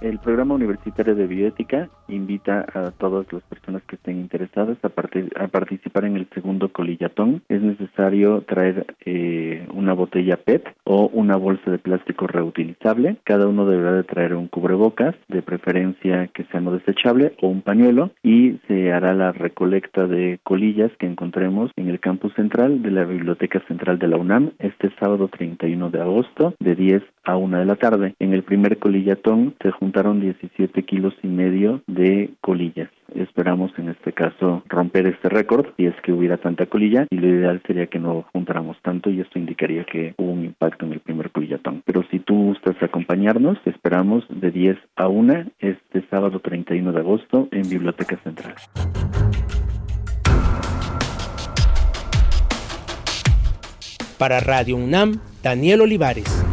El 0.06 0.20
programa 0.20 0.54
universitario 0.54 1.16
de 1.16 1.26
bioética 1.26 1.90
invita 2.10 2.64
a 2.76 2.92
todas 2.92 3.26
las 3.34 3.42
personas 3.42 3.82
que 3.88 3.96
estén 3.96 4.20
interesadas 4.20 4.78
a, 4.84 4.90
a 4.90 5.48
participar 5.48 6.06
en 6.06 6.16
el 6.16 6.28
segundo 6.32 6.72
colillatón. 6.72 7.42
Es 7.50 7.60
necesario 7.60 8.42
traer 8.42 8.86
eh, 9.04 9.68
una 9.74 9.94
botella 9.94 10.38
PET 10.38 10.64
o 10.84 11.10
una 11.12 11.38
bolsa 11.38 11.72
de 11.72 11.80
plástico 11.80 12.28
reutilizable. 12.28 13.18
Cada 13.24 13.48
uno 13.48 13.66
deberá 13.66 13.94
de 13.94 14.04
traer 14.04 14.36
un 14.36 14.48
cubrebocas, 14.48 15.16
de 15.28 15.42
preferencia 15.42 16.28
que 16.28 16.44
sea 16.52 16.62
no 16.62 16.74
desechable, 16.74 17.34
o 17.42 17.48
un 17.48 17.64
pañuelo 17.64 18.12
y 18.22 18.60
se 18.68 18.94
hará 18.94 19.16
la 19.16 19.32
recolecta 19.32 20.06
de 20.06 20.40
colillas 20.44 20.92
que 21.00 21.08
encontremos 21.08 21.72
en 21.78 21.90
el 21.90 22.00
campus 22.00 22.32
central 22.36 22.84
de 22.84 22.92
la 22.92 23.06
Biblioteca 23.06 23.60
Central 23.68 23.98
de 23.98 24.10
la 24.10 24.18
UNAM 24.18 24.52
este 24.60 24.92
sábado 25.00 25.30
31 25.30 25.90
de 25.90 26.00
agosto 26.00 26.54
de 26.60 26.76
10 26.76 27.02
a 27.26 27.38
1 27.38 27.58
de 27.58 27.66
la 27.66 27.76
tarde. 27.76 28.16
En 28.20 28.34
el 28.34 28.44
primer 28.44 28.80
colillatón 28.80 29.56
se 29.62 29.72
juntaron 29.72 30.22
17 30.22 30.84
kilos 30.84 31.14
y 31.24 31.28
medio 31.28 31.82
de 31.88 32.32
colillas. 32.42 32.90
Esperamos 33.14 33.72
en 33.78 33.90
este 33.90 34.14
caso 34.14 34.64
romper 34.68 35.08
este 35.08 35.30
récord 35.30 35.68
si 35.78 35.86
es 35.86 35.96
que 36.02 36.12
hubiera 36.12 36.38
tanta 36.38 36.66
colilla 36.66 37.08
y 37.10 37.18
lo 37.18 37.28
ideal 37.28 37.62
sería 37.66 37.88
que 37.88 38.00
no 38.00 38.26
juntáramos 38.34 38.78
tanto 38.82 39.10
y 39.10 39.22
esto 39.22 39.40
indicaría 39.40 39.84
que 39.86 40.14
hubo 40.18 40.32
un 40.32 40.46
impacto 40.46 40.86
en 40.86 40.94
el 40.94 41.00
primer 41.00 41.32
colillatón. 41.32 41.82
Pero 41.86 42.04
si 42.12 42.20
tú 42.20 42.36
gustas 42.36 42.76
acompañarnos, 42.82 43.58
esperamos 43.66 44.26
de 44.30 44.52
10 44.52 44.78
a 44.96 45.08
1 45.08 45.46
este 45.60 46.04
sábado 46.10 46.40
31 46.40 46.92
de 46.92 47.00
agosto 47.00 47.48
en 47.52 47.70
Biblioteca 47.70 48.18
Central. 48.24 48.56
Para 54.18 54.40
Radio 54.40 54.78
UNAM, 54.78 55.20
Daniel 55.44 55.82
Olivares. 55.82 56.45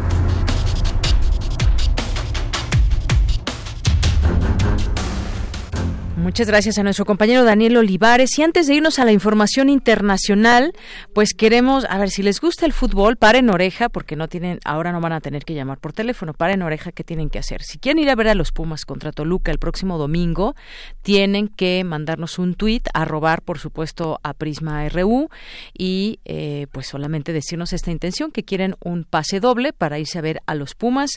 Muchas 6.22 6.46
gracias 6.46 6.78
a 6.78 6.84
nuestro 6.84 7.04
compañero 7.04 7.42
Daniel 7.42 7.78
Olivares. 7.78 8.38
Y 8.38 8.42
antes 8.44 8.68
de 8.68 8.76
irnos 8.76 9.00
a 9.00 9.04
la 9.04 9.10
información 9.10 9.68
internacional, 9.68 10.72
pues 11.14 11.34
queremos, 11.34 11.84
a 11.90 11.98
ver, 11.98 12.10
si 12.10 12.22
les 12.22 12.40
gusta 12.40 12.64
el 12.64 12.72
fútbol, 12.72 13.16
paren 13.16 13.50
oreja, 13.50 13.88
porque 13.88 14.14
no 14.14 14.28
tienen, 14.28 14.60
ahora 14.64 14.92
no 14.92 15.00
van 15.00 15.14
a 15.14 15.20
tener 15.20 15.44
que 15.44 15.52
llamar 15.52 15.78
por 15.78 15.92
teléfono, 15.92 16.32
paren 16.32 16.62
oreja, 16.62 16.92
¿qué 16.92 17.02
tienen 17.02 17.28
que 17.28 17.40
hacer? 17.40 17.64
Si 17.64 17.78
quieren 17.78 18.00
ir 18.00 18.08
a 18.08 18.14
ver 18.14 18.28
a 18.28 18.36
los 18.36 18.52
Pumas 18.52 18.84
contra 18.84 19.10
Toluca 19.10 19.50
el 19.50 19.58
próximo 19.58 19.98
domingo, 19.98 20.54
tienen 21.02 21.48
que 21.48 21.82
mandarnos 21.82 22.38
un 22.38 22.54
tuit, 22.54 22.86
a 22.94 23.04
robar, 23.04 23.42
por 23.42 23.58
supuesto, 23.58 24.20
a 24.22 24.32
Prisma 24.32 24.88
RU 24.88 25.28
y 25.76 26.20
eh, 26.24 26.68
pues 26.70 26.86
solamente 26.86 27.32
decirnos 27.32 27.72
esta 27.72 27.90
intención, 27.90 28.30
que 28.30 28.44
quieren 28.44 28.76
un 28.78 29.02
pase 29.02 29.40
doble 29.40 29.72
para 29.72 29.98
irse 29.98 30.20
a 30.20 30.22
ver 30.22 30.40
a 30.46 30.54
los 30.54 30.76
Pumas. 30.76 31.10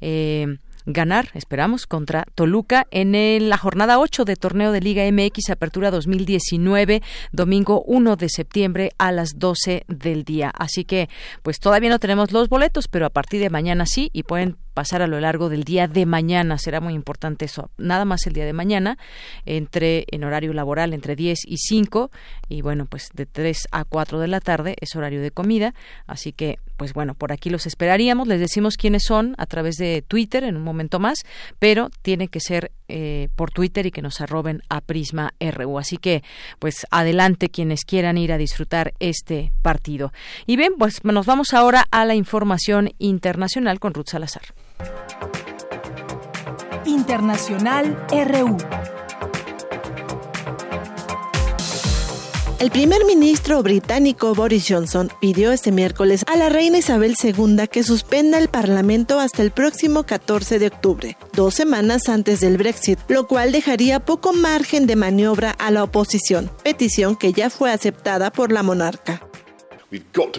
Eh, 0.00 0.58
ganar, 0.88 1.28
esperamos, 1.34 1.86
contra 1.86 2.24
Toluca 2.34 2.86
en 2.90 3.48
la 3.48 3.58
jornada 3.58 3.98
8 3.98 4.24
de 4.24 4.36
torneo 4.36 4.72
de 4.72 4.80
Liga 4.80 5.04
MX 5.10 5.50
Apertura 5.50 5.90
2019, 5.90 7.02
domingo 7.30 7.82
1 7.86 8.16
de 8.16 8.28
septiembre 8.28 8.92
a 8.98 9.12
las 9.12 9.38
12 9.38 9.84
del 9.86 10.24
día. 10.24 10.50
Así 10.58 10.84
que, 10.84 11.08
pues 11.42 11.60
todavía 11.60 11.90
no 11.90 11.98
tenemos 11.98 12.32
los 12.32 12.48
boletos, 12.48 12.88
pero 12.88 13.06
a 13.06 13.10
partir 13.10 13.40
de 13.40 13.50
mañana 13.50 13.84
sí 13.86 14.10
y 14.12 14.22
pueden 14.22 14.56
pasar 14.78 15.02
a 15.02 15.08
lo 15.08 15.18
largo 15.18 15.48
del 15.48 15.64
día 15.64 15.88
de 15.88 16.06
mañana. 16.06 16.56
Será 16.56 16.80
muy 16.80 16.94
importante 16.94 17.46
eso. 17.46 17.68
Nada 17.78 18.04
más 18.04 18.28
el 18.28 18.32
día 18.32 18.44
de 18.44 18.52
mañana, 18.52 18.96
entre 19.44 20.04
en 20.12 20.22
horario 20.22 20.52
laboral 20.52 20.94
entre 20.94 21.16
10 21.16 21.40
y 21.48 21.56
5 21.56 22.12
y 22.48 22.62
bueno, 22.62 22.86
pues 22.86 23.08
de 23.12 23.26
3 23.26 23.66
a 23.72 23.82
4 23.82 24.20
de 24.20 24.28
la 24.28 24.38
tarde 24.38 24.76
es 24.80 24.94
horario 24.94 25.20
de 25.20 25.32
comida. 25.32 25.74
Así 26.06 26.32
que, 26.32 26.60
pues 26.76 26.92
bueno, 26.92 27.14
por 27.14 27.32
aquí 27.32 27.50
los 27.50 27.66
esperaríamos. 27.66 28.28
Les 28.28 28.38
decimos 28.38 28.76
quiénes 28.76 29.02
son 29.02 29.34
a 29.36 29.46
través 29.46 29.78
de 29.78 30.04
Twitter 30.06 30.44
en 30.44 30.56
un 30.56 30.62
momento 30.62 31.00
más, 31.00 31.24
pero 31.58 31.90
tiene 32.02 32.28
que 32.28 32.38
ser 32.38 32.70
eh, 32.86 33.30
por 33.34 33.50
Twitter 33.50 33.84
y 33.84 33.90
que 33.90 34.00
nos 34.00 34.20
arroben 34.20 34.62
a 34.68 34.80
Prisma 34.80 35.34
RU. 35.40 35.76
Así 35.80 35.96
que, 35.96 36.22
pues 36.60 36.86
adelante 36.92 37.48
quienes 37.48 37.84
quieran 37.84 38.16
ir 38.16 38.32
a 38.32 38.38
disfrutar 38.38 38.94
este 39.00 39.50
partido. 39.60 40.12
Y 40.46 40.54
bien, 40.54 40.74
pues 40.78 41.02
nos 41.02 41.26
vamos 41.26 41.52
ahora 41.52 41.84
a 41.90 42.04
la 42.04 42.14
información 42.14 42.92
internacional 43.00 43.80
con 43.80 43.92
Ruth 43.92 44.10
Salazar. 44.10 44.42
Internacional 46.84 47.96
RU. 48.10 48.56
El 52.58 52.72
primer 52.72 53.04
ministro 53.04 53.62
británico 53.62 54.34
Boris 54.34 54.66
Johnson 54.68 55.12
pidió 55.20 55.52
este 55.52 55.70
miércoles 55.70 56.24
a 56.26 56.34
la 56.34 56.48
reina 56.48 56.78
Isabel 56.78 57.14
II 57.22 57.68
que 57.70 57.84
suspenda 57.84 58.36
el 58.36 58.48
Parlamento 58.48 59.20
hasta 59.20 59.42
el 59.42 59.52
próximo 59.52 60.02
14 60.02 60.58
de 60.58 60.66
octubre, 60.66 61.16
dos 61.34 61.54
semanas 61.54 62.08
antes 62.08 62.40
del 62.40 62.56
Brexit, 62.56 62.98
lo 63.06 63.28
cual 63.28 63.52
dejaría 63.52 64.00
poco 64.00 64.32
margen 64.32 64.88
de 64.88 64.96
maniobra 64.96 65.52
a 65.52 65.70
la 65.70 65.84
oposición, 65.84 66.50
petición 66.64 67.14
que 67.14 67.32
ya 67.32 67.48
fue 67.48 67.70
aceptada 67.70 68.32
por 68.32 68.50
la 68.50 68.64
monarca. 68.64 69.22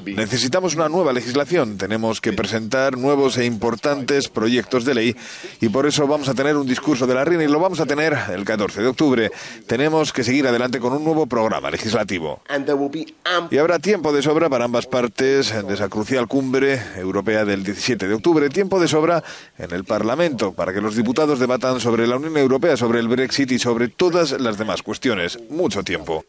Necesitamos 0.06 0.76
una 0.76 0.90
nueva 0.90 1.12
legislación, 1.12 1.78
tenemos 1.78 2.22
que 2.22 2.34
presentar 2.34 2.98
nuevos 2.98 3.38
e 3.38 3.46
importantes 3.46 4.30
proyectos 4.30 4.86
de 4.86 4.94
ley 4.94 5.16
y 5.60 5.70
por 5.70 5.88
eso 5.88 6.06
vamos 6.06 6.30
a 6.30 6.36
tener 6.36 6.56
un 6.56 6.68
discurso 6.68 7.08
de 7.08 7.16
la 7.16 7.26
reina 7.26 7.44
y 7.44 7.48
lo 7.48 7.60
vamos 7.60 7.80
a 7.80 7.88
tener 7.88 8.16
el 8.32 8.46
14 8.46 8.82
de 8.82 8.88
octubre. 8.88 9.32
Tenemos 9.66 10.14
que 10.14 10.24
seguir 10.24 10.46
adelante 10.46 10.80
con 10.80 10.94
un 10.94 11.04
nuevo 11.04 11.26
programa 11.26 11.72
legislativo. 11.72 12.42
Y 13.50 13.58
habrá 13.58 13.80
tiempo 13.80 14.14
de 14.14 14.22
sobra 14.22 14.50
para 14.50 14.66
ambas 14.66 14.86
partes 14.86 15.52
de 15.66 15.74
esa 15.74 15.90
crucial 15.90 16.28
cumbre 16.28 16.80
europea 16.98 17.44
del 17.44 17.64
17 17.64 18.08
de 18.08 18.14
octubre, 18.14 18.50
tiempo 18.50 18.80
de 18.80 18.88
sobra 18.88 19.24
en 19.58 19.72
el 19.72 19.84
Parlamento 19.84 20.54
para 20.54 20.74
que 20.74 20.82
los 20.82 20.96
diputados 20.96 21.40
debatan 21.40 21.80
sobre 21.80 22.06
la 22.06 22.18
Unión 22.18 22.38
Europea, 22.38 22.78
sobre 22.78 23.00
el 23.00 23.08
Brexit 23.08 23.52
y 23.52 23.58
sobre 23.58 23.88
todas 23.88 24.40
las 24.40 24.60
demás 24.60 24.84
cuestiones. 24.84 25.40
Mucho 25.50 25.84
tiempo. 25.84 26.24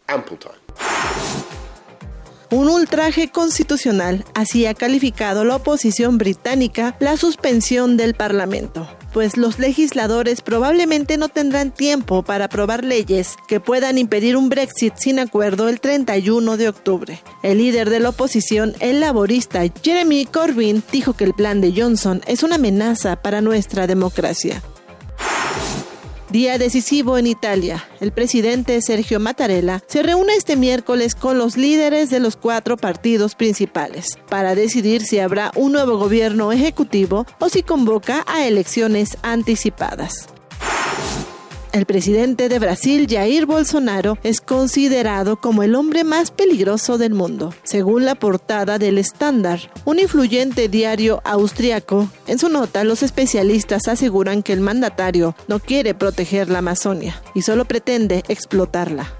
Un 2.52 2.68
ultraje 2.68 3.30
constitucional, 3.30 4.24
así 4.34 4.66
ha 4.66 4.74
calificado 4.74 5.44
la 5.44 5.54
oposición 5.54 6.18
británica 6.18 6.96
la 6.98 7.16
suspensión 7.16 7.96
del 7.96 8.14
Parlamento, 8.14 8.88
pues 9.12 9.36
los 9.36 9.60
legisladores 9.60 10.42
probablemente 10.42 11.16
no 11.16 11.28
tendrán 11.28 11.70
tiempo 11.70 12.24
para 12.24 12.46
aprobar 12.46 12.84
leyes 12.84 13.36
que 13.46 13.60
puedan 13.60 13.98
impedir 13.98 14.36
un 14.36 14.48
Brexit 14.48 14.94
sin 14.96 15.20
acuerdo 15.20 15.68
el 15.68 15.78
31 15.78 16.56
de 16.56 16.68
octubre. 16.68 17.22
El 17.44 17.58
líder 17.58 17.88
de 17.88 18.00
la 18.00 18.08
oposición, 18.08 18.74
el 18.80 18.98
laborista 18.98 19.62
Jeremy 19.84 20.26
Corbyn, 20.26 20.82
dijo 20.90 21.12
que 21.12 21.22
el 21.22 21.34
plan 21.34 21.60
de 21.60 21.72
Johnson 21.72 22.20
es 22.26 22.42
una 22.42 22.56
amenaza 22.56 23.14
para 23.14 23.42
nuestra 23.42 23.86
democracia. 23.86 24.60
Día 26.30 26.58
decisivo 26.58 27.18
en 27.18 27.26
Italia. 27.26 27.84
El 27.98 28.12
presidente 28.12 28.80
Sergio 28.82 29.18
Mattarella 29.18 29.82
se 29.88 30.04
reúne 30.04 30.36
este 30.36 30.54
miércoles 30.54 31.16
con 31.16 31.38
los 31.38 31.56
líderes 31.56 32.08
de 32.08 32.20
los 32.20 32.36
cuatro 32.36 32.76
partidos 32.76 33.34
principales 33.34 34.16
para 34.28 34.54
decidir 34.54 35.02
si 35.02 35.18
habrá 35.18 35.50
un 35.56 35.72
nuevo 35.72 35.98
gobierno 35.98 36.52
ejecutivo 36.52 37.26
o 37.40 37.48
si 37.48 37.64
convoca 37.64 38.24
a 38.28 38.46
elecciones 38.46 39.18
anticipadas. 39.22 40.28
El 41.72 41.86
presidente 41.86 42.48
de 42.48 42.58
Brasil, 42.58 43.06
Jair 43.08 43.46
Bolsonaro, 43.46 44.18
es 44.24 44.40
considerado 44.40 45.40
como 45.40 45.62
el 45.62 45.76
hombre 45.76 46.02
más 46.02 46.32
peligroso 46.32 46.98
del 46.98 47.14
mundo, 47.14 47.54
según 47.62 48.04
la 48.04 48.16
portada 48.16 48.78
del 48.78 48.98
Standard, 48.98 49.60
un 49.84 50.00
influyente 50.00 50.68
diario 50.68 51.22
austriaco. 51.24 52.10
En 52.26 52.40
su 52.40 52.48
nota, 52.48 52.82
los 52.82 53.04
especialistas 53.04 53.86
aseguran 53.86 54.42
que 54.42 54.52
el 54.52 54.60
mandatario 54.60 55.36
no 55.46 55.60
quiere 55.60 55.94
proteger 55.94 56.50
la 56.50 56.58
Amazonia 56.58 57.22
y 57.36 57.42
solo 57.42 57.64
pretende 57.66 58.24
explotarla. 58.26 59.14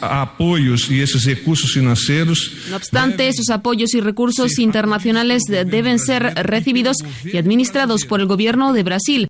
apoyos 0.00 0.90
y 0.90 1.00
esos 1.00 1.24
recursos 1.24 1.72
financieros. 1.72 2.52
No 2.70 2.76
obstante, 2.76 3.28
esos 3.28 3.50
apoyos 3.50 3.94
y 3.94 4.00
recursos 4.00 4.58
internacionales 4.58 5.42
deben 5.44 6.00
ser 6.00 6.34
recibidos 6.34 6.96
y 7.24 7.36
administrados 7.36 8.04
por 8.04 8.20
el 8.20 8.26
gobierno 8.26 8.72
de 8.72 8.82
Brasil. 8.82 9.28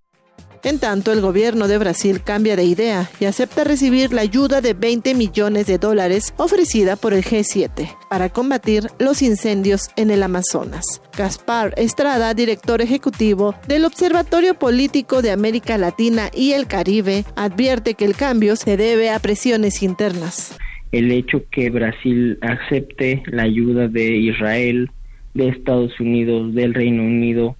En 0.65 0.79
tanto, 0.79 1.13
el 1.13 1.21
gobierno 1.21 1.69
de 1.69 1.77
Brasil 1.77 2.23
cambia 2.25 2.57
de 2.57 2.65
idea 2.65 3.11
y 3.21 3.27
acepta 3.27 3.65
recibir 3.65 4.15
la 4.15 4.23
ayuda 4.23 4.63
de 4.63 4.73
20 4.73 5.15
millones 5.15 5.67
de 5.67 5.77
dólares 5.77 6.33
ofrecida 6.39 6.97
por 6.97 7.13
el 7.13 7.23
G7 7.23 7.95
para 8.09 8.31
combatir 8.31 8.85
los 8.99 9.21
incendios 9.21 9.91
en 9.97 10.11
el 10.11 10.23
Amazonas. 10.23 11.03
Gaspar 11.19 11.75
Estrada, 11.77 12.33
director 12.33 12.81
ejecutivo 12.81 13.55
del 13.69 13.85
Observatorio 13.85 14.55
Político 14.55 15.21
de 15.21 15.33
América 15.33 15.77
Latina 15.77 16.31
y 16.35 16.53
el 16.53 16.67
Caribe, 16.67 17.27
advierte 17.37 17.93
que 17.93 18.07
el 18.07 18.15
cambio 18.15 18.57
se 18.57 18.79
debe 18.79 19.11
a 19.11 19.19
presiones 19.19 19.83
internas. 19.83 20.57
El 20.93 21.13
hecho 21.13 21.43
que 21.51 21.69
Brasil 21.69 22.39
acepte 22.41 23.23
la 23.27 23.43
ayuda 23.43 23.89
de 23.89 24.17
Israel, 24.17 24.91
de 25.35 25.49
Estados 25.49 26.01
Unidos, 26.01 26.55
del 26.55 26.73
Reino 26.73 27.03
Unido 27.03 27.55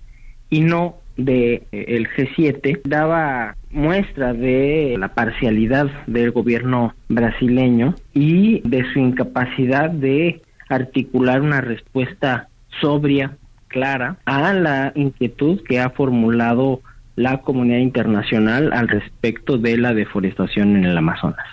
y 0.49 0.61
no 0.61 1.04
de 1.17 1.67
eh, 1.73 1.85
el 1.89 2.09
G7 2.09 2.81
daba 2.85 3.57
muestra 3.71 4.33
de 4.33 4.97
la 4.99 5.09
parcialidad 5.09 5.87
del 6.07 6.31
gobierno 6.31 6.95
brasileño 7.09 7.95
y 8.13 8.61
de 8.69 8.85
su 8.93 8.99
incapacidad 8.99 9.91
de 9.91 10.43
articular 10.69 11.41
una 11.41 11.61
respuesta 11.61 12.49
sobria, 12.81 13.37
clara, 13.69 14.17
a 14.25 14.53
la 14.53 14.93
inquietud 14.95 15.61
que 15.63 15.81
ha 15.81 15.91
formulado 15.91 16.81
la 17.17 17.39
comunidad 17.39 17.79
internacional 17.79 18.73
al 18.73 18.89
respecto 18.89 19.59
de 19.59 19.77
la 19.77 19.95
deforestación 19.95 20.77
en 20.77 20.85
el 20.85 20.99
Amazonas 20.99 21.47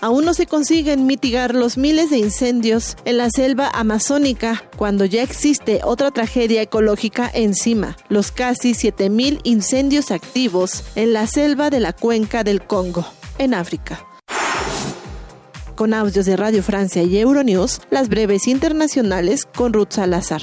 aún 0.00 0.24
no 0.24 0.34
se 0.34 0.46
consiguen 0.46 1.06
mitigar 1.06 1.54
los 1.54 1.76
miles 1.76 2.10
de 2.10 2.18
incendios 2.18 2.96
en 3.04 3.18
la 3.18 3.30
selva 3.30 3.68
amazónica 3.68 4.64
cuando 4.76 5.04
ya 5.04 5.22
existe 5.22 5.80
otra 5.84 6.10
tragedia 6.10 6.62
ecológica 6.62 7.30
encima, 7.32 7.96
los 8.08 8.32
casi 8.32 8.72
7.000 8.72 9.40
incendios 9.44 10.10
activos 10.10 10.84
en 10.94 11.12
la 11.12 11.26
selva 11.26 11.70
de 11.70 11.80
la 11.80 11.92
cuenca 11.92 12.44
del 12.44 12.66
Congo, 12.66 13.06
en 13.38 13.54
África. 13.54 14.06
Con 15.76 15.94
audios 15.94 16.26
de 16.26 16.36
Radio 16.36 16.62
Francia 16.62 17.02
y 17.02 17.18
Euronews, 17.18 17.80
las 17.90 18.08
breves 18.08 18.46
internacionales 18.46 19.46
con 19.46 19.72
Ruth 19.72 19.92
Salazar. 19.92 20.42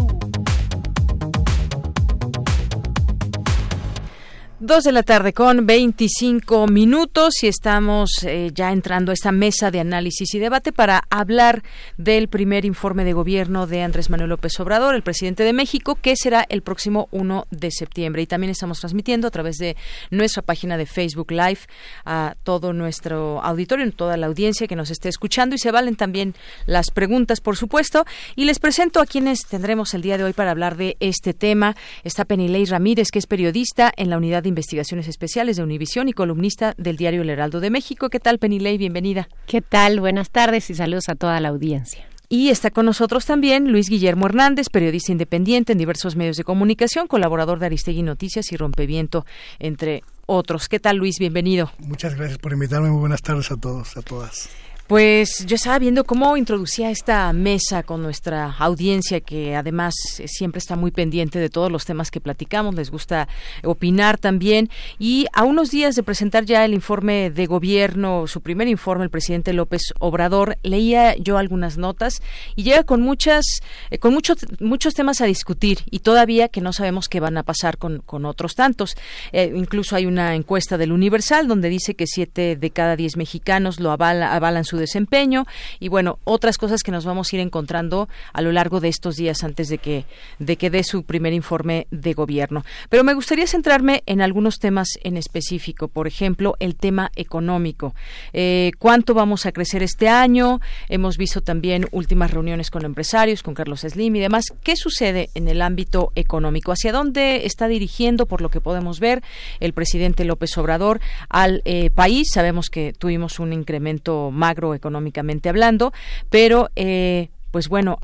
Dos 4.63 4.83
de 4.83 4.91
la 4.91 5.01
tarde 5.01 5.33
con 5.33 5.65
25 5.65 6.67
minutos 6.67 7.41
y 7.41 7.47
estamos 7.47 8.11
eh, 8.21 8.51
ya 8.53 8.71
entrando 8.71 9.09
a 9.09 9.15
esta 9.15 9.31
mesa 9.31 9.71
de 9.71 9.79
análisis 9.79 10.35
y 10.35 10.37
debate 10.37 10.71
para 10.71 11.01
hablar 11.09 11.63
del 11.97 12.27
primer 12.27 12.63
informe 12.63 13.03
de 13.03 13.13
gobierno 13.13 13.65
de 13.65 13.81
Andrés 13.81 14.11
Manuel 14.11 14.29
López 14.29 14.59
Obrador, 14.59 14.93
el 14.93 15.01
presidente 15.01 15.43
de 15.43 15.53
México, 15.53 15.95
que 15.95 16.15
será 16.15 16.45
el 16.47 16.61
próximo 16.61 17.07
1 17.09 17.47
de 17.49 17.71
septiembre. 17.71 18.21
Y 18.21 18.27
también 18.27 18.51
estamos 18.51 18.79
transmitiendo 18.79 19.27
a 19.27 19.31
través 19.31 19.57
de 19.57 19.75
nuestra 20.11 20.43
página 20.43 20.77
de 20.77 20.85
Facebook 20.85 21.31
Live 21.31 21.61
a 22.05 22.35
todo 22.43 22.71
nuestro 22.71 23.41
auditorio, 23.41 23.91
toda 23.91 24.15
la 24.15 24.27
audiencia 24.27 24.67
que 24.67 24.75
nos 24.75 24.91
esté 24.91 25.09
escuchando 25.09 25.55
y 25.55 25.57
se 25.57 25.71
valen 25.71 25.95
también 25.95 26.35
las 26.67 26.91
preguntas, 26.91 27.41
por 27.41 27.57
supuesto. 27.57 28.05
Y 28.35 28.45
les 28.45 28.59
presento 28.59 28.99
a 28.99 29.07
quienes 29.07 29.47
tendremos 29.47 29.95
el 29.95 30.03
día 30.03 30.19
de 30.19 30.23
hoy 30.23 30.33
para 30.33 30.51
hablar 30.51 30.77
de 30.77 30.97
este 30.99 31.33
tema. 31.33 31.75
Está 32.03 32.25
Penilei 32.25 32.65
Ramírez, 32.65 33.09
que 33.09 33.17
es 33.17 33.25
periodista 33.25 33.91
en 33.97 34.11
la 34.11 34.17
unidad 34.17 34.43
de 34.43 34.50
Investigaciones 34.51 35.07
Especiales 35.07 35.57
de 35.57 35.63
Univisión 35.63 36.07
y 36.07 36.13
columnista 36.13 36.75
del 36.77 36.97
diario 36.97 37.23
El 37.23 37.29
Heraldo 37.29 37.59
de 37.59 37.69
México. 37.69 38.09
¿Qué 38.09 38.19
tal, 38.19 38.37
Penilei? 38.37 38.77
Bienvenida. 38.77 39.27
¿Qué 39.47 39.61
tal? 39.61 39.99
Buenas 39.99 40.29
tardes 40.29 40.69
y 40.69 40.75
saludos 40.75 41.09
a 41.09 41.15
toda 41.15 41.39
la 41.39 41.49
audiencia. 41.49 42.05
Y 42.29 42.49
está 42.49 42.71
con 42.71 42.85
nosotros 42.85 43.25
también 43.25 43.71
Luis 43.71 43.89
Guillermo 43.89 44.25
Hernández, 44.25 44.69
periodista 44.69 45.11
independiente 45.11 45.73
en 45.73 45.77
diversos 45.77 46.15
medios 46.15 46.37
de 46.37 46.45
comunicación, 46.45 47.07
colaborador 47.07 47.59
de 47.59 47.65
Aristegui 47.65 48.03
Noticias 48.03 48.53
y 48.53 48.57
Rompeviento, 48.57 49.25
entre 49.59 50.03
otros. 50.27 50.69
¿Qué 50.69 50.79
tal, 50.79 50.95
Luis? 50.95 51.19
Bienvenido. 51.19 51.71
Muchas 51.79 52.15
gracias 52.15 52.37
por 52.37 52.53
invitarme. 52.53 52.89
Muy 52.89 53.01
buenas 53.01 53.21
tardes 53.21 53.51
a 53.51 53.57
todos, 53.57 53.97
a 53.97 54.01
todas. 54.01 54.49
Pues 54.91 55.45
yo 55.45 55.55
estaba 55.55 55.79
viendo 55.79 56.03
cómo 56.03 56.35
introducía 56.35 56.91
esta 56.91 57.31
mesa 57.31 57.81
con 57.81 58.01
nuestra 58.01 58.53
audiencia, 58.59 59.21
que 59.21 59.55
además 59.55 59.93
siempre 60.25 60.59
está 60.59 60.75
muy 60.75 60.91
pendiente 60.91 61.39
de 61.39 61.49
todos 61.49 61.71
los 61.71 61.85
temas 61.85 62.11
que 62.11 62.19
platicamos, 62.19 62.75
les 62.75 62.91
gusta 62.91 63.29
opinar 63.63 64.17
también. 64.17 64.69
Y 64.99 65.27
a 65.31 65.45
unos 65.45 65.71
días 65.71 65.95
de 65.95 66.03
presentar 66.03 66.43
ya 66.43 66.65
el 66.65 66.73
informe 66.73 67.29
de 67.29 67.45
gobierno, 67.45 68.27
su 68.27 68.41
primer 68.41 68.67
informe, 68.67 69.05
el 69.05 69.09
presidente 69.09 69.53
López 69.53 69.93
Obrador, 69.99 70.57
leía 70.61 71.15
yo 71.15 71.37
algunas 71.37 71.77
notas 71.77 72.21
y 72.57 72.63
llega 72.63 72.83
con 72.83 73.01
muchas, 73.01 73.45
eh, 73.91 73.97
con 73.97 74.13
muchos, 74.13 74.39
muchos 74.59 74.93
temas 74.93 75.21
a 75.21 75.25
discutir 75.25 75.79
y 75.89 75.99
todavía 75.99 76.49
que 76.49 76.59
no 76.59 76.73
sabemos 76.73 77.07
qué 77.07 77.21
van 77.21 77.37
a 77.37 77.43
pasar 77.43 77.77
con, 77.77 78.03
otros 78.25 78.55
tantos. 78.55 78.97
Eh, 79.31 79.53
incluso 79.55 79.95
hay 79.95 80.05
una 80.05 80.35
encuesta 80.35 80.77
del 80.77 80.91
Universal 80.91 81.47
donde 81.47 81.69
dice 81.69 81.95
que 81.95 82.07
siete 82.07 82.57
de 82.57 82.71
cada 82.71 82.97
diez 82.97 83.15
mexicanos 83.15 83.79
lo 83.79 83.91
avalan 83.91 84.65
su 84.65 84.80
desempeño 84.81 85.45
y 85.79 85.87
bueno, 85.87 86.19
otras 86.25 86.57
cosas 86.57 86.83
que 86.83 86.91
nos 86.91 87.05
vamos 87.05 87.31
a 87.31 87.35
ir 87.35 87.41
encontrando 87.41 88.09
a 88.33 88.41
lo 88.41 88.51
largo 88.51 88.79
de 88.79 88.89
estos 88.89 89.15
días 89.15 89.43
antes 89.43 89.69
de 89.69 89.77
que, 89.77 90.05
de 90.39 90.57
que 90.57 90.69
dé 90.69 90.83
su 90.83 91.03
primer 91.03 91.33
informe 91.33 91.87
de 91.91 92.13
gobierno. 92.13 92.63
Pero 92.89 93.03
me 93.03 93.13
gustaría 93.13 93.47
centrarme 93.47 94.03
en 94.05 94.21
algunos 94.21 94.59
temas 94.59 94.89
en 95.03 95.17
específico, 95.17 95.87
por 95.87 96.07
ejemplo, 96.07 96.55
el 96.59 96.75
tema 96.75 97.11
económico. 97.15 97.95
Eh, 98.33 98.71
¿Cuánto 98.79 99.13
vamos 99.13 99.45
a 99.45 99.51
crecer 99.51 99.83
este 99.83 100.09
año? 100.09 100.59
Hemos 100.89 101.17
visto 101.17 101.41
también 101.41 101.87
últimas 101.91 102.31
reuniones 102.31 102.69
con 102.69 102.85
empresarios, 102.85 103.43
con 103.43 103.53
Carlos 103.53 103.81
Slim 103.81 104.15
y 104.15 104.19
demás. 104.19 104.45
¿Qué 104.63 104.75
sucede 104.75 105.29
en 105.35 105.47
el 105.47 105.61
ámbito 105.61 106.11
económico? 106.15 106.71
¿Hacia 106.71 106.91
dónde 106.91 107.45
está 107.45 107.67
dirigiendo, 107.67 108.25
por 108.25 108.41
lo 108.41 108.49
que 108.49 108.61
podemos 108.61 108.99
ver, 108.99 109.21
el 109.59 109.73
presidente 109.73 110.25
López 110.25 110.57
Obrador 110.57 110.99
al 111.29 111.61
eh, 111.65 111.89
país? 111.89 112.29
Sabemos 112.33 112.69
que 112.69 112.93
tuvimos 112.93 113.39
un 113.39 113.53
incremento 113.53 114.31
magro 114.31 114.70
económicamente 114.73 115.49
hablando, 115.49 115.93
pero 116.29 116.69
eh, 116.75 117.29
pues 117.51 117.67
bueno, 117.67 117.99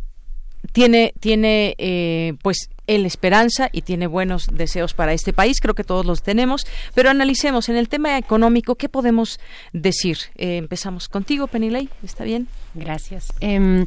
tiene, 0.71 1.13
tiene 1.19 1.75
eh, 1.77 2.33
pues 2.41 2.69
el 2.87 3.05
esperanza 3.05 3.69
y 3.71 3.81
tiene 3.81 4.07
buenos 4.07 4.47
deseos 4.51 4.93
para 4.93 5.13
este 5.13 5.33
país, 5.33 5.59
creo 5.59 5.75
que 5.75 5.83
todos 5.83 6.05
los 6.05 6.23
tenemos, 6.23 6.65
pero 6.93 7.09
analicemos 7.09 7.69
en 7.69 7.75
el 7.75 7.89
tema 7.89 8.17
económico, 8.17 8.75
¿qué 8.75 8.89
podemos 8.89 9.39
decir? 9.73 10.17
Eh, 10.35 10.57
empezamos 10.57 11.09
contigo, 11.09 11.47
Penilei, 11.47 11.89
¿está 12.03 12.23
bien? 12.23 12.47
Gracias. 12.73 13.33
Em, 13.41 13.85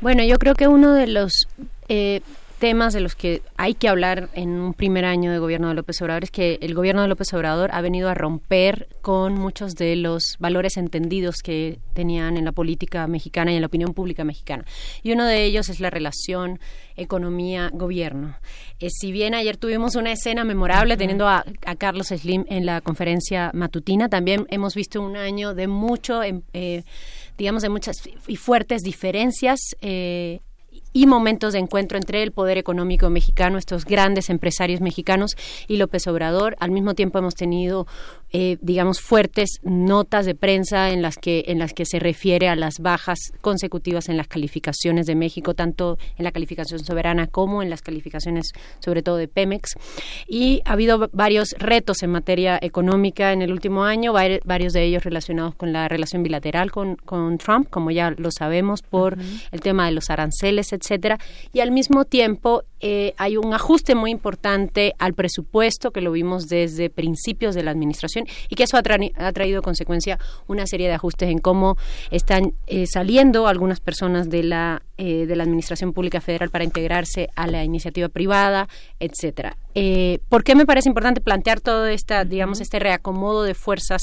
bueno, 0.00 0.24
yo 0.24 0.38
creo 0.38 0.54
que 0.54 0.66
uno 0.66 0.92
de 0.92 1.06
los 1.06 1.46
eh, 1.88 2.20
temas 2.62 2.94
de 2.94 3.00
los 3.00 3.16
que 3.16 3.42
hay 3.56 3.74
que 3.74 3.88
hablar 3.88 4.28
en 4.34 4.50
un 4.50 4.72
primer 4.72 5.04
año 5.04 5.32
de 5.32 5.40
gobierno 5.40 5.66
de 5.66 5.74
López 5.74 6.00
Obrador 6.00 6.22
es 6.22 6.30
que 6.30 6.60
el 6.62 6.74
gobierno 6.74 7.02
de 7.02 7.08
López 7.08 7.34
Obrador 7.34 7.70
ha 7.72 7.80
venido 7.80 8.08
a 8.08 8.14
romper 8.14 8.86
con 9.00 9.34
muchos 9.34 9.74
de 9.74 9.96
los 9.96 10.36
valores 10.38 10.76
entendidos 10.76 11.42
que 11.42 11.80
tenían 11.92 12.36
en 12.36 12.44
la 12.44 12.52
política 12.52 13.08
mexicana 13.08 13.50
y 13.50 13.56
en 13.56 13.62
la 13.62 13.66
opinión 13.66 13.94
pública 13.94 14.22
mexicana. 14.22 14.64
Y 15.02 15.10
uno 15.10 15.24
de 15.24 15.42
ellos 15.42 15.70
es 15.70 15.80
la 15.80 15.90
relación 15.90 16.60
economía-gobierno. 16.94 18.36
Eh, 18.78 18.90
si 18.90 19.10
bien 19.10 19.34
ayer 19.34 19.56
tuvimos 19.56 19.96
una 19.96 20.12
escena 20.12 20.44
memorable 20.44 20.96
teniendo 20.96 21.26
a, 21.26 21.44
Carlos 21.78 22.10
Slim 22.16 22.44
en 22.48 22.64
la 22.64 22.80
conferencia 22.80 23.50
matutina, 23.54 24.08
también 24.08 24.46
hemos 24.50 24.76
visto 24.76 25.02
un 25.02 25.16
año 25.16 25.52
de 25.52 25.66
mucho, 25.66 26.22
em, 26.22 26.42
eh, 26.52 26.84
digamos, 27.36 27.64
de 27.64 27.70
muchas 27.70 27.96
y 28.28 28.36
fuertes 28.36 28.82
diferencias. 28.82 29.58
Eh, 29.80 30.38
y 30.92 31.06
momentos 31.06 31.52
de 31.52 31.60
encuentro 31.60 31.98
entre 31.98 32.22
el 32.22 32.32
poder 32.32 32.58
económico 32.58 33.08
mexicano, 33.10 33.58
estos 33.58 33.84
grandes 33.84 34.30
empresarios 34.30 34.80
mexicanos 34.80 35.36
y 35.68 35.76
López 35.76 36.06
Obrador. 36.06 36.56
Al 36.60 36.70
mismo 36.70 36.94
tiempo 36.94 37.18
hemos 37.18 37.34
tenido 37.34 37.86
eh, 38.32 38.56
digamos, 38.60 39.00
fuertes 39.00 39.60
notas 39.62 40.26
de 40.26 40.34
prensa 40.34 40.90
en 40.90 41.02
las 41.02 41.16
que 41.16 41.44
en 41.48 41.58
las 41.58 41.72
que 41.72 41.84
se 41.84 41.98
refiere 41.98 42.48
a 42.48 42.56
las 42.56 42.78
bajas 42.80 43.18
consecutivas 43.40 44.08
en 44.08 44.16
las 44.16 44.28
calificaciones 44.28 45.06
de 45.06 45.14
México, 45.14 45.54
tanto 45.54 45.98
en 46.16 46.24
la 46.24 46.32
calificación 46.32 46.80
soberana 46.80 47.26
como 47.26 47.62
en 47.62 47.70
las 47.70 47.82
calificaciones, 47.82 48.52
sobre 48.80 49.02
todo 49.02 49.16
de 49.16 49.28
Pemex. 49.28 49.74
Y 50.26 50.62
ha 50.64 50.72
habido 50.72 51.10
varios 51.12 51.54
retos 51.58 52.02
en 52.02 52.10
materia 52.10 52.58
económica 52.60 53.32
en 53.32 53.42
el 53.42 53.52
último 53.52 53.84
año, 53.84 54.12
varios 54.12 54.72
de 54.72 54.84
ellos 54.84 55.04
relacionados 55.04 55.54
con 55.54 55.72
la 55.72 55.88
relación 55.88 56.22
bilateral 56.22 56.70
con, 56.70 56.96
con 56.96 57.38
Trump, 57.38 57.68
como 57.70 57.90
ya 57.90 58.10
lo 58.16 58.30
sabemos, 58.30 58.82
por 58.82 59.18
el 59.50 59.60
tema 59.60 59.86
de 59.86 59.92
los 59.92 60.10
aranceles, 60.10 60.72
etcétera. 60.72 61.18
Y 61.52 61.60
al 61.60 61.70
mismo 61.70 62.04
tiempo 62.04 62.64
eh, 62.84 63.14
hay 63.16 63.36
un 63.36 63.54
ajuste 63.54 63.94
muy 63.94 64.10
importante 64.10 64.94
al 64.98 65.14
presupuesto 65.14 65.92
que 65.92 66.00
lo 66.00 66.10
vimos 66.10 66.48
desde 66.48 66.90
principios 66.90 67.54
de 67.54 67.62
la 67.62 67.70
administración 67.70 68.26
y 68.48 68.56
que 68.56 68.64
eso 68.64 68.76
ha, 68.76 68.82
traído 69.32 69.62
consecuencia 69.62 70.18
una 70.48 70.66
serie 70.66 70.88
de 70.88 70.94
ajustes 70.94 71.30
en 71.30 71.38
cómo 71.38 71.76
están 72.10 72.54
eh, 72.66 72.86
saliendo 72.88 73.46
algunas 73.46 73.78
personas 73.78 74.28
de 74.30 74.42
la 74.42 74.82
eh, 74.98 75.26
de 75.26 75.34
la 75.36 75.42
administración 75.42 75.92
pública 75.92 76.20
federal 76.20 76.50
para 76.50 76.64
integrarse 76.64 77.28
a 77.34 77.46
la 77.48 77.64
iniciativa 77.64 78.08
privada, 78.08 78.68
etcétera. 79.00 79.56
¿Por 80.28 80.44
qué 80.44 80.54
me 80.54 80.66
parece 80.66 80.90
importante 80.90 81.22
plantear 81.22 81.60
todo 81.60 81.86
esta, 81.86 82.24
digamos, 82.24 82.60
este 82.60 82.78
reacomodo 82.78 83.42
de 83.42 83.54
fuerzas 83.54 84.02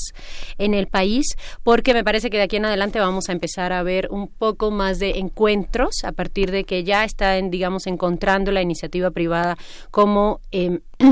en 0.57 0.73
el 0.73 0.87
país? 0.87 1.37
Porque 1.63 1.93
me 1.93 2.03
parece 2.03 2.31
que 2.31 2.37
de 2.37 2.43
aquí 2.43 2.55
en 2.55 2.65
adelante 2.65 2.99
vamos 2.99 3.29
a 3.29 3.33
empezar 3.33 3.71
a 3.71 3.83
ver 3.83 4.07
un 4.09 4.27
poco 4.27 4.71
más 4.71 4.97
de 4.97 5.19
encuentros 5.19 6.03
a 6.03 6.11
partir 6.11 6.49
de 6.49 6.63
que 6.63 6.83
ya 6.83 7.03
están, 7.03 7.51
digamos, 7.51 7.85
encontrando 7.85 8.51
la 8.51 8.63
iniciativa 8.69 9.11
privada 9.11 9.57
como 9.91 10.39
eh, 10.51 10.79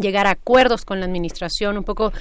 llegar 0.00 0.26
a 0.26 0.30
acuerdos 0.30 0.84
con 0.84 1.00
la 1.00 1.06
administración, 1.06 1.78
un 1.78 1.84
poco, 1.84 2.12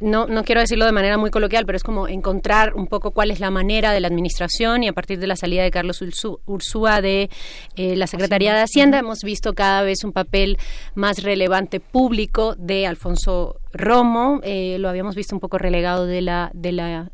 no, 0.00 0.26
no 0.26 0.44
quiero 0.44 0.60
decirlo 0.60 0.84
de 0.84 0.92
manera 0.92 1.16
muy 1.16 1.30
coloquial, 1.30 1.64
pero 1.64 1.76
es 1.76 1.82
como 1.82 2.08
encontrar 2.08 2.74
un 2.74 2.86
poco 2.86 3.12
cuál 3.12 3.30
es 3.30 3.40
la 3.40 3.50
manera 3.50 3.92
de 3.92 4.00
la 4.00 4.08
administración 4.08 4.82
y 4.82 4.88
a 4.88 4.92
partir 4.92 5.18
de 5.18 5.26
la 5.26 5.36
salida 5.36 5.62
de 5.62 5.70
Carlos 5.70 6.02
Ursúa 6.46 7.00
de 7.00 7.30
eh, 7.76 7.96
la 7.96 8.06
Secretaría 8.06 8.54
de 8.54 8.62
Hacienda 8.62 8.98
hemos 8.98 9.20
visto 9.20 9.54
cada 9.54 9.82
vez 9.82 10.04
un 10.04 10.12
papel 10.12 10.58
más 10.94 11.22
relevante 11.22 11.80
público 11.80 12.54
de 12.56 12.86
Alfonso 12.86 13.60
Romo, 13.72 14.40
eh, 14.42 14.76
lo 14.78 14.88
habíamos 14.88 15.14
visto 15.14 15.34
un 15.36 15.40
poco 15.40 15.58
relegado 15.58 16.06
de 16.06 16.22
la, 16.22 16.50
de 16.54 16.72
la 16.72 17.12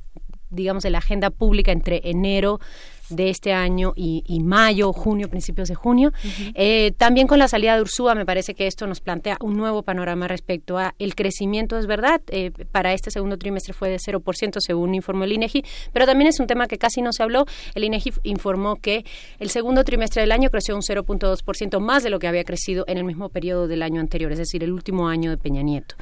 digamos, 0.49 0.83
de 0.83 0.91
la 0.91 0.99
agenda 0.99 1.31
pública 1.31 1.73
entre 1.73 2.01
enero 2.05 2.61
de 3.09 3.31
este 3.31 3.53
año 3.53 3.93
y, 3.97 4.41
mayo, 4.43 4.93
junio, 4.93 5.29
principios 5.29 5.69
de 5.69 5.75
junio. 5.75 6.13
Eh, 6.55 6.93
también 6.97 7.27
con 7.27 7.39
la 7.39 7.49
salida 7.49 7.75
de 7.75 7.83
Ursúa 7.83 8.15
me 8.15 8.27
parece 8.27 8.55
que 8.55 8.67
esto 8.67 8.87
nos 8.87 9.01
plantea 9.01 9.37
un 9.41 9.57
nuevo 9.57 9.83
panorama 9.83 10.29
respecto 10.29 10.79
a 10.79 10.95
el 10.99 11.15
crecimiento, 11.15 11.79
es 11.79 11.87
verdad, 11.87 12.21
eh, 12.29 12.51
para 12.73 12.93
este 12.93 13.11
segundo 13.11 13.39
trimestre 13.39 13.73
fue 13.73 13.89
de 13.91 13.99
0% 13.99 14.61
según 14.61 14.95
informó 14.95 15.25
el 15.25 15.33
INEGI, 15.33 15.65
pero 15.93 16.07
también 16.07 16.29
es 16.29 16.41
un 16.41 16.47
tema 16.47 16.67
que 16.67 16.79
casi 16.79 17.03
no 17.03 17.13
se 17.13 17.23
habló. 17.23 17.47
El 17.75 17.85
INEGI 17.85 18.13
informó 18.25 18.77
que 18.77 19.05
el 19.39 19.51
segundo 19.51 19.85
trimestre 19.85 20.23
del 20.23 20.33
año 20.33 20.51
creció 20.51 20.75
un 20.75 20.83
0.2% 20.83 21.81
más 21.81 22.03
de 22.03 22.11
lo 22.11 22.19
que 22.19 22.29
había 22.29 22.45
crecido 22.45 22.85
en 22.89 22.99
el 22.99 23.05
mismo 23.05 23.29
periodo 23.29 23.69
del 23.69 23.83
año 23.83 24.01
anterior, 24.01 24.33
es 24.33 24.39
decir, 24.39 24.63
el 24.65 24.73
último 24.73 25.09
año 25.09 25.31
de 25.31 25.39
Peña 25.39 25.63
Nieto. 25.63 25.97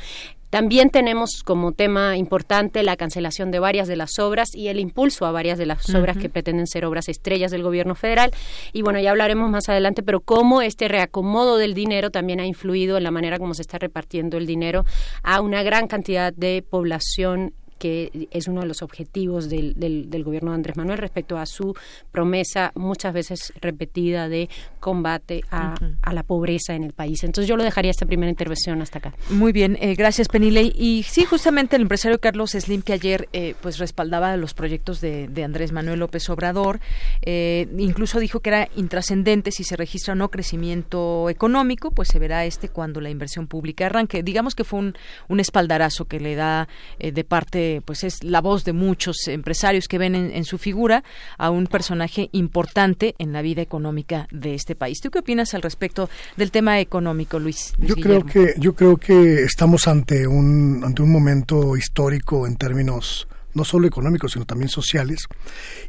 También 0.55 0.91
tenemos 0.91 1.43
como 1.45 1.73
tema 1.73 2.17
importante 2.17 2.85
la 2.85 2.95
cancelación 2.95 3.51
de 3.51 3.59
varias 3.59 3.89
de 3.89 3.97
las 3.97 4.21
obras 4.21 4.55
y 4.55 4.69
el 4.69 4.79
impulso 4.79 5.27
a 5.27 5.33
varias 5.33 5.59
de 5.59 5.67
las 5.67 5.93
obras 5.93 6.17
que 6.17 6.29
pretenden 6.29 6.69
ser 6.69 6.85
obras 6.85 7.09
estrellas 7.09 7.51
del 7.51 7.65
gobierno 7.65 7.97
federal. 7.97 8.31
Y 8.73 8.83
bueno, 8.83 9.01
ya 9.01 9.11
hablaremos 9.11 9.51
más 9.51 9.69
adelante, 9.69 10.05
pero 10.05 10.21
cómo 10.21 10.63
este 10.63 10.87
reacomodo 10.87 11.57
del 11.57 11.75
dinero 11.75 12.11
también 12.11 12.39
ha 12.39 12.47
influido 12.47 12.97
en 12.97 13.03
la 13.03 13.11
manera 13.11 13.41
como 13.41 13.53
se 13.55 13.63
está 13.63 13.79
repartiendo 13.79 14.37
el 14.37 14.47
dinero 14.47 14.85
a 15.25 15.41
una 15.41 15.65
gran 15.65 15.89
cantidad 15.89 16.33
de 16.33 16.63
población 16.63 17.53
que 17.85 18.29
es 18.31 18.49
uno 18.49 18.63
de 18.63 18.67
los 18.67 18.81
objetivos 18.81 19.51
del, 19.51 19.75
del, 19.77 20.25
gobierno 20.25 20.53
de 20.53 20.55
Andrés 20.55 20.75
Manuel 20.75 20.97
respecto 20.97 21.37
a 21.37 21.45
su 21.45 21.77
promesa 22.13 22.73
muchas 22.75 23.13
veces 23.13 23.53
repetida 23.61 24.31
de 24.31 24.49
combate 24.81 25.43
a, 25.51 25.75
la 26.11 26.23
pobreza 26.23 26.75
en 26.75 26.83
el 26.83 26.95
país. 26.95 27.23
Entonces 27.25 27.47
yo 27.47 27.59
lo 27.59 27.63
dejaría 27.63 27.91
esta 27.91 28.07
primera 28.07 28.31
intervención 28.31 28.81
hasta 28.81 29.01
acá. 29.01 29.15
Muy 29.29 29.53
bien, 29.53 29.77
eh, 29.83 29.97
gracias 29.97 30.29
Penilei. 30.29 30.73
Y 30.75 31.03
sí, 31.03 31.27
justamente 31.27 31.77
el 31.77 31.83
empresario 31.83 32.19
Carlos 32.21 32.53
Slim 32.53 32.81
que 32.81 32.95
ayer 32.95 33.29
eh, 33.35 33.55
pues 33.61 33.77
respaldaba 33.77 34.35
los 34.39 34.55
proyectos 34.55 35.03
de, 35.03 35.29
Andrés 35.45 35.73
Manuel 35.73 35.99
López 35.99 36.31
Obrador, 36.31 36.81
eh, 37.21 37.69
incluso 37.77 38.19
dijo 38.19 38.41
que 38.41 38.49
era 38.49 38.69
intrascendente 38.77 39.51
si 39.51 39.63
se 39.63 39.77
registra 39.77 40.13
o 40.13 40.17
no 40.17 40.31
crecimiento 40.31 41.29
económico, 41.29 41.91
pues 41.91 42.09
se 42.09 42.19
verá 42.19 42.47
este 42.47 42.71
cuando 42.71 43.03
la 43.03 43.11
inversión 43.11 43.47
pública 43.47 43.85
arranque. 43.85 44.23
Digamos 44.23 44.55
que 44.55 44.65
fue 44.65 44.79
un, 44.79 44.97
un 45.29 45.39
espaldarazo 45.39 46.07
que 46.07 46.19
le 46.19 46.35
da 46.35 46.67
de 46.99 47.25
parte 47.25 47.74
pues 47.81 48.05
es 48.05 48.23
la 48.23 48.41
voz 48.41 48.65
de 48.65 48.73
muchos 48.73 49.29
empresarios 49.29 49.89
que 49.89 49.99
ven 49.99 50.15
en, 50.15 50.45
su 50.45 50.59
figura 50.59 51.05
a 51.39 51.51
un 51.51 51.67
personaje 51.67 52.29
importante 52.33 53.15
en 53.19 53.33
la 53.33 53.43
vida 53.43 53.63
económica 53.63 54.29
de 54.31 54.55
este 54.55 54.75
país. 54.75 55.01
¿Tú 55.01 55.11
qué 55.11 55.21
opinas 55.21 55.55
al 55.55 55.63
respecto 55.63 56.09
del 56.37 56.51
tema 56.51 56.81
económico, 56.81 57.39
Luis? 57.39 57.75
yo 57.79 57.97
creo 57.97 58.25
que 58.25 58.55
yo 58.59 58.75
creo 58.75 58.97
que 58.97 59.43
estamos 59.43 59.89
ante 59.89 60.27
un 60.27 60.83
ante 60.85 61.03
un 61.03 61.11
momento 61.11 61.77
histórico 61.77 62.47
en 62.47 62.57
términos 62.57 63.27
no 63.55 63.65
solo 63.65 63.87
económicos, 63.87 64.33
sino 64.33 64.45
también 64.45 64.69
sociales. 64.69 65.27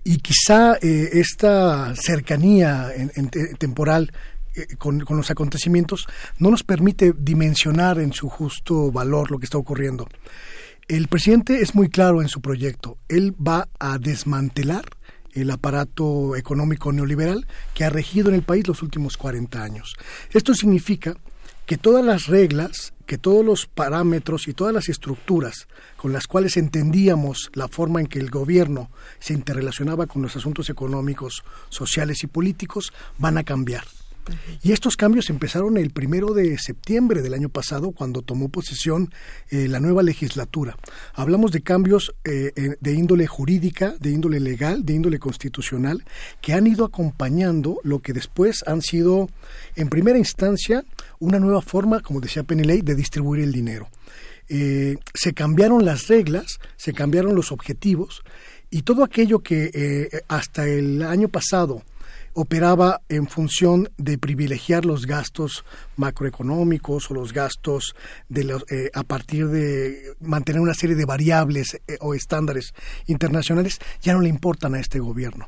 Y 0.03 0.18
quizá 0.18 0.76
eh, 0.82 1.10
esta 1.14 1.95
cercanía 1.95 2.91
en, 2.95 3.30
temporal 3.57 4.12
eh, 4.56 4.76
con, 4.78 5.02
con, 5.02 5.18
los 5.18 5.32
acontecimientos 5.32 6.07
no 6.38 6.52
nos 6.52 6.64
permite 6.64 7.14
dimensionar 7.18 7.99
en 7.99 8.14
su 8.14 8.30
justo 8.30 8.91
valor 8.91 9.32
lo 9.32 9.40
que 9.40 9.45
está 9.45 9.57
ocurriendo. 9.57 10.07
El 10.88 11.07
presidente 11.07 11.62
es 11.62 11.74
muy 11.74 11.90
claro 11.90 12.22
en 12.22 12.28
su 12.28 12.41
proyecto. 12.41 12.99
Él 13.10 13.34
va 13.36 13.68
a 13.80 13.98
desmantelar 13.98 14.86
el 15.34 15.49
aparato 15.49 16.36
económico 16.36 16.91
neoliberal 16.91 17.48
que 17.74 17.86
ha 17.86 17.90
regido 17.90 18.30
en 18.30 18.36
el 18.36 18.44
país 18.44 18.68
los 18.68 18.84
últimos 18.84 19.18
40 19.18 19.64
años. 19.64 19.95
Esto 20.32 20.53
significa 20.53 21.16
que 21.66 21.80
todas 21.80 22.06
las 22.06 22.28
reglas, 22.28 22.94
que 23.07 23.18
todos 23.18 23.44
los 23.44 23.66
parámetros 23.66 24.48
y 24.48 24.53
todas 24.53 24.76
las 24.76 24.88
estructuras 24.88 25.68
con 25.98 26.14
las 26.14 26.28
cuales 26.28 26.56
entendíamos 26.56 27.49
la 27.53 27.68
forma 27.68 27.99
en 27.99 28.06
que 28.06 28.20
el 28.20 28.30
gobierno 28.30 28.91
se 29.18 29.34
interrelacionaba 29.34 30.06
con 30.06 30.22
los 30.22 30.36
asuntos 30.36 30.70
económicos, 30.70 31.44
sociales 31.70 32.24
y 32.24 32.28
políticos 32.28 32.94
van 33.18 33.40
a 33.40 33.44
cambiar. 33.44 33.86
Y 34.64 34.72
estos 34.72 34.98
cambios 34.98 35.30
empezaron 35.30 35.78
el 35.78 35.92
primero 35.92 36.34
de 36.34 36.58
septiembre 36.58 37.22
del 37.22 37.34
año 37.34 37.50
pasado, 37.50 37.92
cuando 37.92 38.22
tomó 38.22 38.50
posesión 38.50 39.12
eh, 39.50 39.68
la 39.68 39.80
nueva 39.80 40.04
legislatura. 40.04 40.78
Hablamos 41.14 41.52
de 41.52 41.62
cambios 41.62 42.16
eh, 42.24 42.52
de 42.80 42.94
índole 42.94 43.28
jurídica, 43.28 43.96
de 44.00 44.12
índole 44.12 44.40
legal, 44.40 44.86
de 44.86 44.94
índole 44.94 45.20
constitucional, 45.20 46.04
que 46.42 46.54
han 46.54 46.68
ido 46.68 46.86
acompañando 46.86 47.80
lo 47.84 48.00
que 48.00 48.14
después 48.14 48.64
han 48.66 48.82
sido, 48.82 49.30
en 49.76 49.90
primera 49.90 50.18
instancia, 50.18 50.84
una 51.20 51.40
nueva 51.40 51.62
forma, 51.62 52.02
como 52.02 52.20
decía 52.20 52.44
Penilei, 52.44 52.82
de 52.82 52.96
distribuir 52.96 53.44
el 53.44 53.52
dinero. 53.52 53.90
Eh, 54.48 54.98
se 55.14 55.34
cambiaron 55.34 55.86
las 55.86 56.08
reglas, 56.08 56.60
se 56.78 56.94
cambiaron 56.94 57.36
los 57.36 57.52
objetivos 57.52 58.24
y 58.70 58.84
todo 58.84 59.04
aquello 59.04 59.40
que 59.40 60.24
hasta 60.28 60.68
el 60.68 61.02
año 61.02 61.30
pasado 61.30 61.84
operaba 62.36 63.02
en 63.07 63.28
función 63.28 63.90
de 63.98 64.18
privilegiar 64.18 64.86
los 64.86 65.07
gastos 65.07 65.64
macroeconómicos 65.95 67.10
o 67.10 67.14
los 67.14 67.32
gastos 67.34 67.95
de 68.28 68.44
los, 68.44 68.66
eh, 68.70 68.91
a 68.94 69.03
partir 69.03 69.48
de 69.48 70.14
mantener 70.20 70.62
una 70.62 70.74
serie 70.74 70.98
de 70.98 71.06
variables 71.06 71.76
eh, 71.88 71.98
o 72.02 72.14
estándares 72.14 72.74
internacionales, 73.07 73.80
ya 74.02 74.14
no 74.14 74.22
le 74.22 74.30
importan 74.30 74.76
a 74.76 74.80
este 74.80 74.99
gobierno. 74.99 75.48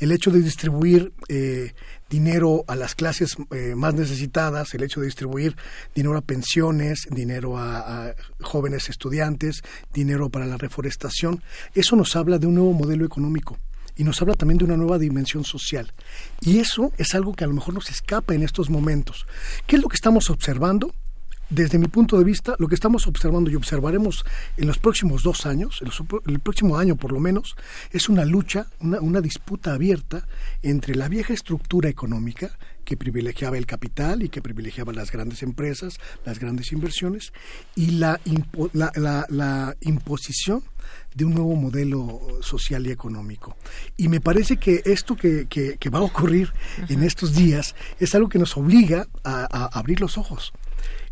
El 0.00 0.10
hecho 0.10 0.32
de 0.32 0.40
distribuir 0.40 1.12
eh, 1.28 1.72
dinero 2.10 2.64
a 2.66 2.74
las 2.74 2.96
clases 2.96 3.36
más 3.76 3.94
necesitadas, 3.94 4.74
el 4.74 4.82
hecho 4.82 4.98
de 4.98 5.06
distribuir 5.06 5.56
dinero 5.94 6.18
a 6.18 6.20
pensiones, 6.20 7.06
dinero 7.10 7.56
a, 7.56 8.12
jóvenes 8.40 8.90
estudiantes, 8.90 9.62
dinero 9.92 10.30
para 10.30 10.46
la 10.46 10.56
reforestación, 10.56 11.44
eso 11.74 11.94
nos 11.94 12.16
habla 12.16 12.38
de 12.38 12.48
un 12.48 12.56
nuevo 12.56 12.72
modelo 12.72 13.06
económico 13.06 13.56
y 13.96 14.04
nos 14.04 14.20
habla 14.20 14.34
también 14.34 14.58
de 14.58 14.64
una 14.64 14.76
nueva 14.76 14.98
dimensión 14.98 15.44
social. 15.44 15.92
Y 16.40 16.58
eso 16.58 16.92
es 16.98 17.14
algo 17.14 17.34
que 17.34 17.44
a 17.44 17.46
lo 17.46 17.54
mejor 17.54 17.74
nos 17.74 17.90
escapa 17.90 18.34
en 18.34 18.42
estos 18.42 18.70
momentos. 18.70 19.26
¿Qué 19.66 19.76
es 19.76 19.82
lo 19.82 19.88
que 19.88 19.96
estamos 19.96 20.30
observando? 20.30 20.94
Desde 21.50 21.78
mi 21.78 21.88
punto 21.88 22.18
de 22.18 22.24
vista, 22.24 22.56
lo 22.58 22.68
que 22.68 22.74
estamos 22.74 23.06
observando 23.06 23.50
y 23.50 23.54
observaremos 23.54 24.24
en 24.56 24.66
los 24.66 24.78
próximos 24.78 25.22
dos 25.22 25.44
años, 25.44 25.82
en 25.82 25.90
el 26.32 26.40
próximo 26.40 26.78
año 26.78 26.96
por 26.96 27.12
lo 27.12 27.20
menos, 27.20 27.54
es 27.90 28.08
una 28.08 28.24
lucha, 28.24 28.66
una, 28.80 29.00
una 29.00 29.20
disputa 29.20 29.74
abierta 29.74 30.26
entre 30.62 30.94
la 30.94 31.08
vieja 31.08 31.34
estructura 31.34 31.90
económica 31.90 32.58
que 32.84 32.96
privilegiaba 32.96 33.58
el 33.58 33.66
capital 33.66 34.22
y 34.22 34.28
que 34.28 34.42
privilegiaba 34.42 34.92
las 34.92 35.10
grandes 35.10 35.42
empresas, 35.42 35.98
las 36.24 36.38
grandes 36.38 36.72
inversiones, 36.72 37.32
y 37.74 37.92
la, 37.92 38.20
la, 38.72 39.26
la, 39.28 39.76
imposición 39.80 40.62
de 41.14 41.24
un 41.24 41.34
nuevo 41.34 41.56
modelo 41.56 42.20
social 42.40 42.86
y 42.86 42.90
económico. 42.90 43.56
Y 43.96 44.08
me 44.08 44.20
parece 44.20 44.56
que 44.56 44.82
esto 44.84 45.16
que, 45.16 45.46
que, 45.46 45.90
va 45.90 45.98
a 45.98 46.02
ocurrir 46.02 46.52
en 46.88 47.02
estos 47.02 47.34
días 47.34 47.74
es 47.98 48.14
algo 48.14 48.28
que 48.28 48.38
nos 48.38 48.56
obliga 48.56 49.06
a, 49.22 49.48
a, 49.50 49.78
abrir 49.78 50.00
los 50.00 50.18
ojos. 50.18 50.52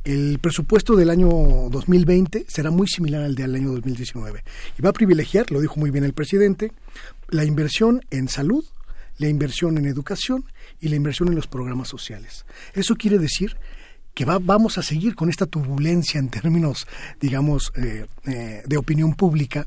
El 0.04 0.40
presupuesto 0.40 0.96
del 0.96 1.10
año 1.10 1.28
2020 1.28 2.46
será 2.48 2.70
muy 2.70 2.88
similar 2.88 3.22
al 3.22 3.36
del 3.36 3.54
año 3.54 3.70
2019 3.70 4.42
y 4.76 4.82
va 4.82 4.90
a 4.90 4.92
privilegiar, 4.92 5.50
lo 5.52 5.60
dijo 5.60 5.78
muy 5.78 5.90
bien 5.90 6.04
el 6.04 6.12
presidente, 6.12 6.72
la 7.28 7.44
inversión 7.44 8.02
en 8.10 8.28
salud, 8.28 8.64
la 9.18 9.28
inversión 9.28 9.78
en 9.78 9.86
educación 9.86 10.44
y 10.82 10.88
la 10.88 10.96
inversión 10.96 11.28
en 11.28 11.36
los 11.36 11.46
programas 11.46 11.88
sociales. 11.88 12.44
Eso 12.74 12.96
quiere 12.96 13.18
decir 13.18 13.56
que 14.12 14.26
vamos 14.26 14.76
a 14.76 14.82
seguir 14.82 15.14
con 15.14 15.30
esta 15.30 15.46
turbulencia 15.46 16.18
en 16.18 16.28
términos, 16.28 16.86
digamos, 17.18 17.72
eh, 17.76 18.06
eh, 18.26 18.62
de 18.66 18.76
opinión 18.76 19.14
pública, 19.14 19.66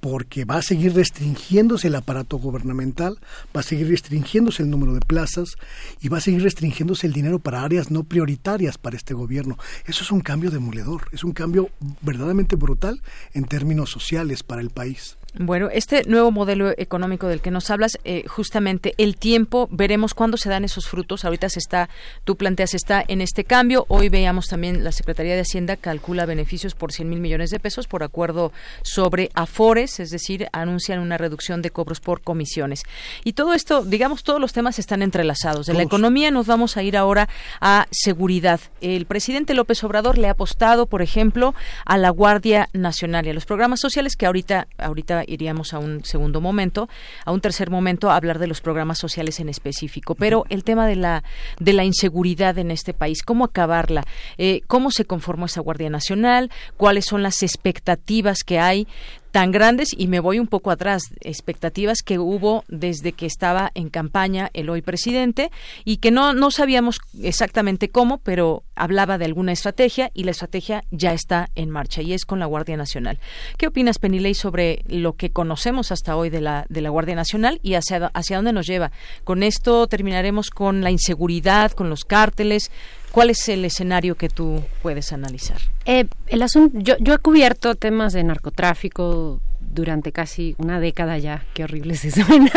porque 0.00 0.44
va 0.44 0.56
a 0.56 0.62
seguir 0.62 0.94
restringiéndose 0.94 1.88
el 1.88 1.94
aparato 1.94 2.38
gubernamental, 2.38 3.18
va 3.54 3.60
a 3.60 3.62
seguir 3.62 3.88
restringiéndose 3.88 4.62
el 4.62 4.70
número 4.70 4.94
de 4.94 5.00
plazas 5.00 5.56
y 6.00 6.08
va 6.08 6.18
a 6.18 6.22
seguir 6.22 6.42
restringiéndose 6.42 7.06
el 7.06 7.12
dinero 7.12 7.38
para 7.38 7.62
áreas 7.62 7.90
no 7.90 8.04
prioritarias 8.04 8.78
para 8.78 8.96
este 8.96 9.14
gobierno. 9.14 9.58
Eso 9.86 10.02
es 10.02 10.10
un 10.10 10.20
cambio 10.20 10.50
demoledor, 10.50 11.08
es 11.12 11.22
un 11.22 11.32
cambio 11.32 11.70
verdaderamente 12.00 12.56
brutal 12.56 13.02
en 13.34 13.44
términos 13.44 13.90
sociales 13.90 14.42
para 14.42 14.62
el 14.62 14.70
país. 14.70 15.18
Bueno, 15.38 15.68
este 15.72 16.02
nuevo 16.06 16.32
modelo 16.32 16.72
económico 16.76 17.28
del 17.28 17.40
que 17.40 17.52
nos 17.52 17.70
hablas, 17.70 17.98
eh, 18.04 18.24
justamente 18.26 18.94
el 18.98 19.16
tiempo, 19.16 19.68
veremos 19.70 20.12
cuándo 20.12 20.36
se 20.36 20.48
dan 20.48 20.64
esos 20.64 20.88
frutos. 20.88 21.24
Ahorita 21.24 21.48
se 21.48 21.60
está, 21.60 21.88
tú 22.24 22.36
planteas, 22.36 22.74
está 22.74 23.04
en 23.06 23.20
este 23.20 23.44
cambio. 23.44 23.86
Hoy 23.88 24.08
veíamos 24.08 24.46
también 24.46 24.82
la 24.82 24.90
Secretaría 24.90 25.36
de 25.36 25.42
Hacienda 25.42 25.76
calcula 25.76 26.26
beneficios 26.26 26.74
por 26.74 26.92
100 26.92 27.08
mil 27.08 27.20
millones 27.20 27.50
de 27.50 27.60
pesos 27.60 27.86
por 27.86 28.02
acuerdo 28.02 28.52
sobre 28.82 29.30
Afores, 29.34 30.00
es 30.00 30.10
decir, 30.10 30.48
anuncian 30.52 30.98
una 30.98 31.16
reducción 31.16 31.62
de 31.62 31.70
cobros 31.70 32.00
por 32.00 32.22
comisiones. 32.22 32.82
Y 33.22 33.34
todo 33.34 33.54
esto, 33.54 33.84
digamos, 33.84 34.24
todos 34.24 34.40
los 34.40 34.52
temas 34.52 34.80
están 34.80 35.00
entrelazados. 35.00 35.66
De 35.66 35.74
la 35.74 35.82
economía 35.82 36.32
nos 36.32 36.46
vamos 36.48 36.76
a 36.76 36.82
ir 36.82 36.96
ahora 36.96 37.28
a 37.60 37.86
seguridad. 37.92 38.60
El 38.80 39.06
presidente 39.06 39.54
López 39.54 39.84
Obrador 39.84 40.18
le 40.18 40.26
ha 40.26 40.32
apostado, 40.32 40.86
por 40.86 41.02
ejemplo, 41.02 41.54
a 41.84 41.98
la 41.98 42.10
Guardia 42.10 42.68
Nacional 42.72 43.26
y 43.26 43.30
a 43.30 43.34
los 43.34 43.46
programas 43.46 43.78
sociales 43.80 44.16
que 44.16 44.26
ahorita, 44.26 44.66
ahorita 44.76 45.19
iríamos 45.26 45.74
a 45.74 45.78
un 45.78 46.04
segundo 46.04 46.40
momento, 46.40 46.88
a 47.24 47.32
un 47.32 47.40
tercer 47.40 47.70
momento 47.70 48.10
a 48.10 48.16
hablar 48.16 48.38
de 48.38 48.46
los 48.46 48.60
programas 48.60 48.98
sociales 48.98 49.40
en 49.40 49.48
específico. 49.48 50.14
Pero 50.14 50.44
el 50.48 50.64
tema 50.64 50.86
de 50.86 50.96
la 50.96 51.24
de 51.58 51.72
la 51.72 51.84
inseguridad 51.84 52.58
en 52.58 52.70
este 52.70 52.94
país, 52.94 53.22
cómo 53.22 53.44
acabarla, 53.44 54.04
eh, 54.38 54.62
cómo 54.66 54.90
se 54.90 55.04
conformó 55.04 55.46
esa 55.46 55.60
Guardia 55.60 55.90
Nacional, 55.90 56.50
cuáles 56.76 57.06
son 57.06 57.22
las 57.22 57.42
expectativas 57.42 58.38
que 58.44 58.58
hay 58.58 58.86
tan 59.30 59.50
grandes 59.52 59.88
y 59.96 60.06
me 60.08 60.20
voy 60.20 60.38
un 60.38 60.46
poco 60.46 60.70
atrás, 60.70 61.02
expectativas 61.20 62.02
que 62.02 62.18
hubo 62.18 62.64
desde 62.68 63.12
que 63.12 63.26
estaba 63.26 63.70
en 63.74 63.88
campaña 63.88 64.50
el 64.54 64.70
hoy 64.70 64.82
presidente 64.82 65.50
y 65.84 65.98
que 65.98 66.10
no, 66.10 66.34
no 66.34 66.50
sabíamos 66.50 67.00
exactamente 67.22 67.88
cómo, 67.88 68.18
pero 68.18 68.64
hablaba 68.74 69.18
de 69.18 69.26
alguna 69.26 69.52
estrategia 69.52 70.10
y 70.14 70.24
la 70.24 70.32
estrategia 70.32 70.84
ya 70.90 71.12
está 71.12 71.50
en 71.54 71.70
marcha 71.70 72.02
y 72.02 72.12
es 72.12 72.24
con 72.24 72.38
la 72.38 72.46
Guardia 72.46 72.76
Nacional. 72.76 73.18
¿Qué 73.56 73.66
opinas, 73.66 73.98
Penilei, 73.98 74.34
sobre 74.34 74.82
lo 74.86 75.14
que 75.14 75.30
conocemos 75.30 75.92
hasta 75.92 76.16
hoy 76.16 76.30
de 76.30 76.40
la, 76.40 76.66
de 76.68 76.80
la 76.80 76.90
Guardia 76.90 77.14
Nacional 77.14 77.60
y 77.62 77.74
hacia, 77.74 78.10
hacia 78.14 78.36
dónde 78.36 78.52
nos 78.52 78.66
lleva? 78.66 78.90
Con 79.24 79.42
esto 79.42 79.86
terminaremos 79.86 80.50
con 80.50 80.82
la 80.82 80.90
inseguridad, 80.90 81.72
con 81.72 81.90
los 81.90 82.04
cárteles, 82.04 82.70
¿Cuál 83.12 83.30
es 83.30 83.48
el 83.48 83.64
escenario 83.64 84.14
que 84.14 84.28
tú 84.28 84.62
puedes 84.82 85.12
analizar? 85.12 85.60
Eh, 85.84 86.06
el 86.28 86.42
asunto, 86.42 86.78
yo, 86.78 86.96
yo 87.00 87.14
he 87.14 87.18
cubierto 87.18 87.74
temas 87.74 88.12
de 88.12 88.22
narcotráfico 88.22 89.40
durante 89.60 90.12
casi 90.12 90.54
una 90.58 90.80
década 90.80 91.18
ya, 91.18 91.44
qué 91.54 91.64
horrible 91.64 91.94
se 91.94 92.10
suena 92.10 92.50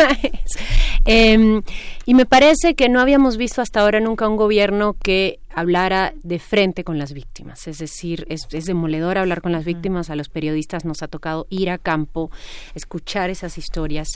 eh, 1.06 1.62
y 2.06 2.14
me 2.14 2.26
parece 2.26 2.76
que 2.76 2.90
no 2.90 3.02
habíamos 3.02 3.38
visto 3.38 3.62
hasta 3.62 3.82
ahora 3.82 4.00
nunca 4.00 4.28
un 4.28 4.38
gobierno 4.38 4.96
que 5.02 5.40
hablara 5.54 6.14
de 6.24 6.40
frente 6.40 6.84
con 6.84 6.98
las 6.98 7.14
víctimas. 7.14 7.68
Es 7.68 7.78
decir, 7.78 8.26
es, 8.30 8.48
es, 8.52 8.66
demoledor 8.66 9.18
hablar 9.18 9.42
con 9.42 9.52
las 9.52 9.66
víctimas. 9.66 10.10
A 10.10 10.16
los 10.16 10.30
periodistas 10.30 10.86
nos 10.86 11.04
ha 11.04 11.08
tocado 11.08 11.46
ir 11.50 11.70
a 11.70 11.78
campo, 11.78 12.32
escuchar 12.74 13.30
esas 13.30 13.58
historias. 13.58 14.08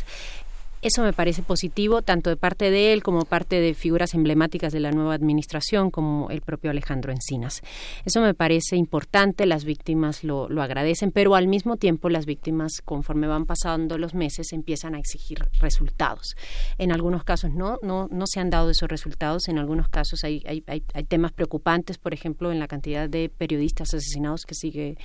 Eso 0.87 1.03
me 1.03 1.11
parece 1.11 1.43
positivo, 1.43 2.01
tanto 2.01 2.29
de 2.29 2.37
parte 2.37 2.71
de 2.71 2.93
él 2.93 3.03
como 3.03 3.25
parte 3.25 3.59
de 3.59 3.73
figuras 3.73 4.13
emblemáticas 4.13 4.71
de 4.71 4.79
la 4.79 4.91
nueva 4.91 5.15
administración, 5.15 5.91
como 5.91 6.29
el 6.29 6.39
propio 6.39 6.71
Alejandro 6.71 7.11
Encinas. 7.11 7.61
Eso 8.05 8.21
me 8.21 8.33
parece 8.33 8.77
importante, 8.77 9.45
las 9.45 9.65
víctimas 9.65 10.23
lo, 10.23 10.47
lo 10.47 10.61
agradecen, 10.61 11.11
pero 11.11 11.35
al 11.35 11.49
mismo 11.49 11.75
tiempo 11.75 12.07
las 12.07 12.25
víctimas, 12.25 12.79
conforme 12.85 13.27
van 13.27 13.45
pasando 13.45 13.97
los 13.97 14.13
meses, 14.13 14.53
empiezan 14.53 14.95
a 14.95 14.99
exigir 14.99 15.39
resultados. 15.59 16.37
En 16.77 16.93
algunos 16.93 17.25
casos 17.25 17.51
no, 17.51 17.79
no, 17.81 18.07
no 18.09 18.25
se 18.25 18.39
han 18.39 18.49
dado 18.49 18.69
esos 18.69 18.87
resultados, 18.87 19.49
en 19.49 19.57
algunos 19.57 19.89
casos 19.89 20.23
hay, 20.23 20.41
hay, 20.47 20.63
hay, 20.67 20.83
hay 20.93 21.03
temas 21.03 21.33
preocupantes, 21.33 21.97
por 21.97 22.13
ejemplo, 22.13 22.49
en 22.49 22.59
la 22.59 22.69
cantidad 22.69 23.09
de 23.09 23.27
periodistas 23.27 23.93
asesinados 23.93 24.45
que 24.45 24.55
sigue 24.55 24.97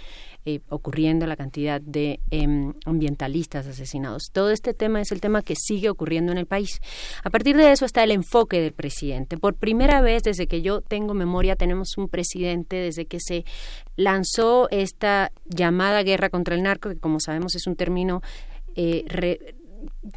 eh, 0.44 0.60
ocurriendo, 0.69 1.27
la 1.27 1.36
cantidad 1.36 1.81
de 1.81 2.19
eh, 2.31 2.73
ambientalistas 2.85 3.66
asesinados. 3.66 4.24
Todo 4.32 4.51
este 4.51 4.74
tema 4.74 5.01
es 5.01 5.12
el 5.12 5.20
tema 5.20 5.43
que 5.43 5.55
sigue 5.56 5.89
ocurriendo 5.89 6.32
en 6.32 6.39
el 6.39 6.47
país. 6.47 6.81
A 7.23 7.31
partir 7.31 7.56
de 7.56 7.70
eso 7.70 7.85
está 7.85 8.02
el 8.02 8.10
enfoque 8.10 8.60
del 8.60 8.73
presidente. 8.73 9.39
Por 9.39 9.55
primera 9.55 10.01
vez 10.01 10.24
desde 10.24 10.48
que 10.48 10.60
yo 10.60 10.81
tengo 10.81 11.14
memoria 11.14 11.55
tenemos 11.55 11.97
un 11.97 12.09
presidente 12.09 12.77
desde 12.77 13.06
que 13.06 13.19
se 13.20 13.44
lanzó 13.97 14.69
esta 14.70 15.31
llamada 15.47 16.02
guerra 16.02 16.28
contra 16.28 16.55
el 16.55 16.62
narco, 16.62 16.89
que 16.89 16.98
como 16.98 17.20
sabemos 17.20 17.55
es 17.55 17.66
un 17.66 17.77
término 17.77 18.20
eh, 18.74 19.05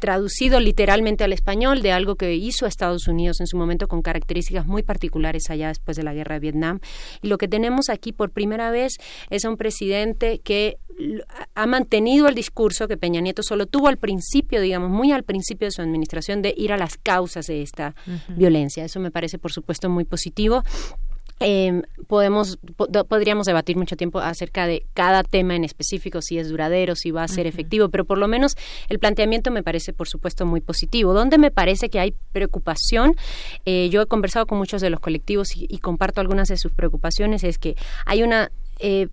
traducido 0.00 0.60
literalmente 0.60 1.24
al 1.24 1.32
español 1.32 1.82
de 1.82 1.92
algo 1.92 2.16
que 2.16 2.34
hizo 2.34 2.66
Estados 2.66 3.08
Unidos 3.08 3.40
en 3.40 3.46
su 3.46 3.56
momento 3.56 3.88
con 3.88 4.02
características 4.02 4.66
muy 4.66 4.82
particulares 4.82 5.50
allá 5.50 5.68
después 5.68 5.96
de 5.96 6.02
la 6.02 6.14
guerra 6.14 6.34
de 6.34 6.40
Vietnam. 6.40 6.80
Y 7.22 7.28
lo 7.28 7.38
que 7.38 7.48
tenemos 7.48 7.88
aquí 7.88 8.12
por 8.12 8.30
primera 8.30 8.70
vez 8.70 8.96
es 9.30 9.44
un 9.44 9.56
presidente 9.56 10.40
que 10.42 10.78
ha 11.54 11.66
mantenido 11.66 12.26
el 12.28 12.34
discurso 12.34 12.88
que 12.88 12.96
Peña 12.96 13.20
Nieto 13.20 13.42
solo 13.42 13.66
tuvo 13.66 13.88
al 13.88 13.98
principio, 13.98 14.60
digamos, 14.60 14.90
muy 14.90 15.12
al 15.12 15.24
principio 15.24 15.66
de 15.66 15.72
su 15.72 15.82
administración, 15.82 16.42
de 16.42 16.54
ir 16.56 16.72
a 16.72 16.78
las 16.78 16.96
causas 16.96 17.46
de 17.46 17.62
esta 17.62 17.94
violencia. 18.28 18.84
Eso 18.84 19.00
me 19.00 19.10
parece, 19.10 19.38
por 19.38 19.52
supuesto, 19.52 19.90
muy 19.90 20.04
positivo 20.04 20.62
eh, 21.40 21.82
podemos 22.06 22.58
podríamos 23.08 23.46
debatir 23.46 23.76
mucho 23.76 23.96
tiempo 23.96 24.20
acerca 24.20 24.66
de 24.66 24.86
cada 24.94 25.22
tema 25.22 25.54
en 25.54 25.64
específico 25.64 26.22
si 26.22 26.38
es 26.38 26.48
duradero 26.48 26.96
si 26.96 27.10
va 27.10 27.24
a 27.24 27.28
ser 27.28 27.46
efectivo 27.46 27.90
pero 27.90 28.06
por 28.06 28.16
lo 28.16 28.26
menos 28.26 28.56
el 28.88 28.98
planteamiento 28.98 29.50
me 29.50 29.62
parece 29.62 29.92
por 29.92 30.08
supuesto 30.08 30.46
muy 30.46 30.60
positivo. 30.60 31.12
Donde 31.12 31.36
me 31.36 31.50
parece 31.50 31.90
que 31.90 32.00
hay 32.00 32.14
preocupación 32.32 33.16
eh, 33.66 33.88
yo 33.90 34.00
he 34.00 34.06
conversado 34.06 34.46
con 34.46 34.58
muchos 34.58 34.80
de 34.80 34.90
los 34.90 35.00
colectivos 35.00 35.48
y, 35.54 35.78
comparto 35.78 36.20
algunas 36.20 36.48
de 36.48 36.56
sus 36.56 36.72
preocupaciones 36.72 37.44
es 37.44 37.58
que 37.58 37.76
hay 38.06 38.22
una 38.22 38.50
eh, 38.80 39.08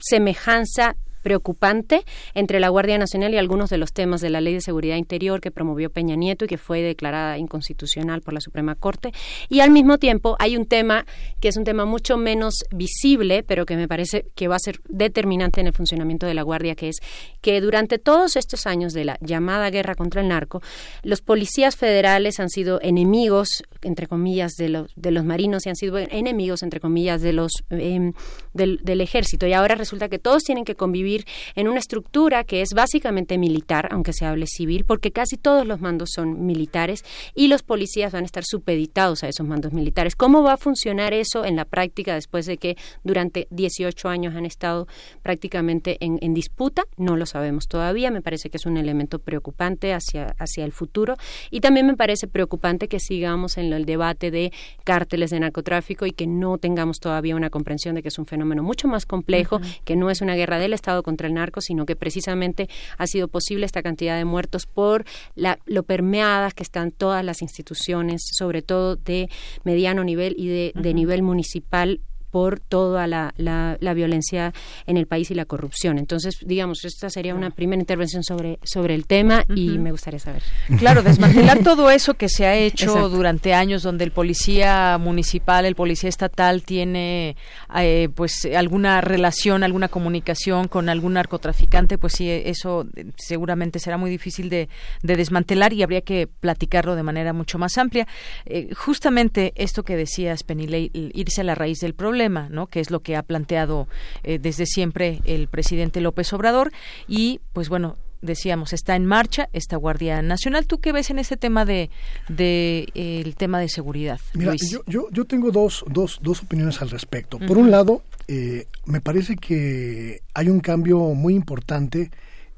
semejanza 0.00 0.96
preocupante 1.26 2.04
entre 2.34 2.60
la 2.60 2.68
Guardia 2.68 2.98
Nacional 2.98 3.34
y 3.34 3.36
algunos 3.36 3.68
de 3.68 3.78
los 3.78 3.92
temas 3.92 4.20
de 4.20 4.30
la 4.30 4.40
Ley 4.40 4.54
de 4.54 4.60
Seguridad 4.60 4.94
Interior 4.94 5.40
que 5.40 5.50
promovió 5.50 5.90
Peña 5.90 6.14
Nieto 6.14 6.44
y 6.44 6.48
que 6.48 6.56
fue 6.56 6.82
declarada 6.82 7.36
inconstitucional 7.36 8.20
por 8.22 8.32
la 8.32 8.40
Suprema 8.40 8.76
Corte. 8.76 9.10
Y 9.48 9.58
al 9.58 9.72
mismo 9.72 9.98
tiempo 9.98 10.36
hay 10.38 10.56
un 10.56 10.66
tema 10.66 11.04
que 11.40 11.48
es 11.48 11.56
un 11.56 11.64
tema 11.64 11.84
mucho 11.84 12.16
menos 12.16 12.62
visible, 12.70 13.42
pero 13.42 13.66
que 13.66 13.74
me 13.74 13.88
parece 13.88 14.26
que 14.36 14.46
va 14.46 14.54
a 14.54 14.60
ser 14.60 14.78
determinante 14.88 15.60
en 15.60 15.66
el 15.66 15.72
funcionamiento 15.72 16.26
de 16.26 16.34
la 16.34 16.42
Guardia, 16.42 16.76
que 16.76 16.90
es 16.90 16.98
que 17.40 17.60
durante 17.60 17.98
todos 17.98 18.36
estos 18.36 18.64
años 18.68 18.92
de 18.92 19.04
la 19.04 19.18
llamada 19.20 19.68
guerra 19.70 19.96
contra 19.96 20.20
el 20.20 20.28
narco, 20.28 20.62
los 21.02 21.22
policías 21.22 21.74
federales 21.74 22.38
han 22.38 22.50
sido 22.50 22.78
enemigos, 22.82 23.64
entre 23.82 24.06
comillas, 24.06 24.52
de 24.52 24.68
los, 24.68 24.92
de 24.94 25.10
los 25.10 25.24
marinos 25.24 25.66
y 25.66 25.70
han 25.70 25.76
sido 25.76 25.98
enemigos, 25.98 26.62
entre 26.62 26.78
comillas, 26.78 27.20
de 27.20 27.32
los, 27.32 27.64
em, 27.70 28.12
del, 28.54 28.78
del 28.84 29.00
ejército. 29.00 29.48
Y 29.48 29.54
ahora 29.54 29.74
resulta 29.74 30.08
que 30.08 30.20
todos 30.20 30.44
tienen 30.44 30.64
que 30.64 30.76
convivir 30.76 31.15
en 31.54 31.68
una 31.68 31.78
estructura 31.78 32.44
que 32.44 32.62
es 32.62 32.70
básicamente 32.74 33.38
militar, 33.38 33.88
aunque 33.92 34.12
se 34.12 34.26
hable 34.26 34.46
civil, 34.46 34.84
porque 34.84 35.12
casi 35.12 35.36
todos 35.36 35.66
los 35.66 35.80
mandos 35.80 36.10
son 36.14 36.44
militares 36.44 37.04
y 37.34 37.48
los 37.48 37.62
policías 37.62 38.12
van 38.12 38.24
a 38.24 38.26
estar 38.26 38.44
supeditados 38.44 39.22
a 39.22 39.28
esos 39.28 39.46
mandos 39.46 39.72
militares. 39.72 40.16
¿Cómo 40.16 40.42
va 40.42 40.54
a 40.54 40.56
funcionar 40.56 41.12
eso 41.14 41.44
en 41.44 41.56
la 41.56 41.64
práctica 41.64 42.14
después 42.14 42.46
de 42.46 42.58
que 42.58 42.76
durante 43.04 43.46
18 43.50 44.08
años 44.08 44.34
han 44.34 44.46
estado 44.46 44.86
prácticamente 45.22 45.96
en, 46.00 46.34
disputa? 46.34 46.84
No 46.96 47.16
lo 47.16 47.26
sabemos 47.26 47.68
todavía. 47.68 48.10
Me 48.10 48.22
parece 48.22 48.50
que 48.50 48.56
es 48.56 48.66
un 48.66 48.76
elemento 48.76 49.18
preocupante 49.18 49.92
hacia, 49.94 50.34
hacia 50.38 50.64
el 50.64 50.72
futuro 50.72 51.16
y 51.50 51.60
también 51.60 51.86
me 51.86 51.96
parece 51.96 52.26
preocupante 52.26 52.88
que 52.88 53.00
sigamos 53.00 53.56
en 53.58 53.72
el 53.72 53.84
debate 53.84 54.30
de 54.30 54.52
cárteles 54.84 55.30
de 55.30 55.40
narcotráfico 55.40 56.06
y 56.06 56.12
que 56.12 56.26
no 56.26 56.58
tengamos 56.58 57.00
todavía 57.00 57.36
una 57.36 57.50
comprensión 57.50 57.94
de 57.94 58.02
que 58.02 58.08
es 58.08 58.18
un 58.18 58.26
fenómeno 58.26 58.62
mucho 58.62 58.88
más 58.88 59.06
complejo, 59.06 59.60
que 59.84 59.96
no 59.96 60.10
es 60.10 60.20
una 60.20 60.34
guerra 60.34 60.58
del 60.58 60.72
Estado 60.72 61.02
contra 61.06 61.28
el 61.28 61.32
narco, 61.32 61.62
sino 61.62 61.86
que 61.86 61.96
precisamente 61.96 62.68
ha 62.98 63.06
sido 63.06 63.28
posible 63.28 63.64
esta 63.64 63.82
cantidad 63.82 64.18
de 64.18 64.26
muertos 64.26 64.66
por 64.66 65.06
la, 65.34 65.58
lo 65.64 65.84
permeadas 65.84 66.52
que 66.52 66.62
están 66.62 66.90
todas 66.90 67.24
las 67.24 67.40
instituciones, 67.40 68.22
sobre 68.32 68.60
todo 68.60 68.96
de 68.96 69.30
mediano 69.64 70.04
nivel 70.04 70.34
y 70.36 70.48
de, 70.48 70.72
de 70.74 70.92
nivel 70.92 71.22
municipal 71.22 72.00
por 72.36 72.60
toda 72.60 73.06
la, 73.06 73.32
la, 73.38 73.94
violencia 73.94 74.52
en 74.86 74.98
el 74.98 75.06
país 75.06 75.30
y 75.30 75.34
la 75.34 75.46
corrupción. 75.46 75.96
Entonces, 75.96 76.36
digamos, 76.44 76.84
esta 76.84 77.08
sería 77.08 77.34
una 77.34 77.48
primera 77.48 77.80
intervención 77.80 78.22
sobre, 78.22 78.58
sobre 78.62 78.94
el 78.94 79.06
tema 79.06 79.46
y 79.48 79.78
me 79.78 79.90
gustaría 79.90 80.20
saber. 80.20 80.42
Claro, 80.78 81.02
desmantelar 81.02 81.62
todo 81.62 81.90
eso 81.90 82.12
que 82.12 82.28
se 82.28 82.44
ha 82.44 82.54
hecho 82.66 83.08
durante 83.08 83.54
años, 83.54 83.82
donde 83.82 84.04
el 84.04 84.10
policía 84.10 84.98
municipal, 84.98 85.64
el 85.64 85.76
policía 85.76 86.10
estatal 86.10 86.62
tiene 86.62 87.38
eh, 87.74 88.10
pues 88.14 88.46
alguna 88.54 89.00
relación, 89.00 89.64
alguna 89.64 89.88
comunicación 89.88 90.68
con 90.68 90.90
algún 90.90 91.14
narcotraficante, 91.14 91.96
pues 91.96 92.12
sí, 92.12 92.28
eso 92.28 92.86
seguramente 93.16 93.78
será 93.78 93.96
muy 93.96 94.10
difícil 94.10 94.50
de, 94.50 94.68
de 95.02 95.16
desmantelar 95.16 95.72
y 95.72 95.82
habría 95.82 96.02
que 96.02 96.26
platicarlo 96.26 96.96
de 96.96 97.02
manera 97.02 97.32
mucho 97.32 97.56
más 97.56 97.78
amplia. 97.78 98.06
Eh, 98.44 98.68
justamente 98.74 99.54
esto 99.56 99.84
que 99.84 99.96
decías, 99.96 100.42
Penilei, 100.42 100.90
irse 100.92 101.40
a 101.40 101.44
la 101.44 101.54
raíz 101.54 101.78
del 101.78 101.94
problema 101.94 102.25
¿no? 102.28 102.66
Que 102.66 102.80
es 102.80 102.90
lo 102.90 103.00
que 103.00 103.16
ha 103.16 103.22
planteado 103.22 103.88
eh, 104.22 104.38
desde 104.38 104.66
siempre 104.66 105.20
el 105.24 105.48
presidente 105.48 106.00
López 106.00 106.32
Obrador 106.32 106.72
y, 107.08 107.40
pues 107.52 107.68
bueno, 107.68 107.96
decíamos 108.22 108.72
está 108.72 108.96
en 108.96 109.06
marcha 109.06 109.48
esta 109.52 109.76
Guardia 109.76 110.22
Nacional. 110.22 110.66
¿Tú 110.66 110.78
qué 110.78 110.92
ves 110.92 111.10
en 111.10 111.18
este 111.18 111.36
tema 111.36 111.64
de, 111.64 111.90
de 112.28 112.88
el 112.94 113.36
tema 113.36 113.60
de 113.60 113.68
seguridad? 113.68 114.20
Mira, 114.34 114.54
yo, 114.56 114.82
yo, 114.86 115.08
yo, 115.10 115.24
tengo 115.24 115.50
dos, 115.50 115.84
dos, 115.88 116.18
dos 116.22 116.42
opiniones 116.42 116.82
al 116.82 116.90
respecto. 116.90 117.38
Por 117.38 117.58
un 117.58 117.70
lado, 117.70 118.02
eh, 118.28 118.66
me 118.86 119.00
parece 119.00 119.36
que 119.36 120.22
hay 120.34 120.48
un 120.48 120.60
cambio 120.60 120.98
muy 121.14 121.34
importante 121.34 122.10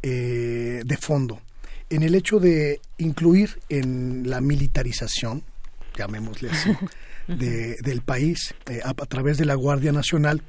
eh, 0.03 0.83
de 0.85 0.97
fondo 0.97 1.41
en 1.91 2.03
el 2.03 2.15
hecho 2.15 2.39
de 2.39 2.81
incluir 2.99 3.61
en 3.69 4.29
la 4.29 4.41
militarización, 4.41 5.43
llamémosle 5.97 6.51
así, 6.51 6.71
de, 7.29 7.77
del 7.83 8.01
país 8.01 8.55
eh, 8.67 8.81
a, 8.83 8.95
través 8.95 9.37
de 9.37 9.45
la 9.45 9.55
Guardia 9.55 9.93
Nacional, 9.93 10.43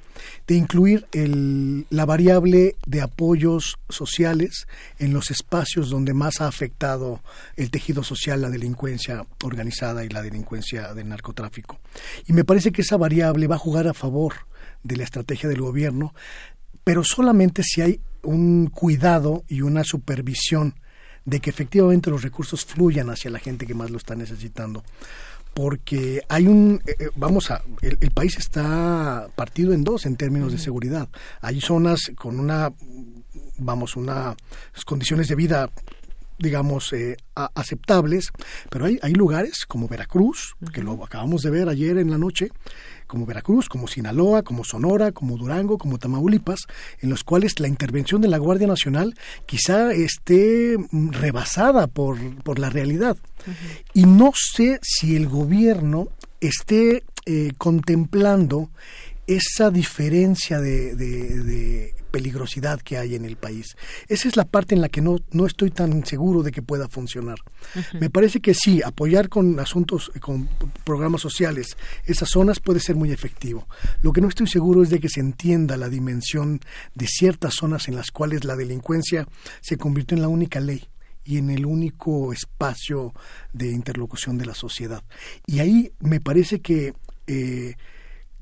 de 0.47 0.55
incluir 0.55 1.07
el, 1.11 1.85
la 1.89 2.05
variable 2.05 2.75
de 2.85 3.01
apoyos 3.01 3.77
sociales 3.89 4.67
en 4.97 5.13
los 5.13 5.29
espacios 5.29 5.89
donde 5.89 6.13
más 6.13 6.41
ha 6.41 6.47
afectado 6.47 7.21
el 7.57 7.69
tejido 7.69 8.03
social, 8.03 8.41
la 8.41 8.49
delincuencia 8.49 9.25
organizada 9.43 10.05
y 10.05 10.09
la 10.09 10.21
delincuencia 10.21 10.93
del 10.93 11.09
narcotráfico. 11.09 11.79
Y 12.25 12.33
me 12.33 12.45
parece 12.45 12.71
que 12.71 12.81
esa 12.81 12.97
variable 12.97 13.47
va 13.47 13.55
a 13.55 13.59
jugar 13.59 13.87
a 13.87 13.93
favor 13.93 14.33
de 14.83 14.95
la 14.95 15.03
estrategia 15.03 15.49
del 15.49 15.61
gobierno, 15.61 16.13
pero 16.83 17.03
solamente 17.03 17.61
si 17.63 17.81
hay 17.81 17.99
un 18.23 18.67
cuidado 18.67 19.43
y 19.47 19.61
una 19.61 19.83
supervisión 19.83 20.75
de 21.25 21.39
que 21.41 21.49
efectivamente 21.49 22.09
los 22.09 22.23
recursos 22.23 22.65
fluyan 22.65 23.09
hacia 23.09 23.29
la 23.29 23.39
gente 23.39 23.67
que 23.67 23.73
más 23.73 23.91
lo 23.91 23.97
está 23.97 24.15
necesitando 24.15 24.83
porque 25.61 26.21
hay 26.29 26.47
un, 26.47 26.81
eh, 26.87 26.95
eh, 26.97 27.09
vamos 27.17 27.51
a, 27.51 27.61
el, 27.81 28.11
país 28.11 28.37
está 28.37 29.27
partido 29.35 29.73
en 29.73 29.83
dos 29.83 30.05
en 30.05 30.15
términos 30.15 30.53
de 30.53 30.57
seguridad. 30.57 31.09
Hay 31.41 31.59
zonas 31.59 31.99
con 32.15 32.39
una, 32.39 32.71
vamos, 33.57 33.97
unas 33.97 34.37
condiciones 34.85 35.27
de 35.27 35.35
vida 35.35 35.69
digamos, 36.39 36.93
eh, 36.93 37.17
aceptables, 37.35 38.31
pero 38.69 38.85
hay, 38.85 38.99
hay 39.01 39.13
lugares 39.13 39.65
como 39.67 39.87
Veracruz, 39.87 40.55
que 40.73 40.81
lo 40.81 41.03
acabamos 41.03 41.41
de 41.41 41.51
ver 41.51 41.69
ayer 41.69 41.97
en 41.97 42.09
la 42.09 42.17
noche, 42.17 42.49
como 43.07 43.25
Veracruz, 43.25 43.67
como 43.67 43.87
Sinaloa, 43.87 44.43
como 44.43 44.63
Sonora, 44.63 45.11
como 45.11 45.37
Durango, 45.37 45.77
como 45.77 45.97
Tamaulipas, 45.97 46.59
en 46.99 47.09
los 47.09 47.23
cuales 47.23 47.59
la 47.59 47.67
intervención 47.67 48.21
de 48.21 48.27
la 48.27 48.37
Guardia 48.37 48.67
Nacional 48.67 49.15
quizá 49.45 49.91
esté 49.91 50.77
mm, 50.77 51.11
rebasada 51.11 51.87
por, 51.87 52.17
por 52.43 52.59
la 52.59 52.69
realidad. 52.69 53.17
Y 53.93 54.05
no 54.05 54.31
sé 54.35 54.79
si 54.81 55.15
el 55.15 55.27
gobierno 55.27 56.09
esté 56.41 57.03
eh, 57.25 57.51
contemplando 57.57 58.69
esa 59.27 59.69
diferencia 59.69 60.59
de, 60.59 60.95
de, 60.95 61.93
peligrosidad 62.09 62.81
que 62.81 62.97
hay 62.97 63.15
en 63.15 63.25
el 63.25 63.35
país. 63.35 63.75
Esa 64.07 64.27
es 64.27 64.35
la 64.35 64.45
parte 64.45 64.75
en 64.75 64.81
la 64.81 64.89
que 64.89 65.01
no, 65.01 65.17
no 65.31 65.45
estoy 65.45 65.71
tan 65.71 66.05
seguro 66.05 66.43
de 66.43 66.51
que 66.51 66.61
pueda 66.61 66.87
funcionar. 66.87 67.37
Me 67.99 68.09
parece 68.09 68.39
que 68.39 68.53
sí, 68.53 68.81
apoyar 68.83 69.29
con 69.29 69.59
asuntos, 69.59 70.11
con 70.19 70.49
programas 70.83 71.21
sociales, 71.21 71.77
esas 72.05 72.29
zonas 72.29 72.59
puede 72.59 72.79
ser 72.79 72.95
muy 72.95 73.11
efectivo. 73.11 73.67
Lo 74.01 74.11
que 74.11 74.21
no 74.21 74.27
estoy 74.27 74.47
seguro 74.47 74.83
es 74.83 74.89
de 74.89 74.99
que 74.99 75.09
se 75.09 75.19
entienda 75.19 75.77
la 75.77 75.89
dimensión 75.89 76.59
de 76.95 77.07
ciertas 77.07 77.55
zonas 77.55 77.87
en 77.87 77.95
las 77.95 78.11
cuales 78.11 78.43
la 78.43 78.55
delincuencia 78.55 79.27
se 79.61 79.77
convirtió 79.77 80.15
en 80.15 80.21
la 80.21 80.27
única 80.27 80.59
ley 80.59 80.87
y 81.23 81.37
en 81.37 81.49
el 81.49 81.65
único 81.65 82.33
espacio 82.33 83.13
de 83.53 83.71
interlocución 83.71 84.37
de 84.37 84.45
la 84.45 84.55
sociedad. 84.55 85.03
Y 85.45 85.59
ahí 85.59 85.91
me 85.99 86.19
parece 86.19 86.59
que 86.59 86.93
eh, 87.27 87.75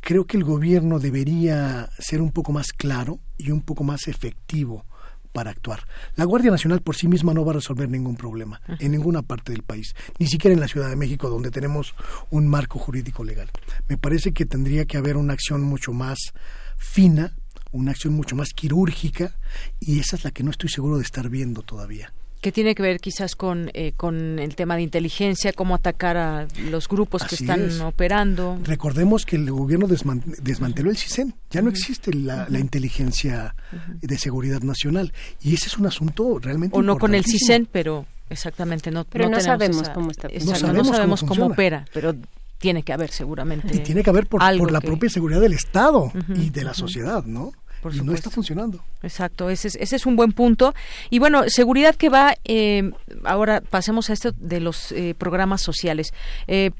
creo 0.07 0.25
que 0.25 0.37
el 0.37 0.45
gobierno 0.45 0.99
debería 0.99 1.89
ser 1.99 2.21
un 2.21 2.31
poco 2.31 2.53
más 2.53 2.71
claro 2.71 3.19
y 3.37 3.51
un 3.51 3.59
poco 3.59 3.83
más 3.83 4.07
efectivo 4.07 4.85
para 5.33 5.51
actuar. 5.51 5.81
La 6.15 6.23
Guardia 6.23 6.49
Nacional 6.49 6.81
por 6.81 6.95
sí 6.95 7.09
misma 7.09 7.33
no 7.33 7.43
va 7.43 7.51
a 7.51 7.55
resolver 7.55 7.89
ningún 7.89 8.15
problema 8.15 8.61
en 8.79 8.93
ninguna 8.93 9.21
parte 9.21 9.51
del 9.51 9.63
país, 9.63 9.95
ni 10.17 10.27
siquiera 10.27 10.53
en 10.53 10.61
la 10.61 10.69
Ciudad 10.69 10.87
de 10.87 10.95
México, 10.95 11.29
donde 11.29 11.51
tenemos 11.51 11.93
un 12.29 12.47
marco 12.47 12.79
jurídico 12.79 13.25
legal. 13.25 13.49
Me 13.89 13.97
parece 13.97 14.31
que 14.31 14.45
tendría 14.45 14.85
que 14.85 14.95
haber 14.95 15.17
una 15.17 15.33
acción 15.33 15.61
mucho 15.61 15.91
más 15.91 16.19
fina, 16.77 17.35
una 17.73 17.91
acción 17.91 18.13
mucho 18.13 18.37
más 18.37 18.53
quirúrgica, 18.55 19.37
y 19.81 19.99
esa 19.99 20.15
es 20.15 20.23
la 20.23 20.31
que 20.31 20.41
no 20.41 20.51
estoy 20.51 20.69
seguro 20.69 20.95
de 20.95 21.03
estar 21.03 21.27
viendo 21.27 21.63
todavía 21.63 22.13
que 22.41 22.51
tiene 22.51 22.75
que 22.75 22.83
ver 22.83 22.99
quizás 22.99 23.35
con, 23.35 23.71
eh, 23.73 23.93
con 23.97 24.39
el 24.39 24.55
tema 24.55 24.75
de 24.75 24.83
inteligencia, 24.83 25.53
cómo 25.53 25.75
atacar 25.75 26.17
a 26.17 26.47
los 26.69 26.87
grupos 26.87 27.23
que 27.23 27.35
están 27.35 27.81
operando. 27.81 28.59
Recordemos 28.63 29.25
que 29.25 29.37
el 29.37 29.49
gobierno 29.49 29.87
desmanteló 29.87 30.89
el 30.89 30.97
CISEN, 30.97 31.33
ya 31.49 31.61
no 31.61 31.69
existe 31.69 32.13
la, 32.13 32.47
inteligencia 32.57 33.55
de 34.01 34.17
seguridad 34.17 34.61
nacional 34.61 35.13
y 35.41 35.53
ese 35.53 35.67
es 35.67 35.77
un 35.77 35.85
asunto 35.85 36.39
realmente 36.39 36.75
O 36.75 36.81
no 36.81 36.97
con 36.97 37.15
el 37.15 37.23
CISEN, 37.23 37.67
pero 37.71 38.05
exactamente 38.29 38.91
no 38.91 39.05
Pero 39.05 39.29
no, 39.29 39.39
sabemos 39.39 39.89
cómo 39.89 40.11
está. 40.11 40.27
no 40.27 40.55
sabemos, 40.55 41.23
cómo, 41.23 41.47
opera, 41.47 41.85
pero 41.93 42.15
tiene 42.57 42.83
que 42.83 42.93
haber 42.93 43.11
seguramente. 43.11 43.75
Y 43.75 43.79
tiene 43.79 44.03
que 44.03 44.09
haber 44.09 44.27
por, 44.27 44.41
por 44.57 44.71
la 44.71 44.81
propia 44.81 45.09
seguridad 45.09 45.41
del 45.41 45.53
Estado 45.53 46.11
y 46.35 46.49
de 46.49 46.63
la 46.63 46.73
sociedad, 46.73 47.23
¿no? 47.25 47.51
Y 47.93 48.01
no 48.01 48.13
está 48.13 48.29
funcionando. 48.29 48.83
Exacto, 49.03 49.49
ese 49.49 49.69
es, 49.69 49.75
ese 49.75 49.95
es 49.95 50.05
un 50.05 50.15
buen 50.15 50.31
punto. 50.31 50.73
Y 51.09 51.19
bueno, 51.19 51.43
seguridad 51.47 51.95
que 51.95 52.09
va, 52.09 52.35
eh, 52.45 52.91
ahora 53.23 53.61
pasemos 53.61 54.09
a 54.09 54.13
esto 54.13 54.31
de 54.31 54.59
los 54.59 54.91
eh, 54.91 55.15
programas 55.17 55.61
sociales. 55.61 56.13
Eh, 56.47 56.71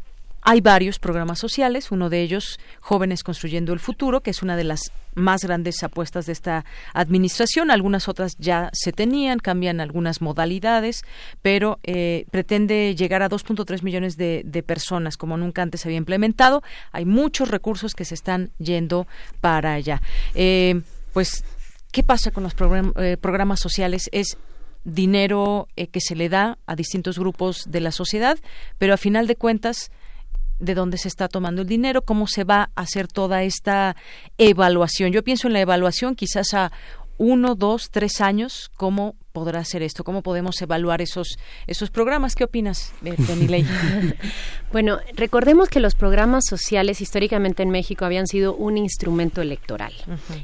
hay 0.42 0.62
varios 0.62 1.00
programas 1.00 1.40
sociales, 1.40 1.92
uno 1.92 2.10
de 2.10 2.22
ellos 2.22 2.60
Jóvenes 2.80 3.24
Construyendo 3.24 3.74
el 3.74 3.80
Futuro, 3.80 4.22
que 4.22 4.32
es 4.32 4.42
una 4.42 4.56
de 4.56 4.64
las 4.64 4.92
más 5.14 5.42
grandes 5.44 5.84
apuestas 5.84 6.26
de 6.28 6.32
esta 6.32 6.64
administración. 6.94 7.72
Algunas 7.72 8.08
otras 8.08 8.38
ya 8.38 8.70
se 8.72 8.94
tenían, 8.94 9.40
cambian 9.40 9.82
algunas 9.82 10.22
modalidades, 10.22 11.04
pero 11.42 11.80
eh, 11.84 12.26
pretende 12.32 12.96
llegar 12.96 13.24
a 13.24 13.30
2.3 13.30 13.82
millones 13.82 14.16
de, 14.16 14.64
personas, 14.66 15.18
como 15.18 15.38
nunca 15.38 15.62
antes 15.62 15.82
se 15.82 15.90
había 15.90 15.98
implementado. 15.98 16.64
Hay 16.92 17.06
muchos 17.06 17.50
recursos 17.50 17.94
que 17.94 18.06
se 18.06 18.16
están 18.16 18.52
yendo 18.60 19.08
para 19.42 19.74
allá. 19.74 20.02
Eh, 20.34 20.82
pues, 21.14 21.44
¿qué 21.92 22.04
pasa 22.04 22.32
con 22.32 22.44
los 22.44 22.54
eh, 22.98 23.18
programas 23.20 23.60
sociales? 23.60 24.10
Es 24.12 24.38
dinero 24.84 25.68
que 25.76 26.00
se 26.00 26.16
le 26.16 26.30
da 26.30 26.58
a 26.66 26.76
distintos 26.76 27.20
grupos 27.20 27.66
de 27.68 27.82
la 27.82 27.92
sociedad, 27.92 28.38
pero 28.78 28.94
a 28.94 28.98
final 28.98 29.28
de 29.28 29.36
cuentas 29.36 29.92
de 30.60 30.76
dónde 30.76 30.98
se 30.98 31.08
está 31.08 31.28
tomando 31.28 31.62
el 31.62 31.68
dinero, 31.68 32.02
cómo 32.02 32.28
se 32.28 32.44
va 32.44 32.72
a 32.76 32.82
hacer 32.82 33.08
toda 33.08 33.44
esta 33.44 33.96
evaluación. 34.38 35.12
Yo 35.12 35.24
pienso 35.24 35.48
en 35.48 35.54
la 35.54 35.62
evaluación 35.62 36.16
quizás 36.16 36.54
a 36.54 36.72
uno, 37.18 37.56
dos, 37.56 37.90
tres 37.92 38.22
años, 38.22 38.72
cómo 38.76 39.16
podrá 39.34 39.60
hacer 39.60 39.84
esto, 39.84 40.04
cómo 40.04 40.22
podemos 40.22 40.62
evaluar 40.62 41.02
esos 41.02 41.38
esos 41.66 41.90
programas. 41.90 42.36
¿Qué 42.36 42.44
opinas, 42.44 42.94
Ley? 43.02 43.66
bueno, 44.72 45.00
recordemos 45.16 45.70
que 45.70 45.80
los 45.80 45.96
programas 45.96 46.46
sociales 46.48 47.02
históricamente 47.02 47.64
en 47.64 47.70
México 47.70 48.06
habían 48.06 48.28
sido 48.28 48.56
un 48.56 48.78
instrumento 48.78 49.42
electoral, 49.42 49.94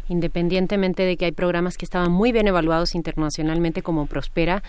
independientemente 0.10 1.04
de 1.04 1.18
que 1.18 1.26
hay 1.26 1.32
programas 1.32 1.78
que 1.78 1.86
estaban 1.86 2.12
muy 2.12 2.32
bien 2.32 2.48
evaluados 2.48 2.96
internacionalmente 2.96 3.82
como 3.82 4.08
Prospera 4.08 4.64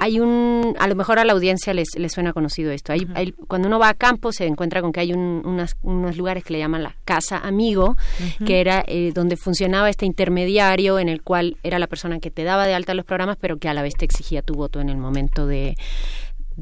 hay 0.00 0.18
un, 0.18 0.74
a 0.78 0.88
lo 0.88 0.94
mejor 0.94 1.18
a 1.18 1.24
la 1.24 1.34
audiencia 1.34 1.74
les, 1.74 1.88
les 1.94 2.10
suena 2.10 2.32
conocido 2.32 2.72
esto. 2.72 2.94
Hay, 2.94 3.32
cuando 3.48 3.68
uno 3.68 3.78
va 3.78 3.90
a 3.90 3.94
campo 3.94 4.32
se 4.32 4.46
encuentra 4.46 4.80
con 4.80 4.92
que 4.92 5.00
hay 5.00 5.12
unos 5.12 6.16
lugares 6.16 6.42
que 6.42 6.54
le 6.54 6.58
llaman 6.58 6.82
la 6.82 6.96
casa 7.04 7.36
amigo, 7.36 7.98
que 8.46 8.62
era 8.62 8.82
eh, 8.86 9.12
donde 9.14 9.36
funcionaba 9.36 9.90
este 9.90 10.06
intermediario 10.06 10.98
en 10.98 11.10
el 11.10 11.20
cual 11.20 11.58
era 11.62 11.78
la 11.78 11.86
persona 11.86 12.18
que 12.18 12.30
te 12.30 12.44
daba 12.44 12.66
de 12.66 12.72
alta 12.72 12.94
los 12.94 13.04
programas, 13.04 13.36
pero 13.38 13.58
que 13.58 13.68
a 13.68 13.74
la 13.74 13.82
vez 13.82 13.92
te 13.94 14.06
exigía 14.06 14.40
tu 14.40 14.54
voto 14.54 14.80
en 14.80 14.88
el 14.88 14.96
momento 14.96 15.46
de, 15.46 15.76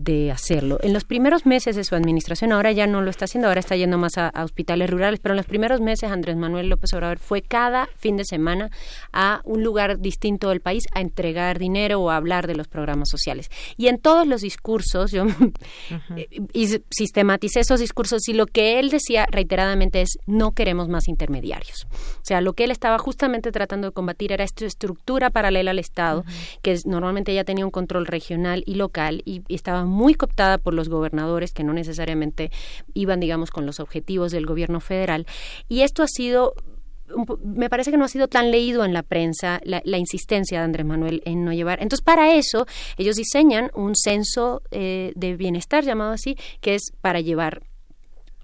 de 0.02 0.30
hacerlo. 0.30 0.78
En 0.82 0.92
los 0.92 1.04
primeros 1.04 1.44
meses 1.44 1.74
de 1.74 1.84
su 1.84 1.94
administración, 1.94 2.52
ahora 2.52 2.72
ya 2.72 2.86
no 2.86 3.00
lo 3.02 3.10
está 3.10 3.24
haciendo, 3.24 3.48
ahora 3.48 3.60
está 3.60 3.76
yendo 3.76 3.98
más 3.98 4.16
a, 4.16 4.32
hospitales 4.42 4.88
rurales, 4.88 5.20
pero 5.20 5.32
en 5.32 5.38
los 5.38 5.46
primeros 5.46 5.80
meses 5.80 6.10
Andrés 6.10 6.36
Manuel 6.36 6.68
López 6.68 6.92
Obrador 6.94 7.18
fue 7.18 7.42
cada 7.42 7.88
fin 7.96 8.16
de 8.16 8.24
semana 8.24 8.70
a 9.12 9.40
un 9.44 9.64
lugar 9.64 9.98
distinto 9.98 10.50
del 10.50 10.60
país 10.60 10.84
a 10.94 11.00
entregar 11.00 11.58
dinero 11.58 12.00
o 12.00 12.10
a 12.10 12.16
hablar 12.16 12.46
de 12.46 12.54
los 12.54 12.68
programas 12.68 13.08
sociales. 13.08 13.50
Y 13.76 13.88
en 13.88 13.98
todos 13.98 14.26
los 14.26 14.40
discursos, 14.40 15.10
yo 15.10 15.24
y 16.52 16.68
sistematicé 16.90 17.60
esos 17.60 17.80
discursos 17.80 18.28
y 18.28 18.34
lo 18.34 18.46
que 18.46 18.78
él 18.78 18.90
decía 18.90 19.26
reiteradamente 19.30 20.00
es 20.00 20.18
no 20.26 20.52
queremos 20.52 20.88
más 20.88 21.08
intermediarios. 21.08 21.86
O 21.90 22.24
sea, 22.24 22.40
lo 22.40 22.52
que 22.52 22.64
él 22.64 22.70
estaba 22.70 22.98
justamente 22.98 23.50
tratando 23.50 23.88
de 23.88 23.92
combatir 23.92 24.32
era 24.32 24.44
esta 24.44 24.64
estructura 24.64 25.30
paralela 25.30 25.72
al 25.72 25.78
Estado, 25.78 26.24
que 26.62 26.78
normalmente 26.84 27.34
ya 27.34 27.44
tenía 27.44 27.64
un 27.64 27.70
control 27.72 28.06
regional 28.06 28.62
y 28.66 28.74
local 28.74 29.22
y, 29.24 29.42
y 29.48 29.54
estaba 29.54 29.87
muy 29.88 30.14
cooptada 30.14 30.58
por 30.58 30.74
los 30.74 30.88
gobernadores 30.88 31.52
que 31.52 31.64
no 31.64 31.72
necesariamente 31.72 32.50
iban, 32.94 33.20
digamos, 33.20 33.50
con 33.50 33.66
los 33.66 33.80
objetivos 33.80 34.32
del 34.32 34.46
gobierno 34.46 34.80
federal. 34.80 35.26
Y 35.68 35.82
esto 35.82 36.02
ha 36.02 36.08
sido 36.08 36.54
me 37.42 37.70
parece 37.70 37.90
que 37.90 37.96
no 37.96 38.04
ha 38.04 38.08
sido 38.08 38.28
tan 38.28 38.50
leído 38.50 38.84
en 38.84 38.92
la 38.92 39.02
prensa 39.02 39.60
la, 39.64 39.98
insistencia 39.98 40.58
de 40.58 40.64
Andrés 40.64 40.86
Manuel 40.86 41.22
en 41.24 41.44
no 41.44 41.52
llevar. 41.52 41.82
Entonces, 41.82 42.04
para 42.04 42.34
eso, 42.34 42.66
ellos 42.96 43.16
diseñan 43.16 43.70
un 43.74 43.94
censo 43.96 44.62
eh, 44.70 45.12
de 45.16 45.36
bienestar, 45.36 45.84
llamado 45.84 46.12
así, 46.12 46.36
que 46.60 46.74
es 46.74 46.92
para 47.00 47.20
llevar 47.20 47.62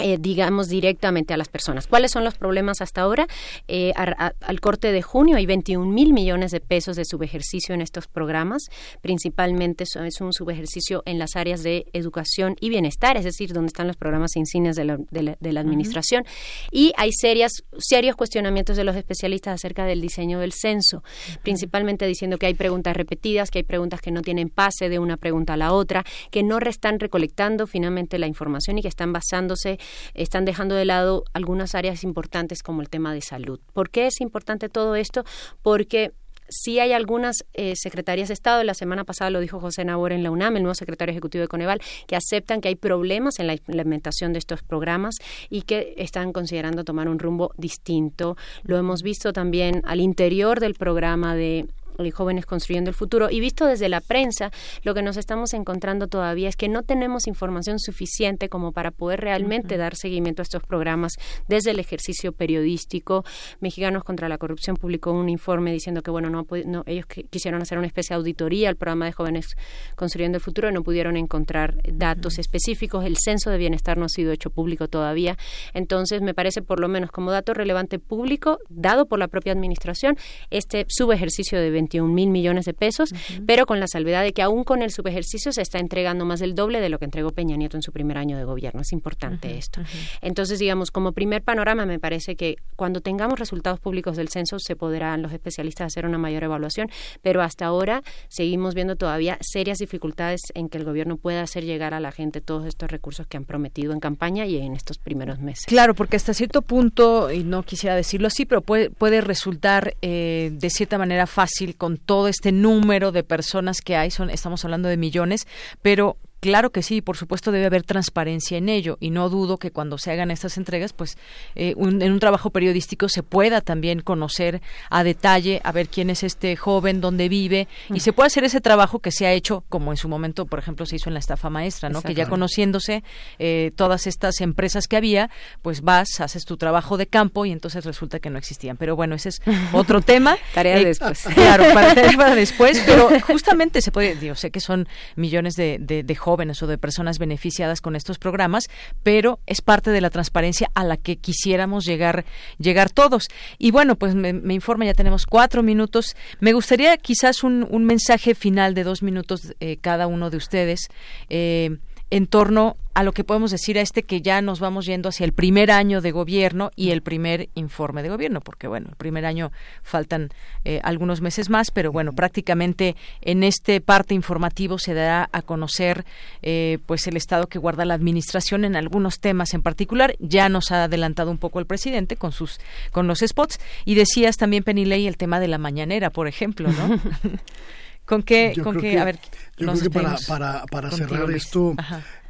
eh, 0.01 0.19
digamos 0.19 0.69
directamente 0.69 1.35
a 1.35 1.37
las 1.37 1.49
personas. 1.49 1.87
¿Cuáles 1.87 2.11
son 2.11 2.25
los 2.25 2.35
problemas 2.35 2.81
hasta 2.81 3.03
ahora? 3.03 3.29
Eh, 3.69 3.93
al 3.95 4.61
corte 4.61 4.91
de 4.91 5.03
junio 5.03 5.37
hay 5.37 5.47
21 5.47 5.87
mil 5.87 6.13
millones 6.13 6.51
de 6.51 6.61
pesos 6.61 6.97
de 6.97 7.05
subejercicio 7.05 7.75
en 7.75 7.81
estos 7.81 8.09
programas. 8.09 8.65
Principalmente 9.01 9.85
es 9.85 10.21
un 10.21 10.33
subejercicio 10.33 11.03
en 11.07 11.19
las 11.19 11.37
áreas 11.37 11.63
de 11.63 11.87
educación 11.93 12.57
y 12.61 12.71
bienestar, 12.71 13.17
es 13.17 13.25
decir, 13.25 13.53
donde 13.53 13.69
están 13.69 13.87
los 13.87 13.97
programas 13.97 14.35
insignias 14.35 14.75
de 14.75 14.85
la, 14.85 14.99
de 15.11 15.53
la, 15.53 15.61
administración. 15.61 16.25
Y 16.73 16.93
hay 16.97 17.13
serias, 17.13 17.53
serios 17.79 18.17
cuestionamientos 18.17 18.77
de 18.77 18.85
los 18.85 18.97
especialistas 18.97 19.55
acerca 19.55 19.85
del 19.85 20.01
diseño 20.01 20.41
del 20.41 20.53
censo, 20.53 21.05
principalmente 21.43 22.07
diciendo 22.07 22.39
que 22.39 22.47
hay 22.47 22.55
preguntas 22.55 22.97
repetidas, 22.97 23.51
que 23.51 23.61
hay 23.61 23.65
preguntas 23.65 24.01
que 24.01 24.11
no 24.11 24.23
tienen 24.23 24.49
pase 24.49 24.89
de 24.89 24.99
una 24.99 25.17
pregunta 25.17 25.55
a 25.55 25.57
la 25.57 25.73
otra, 25.73 26.05
que 26.31 26.43
no 26.43 26.59
están 26.59 26.99
recolectando 26.99 27.67
finalmente 27.67 28.19
la 28.19 28.27
información 28.27 28.79
y 28.79 28.83
que 28.83 28.89
están 28.89 29.13
basándose 29.13 29.79
están 30.15 30.45
dejando 30.45 30.75
de 30.75 30.85
lado 30.85 31.25
algunas 31.33 31.75
áreas 31.75 32.05
importantes 32.05 32.63
como 32.63 32.83
el 32.83 32.89
tema 32.89 33.15
de 33.15 33.21
salud. 33.21 33.61
¿Por 33.73 33.91
qué 33.91 34.07
es 34.07 34.21
importante 34.21 34.69
todo 34.69 34.97
esto? 34.97 35.25
Porque 35.63 36.13
sí 36.49 36.79
hay 36.79 36.93
algunas 36.93 37.45
eh, 37.55 37.75
secretarías 37.77 38.29
de 38.29 38.35
Estado, 38.35 38.63
la 38.65 38.75
semana 38.75 39.05
pasada 39.05 39.31
lo 39.31 39.41
dijo 39.41 39.61
José 39.61 39.85
Nabor 39.85 40.13
en 40.13 40.23
la 40.23 40.31
UNAM, 40.31 40.57
el 40.57 40.63
nuevo 40.63 40.75
secretario 40.75 41.13
ejecutivo 41.13 41.43
de 41.43 41.49
Coneval, 41.49 41.81
que 42.07 42.17
aceptan 42.17 42.61
que 42.61 42.69
hay 42.69 42.77
problemas 42.77 43.39
en 43.39 43.47
la 43.47 43.55
implementación 43.55 44.33
de 44.33 44.39
estos 44.39 44.63
programas 44.63 45.15
y 45.51 45.63
que 45.63 45.95
están 45.97 46.33
considerando 46.33 46.85
tomar 46.85 47.09
un 47.09 47.19
rumbo 47.19 47.53
distinto. 47.57 48.37
Lo 48.63 48.77
hemos 48.77 49.03
visto 49.03 49.33
también 49.33 49.83
al 49.85 50.01
interior 50.01 50.61
del 50.61 50.75
programa 50.75 51.35
de 51.35 51.67
Jóvenes 52.13 52.47
Construyendo 52.47 52.91
el 52.91 52.95
Futuro. 52.95 53.31
Y 53.31 53.41
visto 53.41 53.67
desde 53.67 53.89
la 53.89 54.01
prensa, 54.01 54.51
lo 54.83 54.95
que 54.95 55.03
nos 55.03 55.17
estamos 55.17 55.55
encontrando 55.55 56.09
todavía 56.09 56.49
es 56.49 56.57
que 56.57 56.69
no 56.69 56.83
tenemos 56.83 57.27
información 57.27 57.79
suficiente 57.79 58.49
como 58.49 58.73
para 58.73 58.91
poder 58.91 59.21
realmente 59.21 59.77
dar 59.77 59.97
seguimiento 59.97 60.43
a 60.43 60.45
estos 60.45 60.63
programas 60.63 61.15
desde 61.49 61.71
el 61.71 61.79
ejercicio 61.79 62.33
periodístico. 62.33 63.25
Mexicanos 63.61 64.05
contra 64.05 64.29
la 64.29 64.39
Corrupción 64.39 64.77
publicó 64.77 65.13
un 65.13 65.29
informe 65.29 65.73
diciendo 65.73 66.03
que, 66.03 66.11
bueno, 66.11 66.31
no, 66.31 66.47
no 66.67 66.83
ellos 66.87 67.07
quisieron 67.07 67.63
hacer 67.63 67.79
una 67.79 67.87
especie 67.87 68.15
de 68.15 68.19
auditoría 68.19 68.69
al 68.69 68.77
programa 68.77 69.07
de 69.07 69.13
Jóvenes 69.13 69.55
Construyendo 69.97 70.37
el 70.37 70.43
Futuro 70.43 70.69
y 70.69 70.73
no 70.73 70.83
pudieron 70.83 71.17
encontrar 71.17 71.77
datos 71.93 72.39
específicos. 72.39 73.05
El 73.05 73.17
censo 73.17 73.51
de 73.51 73.59
bienestar 73.59 73.99
no 73.99 74.07
ha 74.07 74.09
sido 74.09 74.33
hecho 74.33 74.51
público 74.51 74.89
todavía. 74.89 75.37
Entonces, 75.73 76.23
me 76.23 76.35
parece, 76.35 76.63
por 76.63 76.81
lo 76.81 76.89
menos 76.89 77.11
como 77.11 77.31
dato 77.31 77.55
relevante 77.55 77.99
público, 77.99 78.59
dado 78.69 79.07
por 79.07 79.19
la 79.19 79.29
propia 79.29 79.53
administración, 79.53 80.17
este 80.51 80.87
subejercicio 80.89 81.61
de 81.61 81.71
21 81.85 82.13
mil 82.13 82.31
millones 82.31 82.65
de 82.65 82.75
pesos, 82.75 83.11
pero 83.47 83.67
con 83.67 83.81
la 83.81 83.87
salvedad 83.87 84.23
de 84.23 84.33
que 84.33 84.43
aún 84.43 84.65
con 84.65 84.83
el 84.83 84.91
subejercicio 84.91 85.53
se 85.53 85.63
está 85.63 85.79
entregando 85.79 86.25
más 86.25 86.41
del 86.41 86.55
doble 86.55 86.81
de 86.81 86.89
lo 86.89 86.99
que 86.99 87.05
entregó 87.05 87.31
Peña 87.31 87.57
Nieto 87.57 87.77
en 87.77 87.83
su 87.83 87.93
primer 87.93 88.19
año 88.19 88.37
de 88.37 88.45
gobierno. 88.45 88.81
Es 88.81 88.93
importante 88.93 89.57
esto. 89.57 89.83
Entonces, 90.21 90.59
digamos, 90.59 90.91
como 90.91 91.13
primer 91.13 91.43
panorama, 91.43 91.87
me 91.87 91.99
parece 91.99 92.37
que 92.37 92.57
cuando 92.77 93.01
tengamos 93.01 93.39
resultados 93.39 93.81
públicos 93.81 94.17
del 94.17 94.29
censo 94.29 94.59
se 94.59 94.77
podrán 94.77 95.23
los 95.23 95.33
especialistas 95.33 95.87
hacer 95.87 96.07
una 96.07 96.19
mayor 96.19 96.45
evaluación, 96.45 96.89
pero 97.23 97.43
hasta 97.43 97.67
ahora 97.67 98.03
seguimos 98.29 98.75
viendo 98.75 98.97
todavía 98.97 99.39
serias 99.41 99.79
dificultades 99.79 100.41
en 100.55 100.69
que 100.69 100.79
el 100.79 100.85
gobierno 100.85 101.17
pueda 101.17 101.43
hacer 101.43 101.65
llegar 101.65 101.95
a 101.95 102.01
la 102.01 102.13
gente 102.13 102.41
todos 102.41 102.67
estos 102.67 102.91
recursos 102.91 103.27
que 103.27 103.37
han 103.37 103.45
prometido 103.45 103.93
en 103.93 104.01
campaña 104.01 104.47
y 104.47 104.57
en 104.57 104.75
estos 104.75 104.99
primeros 104.99 105.39
meses. 105.41 105.67
Claro, 105.67 105.95
porque 105.95 106.17
hasta 106.17 106.35
cierto 106.35 106.63
punto, 106.63 107.31
y 107.31 107.45
no 107.45 107.63
quisiera 107.63 107.95
decirlo 107.95 108.29
así, 108.29 108.47
pero 108.47 108.61
puede, 108.63 108.91
puede 108.91 109.21
resultar 109.21 109.95
eh, 110.03 110.51
de 110.53 110.71
cierta 110.71 110.99
manera 110.99 111.27
fácil 111.27 111.74
con 111.75 111.97
todo 111.97 112.29
este 112.29 112.53
número 112.53 113.13
de 113.13 113.23
personas 113.23 113.81
que 113.81 113.97
hay, 113.97 114.11
son, 114.11 114.31
estamos 114.31 114.65
hablando 114.65 114.89
de 114.89 114.97
millones, 114.97 115.47
pero 115.83 116.17
Claro 116.45 116.73
que 116.73 116.83
sí, 116.83 117.01
por 117.01 117.17
supuesto 117.17 117.53
debe 117.53 117.65
haber 117.65 117.85
transparencia 117.85 118.59
en 118.59 118.69
ello 118.69 118.99
y 119.01 119.09
no 119.09 119.31
dudo 119.31 119.57
que 119.57 119.71
cuando 119.71 119.97
se 119.97 120.11
hagan 120.11 120.31
estas 120.31 120.59
entregas, 120.59 120.93
pues 120.93 121.17
eh, 121.55 121.73
en 121.79 122.13
un 122.13 122.21
trabajo 122.21 122.51
periodístico 122.51 123.09
se 123.09 123.23
pueda 123.23 123.63
también 123.63 124.03
conocer 124.03 124.61
a 124.91 125.05
detalle, 125.05 125.63
a 125.65 125.73
ver 125.73 125.89
quién 125.89 126.11
es 126.11 126.23
este 126.23 126.55
joven, 126.55 127.01
dónde 127.01 127.31
vive 127.31 127.67
y 127.89 128.01
se 128.01 128.13
puede 128.13 128.27
hacer 128.27 128.45
ese 128.45 128.61
trabajo 128.61 128.99
que 128.99 129.11
se 129.11 129.27
ha 129.27 129.33
hecho, 129.33 129.65
como 129.71 129.91
en 129.91 129.97
su 129.97 130.07
momento, 130.07 130.45
por 130.45 130.59
ejemplo, 130.59 130.85
se 130.85 130.97
hizo 130.97 131.09
en 131.09 131.15
la 131.15 131.21
estafa 131.21 131.49
maestra, 131.49 131.89
¿no? 131.89 132.03
Que 132.03 132.13
ya 132.13 132.29
conociéndose 132.29 133.05
eh, 133.39 133.73
todas 133.75 134.07
estas 134.07 134.43
empresas 134.43 134.87
que 134.87 134.99
había, 134.99 135.31
pues 135.63 135.81
vas, 135.81 136.21
haces 136.21 136.45
tu 136.45 136.59
trabajo 136.59 136.99
de 136.99 137.07
campo 137.07 137.47
y 137.47 137.53
entonces 137.53 137.87
resulta 137.87 138.19
que 138.19 138.29
no 138.29 138.37
existían. 138.37 138.77
Pero 138.77 138.97
bueno, 138.97 139.15
ese 139.15 139.31
es 139.31 139.41
otro 139.73 140.03
tema. 140.03 140.37
tarea 140.53 140.77
eh, 140.79 140.85
después. 140.85 141.23
Claro, 141.35 141.65
para, 141.73 141.95
para 142.19 142.35
después, 142.35 142.83
pero 142.85 143.09
justamente 143.21 143.81
se 143.81 143.91
puede, 143.91 144.19
yo 144.21 144.35
sé 144.35 144.51
que 144.51 144.61
son 144.61 144.87
millones 145.17 145.55
de, 145.55 145.79
de, 145.81 146.03
de 146.03 146.15
jóvenes 146.15 146.34
jóvenes 146.35 146.61
o 146.65 146.67
de 146.67 146.79
personas 146.79 147.21
beneficiadas 147.21 147.81
con 147.81 147.95
estos 147.95 148.19
programas, 148.19 148.69
pero 149.05 149.39
es 149.47 149.61
parte 149.61 149.91
de 149.91 150.01
la 150.01 150.11
transparencia 150.11 150.69
a 150.75 150.83
la 150.83 150.97
que 150.97 151.15
quisiéramos 151.17 151.85
llegar, 151.85 152.25
llegar 152.59 152.91
todos. 152.91 153.29
Y 153.57 153.71
bueno, 153.71 153.95
pues 153.95 154.17
me, 154.17 154.31
informa, 154.53 154.85
ya 154.85 154.95
tenemos 154.95 155.27
cuatro 155.27 155.63
minutos. 155.63 156.17
Me 156.41 156.53
gustaría 156.53 156.97
quizás 156.97 157.45
un, 157.45 157.65
un 157.71 157.85
mensaje 157.85 158.35
final 158.35 158.75
de 158.75 158.83
dos 158.83 159.01
minutos 159.03 159.55
eh, 159.61 159.77
cada 159.81 160.09
uno 160.09 160.29
de 160.31 160.37
ustedes. 160.39 160.89
Eh, 161.29 161.79
en 162.15 162.29
torno 162.29 162.77
a 162.95 163.03
lo 163.03 163.11
que 163.11 163.25
podemos 163.25 163.51
decir 163.51 163.77
a 163.77 163.81
este 163.81 164.05
que 164.05 164.23
ya 164.23 164.41
nos 164.41 164.61
vamos 164.61 164.87
yendo 164.87 165.09
hacia 165.09 165.25
el 165.25 165.33
primer 165.33 165.73
año 165.73 166.01
de 166.01 166.13
gobierno 166.13 166.71
y 166.77 166.93
el 166.93 167.03
primer 167.03 167.49
informe 167.57 168.05
de 168.05 168.09
gobierno, 168.09 168.41
porque 168.41 168.69
bueno, 168.69 168.91
el 168.91 168.95
primer 168.95 169.27
año 169.27 169.51
faltan 169.83 170.29
eh, 170.65 170.79
algunos 170.85 171.21
meses 171.21 171.51
más, 171.51 171.73
pero 171.73 171.91
bueno, 171.91 172.13
prácticamente 172.13 172.95
en 173.21 173.43
este 173.43 173.81
parte 173.81 174.15
informativo 174.15 174.79
se 174.79 174.95
dará 174.95 175.29
a 175.33 175.43
conocer 175.43 176.05
eh, 176.43 176.79
pues 176.87 177.09
el 177.09 177.17
estado 177.17 177.49
que 177.49 177.59
guarda 177.59 177.85
la 177.85 177.95
administración 177.95 178.65
en 178.65 178.77
algunos 178.77 179.19
temas 179.19 179.53
en 179.53 179.63
particular. 179.63 180.15
Ya 180.21 180.49
nos 180.49 180.71
ha 180.71 180.85
adelantado 180.85 181.33
un 181.33 181.39
poco 181.39 181.59
el 181.59 181.67
presidente 181.67 182.15
con 182.15 182.31
sus 182.31 182.61
con 182.93 183.09
los 183.09 183.25
spots 183.27 183.59
y 183.85 183.97
decías 183.97 184.37
también 184.37 184.63
Penilei 184.63 185.09
el 185.09 185.17
tema 185.17 185.41
de 185.41 185.49
la 185.49 185.59
mañanera, 185.59 186.11
por 186.11 186.29
ejemplo, 186.29 186.71
¿no? 186.71 187.01
¿Con 188.05 188.23
qué, 188.23 188.55
con 188.63 188.79
qué, 188.79 188.99
a 188.99 189.05
ver, 189.05 189.19
yo 189.57 189.67
creo 189.67 189.81
que 189.81 189.91
para, 189.91 190.17
para, 190.29 190.67
para 190.67 190.91
cerrar 190.91 191.31
esto, 191.31 191.75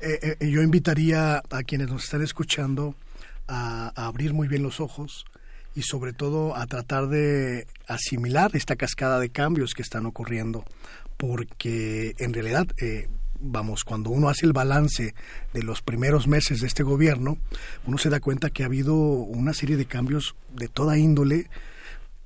eh, 0.01 0.37
eh, 0.39 0.49
yo 0.49 0.63
invitaría 0.63 1.43
a 1.51 1.63
quienes 1.65 1.89
nos 1.89 2.05
están 2.05 2.23
escuchando 2.23 2.95
a, 3.49 3.93
abrir 4.07 4.35
muy 4.35 4.47
bien 4.47 4.63
los 4.63 4.79
ojos 4.79 5.25
y 5.75 5.83
sobre 5.83 6.13
todo 6.13 6.55
a 6.55 6.67
tratar 6.67 7.09
de 7.09 7.67
asimilar 7.89 8.53
esta 8.55 8.77
cascada 8.77 9.19
de 9.19 9.31
cambios 9.31 9.75
que 9.75 9.83
están 9.83 10.07
ocurriendo, 10.07 10.65
porque 11.17 12.15
en 12.19 12.33
realidad, 12.33 12.69
eh, 12.81 13.09
vamos, 13.41 13.83
cuando 13.83 14.11
uno 14.11 14.29
hace 14.29 14.47
el 14.47 14.53
balance 14.53 15.13
de 15.53 15.63
los 15.65 15.83
primeros 15.83 16.29
meses 16.29 16.61
de 16.61 16.69
este 16.69 16.85
gobierno, 16.85 17.37
uno 17.85 17.99
se 17.99 18.11
da 18.11 18.21
cuenta 18.21 18.51
que 18.51 18.63
ha 18.63 18.67
habido 18.67 18.95
una 18.95 19.53
serie 19.55 19.77
de 19.77 19.87
cambios 19.87 20.37
de 20.53 20.69
toda 20.69 20.99
índole 20.99 21.51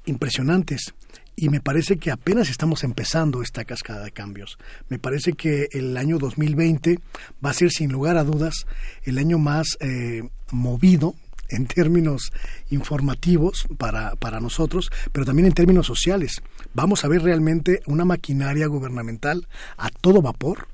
impresionantes 0.04 0.94
y 1.40 1.50
me 1.50 1.60
parece 1.60 1.98
que 1.98 2.10
apenas 2.10 2.50
estamos 2.50 2.82
empezando 2.82 3.42
esta 3.42 3.64
cascada 3.64 4.04
de 4.04 4.10
cambios. 4.10 4.58
Me 4.88 4.98
parece 4.98 5.34
que 5.34 5.68
el 5.70 5.96
año 5.96 6.18
2020 6.18 6.98
va 7.44 7.50
a 7.50 7.54
ser 7.54 7.70
sin 7.70 7.92
lugar 7.92 8.16
a 8.16 8.24
dudas 8.24 8.66
el 9.04 9.18
año 9.18 9.38
más 9.38 9.76
eh, 9.78 10.28
movido 10.50 11.14
en 11.48 11.66
términos 11.66 12.32
informativos 12.70 13.68
para, 13.78 14.16
para 14.16 14.40
nosotros, 14.40 14.90
pero 15.12 15.24
también 15.24 15.46
en 15.46 15.54
términos 15.54 15.86
sociales. 15.86 16.42
Vamos 16.74 17.04
a 17.04 17.08
ver 17.08 17.22
realmente 17.22 17.80
una 17.86 18.04
maquinaria 18.04 18.66
gubernamental 18.66 19.46
a 19.76 19.90
todo 19.90 20.20
vapor, 20.20 20.66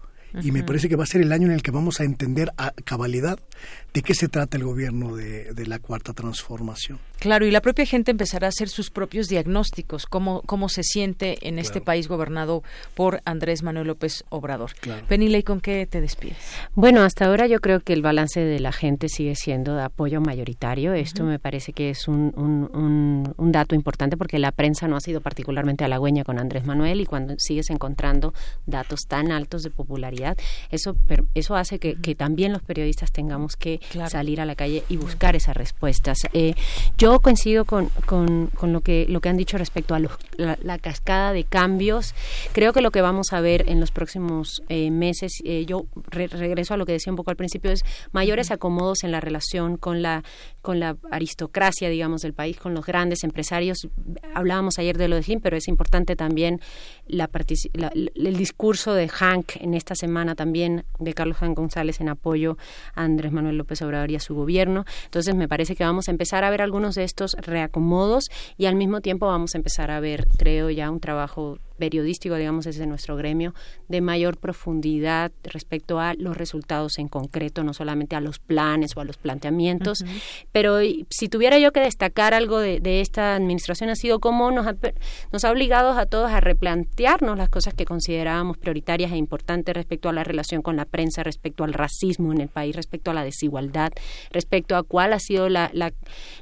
y 0.42 0.50
me 0.50 0.64
parece 0.64 0.88
que 0.88 0.96
va 0.96 1.04
a 1.04 1.06
ser 1.06 1.20
el 1.20 1.30
año 1.30 1.46
en 1.46 1.52
el 1.52 1.62
que 1.62 1.70
vamos 1.70 2.00
a 2.00 2.04
entender 2.04 2.50
a 2.56 2.72
cabalidad 2.84 3.38
de 3.94 4.02
qué 4.02 4.14
se 4.14 4.28
trata 4.28 4.56
el 4.56 4.64
gobierno 4.64 5.14
de, 5.14 5.64
la 5.66 5.78
cuarta 5.78 6.12
transformación. 6.12 6.98
Claro, 7.20 7.46
y 7.46 7.50
la 7.50 7.62
propia 7.62 7.86
gente 7.86 8.10
empezará 8.10 8.48
a 8.48 8.50
hacer 8.50 8.68
sus 8.68 8.90
propios 8.90 9.28
diagnósticos, 9.28 10.04
cómo, 10.04 10.42
cómo 10.42 10.68
se 10.68 10.82
siente 10.82 11.48
en 11.48 11.58
este 11.58 11.80
país 11.80 12.06
gobernado 12.06 12.62
por 12.94 13.22
Andrés 13.24 13.62
Manuel 13.62 13.86
López 13.86 14.24
Obrador. 14.28 14.74
Claro. 14.80 15.06
Penile, 15.06 15.42
¿con 15.42 15.60
qué 15.60 15.86
te 15.86 16.02
despides? 16.02 16.36
Bueno, 16.74 17.02
hasta 17.02 17.24
ahora 17.26 17.46
yo 17.46 17.60
creo 17.60 17.80
que 17.80 17.94
el 17.94 18.02
balance 18.02 18.40
de 18.40 18.60
la 18.60 18.72
gente 18.72 19.08
sigue 19.08 19.36
siendo 19.36 19.74
de 19.74 19.82
apoyo 19.84 20.20
mayoritario. 20.20 20.92
Esto 20.92 21.24
me 21.24 21.38
parece 21.38 21.72
que 21.72 21.90
es 21.90 22.08
un, 22.08 22.32
un, 22.36 23.32
un, 23.36 23.52
dato 23.52 23.74
importante 23.74 24.16
porque 24.16 24.38
la 24.38 24.52
prensa 24.52 24.88
no 24.88 24.96
ha 24.96 25.00
sido 25.00 25.20
particularmente 25.20 25.84
halagüeña 25.84 26.24
con 26.24 26.38
Andrés 26.38 26.66
Manuel 26.66 27.00
y 27.00 27.06
cuando 27.06 27.34
sigues 27.38 27.70
encontrando 27.70 28.34
datos 28.66 29.02
tan 29.08 29.30
altos 29.30 29.62
de 29.62 29.70
popularidad, 29.70 30.36
eso, 30.70 30.96
eso 31.34 31.54
hace 31.54 31.78
que, 31.78 31.94
que 31.94 32.14
también 32.14 32.52
los 32.52 32.62
periodistas 32.62 33.12
tengamos 33.12 33.53
que 33.56 33.80
salir 34.08 34.40
a 34.40 34.44
la 34.44 34.54
calle 34.54 34.84
y 34.88 34.96
buscar 34.96 35.36
esas 35.36 35.56
respuestas. 35.56 36.18
Eh, 36.32 36.54
yo 36.98 37.20
coincido 37.20 37.64
con, 37.64 37.90
con, 38.06 38.50
lo, 38.72 38.80
que, 38.80 39.06
lo 39.08 39.20
que 39.20 39.28
han 39.28 39.36
dicho 39.36 39.58
respecto 39.58 39.94
a 39.94 40.00
la, 40.00 40.78
cascada 40.78 41.32
de 41.32 41.44
cambios. 41.44 42.14
Creo 42.52 42.72
que 42.72 42.80
lo 42.80 42.90
que 42.90 43.00
vamos 43.00 43.32
a 43.32 43.40
ver 43.40 43.68
en 43.68 43.80
los 43.80 43.90
próximos 43.90 44.62
eh, 44.68 44.90
meses, 44.90 45.40
eh, 45.44 45.64
yo 45.66 45.86
regreso 46.10 46.74
a 46.74 46.76
lo 46.76 46.86
que 46.86 46.92
decía 46.92 47.12
un 47.12 47.16
poco 47.16 47.30
al 47.30 47.36
principio, 47.36 47.70
es 47.70 47.82
mayores 48.12 48.50
acomodos 48.50 49.04
en 49.04 49.12
la 49.12 49.20
relación 49.20 49.76
con 49.76 50.02
la, 50.02 50.22
con 50.62 50.80
la 50.80 50.96
aristocracia, 51.10 51.88
digamos, 51.88 52.22
del 52.22 52.34
país, 52.34 52.56
con 52.58 52.74
los 52.74 52.84
grandes 52.84 53.24
empresarios. 53.24 53.88
Hablábamos 54.34 54.78
ayer 54.78 54.98
de 54.98 55.08
lo 55.08 55.16
de 55.16 55.22
Slim, 55.22 55.40
pero 55.40 55.56
es 55.56 55.68
importante 55.68 56.16
también 56.16 56.60
la, 57.06 57.30
el 57.94 58.36
discurso 58.36 58.94
de 58.94 59.08
Hank 59.08 59.56
en 59.60 59.74
esta 59.74 59.94
semana 59.94 60.34
también, 60.34 60.84
de 60.98 61.14
Carlos 61.14 61.38
Hank 61.38 61.56
González 61.56 62.00
en 62.00 62.08
apoyo 62.08 62.56
a 62.94 63.02
Andrés 63.04 63.32
Manuel 63.32 63.56
López 63.56 63.82
Obrador 63.82 64.10
y 64.10 64.16
a 64.16 64.20
su 64.20 64.34
gobierno. 64.34 64.84
Entonces 65.04 65.34
me 65.34 65.48
parece 65.48 65.76
que 65.76 65.84
vamos 65.84 66.08
a 66.08 66.10
empezar 66.10 66.44
a 66.44 66.50
ver 66.50 66.62
algunos 66.62 66.94
de 66.94 67.04
estos 67.04 67.32
reacomodos 67.40 68.30
y 68.56 68.66
al 68.66 68.76
mismo 68.76 69.00
tiempo 69.00 69.26
vamos 69.26 69.54
a 69.54 69.58
empezar 69.58 69.90
a 69.90 70.00
ver, 70.00 70.26
creo 70.38 70.70
ya, 70.70 70.90
un 70.90 71.00
trabajo 71.00 71.58
periodístico, 71.78 72.36
digamos, 72.36 72.64
desde 72.64 72.86
nuestro 72.86 73.16
gremio, 73.16 73.54
de 73.88 74.00
mayor 74.00 74.36
profundidad 74.38 75.32
respecto 75.42 76.00
a 76.00 76.14
los 76.14 76.36
resultados 76.36 76.98
en 76.98 77.08
concreto, 77.08 77.64
no 77.64 77.74
solamente 77.74 78.16
a 78.16 78.20
los 78.20 78.38
planes 78.38 78.96
o 78.96 79.00
a 79.00 79.04
los 79.04 79.16
planteamientos. 79.16 80.04
Pero 80.52 80.78
si 81.10 81.28
tuviera 81.28 81.58
yo 81.58 81.72
que 81.72 81.80
destacar 81.80 82.34
algo 82.34 82.58
de, 82.58 83.00
esta 83.00 83.34
administración, 83.34 83.90
ha 83.90 83.96
sido 83.96 84.20
cómo 84.20 84.50
nos 84.50 84.66
ha, 84.66 84.76
nos 85.32 85.44
ha 85.44 85.50
obligado 85.50 85.92
a 85.92 86.06
todos 86.06 86.30
a 86.30 86.40
replantearnos 86.40 87.36
las 87.36 87.48
cosas 87.48 87.74
que 87.74 87.84
considerábamos 87.84 88.58
prioritarias 88.58 89.12
e 89.12 89.16
importantes 89.16 89.74
respecto 89.74 90.08
a 90.08 90.12
la 90.12 90.24
relación 90.24 90.62
con 90.62 90.76
la 90.76 90.84
prensa, 90.84 91.22
respecto 91.22 91.64
al 91.64 91.72
racismo 91.72 92.32
en 92.32 92.40
el 92.40 92.48
país, 92.48 92.76
respecto 92.76 93.10
a 93.10 93.14
la 93.14 93.24
desigualdad, 93.24 93.92
respecto 94.30 94.76
a 94.76 94.82
cuál 94.82 95.12
ha 95.12 95.18
sido 95.18 95.48
la, 95.48 95.70
la, 95.72 95.92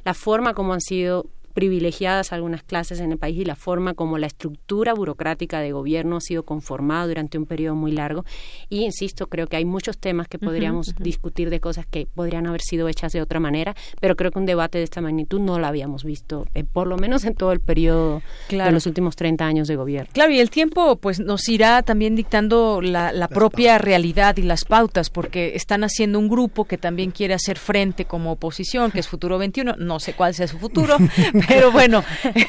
la 0.05 0.15
forma 0.15 0.55
como 0.55 0.75
han 0.75 0.81
sido 0.81 1.27
privilegiadas 1.53 2.33
algunas 2.33 2.63
clases 2.63 3.01
en 3.01 3.13
el 3.13 3.19
país 3.19 3.39
y 3.39 3.45
la 3.45 3.57
forma 3.57 3.95
como 3.95 4.19
la 4.19 4.27
estructura 4.27 4.95
burocrática 4.95 5.61
de 5.61 5.73
gobierno 5.73 6.17
ha 6.17 6.21
sido 6.21 6.45
conformada 6.45 7.07
durante 7.07 7.39
un 7.39 7.47
periodo 7.47 7.75
muy 7.75 7.93
largo. 7.93 8.25
Y 8.69 8.85
insisto, 8.85 9.27
creo 9.29 9.47
que 9.47 9.57
hay 9.57 9.65
muchos 9.65 9.99
temas 9.99 10.29
que 10.29 10.39
podríamos 10.39 10.95
discutir 10.99 11.51
de 11.51 11.61
cosas 11.61 11.87
que 11.87 12.07
podrían 12.07 12.47
haber 12.47 12.63
sido 12.63 12.89
hechas 12.89 13.13
de 13.13 13.23
otra 13.23 13.41
manera, 13.41 13.75
pero 14.01 14.17
creo 14.17 14.31
que 14.31 14.39
un 14.39 14.47
debate 14.47 14.79
de 14.79 14.85
esta 14.85 15.01
magnitud 15.01 15.41
no 15.41 15.59
lo 15.59 15.67
habíamos 15.67 16.05
visto, 16.05 16.47
eh, 16.55 16.65
por 16.65 16.87
lo 16.87 16.97
menos 16.97 17.25
en 17.25 17.35
todo 17.35 17.53
el 17.53 17.61
periodo 17.61 18.23
de 18.49 18.73
los 18.73 18.87
últimos 18.87 19.17
30 19.17 19.45
años 19.45 19.69
de 19.69 19.77
gobierno. 19.77 20.11
Claro, 20.13 20.33
y 20.33 20.41
el 20.41 20.51
tiempo 20.51 20.97
pues 20.97 21.21
nos 21.21 21.49
irá 21.49 21.83
también 21.83 22.17
dictando 22.17 22.81
la, 22.81 23.13
la 23.13 23.29
propia 23.29 23.79
realidad 23.79 24.37
y 24.37 24.43
las 24.43 24.65
pautas, 24.65 25.11
porque 25.11 25.55
están 25.55 25.85
haciendo 25.85 26.19
un 26.19 26.29
grupo 26.29 26.65
que 26.65 26.79
también 26.79 27.11
quiere 27.11 27.35
hacer 27.35 27.59
frente 27.59 28.05
como 28.05 28.33
oposición, 28.33 28.91
que 28.91 29.01
es 29.01 29.09
Futuro 29.09 29.39
21, 29.39 29.77
no 29.79 30.01
sé 30.01 30.15
cuál 30.15 30.35
sea 30.35 30.47
su 30.49 30.59
futuro, 30.59 30.97
Pero 31.49 31.73
bueno, 31.73 32.05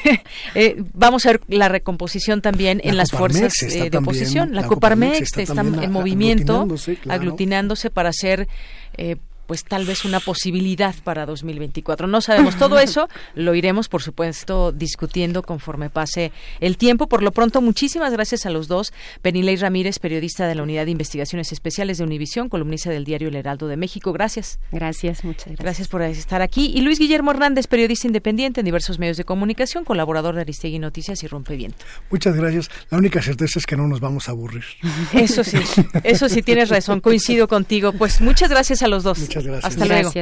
eh, 0.54 0.76
vamos 0.92 1.26
a 1.26 1.32
ver 1.32 1.40
la 1.48 1.68
recomposición 1.68 2.42
también 2.42 2.80
en 2.84 2.96
las 2.96 3.10
fuerzas 3.10 3.52
eh, 3.62 3.90
de 3.90 3.98
oposición. 3.98 4.54
La, 4.54 4.66
Coparmex 4.66 5.36
está, 5.38 5.60
en 5.62 5.92
movimiento, 5.92 6.66
aglutinándose, 7.08 7.90
para 7.90 8.10
hacer 8.10 8.48
eh, 8.96 9.16
pues 9.46 9.64
tal 9.64 9.84
vez 9.86 10.04
una 10.04 10.20
posibilidad 10.20 10.94
para 11.04 11.26
2024. 11.26 12.06
No 12.06 12.20
sabemos 12.20 12.56
todo 12.56 12.78
eso, 12.80 13.08
lo 13.34 13.54
iremos 13.54 13.88
por 13.88 14.02
supuesto 14.02 14.72
discutiendo 14.72 15.42
conforme 15.42 15.90
pase 15.90 16.32
el 16.60 16.76
tiempo. 16.76 17.08
Por 17.08 17.22
lo 17.22 17.32
pronto, 17.32 17.60
muchísimas 17.60 18.12
gracias 18.12 18.46
a 18.46 18.50
los 18.50 18.68
dos. 18.68 18.92
Penilei 19.22 19.56
Ramírez, 19.56 19.98
periodista 19.98 20.46
de 20.46 20.54
la 20.54 20.62
Unidad 20.62 20.84
de 20.84 20.92
Investigaciones 20.92 21.52
Especiales 21.52 21.98
de 21.98 22.04
Univisión, 22.04 22.48
columnista 22.48 22.90
del 22.90 23.04
diario 23.04 23.28
El 23.28 23.36
Heraldo 23.36 23.68
de 23.68 23.76
México. 23.76 24.12
Gracias. 24.12 24.58
Gracias, 24.70 25.24
muchas 25.24 25.46
gracias. 25.46 25.64
Gracias 25.64 25.88
por 25.88 26.02
estar 26.02 26.42
aquí. 26.42 26.72
Y 26.74 26.80
Luis 26.82 26.98
Guillermo 26.98 27.30
Hernández, 27.30 27.66
periodista 27.66 28.06
independiente 28.06 28.60
en 28.60 28.64
diversos 28.64 28.98
medios 28.98 29.16
de 29.16 29.24
comunicación, 29.24 29.84
colaborador 29.84 30.34
de 30.34 30.42
Aristegui 30.42 30.78
Noticias 30.78 31.22
y 31.22 31.26
Rompeviento. 31.26 31.84
Muchas 32.10 32.36
gracias. 32.36 32.70
La 32.90 32.98
única 32.98 33.20
certeza 33.20 33.58
es 33.58 33.66
que 33.66 33.76
no 33.76 33.88
nos 33.88 34.00
vamos 34.00 34.28
a 34.28 34.32
aburrir. 34.32 34.64
Eso 35.12 35.42
sí, 35.42 35.58
eso 36.04 36.28
sí 36.28 36.42
tienes 36.42 36.68
razón, 36.68 37.00
coincido 37.00 37.48
contigo. 37.48 37.92
Pues 37.92 38.20
muchas 38.20 38.50
gracias 38.50 38.82
a 38.82 38.88
los 38.88 39.02
dos. 39.02 39.18
Muchas 39.18 39.33
gracias. 39.42 39.64
Hasta 39.64 39.86
luego. 39.86 40.12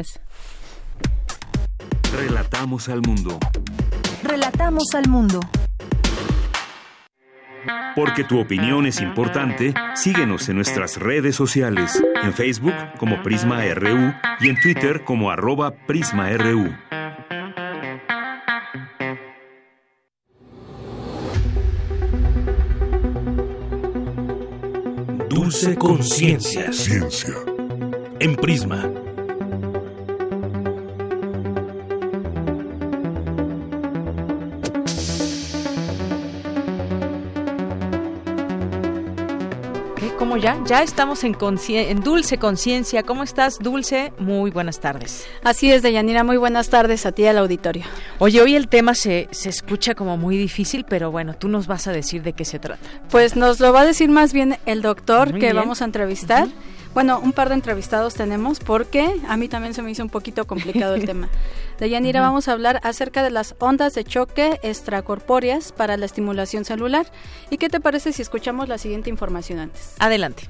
Relatamos 2.16 2.88
al 2.88 3.02
mundo. 3.02 3.38
Relatamos 4.22 4.94
al 4.94 5.08
mundo. 5.08 5.40
Porque 7.94 8.24
tu 8.24 8.40
opinión 8.40 8.86
es 8.86 9.00
importante, 9.00 9.74
síguenos 9.94 10.48
en 10.48 10.56
nuestras 10.56 10.96
redes 10.96 11.36
sociales, 11.36 12.02
en 12.22 12.32
Facebook 12.32 12.74
como 12.98 13.22
Prisma 13.22 13.62
RU 13.74 14.14
y 14.40 14.48
en 14.48 14.60
Twitter 14.60 15.04
como 15.04 15.30
arroba 15.30 15.74
PrismaRU. 15.86 16.74
Dulce 25.28 25.76
Conciencia. 25.76 26.72
Ciencia. 26.72 27.34
En 28.20 28.36
Prisma. 28.36 29.01
Ya, 40.42 40.58
ya 40.66 40.82
estamos 40.82 41.22
en, 41.22 41.36
en 41.68 42.00
Dulce 42.00 42.36
Conciencia. 42.36 43.04
¿Cómo 43.04 43.22
estás, 43.22 43.60
Dulce? 43.60 44.12
Muy 44.18 44.50
buenas 44.50 44.80
tardes. 44.80 45.24
Así 45.44 45.70
es, 45.70 45.82
Deyanira. 45.82 46.24
Muy 46.24 46.36
buenas 46.36 46.68
tardes 46.68 47.06
a 47.06 47.12
ti 47.12 47.22
y 47.22 47.26
al 47.26 47.38
auditorio. 47.38 47.84
Oye, 48.18 48.42
hoy 48.42 48.56
el 48.56 48.66
tema 48.66 48.94
se, 48.94 49.28
se 49.30 49.48
escucha 49.48 49.94
como 49.94 50.16
muy 50.16 50.36
difícil, 50.36 50.84
pero 50.88 51.12
bueno, 51.12 51.34
tú 51.34 51.46
nos 51.46 51.68
vas 51.68 51.86
a 51.86 51.92
decir 51.92 52.24
de 52.24 52.32
qué 52.32 52.44
se 52.44 52.58
trata. 52.58 52.84
Pues 53.08 53.36
nos 53.36 53.60
lo 53.60 53.72
va 53.72 53.82
a 53.82 53.84
decir 53.84 54.10
más 54.10 54.32
bien 54.32 54.58
el 54.66 54.82
doctor 54.82 55.38
que 55.38 55.52
vamos 55.52 55.80
a 55.80 55.84
entrevistar. 55.84 56.48
Bueno, 56.94 57.20
un 57.20 57.32
par 57.32 57.48
de 57.48 57.54
entrevistados 57.54 58.14
tenemos 58.14 58.60
porque 58.60 59.18
a 59.26 59.36
mí 59.38 59.48
también 59.48 59.72
se 59.72 59.80
me 59.80 59.90
hizo 59.90 60.02
un 60.02 60.10
poquito 60.10 60.46
complicado 60.46 60.94
el 60.94 61.06
tema. 61.06 61.28
De 61.78 61.88
Yanira 61.88 62.20
vamos 62.20 62.48
a 62.48 62.52
hablar 62.52 62.80
acerca 62.82 63.22
de 63.22 63.30
las 63.30 63.54
ondas 63.58 63.94
de 63.94 64.04
choque 64.04 64.60
extracorpóreas 64.62 65.72
para 65.72 65.96
la 65.96 66.04
estimulación 66.04 66.64
celular. 66.66 67.06
¿Y 67.48 67.56
qué 67.56 67.70
te 67.70 67.80
parece 67.80 68.12
si 68.12 68.20
escuchamos 68.20 68.68
la 68.68 68.76
siguiente 68.76 69.08
información 69.08 69.58
antes? 69.58 69.94
Adelante. 69.98 70.48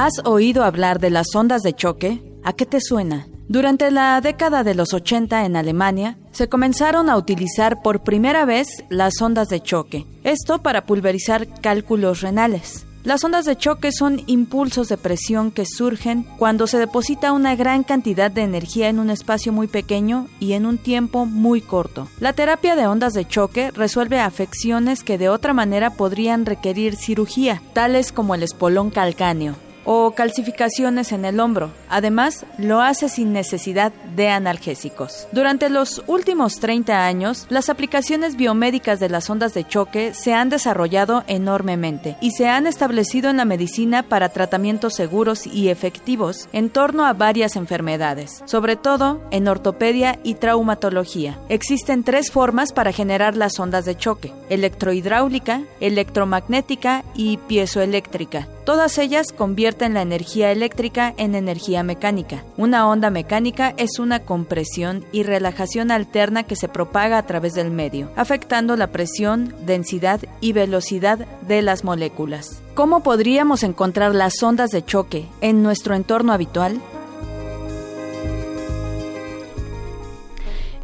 ¿Has 0.00 0.12
oído 0.24 0.62
hablar 0.62 1.00
de 1.00 1.10
las 1.10 1.34
ondas 1.34 1.62
de 1.62 1.72
choque? 1.72 2.22
¿A 2.44 2.52
qué 2.52 2.66
te 2.66 2.80
suena? 2.80 3.26
Durante 3.48 3.90
la 3.90 4.20
década 4.20 4.62
de 4.62 4.76
los 4.76 4.94
80 4.94 5.44
en 5.44 5.56
Alemania, 5.56 6.16
se 6.30 6.48
comenzaron 6.48 7.10
a 7.10 7.16
utilizar 7.16 7.82
por 7.82 8.04
primera 8.04 8.44
vez 8.44 8.68
las 8.90 9.20
ondas 9.20 9.48
de 9.48 9.60
choque, 9.60 10.06
esto 10.22 10.62
para 10.62 10.86
pulverizar 10.86 11.48
cálculos 11.60 12.20
renales. 12.20 12.86
Las 13.02 13.24
ondas 13.24 13.44
de 13.44 13.56
choque 13.56 13.90
son 13.90 14.22
impulsos 14.28 14.88
de 14.88 14.98
presión 14.98 15.50
que 15.50 15.66
surgen 15.66 16.24
cuando 16.38 16.68
se 16.68 16.78
deposita 16.78 17.32
una 17.32 17.56
gran 17.56 17.82
cantidad 17.82 18.30
de 18.30 18.42
energía 18.42 18.88
en 18.88 19.00
un 19.00 19.10
espacio 19.10 19.52
muy 19.52 19.66
pequeño 19.66 20.28
y 20.38 20.52
en 20.52 20.64
un 20.64 20.78
tiempo 20.78 21.26
muy 21.26 21.60
corto. 21.60 22.06
La 22.20 22.34
terapia 22.34 22.76
de 22.76 22.86
ondas 22.86 23.14
de 23.14 23.26
choque 23.26 23.72
resuelve 23.72 24.20
afecciones 24.20 25.02
que 25.02 25.18
de 25.18 25.28
otra 25.28 25.54
manera 25.54 25.90
podrían 25.90 26.46
requerir 26.46 26.94
cirugía, 26.94 27.62
tales 27.72 28.12
como 28.12 28.36
el 28.36 28.44
espolón 28.44 28.90
calcáneo, 28.90 29.56
o 29.90 30.10
calcificaciones 30.10 31.12
en 31.12 31.24
el 31.24 31.40
hombro. 31.40 31.70
Además, 31.88 32.44
lo 32.58 32.82
hace 32.82 33.08
sin 33.08 33.32
necesidad 33.32 33.90
de 34.14 34.28
analgésicos. 34.28 35.26
Durante 35.32 35.70
los 35.70 36.02
últimos 36.06 36.56
30 36.60 37.06
años, 37.06 37.46
las 37.48 37.70
aplicaciones 37.70 38.36
biomédicas 38.36 39.00
de 39.00 39.08
las 39.08 39.30
ondas 39.30 39.54
de 39.54 39.66
choque 39.66 40.12
se 40.12 40.34
han 40.34 40.50
desarrollado 40.50 41.24
enormemente 41.26 42.18
y 42.20 42.32
se 42.32 42.48
han 42.48 42.66
establecido 42.66 43.30
en 43.30 43.38
la 43.38 43.46
medicina 43.46 44.02
para 44.02 44.28
tratamientos 44.28 44.92
seguros 44.92 45.46
y 45.46 45.70
efectivos 45.70 46.50
en 46.52 46.68
torno 46.68 47.06
a 47.06 47.14
varias 47.14 47.56
enfermedades, 47.56 48.42
sobre 48.44 48.76
todo 48.76 49.22
en 49.30 49.48
ortopedia 49.48 50.18
y 50.22 50.34
traumatología. 50.34 51.38
Existen 51.48 52.04
tres 52.04 52.30
formas 52.30 52.74
para 52.74 52.92
generar 52.92 53.38
las 53.38 53.58
ondas 53.58 53.86
de 53.86 53.96
choque, 53.96 54.34
electrohidráulica, 54.50 55.62
electromagnética 55.80 57.04
y 57.14 57.38
piezoeléctrica. 57.38 58.48
Todas 58.68 58.98
ellas 58.98 59.32
convierten 59.34 59.94
la 59.94 60.02
energía 60.02 60.52
eléctrica 60.52 61.14
en 61.16 61.34
energía 61.34 61.82
mecánica. 61.82 62.44
Una 62.58 62.86
onda 62.86 63.08
mecánica 63.08 63.72
es 63.78 63.98
una 63.98 64.20
compresión 64.20 65.06
y 65.10 65.22
relajación 65.22 65.90
alterna 65.90 66.42
que 66.42 66.54
se 66.54 66.68
propaga 66.68 67.16
a 67.16 67.24
través 67.24 67.54
del 67.54 67.70
medio, 67.70 68.10
afectando 68.14 68.76
la 68.76 68.88
presión, 68.88 69.54
densidad 69.64 70.20
y 70.42 70.52
velocidad 70.52 71.20
de 71.48 71.62
las 71.62 71.82
moléculas. 71.82 72.60
¿Cómo 72.74 73.02
podríamos 73.02 73.62
encontrar 73.62 74.14
las 74.14 74.42
ondas 74.42 74.68
de 74.68 74.84
choque 74.84 75.24
en 75.40 75.62
nuestro 75.62 75.94
entorno 75.94 76.34
habitual? 76.34 76.78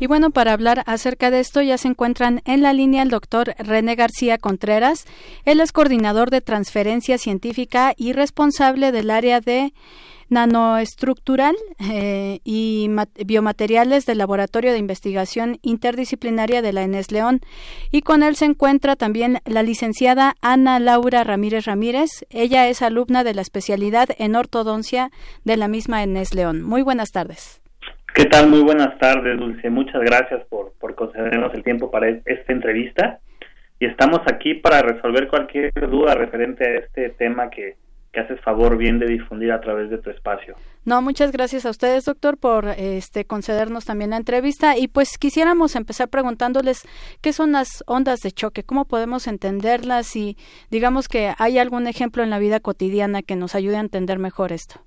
Y 0.00 0.06
bueno, 0.06 0.30
para 0.30 0.52
hablar 0.52 0.82
acerca 0.86 1.30
de 1.30 1.40
esto 1.40 1.62
ya 1.62 1.78
se 1.78 1.88
encuentran 1.88 2.42
en 2.44 2.62
la 2.62 2.72
línea 2.72 3.02
el 3.02 3.10
doctor 3.10 3.54
René 3.58 3.94
García 3.94 4.38
Contreras. 4.38 5.04
Él 5.44 5.60
es 5.60 5.72
coordinador 5.72 6.30
de 6.30 6.40
transferencia 6.40 7.16
científica 7.16 7.94
y 7.96 8.12
responsable 8.12 8.92
del 8.92 9.10
área 9.10 9.40
de 9.40 9.72
nanoestructural 10.28 11.54
eh, 11.78 12.40
y 12.44 12.90
biomateriales 13.24 14.04
del 14.06 14.18
Laboratorio 14.18 14.72
de 14.72 14.78
Investigación 14.78 15.58
Interdisciplinaria 15.62 16.60
de 16.60 16.72
la 16.72 16.82
ENES 16.82 17.12
León. 17.12 17.40
Y 17.90 18.02
con 18.02 18.22
él 18.22 18.36
se 18.36 18.46
encuentra 18.46 18.96
también 18.96 19.40
la 19.44 19.62
licenciada 19.62 20.36
Ana 20.40 20.80
Laura 20.80 21.24
Ramírez 21.24 21.66
Ramírez. 21.66 22.26
Ella 22.30 22.68
es 22.68 22.82
alumna 22.82 23.22
de 23.22 23.34
la 23.34 23.42
especialidad 23.42 24.08
en 24.18 24.34
ortodoncia 24.34 25.10
de 25.44 25.56
la 25.56 25.68
misma 25.68 26.02
ENES 26.02 26.34
León. 26.34 26.62
Muy 26.62 26.82
buenas 26.82 27.12
tardes. 27.12 27.63
¿Qué 28.14 28.26
tal? 28.26 28.48
Muy 28.48 28.60
buenas 28.60 28.96
tardes, 29.00 29.36
Dulce. 29.36 29.68
Muchas 29.70 30.00
gracias 30.02 30.46
por, 30.46 30.72
por 30.78 30.94
concedernos 30.94 31.52
el 31.52 31.64
tiempo 31.64 31.90
para 31.90 32.08
esta 32.08 32.52
entrevista. 32.52 33.18
Y 33.80 33.86
estamos 33.86 34.20
aquí 34.32 34.54
para 34.54 34.82
resolver 34.82 35.26
cualquier 35.26 35.72
duda 35.90 36.14
referente 36.14 36.64
a 36.64 36.78
este 36.78 37.10
tema 37.10 37.50
que, 37.50 37.76
que 38.12 38.20
haces 38.20 38.40
favor 38.42 38.76
bien 38.76 39.00
de 39.00 39.06
difundir 39.06 39.50
a 39.50 39.60
través 39.60 39.90
de 39.90 39.98
tu 39.98 40.10
espacio. 40.10 40.54
No, 40.84 41.02
muchas 41.02 41.32
gracias 41.32 41.66
a 41.66 41.70
ustedes, 41.70 42.04
doctor, 42.04 42.38
por 42.38 42.68
este 42.68 43.24
concedernos 43.24 43.84
también 43.84 44.10
la 44.10 44.16
entrevista 44.16 44.78
y 44.78 44.86
pues 44.86 45.18
quisiéramos 45.18 45.74
empezar 45.74 46.08
preguntándoles 46.08 46.86
qué 47.20 47.32
son 47.32 47.50
las 47.50 47.82
ondas 47.88 48.20
de 48.20 48.30
choque, 48.30 48.62
cómo 48.62 48.84
podemos 48.84 49.26
entenderlas 49.26 50.14
y 50.14 50.36
digamos 50.70 51.08
que 51.08 51.32
hay 51.36 51.58
algún 51.58 51.88
ejemplo 51.88 52.22
en 52.22 52.30
la 52.30 52.38
vida 52.38 52.60
cotidiana 52.60 53.22
que 53.22 53.34
nos 53.34 53.56
ayude 53.56 53.76
a 53.76 53.80
entender 53.80 54.20
mejor 54.20 54.52
esto. 54.52 54.80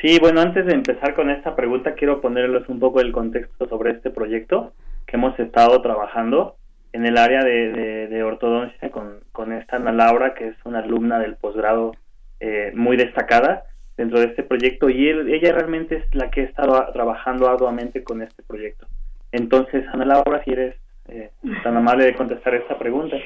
Sí, 0.00 0.18
bueno, 0.20 0.40
antes 0.40 0.64
de 0.66 0.74
empezar 0.74 1.14
con 1.14 1.30
esta 1.30 1.56
pregunta, 1.56 1.94
quiero 1.94 2.20
ponerles 2.20 2.68
un 2.68 2.78
poco 2.78 3.00
el 3.00 3.12
contexto 3.12 3.68
sobre 3.68 3.92
este 3.92 4.10
proyecto 4.10 4.72
que 5.06 5.16
hemos 5.16 5.38
estado 5.40 5.82
trabajando 5.82 6.56
en 6.92 7.04
el 7.04 7.18
área 7.18 7.42
de, 7.42 8.22
ortodoncia 8.22 8.90
con, 8.90 9.20
con, 9.32 9.52
esta 9.52 9.76
Ana 9.76 9.92
Laura, 9.92 10.34
que 10.34 10.48
es 10.48 10.56
una 10.64 10.80
alumna 10.80 11.18
del 11.18 11.36
posgrado 11.36 11.92
eh, 12.40 12.72
muy 12.74 12.96
destacada 12.96 13.64
dentro 13.96 14.20
de 14.20 14.26
este 14.26 14.44
proyecto 14.44 14.88
y 14.88 15.08
ella 15.08 15.52
realmente 15.52 15.96
es 15.96 16.14
la 16.14 16.30
que 16.30 16.42
ha 16.42 16.44
estado 16.44 16.92
trabajando 16.92 17.48
arduamente 17.48 18.04
con 18.04 18.22
este 18.22 18.42
proyecto. 18.44 18.86
Entonces, 19.32 19.84
Ana 19.92 20.04
Laura, 20.04 20.42
si 20.44 20.52
eres 20.52 20.76
eh, 21.08 21.30
tan 21.64 21.76
amable 21.76 22.04
de 22.04 22.14
contestar 22.14 22.54
esta 22.54 22.78
pregunta. 22.78 23.16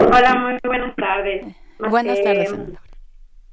Hola, 0.00 0.34
muy 0.34 0.58
buenas 0.64 0.94
tardes. 0.96 1.46
Buenas 1.78 2.22
tardes. 2.22 2.54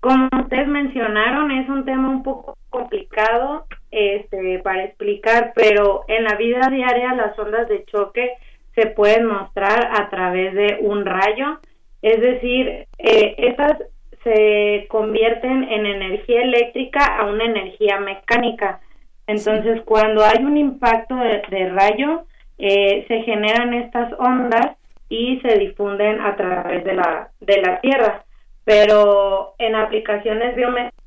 Como 0.05 0.29
ustedes 0.39 0.67
mencionaron, 0.67 1.49
es 1.49 1.67
un 1.67 1.83
tema 1.83 2.11
un 2.11 2.21
poco 2.21 2.55
complicado 2.69 3.65
este, 3.89 4.59
para 4.59 4.83
explicar, 4.83 5.51
pero 5.55 6.05
en 6.07 6.25
la 6.25 6.35
vida 6.35 6.69
diaria 6.69 7.15
las 7.15 7.39
ondas 7.39 7.67
de 7.69 7.85
choque 7.85 8.33
se 8.75 8.85
pueden 8.85 9.25
mostrar 9.25 9.89
a 9.99 10.07
través 10.11 10.53
de 10.53 10.77
un 10.81 11.05
rayo, 11.05 11.59
es 12.03 12.21
decir, 12.21 12.85
eh, 12.99 13.35
esas 13.35 13.79
se 14.23 14.85
convierten 14.89 15.63
en 15.63 15.87
energía 15.87 16.43
eléctrica 16.43 17.03
a 17.03 17.25
una 17.25 17.45
energía 17.45 17.99
mecánica. 17.99 18.81
Entonces, 19.25 19.81
cuando 19.85 20.23
hay 20.23 20.45
un 20.45 20.55
impacto 20.55 21.15
de, 21.15 21.69
rayo, 21.69 22.25
eh, 22.59 23.05
se 23.07 23.23
generan 23.23 23.73
estas 23.73 24.13
ondas 24.19 24.77
y 25.09 25.39
se 25.39 25.57
difunden 25.57 26.21
a 26.21 26.35
través 26.35 26.83
de 26.83 26.93
la, 26.93 27.31
de 27.39 27.61
la 27.63 27.81
Tierra 27.81 28.25
pero 28.65 29.55
en 29.59 29.75
aplicaciones 29.75 30.55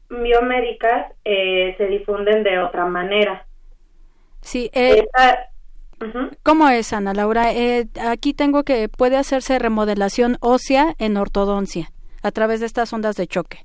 biomédicas 0.08 1.12
eh, 1.24 1.74
se 1.76 1.86
difunden 1.86 2.42
de 2.44 2.60
otra 2.60 2.86
manera. 2.86 3.44
Sí, 4.40 4.70
eh, 4.72 5.06
¿cómo 6.42 6.68
es, 6.70 6.92
Ana 6.92 7.12
Laura? 7.12 7.52
Eh, 7.52 7.86
aquí 8.00 8.32
tengo 8.32 8.62
que 8.62 8.88
puede 8.88 9.16
hacerse 9.16 9.58
remodelación 9.58 10.36
ósea 10.40 10.94
en 10.98 11.16
ortodoncia 11.16 11.88
a 12.22 12.30
través 12.30 12.60
de 12.60 12.66
estas 12.66 12.92
ondas 12.92 13.16
de 13.16 13.26
choque. 13.26 13.58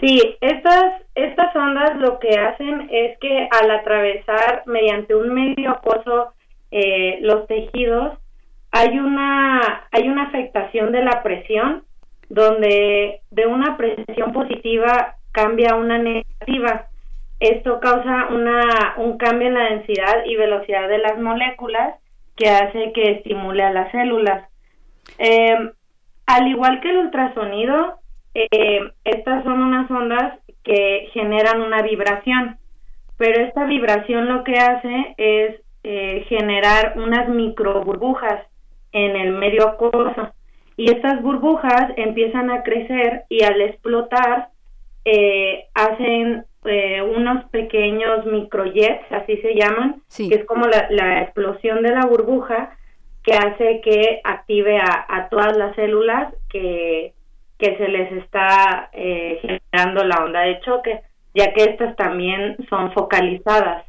Sí, 0.00 0.18
estas, 0.40 1.02
estas 1.14 1.54
ondas 1.54 1.96
lo 1.98 2.18
que 2.18 2.36
hacen 2.38 2.88
es 2.90 3.18
que 3.18 3.48
al 3.50 3.70
atravesar 3.70 4.62
mediante 4.66 5.14
un 5.14 5.32
medio 5.34 5.70
acoso 5.70 6.32
eh, 6.70 7.18
los 7.20 7.46
tejidos, 7.46 8.18
hay 8.70 8.98
una, 8.98 9.86
hay 9.90 10.08
una 10.08 10.24
afectación 10.24 10.90
de 10.92 11.04
la 11.04 11.22
presión 11.22 11.84
donde 12.32 13.20
de 13.30 13.46
una 13.46 13.76
presión 13.76 14.32
positiva 14.32 15.16
cambia 15.32 15.72
a 15.72 15.76
una 15.76 15.98
negativa. 15.98 16.86
Esto 17.38 17.78
causa 17.78 18.28
una, 18.30 18.94
un 18.96 19.18
cambio 19.18 19.48
en 19.48 19.54
la 19.54 19.64
densidad 19.64 20.24
y 20.24 20.36
velocidad 20.36 20.88
de 20.88 20.96
las 20.96 21.18
moléculas 21.18 21.96
que 22.34 22.48
hace 22.48 22.92
que 22.94 23.10
estimule 23.12 23.62
a 23.62 23.72
las 23.72 23.92
células. 23.92 24.48
Eh, 25.18 25.72
al 26.24 26.48
igual 26.48 26.80
que 26.80 26.88
el 26.88 26.98
ultrasonido, 26.98 27.98
eh, 28.32 28.80
estas 29.04 29.44
son 29.44 29.60
unas 29.62 29.90
ondas 29.90 30.38
que 30.64 31.10
generan 31.12 31.60
una 31.60 31.82
vibración, 31.82 32.56
pero 33.18 33.44
esta 33.44 33.66
vibración 33.66 34.28
lo 34.28 34.42
que 34.42 34.54
hace 34.54 35.14
es 35.18 35.60
eh, 35.84 36.24
generar 36.30 36.94
unas 36.96 37.28
micro 37.28 37.84
burbujas 37.84 38.40
en 38.92 39.16
el 39.16 39.32
medio 39.32 39.68
acuoso 39.68 40.32
y 40.82 40.90
estas 40.90 41.22
burbujas 41.22 41.92
empiezan 41.96 42.50
a 42.50 42.64
crecer 42.64 43.22
y 43.28 43.44
al 43.44 43.60
explotar 43.60 44.48
eh, 45.04 45.66
hacen 45.74 46.44
eh, 46.64 47.00
unos 47.02 47.44
pequeños 47.50 48.26
microjets, 48.26 49.04
así 49.12 49.36
se 49.36 49.54
llaman, 49.54 50.02
que 50.16 50.34
es 50.34 50.44
como 50.44 50.66
la, 50.66 51.22
explosión 51.22 51.84
de 51.84 51.90
la 51.90 52.06
burbuja 52.06 52.76
que 53.22 53.32
hace 53.32 53.80
que 53.84 54.22
active 54.24 54.78
a, 54.78 55.28
todas 55.30 55.56
las 55.56 55.72
células 55.76 56.34
que, 56.50 57.12
que 57.58 57.76
se 57.76 57.86
les 57.86 58.10
está 58.14 58.90
eh, 58.92 59.38
generando 59.40 60.02
la 60.02 60.24
onda 60.24 60.40
de 60.40 60.58
choque, 60.62 61.00
ya 61.32 61.52
que 61.52 61.62
estas 61.62 61.94
también 61.94 62.56
son 62.68 62.92
focalizadas. 62.92 63.86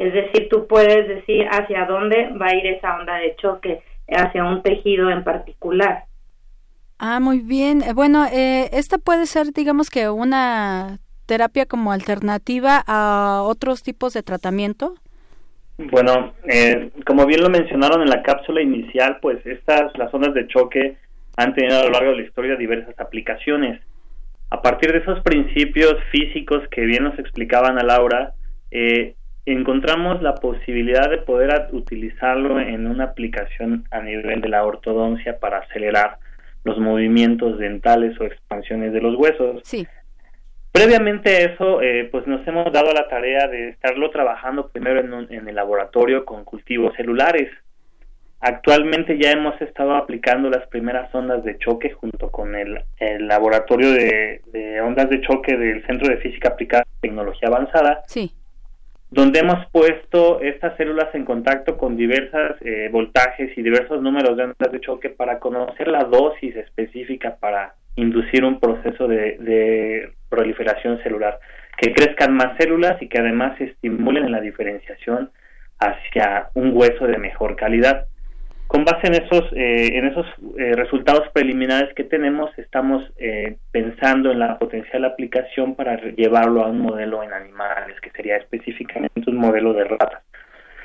Es 0.00 0.12
decir, 0.12 0.48
tú 0.48 0.66
puedes 0.66 1.06
decir 1.06 1.46
hacia 1.52 1.84
dónde 1.84 2.30
va 2.30 2.46
a 2.46 2.56
ir 2.56 2.66
esa 2.66 2.96
onda 2.96 3.14
de 3.18 3.36
choque, 3.36 3.80
hacia 4.08 4.42
un 4.42 4.60
tejido 4.64 5.08
en 5.08 5.22
particular. 5.22 6.06
Ah, 6.98 7.20
muy 7.20 7.40
bien. 7.40 7.82
Eh, 7.82 7.92
bueno, 7.94 8.26
eh, 8.26 8.70
esta 8.72 8.98
puede 8.98 9.26
ser, 9.26 9.52
digamos 9.52 9.90
que 9.90 10.08
una 10.08 10.98
terapia 11.26 11.66
como 11.66 11.92
alternativa 11.92 12.82
a 12.86 13.42
otros 13.44 13.82
tipos 13.82 14.12
de 14.12 14.22
tratamiento. 14.22 14.94
Bueno, 15.78 16.34
eh, 16.44 16.90
como 17.06 17.26
bien 17.26 17.42
lo 17.42 17.48
mencionaron 17.48 18.02
en 18.02 18.10
la 18.10 18.22
cápsula 18.22 18.60
inicial, 18.60 19.18
pues 19.20 19.44
estas, 19.46 19.96
las 19.96 20.12
ondas 20.12 20.34
de 20.34 20.46
choque 20.46 20.96
han 21.36 21.54
tenido 21.54 21.78
a 21.78 21.84
lo 21.84 21.90
largo 21.90 22.10
de 22.10 22.16
la 22.16 22.22
historia 22.22 22.56
diversas 22.56 22.98
aplicaciones. 23.00 23.80
A 24.50 24.60
partir 24.60 24.92
de 24.92 24.98
esos 24.98 25.20
principios 25.22 25.96
físicos 26.10 26.62
que 26.70 26.82
bien 26.82 27.04
nos 27.04 27.18
explicaban 27.18 27.78
a 27.78 27.82
Laura, 27.82 28.34
eh, 28.70 29.14
encontramos 29.46 30.22
la 30.22 30.34
posibilidad 30.34 31.08
de 31.08 31.18
poder 31.18 31.68
utilizarlo 31.72 32.60
en 32.60 32.86
una 32.86 33.04
aplicación 33.04 33.86
a 33.90 34.02
nivel 34.02 34.40
de 34.42 34.48
la 34.50 34.64
ortodoncia 34.64 35.38
para 35.40 35.58
acelerar 35.58 36.18
los 36.64 36.78
movimientos 36.78 37.58
dentales 37.58 38.18
o 38.20 38.24
expansiones 38.24 38.92
de 38.92 39.00
los 39.00 39.16
huesos. 39.16 39.60
Sí. 39.64 39.86
Previamente 40.70 41.30
a 41.30 41.52
eso, 41.52 41.82
eh, 41.82 42.08
pues 42.10 42.26
nos 42.26 42.46
hemos 42.46 42.72
dado 42.72 42.92
la 42.92 43.08
tarea 43.08 43.46
de 43.48 43.68
estarlo 43.68 44.10
trabajando 44.10 44.68
primero 44.68 45.00
en, 45.00 45.32
en 45.32 45.48
el 45.48 45.54
laboratorio 45.54 46.24
con 46.24 46.44
cultivos 46.44 46.94
celulares. 46.96 47.50
Actualmente 48.40 49.18
ya 49.18 49.30
hemos 49.30 49.60
estado 49.60 49.94
aplicando 49.94 50.48
las 50.50 50.66
primeras 50.68 51.14
ondas 51.14 51.44
de 51.44 51.58
choque 51.58 51.90
junto 51.90 52.30
con 52.30 52.56
el, 52.56 52.82
laboratorio 53.20 53.92
de, 53.92 54.40
de, 54.46 54.80
ondas 54.80 55.10
de 55.10 55.20
choque 55.20 55.56
del 55.56 55.84
Centro 55.86 56.08
de 56.08 56.16
Física 56.16 56.48
Aplicada 56.48 56.84
y 56.98 57.00
Tecnología 57.02 57.48
Avanzada. 57.48 58.02
Sí 58.06 58.32
donde 59.12 59.40
hemos 59.40 59.66
puesto 59.66 60.40
estas 60.40 60.74
células 60.78 61.14
en 61.14 61.26
contacto 61.26 61.76
con 61.76 61.98
diversos 61.98 62.56
eh, 62.62 62.88
voltajes 62.90 63.56
y 63.58 63.62
diversos 63.62 64.00
números 64.00 64.38
de 64.38 64.44
ondas 64.44 64.72
de 64.72 64.80
choque 64.80 65.10
para 65.10 65.38
conocer 65.38 65.88
la 65.88 66.04
dosis 66.04 66.56
específica 66.56 67.36
para 67.38 67.74
inducir 67.96 68.42
un 68.42 68.58
proceso 68.58 69.06
de, 69.06 70.10
proliferación 70.30 71.02
celular, 71.02 71.38
que 71.76 71.92
crezcan 71.92 72.32
más 72.32 72.56
células 72.56 73.02
y 73.02 73.08
que 73.08 73.18
además 73.18 73.58
se 73.58 73.64
estimulen 73.64 74.24
en 74.24 74.32
la 74.32 74.40
diferenciación 74.40 75.30
hacia 75.78 76.48
un 76.54 76.74
hueso 76.74 77.06
de 77.06 77.18
mejor 77.18 77.54
calidad. 77.54 78.06
Con 78.72 78.86
base 78.86 79.06
en 79.06 79.14
esos, 79.16 79.52
eh, 79.52 79.98
en 79.98 80.06
esos 80.06 80.24
eh, 80.56 80.72
resultados 80.74 81.28
preliminares 81.34 81.94
que 81.94 82.04
tenemos, 82.04 82.58
estamos 82.58 83.04
eh, 83.18 83.58
pensando 83.70 84.32
en 84.32 84.38
la 84.38 84.58
potencial 84.58 85.04
aplicación 85.04 85.74
para 85.74 86.00
llevarlo 86.00 86.64
a 86.64 86.68
un 86.68 86.80
modelo 86.80 87.22
en 87.22 87.34
animales, 87.34 88.00
que 88.00 88.08
sería 88.12 88.38
específicamente 88.38 89.10
un 89.26 89.36
modelo 89.36 89.74
de 89.74 89.84
ratas. 89.84 90.22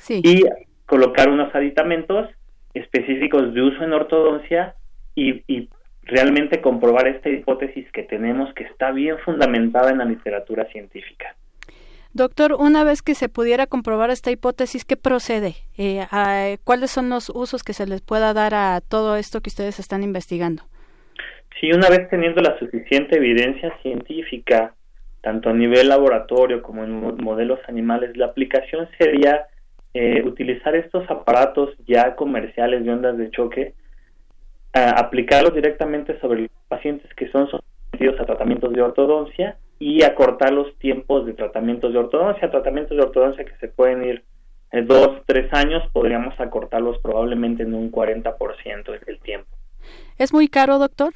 Y 0.10 0.44
colocar 0.86 1.30
unos 1.30 1.56
aditamentos 1.56 2.30
específicos 2.74 3.54
de 3.54 3.62
uso 3.62 3.82
en 3.82 3.94
ortodoncia 3.94 4.76
y, 5.16 5.44
y 5.48 5.70
realmente 6.04 6.60
comprobar 6.60 7.08
esta 7.08 7.30
hipótesis 7.30 7.90
que 7.94 8.04
tenemos 8.04 8.54
que 8.54 8.66
está 8.66 8.92
bien 8.92 9.18
fundamentada 9.20 9.92
en 9.92 10.00
la 10.00 10.06
literatura 10.06 10.66
científica. 10.66 11.38
Doctor, 12.14 12.54
una 12.54 12.84
vez 12.84 13.02
que 13.02 13.16
se 13.16 13.30
pudiera 13.30 13.68
comprobar 13.68 14.10
esta 14.10 14.32
hipótesis, 14.32 14.86
¿qué 14.86 14.98
procede? 14.98 15.56
Eh, 15.78 16.06
¿Cuáles 16.64 16.92
son 16.92 17.10
los 17.10 17.30
usos 17.30 17.64
que 17.64 17.74
se 17.74 17.86
les 17.86 18.02
pueda 18.02 18.34
dar 18.34 18.54
a 18.56 18.82
todo 18.82 19.18
esto 19.18 19.42
que 19.42 19.50
ustedes 19.50 19.80
están 19.80 20.04
investigando? 20.04 20.64
Sí, 21.60 21.72
una 21.72 21.90
vez 21.90 22.10
teniendo 22.10 22.42
la 22.42 22.58
suficiente 22.60 23.18
evidencia 23.18 23.76
científica, 23.82 24.74
tanto 25.22 25.50
a 25.50 25.54
nivel 25.54 25.90
laboratorio 25.90 26.62
como 26.62 26.84
en 26.84 27.22
modelos 27.24 27.60
animales, 27.68 28.16
la 28.16 28.28
aplicación 28.28 28.88
sería 28.98 29.48
eh, 29.94 30.22
utilizar 30.24 30.76
estos 30.76 31.10
aparatos 31.10 31.72
ya 31.88 32.16
comerciales 32.16 32.84
de 32.84 32.92
ondas 32.92 33.18
de 33.18 33.32
choque, 33.32 33.74
aplicarlos 34.74 35.56
directamente 35.56 36.20
sobre 36.20 36.42
los 36.42 36.52
pacientes 36.68 37.12
que 37.16 37.28
son 37.32 37.50
sometidos 37.50 38.20
a 38.20 38.26
tratamientos 38.26 38.72
de 38.74 38.82
ortodoncia 38.84 39.58
y 39.80 40.04
acortar 40.04 40.54
los 40.54 40.78
tiempos 40.80 41.26
de 41.26 41.34
tratamientos 41.34 41.94
de 41.94 42.00
ortodoncia, 42.00 42.50
tratamientos 42.50 42.98
de 42.98 43.04
ortodoncia 43.04 43.46
que 43.46 43.56
se 43.58 43.68
pueden 43.68 44.04
ir 44.04 44.24
en 44.72 44.88
dos, 44.88 45.22
tres 45.26 45.52
años, 45.54 45.84
podríamos 45.94 46.38
acortarlos 46.40 46.98
probablemente 47.00 47.64
en 47.64 47.74
un 47.74 47.92
40% 47.92 49.06
del 49.06 49.20
tiempo. 49.20 49.48
¿Es 50.18 50.34
muy 50.34 50.48
caro, 50.48 50.78
doctor? 50.78 51.14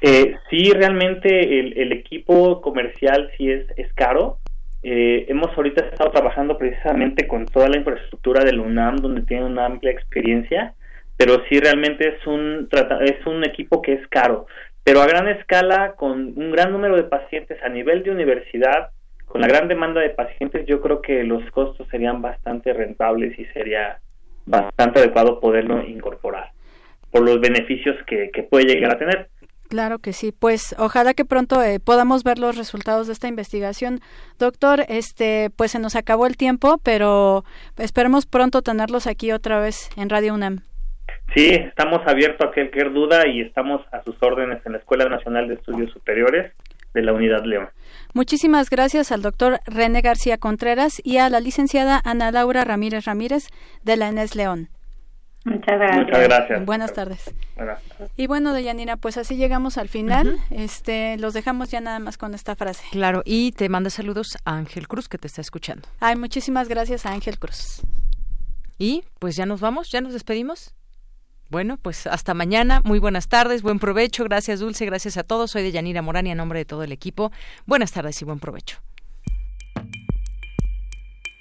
Eh, 0.00 0.36
sí, 0.50 0.72
realmente 0.72 1.60
el, 1.80 1.92
equipo 1.92 2.60
comercial 2.60 3.30
sí 3.36 3.50
es, 3.50 3.66
es 3.76 3.92
caro. 3.94 4.38
Eh, 4.82 5.26
hemos 5.28 5.56
ahorita 5.56 5.86
estado 5.86 6.10
trabajando 6.10 6.58
precisamente 6.58 7.26
con 7.26 7.46
toda 7.46 7.68
la 7.68 7.76
infraestructura 7.76 8.44
del 8.44 8.60
UNAM, 8.60 8.96
donde 8.96 9.22
tiene 9.22 9.44
una 9.44 9.66
amplia 9.66 9.92
experiencia, 9.92 10.74
pero 11.16 11.42
sí 11.48 11.58
realmente 11.58 12.08
es 12.08 12.26
un, 12.26 12.68
es 13.00 13.26
un 13.26 13.44
equipo 13.44 13.80
que 13.82 13.94
es 13.94 14.06
caro 14.08 14.46
pero 14.86 15.02
a 15.02 15.06
gran 15.08 15.26
escala, 15.26 15.94
con 15.96 16.32
un 16.38 16.52
gran 16.52 16.70
número 16.70 16.94
de 16.94 17.02
pacientes 17.02 17.60
a 17.64 17.68
nivel 17.68 18.04
de 18.04 18.12
universidad, 18.12 18.90
con 19.24 19.40
la 19.40 19.48
gran 19.48 19.66
demanda 19.66 20.00
de 20.00 20.10
pacientes, 20.10 20.64
yo 20.64 20.80
creo 20.80 21.02
que 21.02 21.24
los 21.24 21.42
costos 21.50 21.88
serían 21.90 22.22
bastante 22.22 22.72
rentables 22.72 23.36
y 23.36 23.46
sería 23.46 23.98
bastante 24.44 25.00
adecuado 25.00 25.40
poderlo 25.40 25.84
incorporar 25.84 26.52
por 27.10 27.22
los 27.22 27.40
beneficios 27.40 27.96
que, 28.06 28.30
puede 28.48 28.66
llegar 28.66 28.92
a 28.92 28.98
tener. 28.98 29.28
Claro 29.68 29.98
que 29.98 30.12
sí, 30.12 30.30
pues 30.30 30.76
ojalá 30.78 31.14
que 31.14 31.24
pronto 31.24 31.60
eh, 31.64 31.80
podamos 31.80 32.22
ver 32.22 32.38
los 32.38 32.56
resultados 32.56 33.08
de 33.08 33.14
esta 33.14 33.26
investigación. 33.26 33.98
Doctor, 34.38 34.84
este, 34.88 35.50
pues 35.56 35.72
se 35.72 35.80
nos 35.80 35.96
acabó 35.96 36.28
el 36.28 36.36
tiempo, 36.36 36.78
pero 36.84 37.44
esperemos 37.76 38.26
pronto 38.26 38.62
tenerlos 38.62 39.08
aquí 39.08 39.32
otra 39.32 39.58
vez 39.58 39.90
en 39.96 40.10
Radio 40.10 40.32
UNAM. 40.34 40.62
Sí, 41.34 41.50
estamos 41.50 42.00
abiertos 42.06 42.48
a 42.48 42.52
cualquier 42.52 42.92
duda 42.92 43.26
y 43.26 43.42
estamos 43.42 43.82
a 43.92 44.02
sus 44.04 44.16
órdenes 44.22 44.64
en 44.64 44.72
la 44.72 44.78
Escuela 44.78 45.06
Nacional 45.06 45.48
de 45.48 45.54
Estudios 45.54 45.92
Superiores 45.92 46.52
de 46.94 47.02
la 47.02 47.12
Unidad 47.12 47.44
León. 47.44 47.68
Muchísimas 48.14 48.70
gracias 48.70 49.12
al 49.12 49.20
doctor 49.20 49.60
René 49.66 50.00
García 50.00 50.38
Contreras 50.38 51.00
y 51.04 51.18
a 51.18 51.28
la 51.28 51.40
licenciada 51.40 52.00
Ana 52.04 52.30
Laura 52.30 52.64
Ramírez 52.64 53.04
Ramírez 53.04 53.48
de 53.84 53.96
la 53.96 54.08
ENES 54.08 54.34
León. 54.34 54.68
Muchas 55.44 55.78
gracias. 55.78 56.06
Muchas 56.06 56.22
gracias. 56.22 56.64
Buenas 56.64 56.92
tardes. 56.92 57.34
Y 58.16 58.26
bueno, 58.26 58.52
Deyanira, 58.52 58.96
pues 58.96 59.16
así 59.16 59.36
llegamos 59.36 59.78
al 59.78 59.88
final. 59.88 60.38
Este, 60.50 61.16
los 61.18 61.34
dejamos 61.34 61.70
ya 61.70 61.80
nada 61.80 62.00
más 62.00 62.18
con 62.18 62.34
esta 62.34 62.56
frase. 62.56 62.84
Claro, 62.90 63.22
y 63.24 63.52
te 63.52 63.68
manda 63.68 63.90
saludos 63.90 64.38
a 64.44 64.56
Ángel 64.56 64.88
Cruz 64.88 65.08
que 65.08 65.18
te 65.18 65.28
está 65.28 65.42
escuchando. 65.42 65.86
Ay, 66.00 66.16
muchísimas 66.16 66.68
gracias 66.68 67.06
a 67.06 67.12
Ángel 67.12 67.38
Cruz. 67.38 67.82
Y 68.78 69.04
pues 69.20 69.36
ya 69.36 69.46
nos 69.46 69.60
vamos, 69.60 69.88
ya 69.90 70.00
nos 70.00 70.14
despedimos. 70.14 70.74
Bueno, 71.50 71.76
pues 71.76 72.06
hasta 72.06 72.34
mañana. 72.34 72.80
Muy 72.84 72.98
buenas 72.98 73.28
tardes, 73.28 73.62
buen 73.62 73.78
provecho. 73.78 74.24
Gracias, 74.24 74.60
Dulce. 74.60 74.84
Gracias 74.86 75.16
a 75.16 75.22
todos. 75.22 75.52
Soy 75.52 75.62
de 75.62 75.72
Yanira 75.72 76.02
Morán 76.02 76.26
y 76.26 76.30
a 76.30 76.34
nombre 76.34 76.58
de 76.58 76.64
todo 76.64 76.82
el 76.82 76.92
equipo. 76.92 77.30
Buenas 77.66 77.92
tardes 77.92 78.20
y 78.22 78.24
buen 78.24 78.38
provecho. 78.40 78.78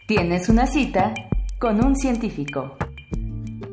Tienes 0.07 0.49
una 0.49 0.67
cita 0.67 1.13
con 1.59 1.83
un 1.83 1.95
científico. 1.95 2.77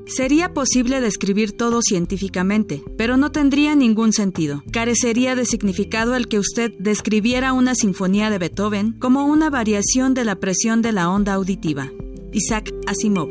Sería 0.07 0.53
posible 0.53 1.01
describir 1.01 1.57
todo 1.57 1.81
científicamente, 1.81 2.83
pero 2.99 3.17
no 3.17 3.33
tendría 3.33 3.75
ningún 3.75 4.13
sentido. 4.13 4.63
Carecería 4.73 5.37
de 5.37 5.47
significado 5.47 6.17
el 6.17 6.29
que 6.29 6.39
usted 6.39 6.73
describiera 6.79 7.53
una 7.53 7.75
sinfonía 7.75 8.29
de 8.29 8.39
Beethoven 8.39 8.93
como 8.93 9.25
una 9.27 9.49
variación 9.49 10.13
de 10.15 10.25
la 10.25 10.37
presión 10.37 10.83
de 10.83 10.93
la 10.93 11.09
onda 11.09 11.35
auditiva. 11.35 11.91
Isaac 12.33 12.73
Asimov. 12.87 13.31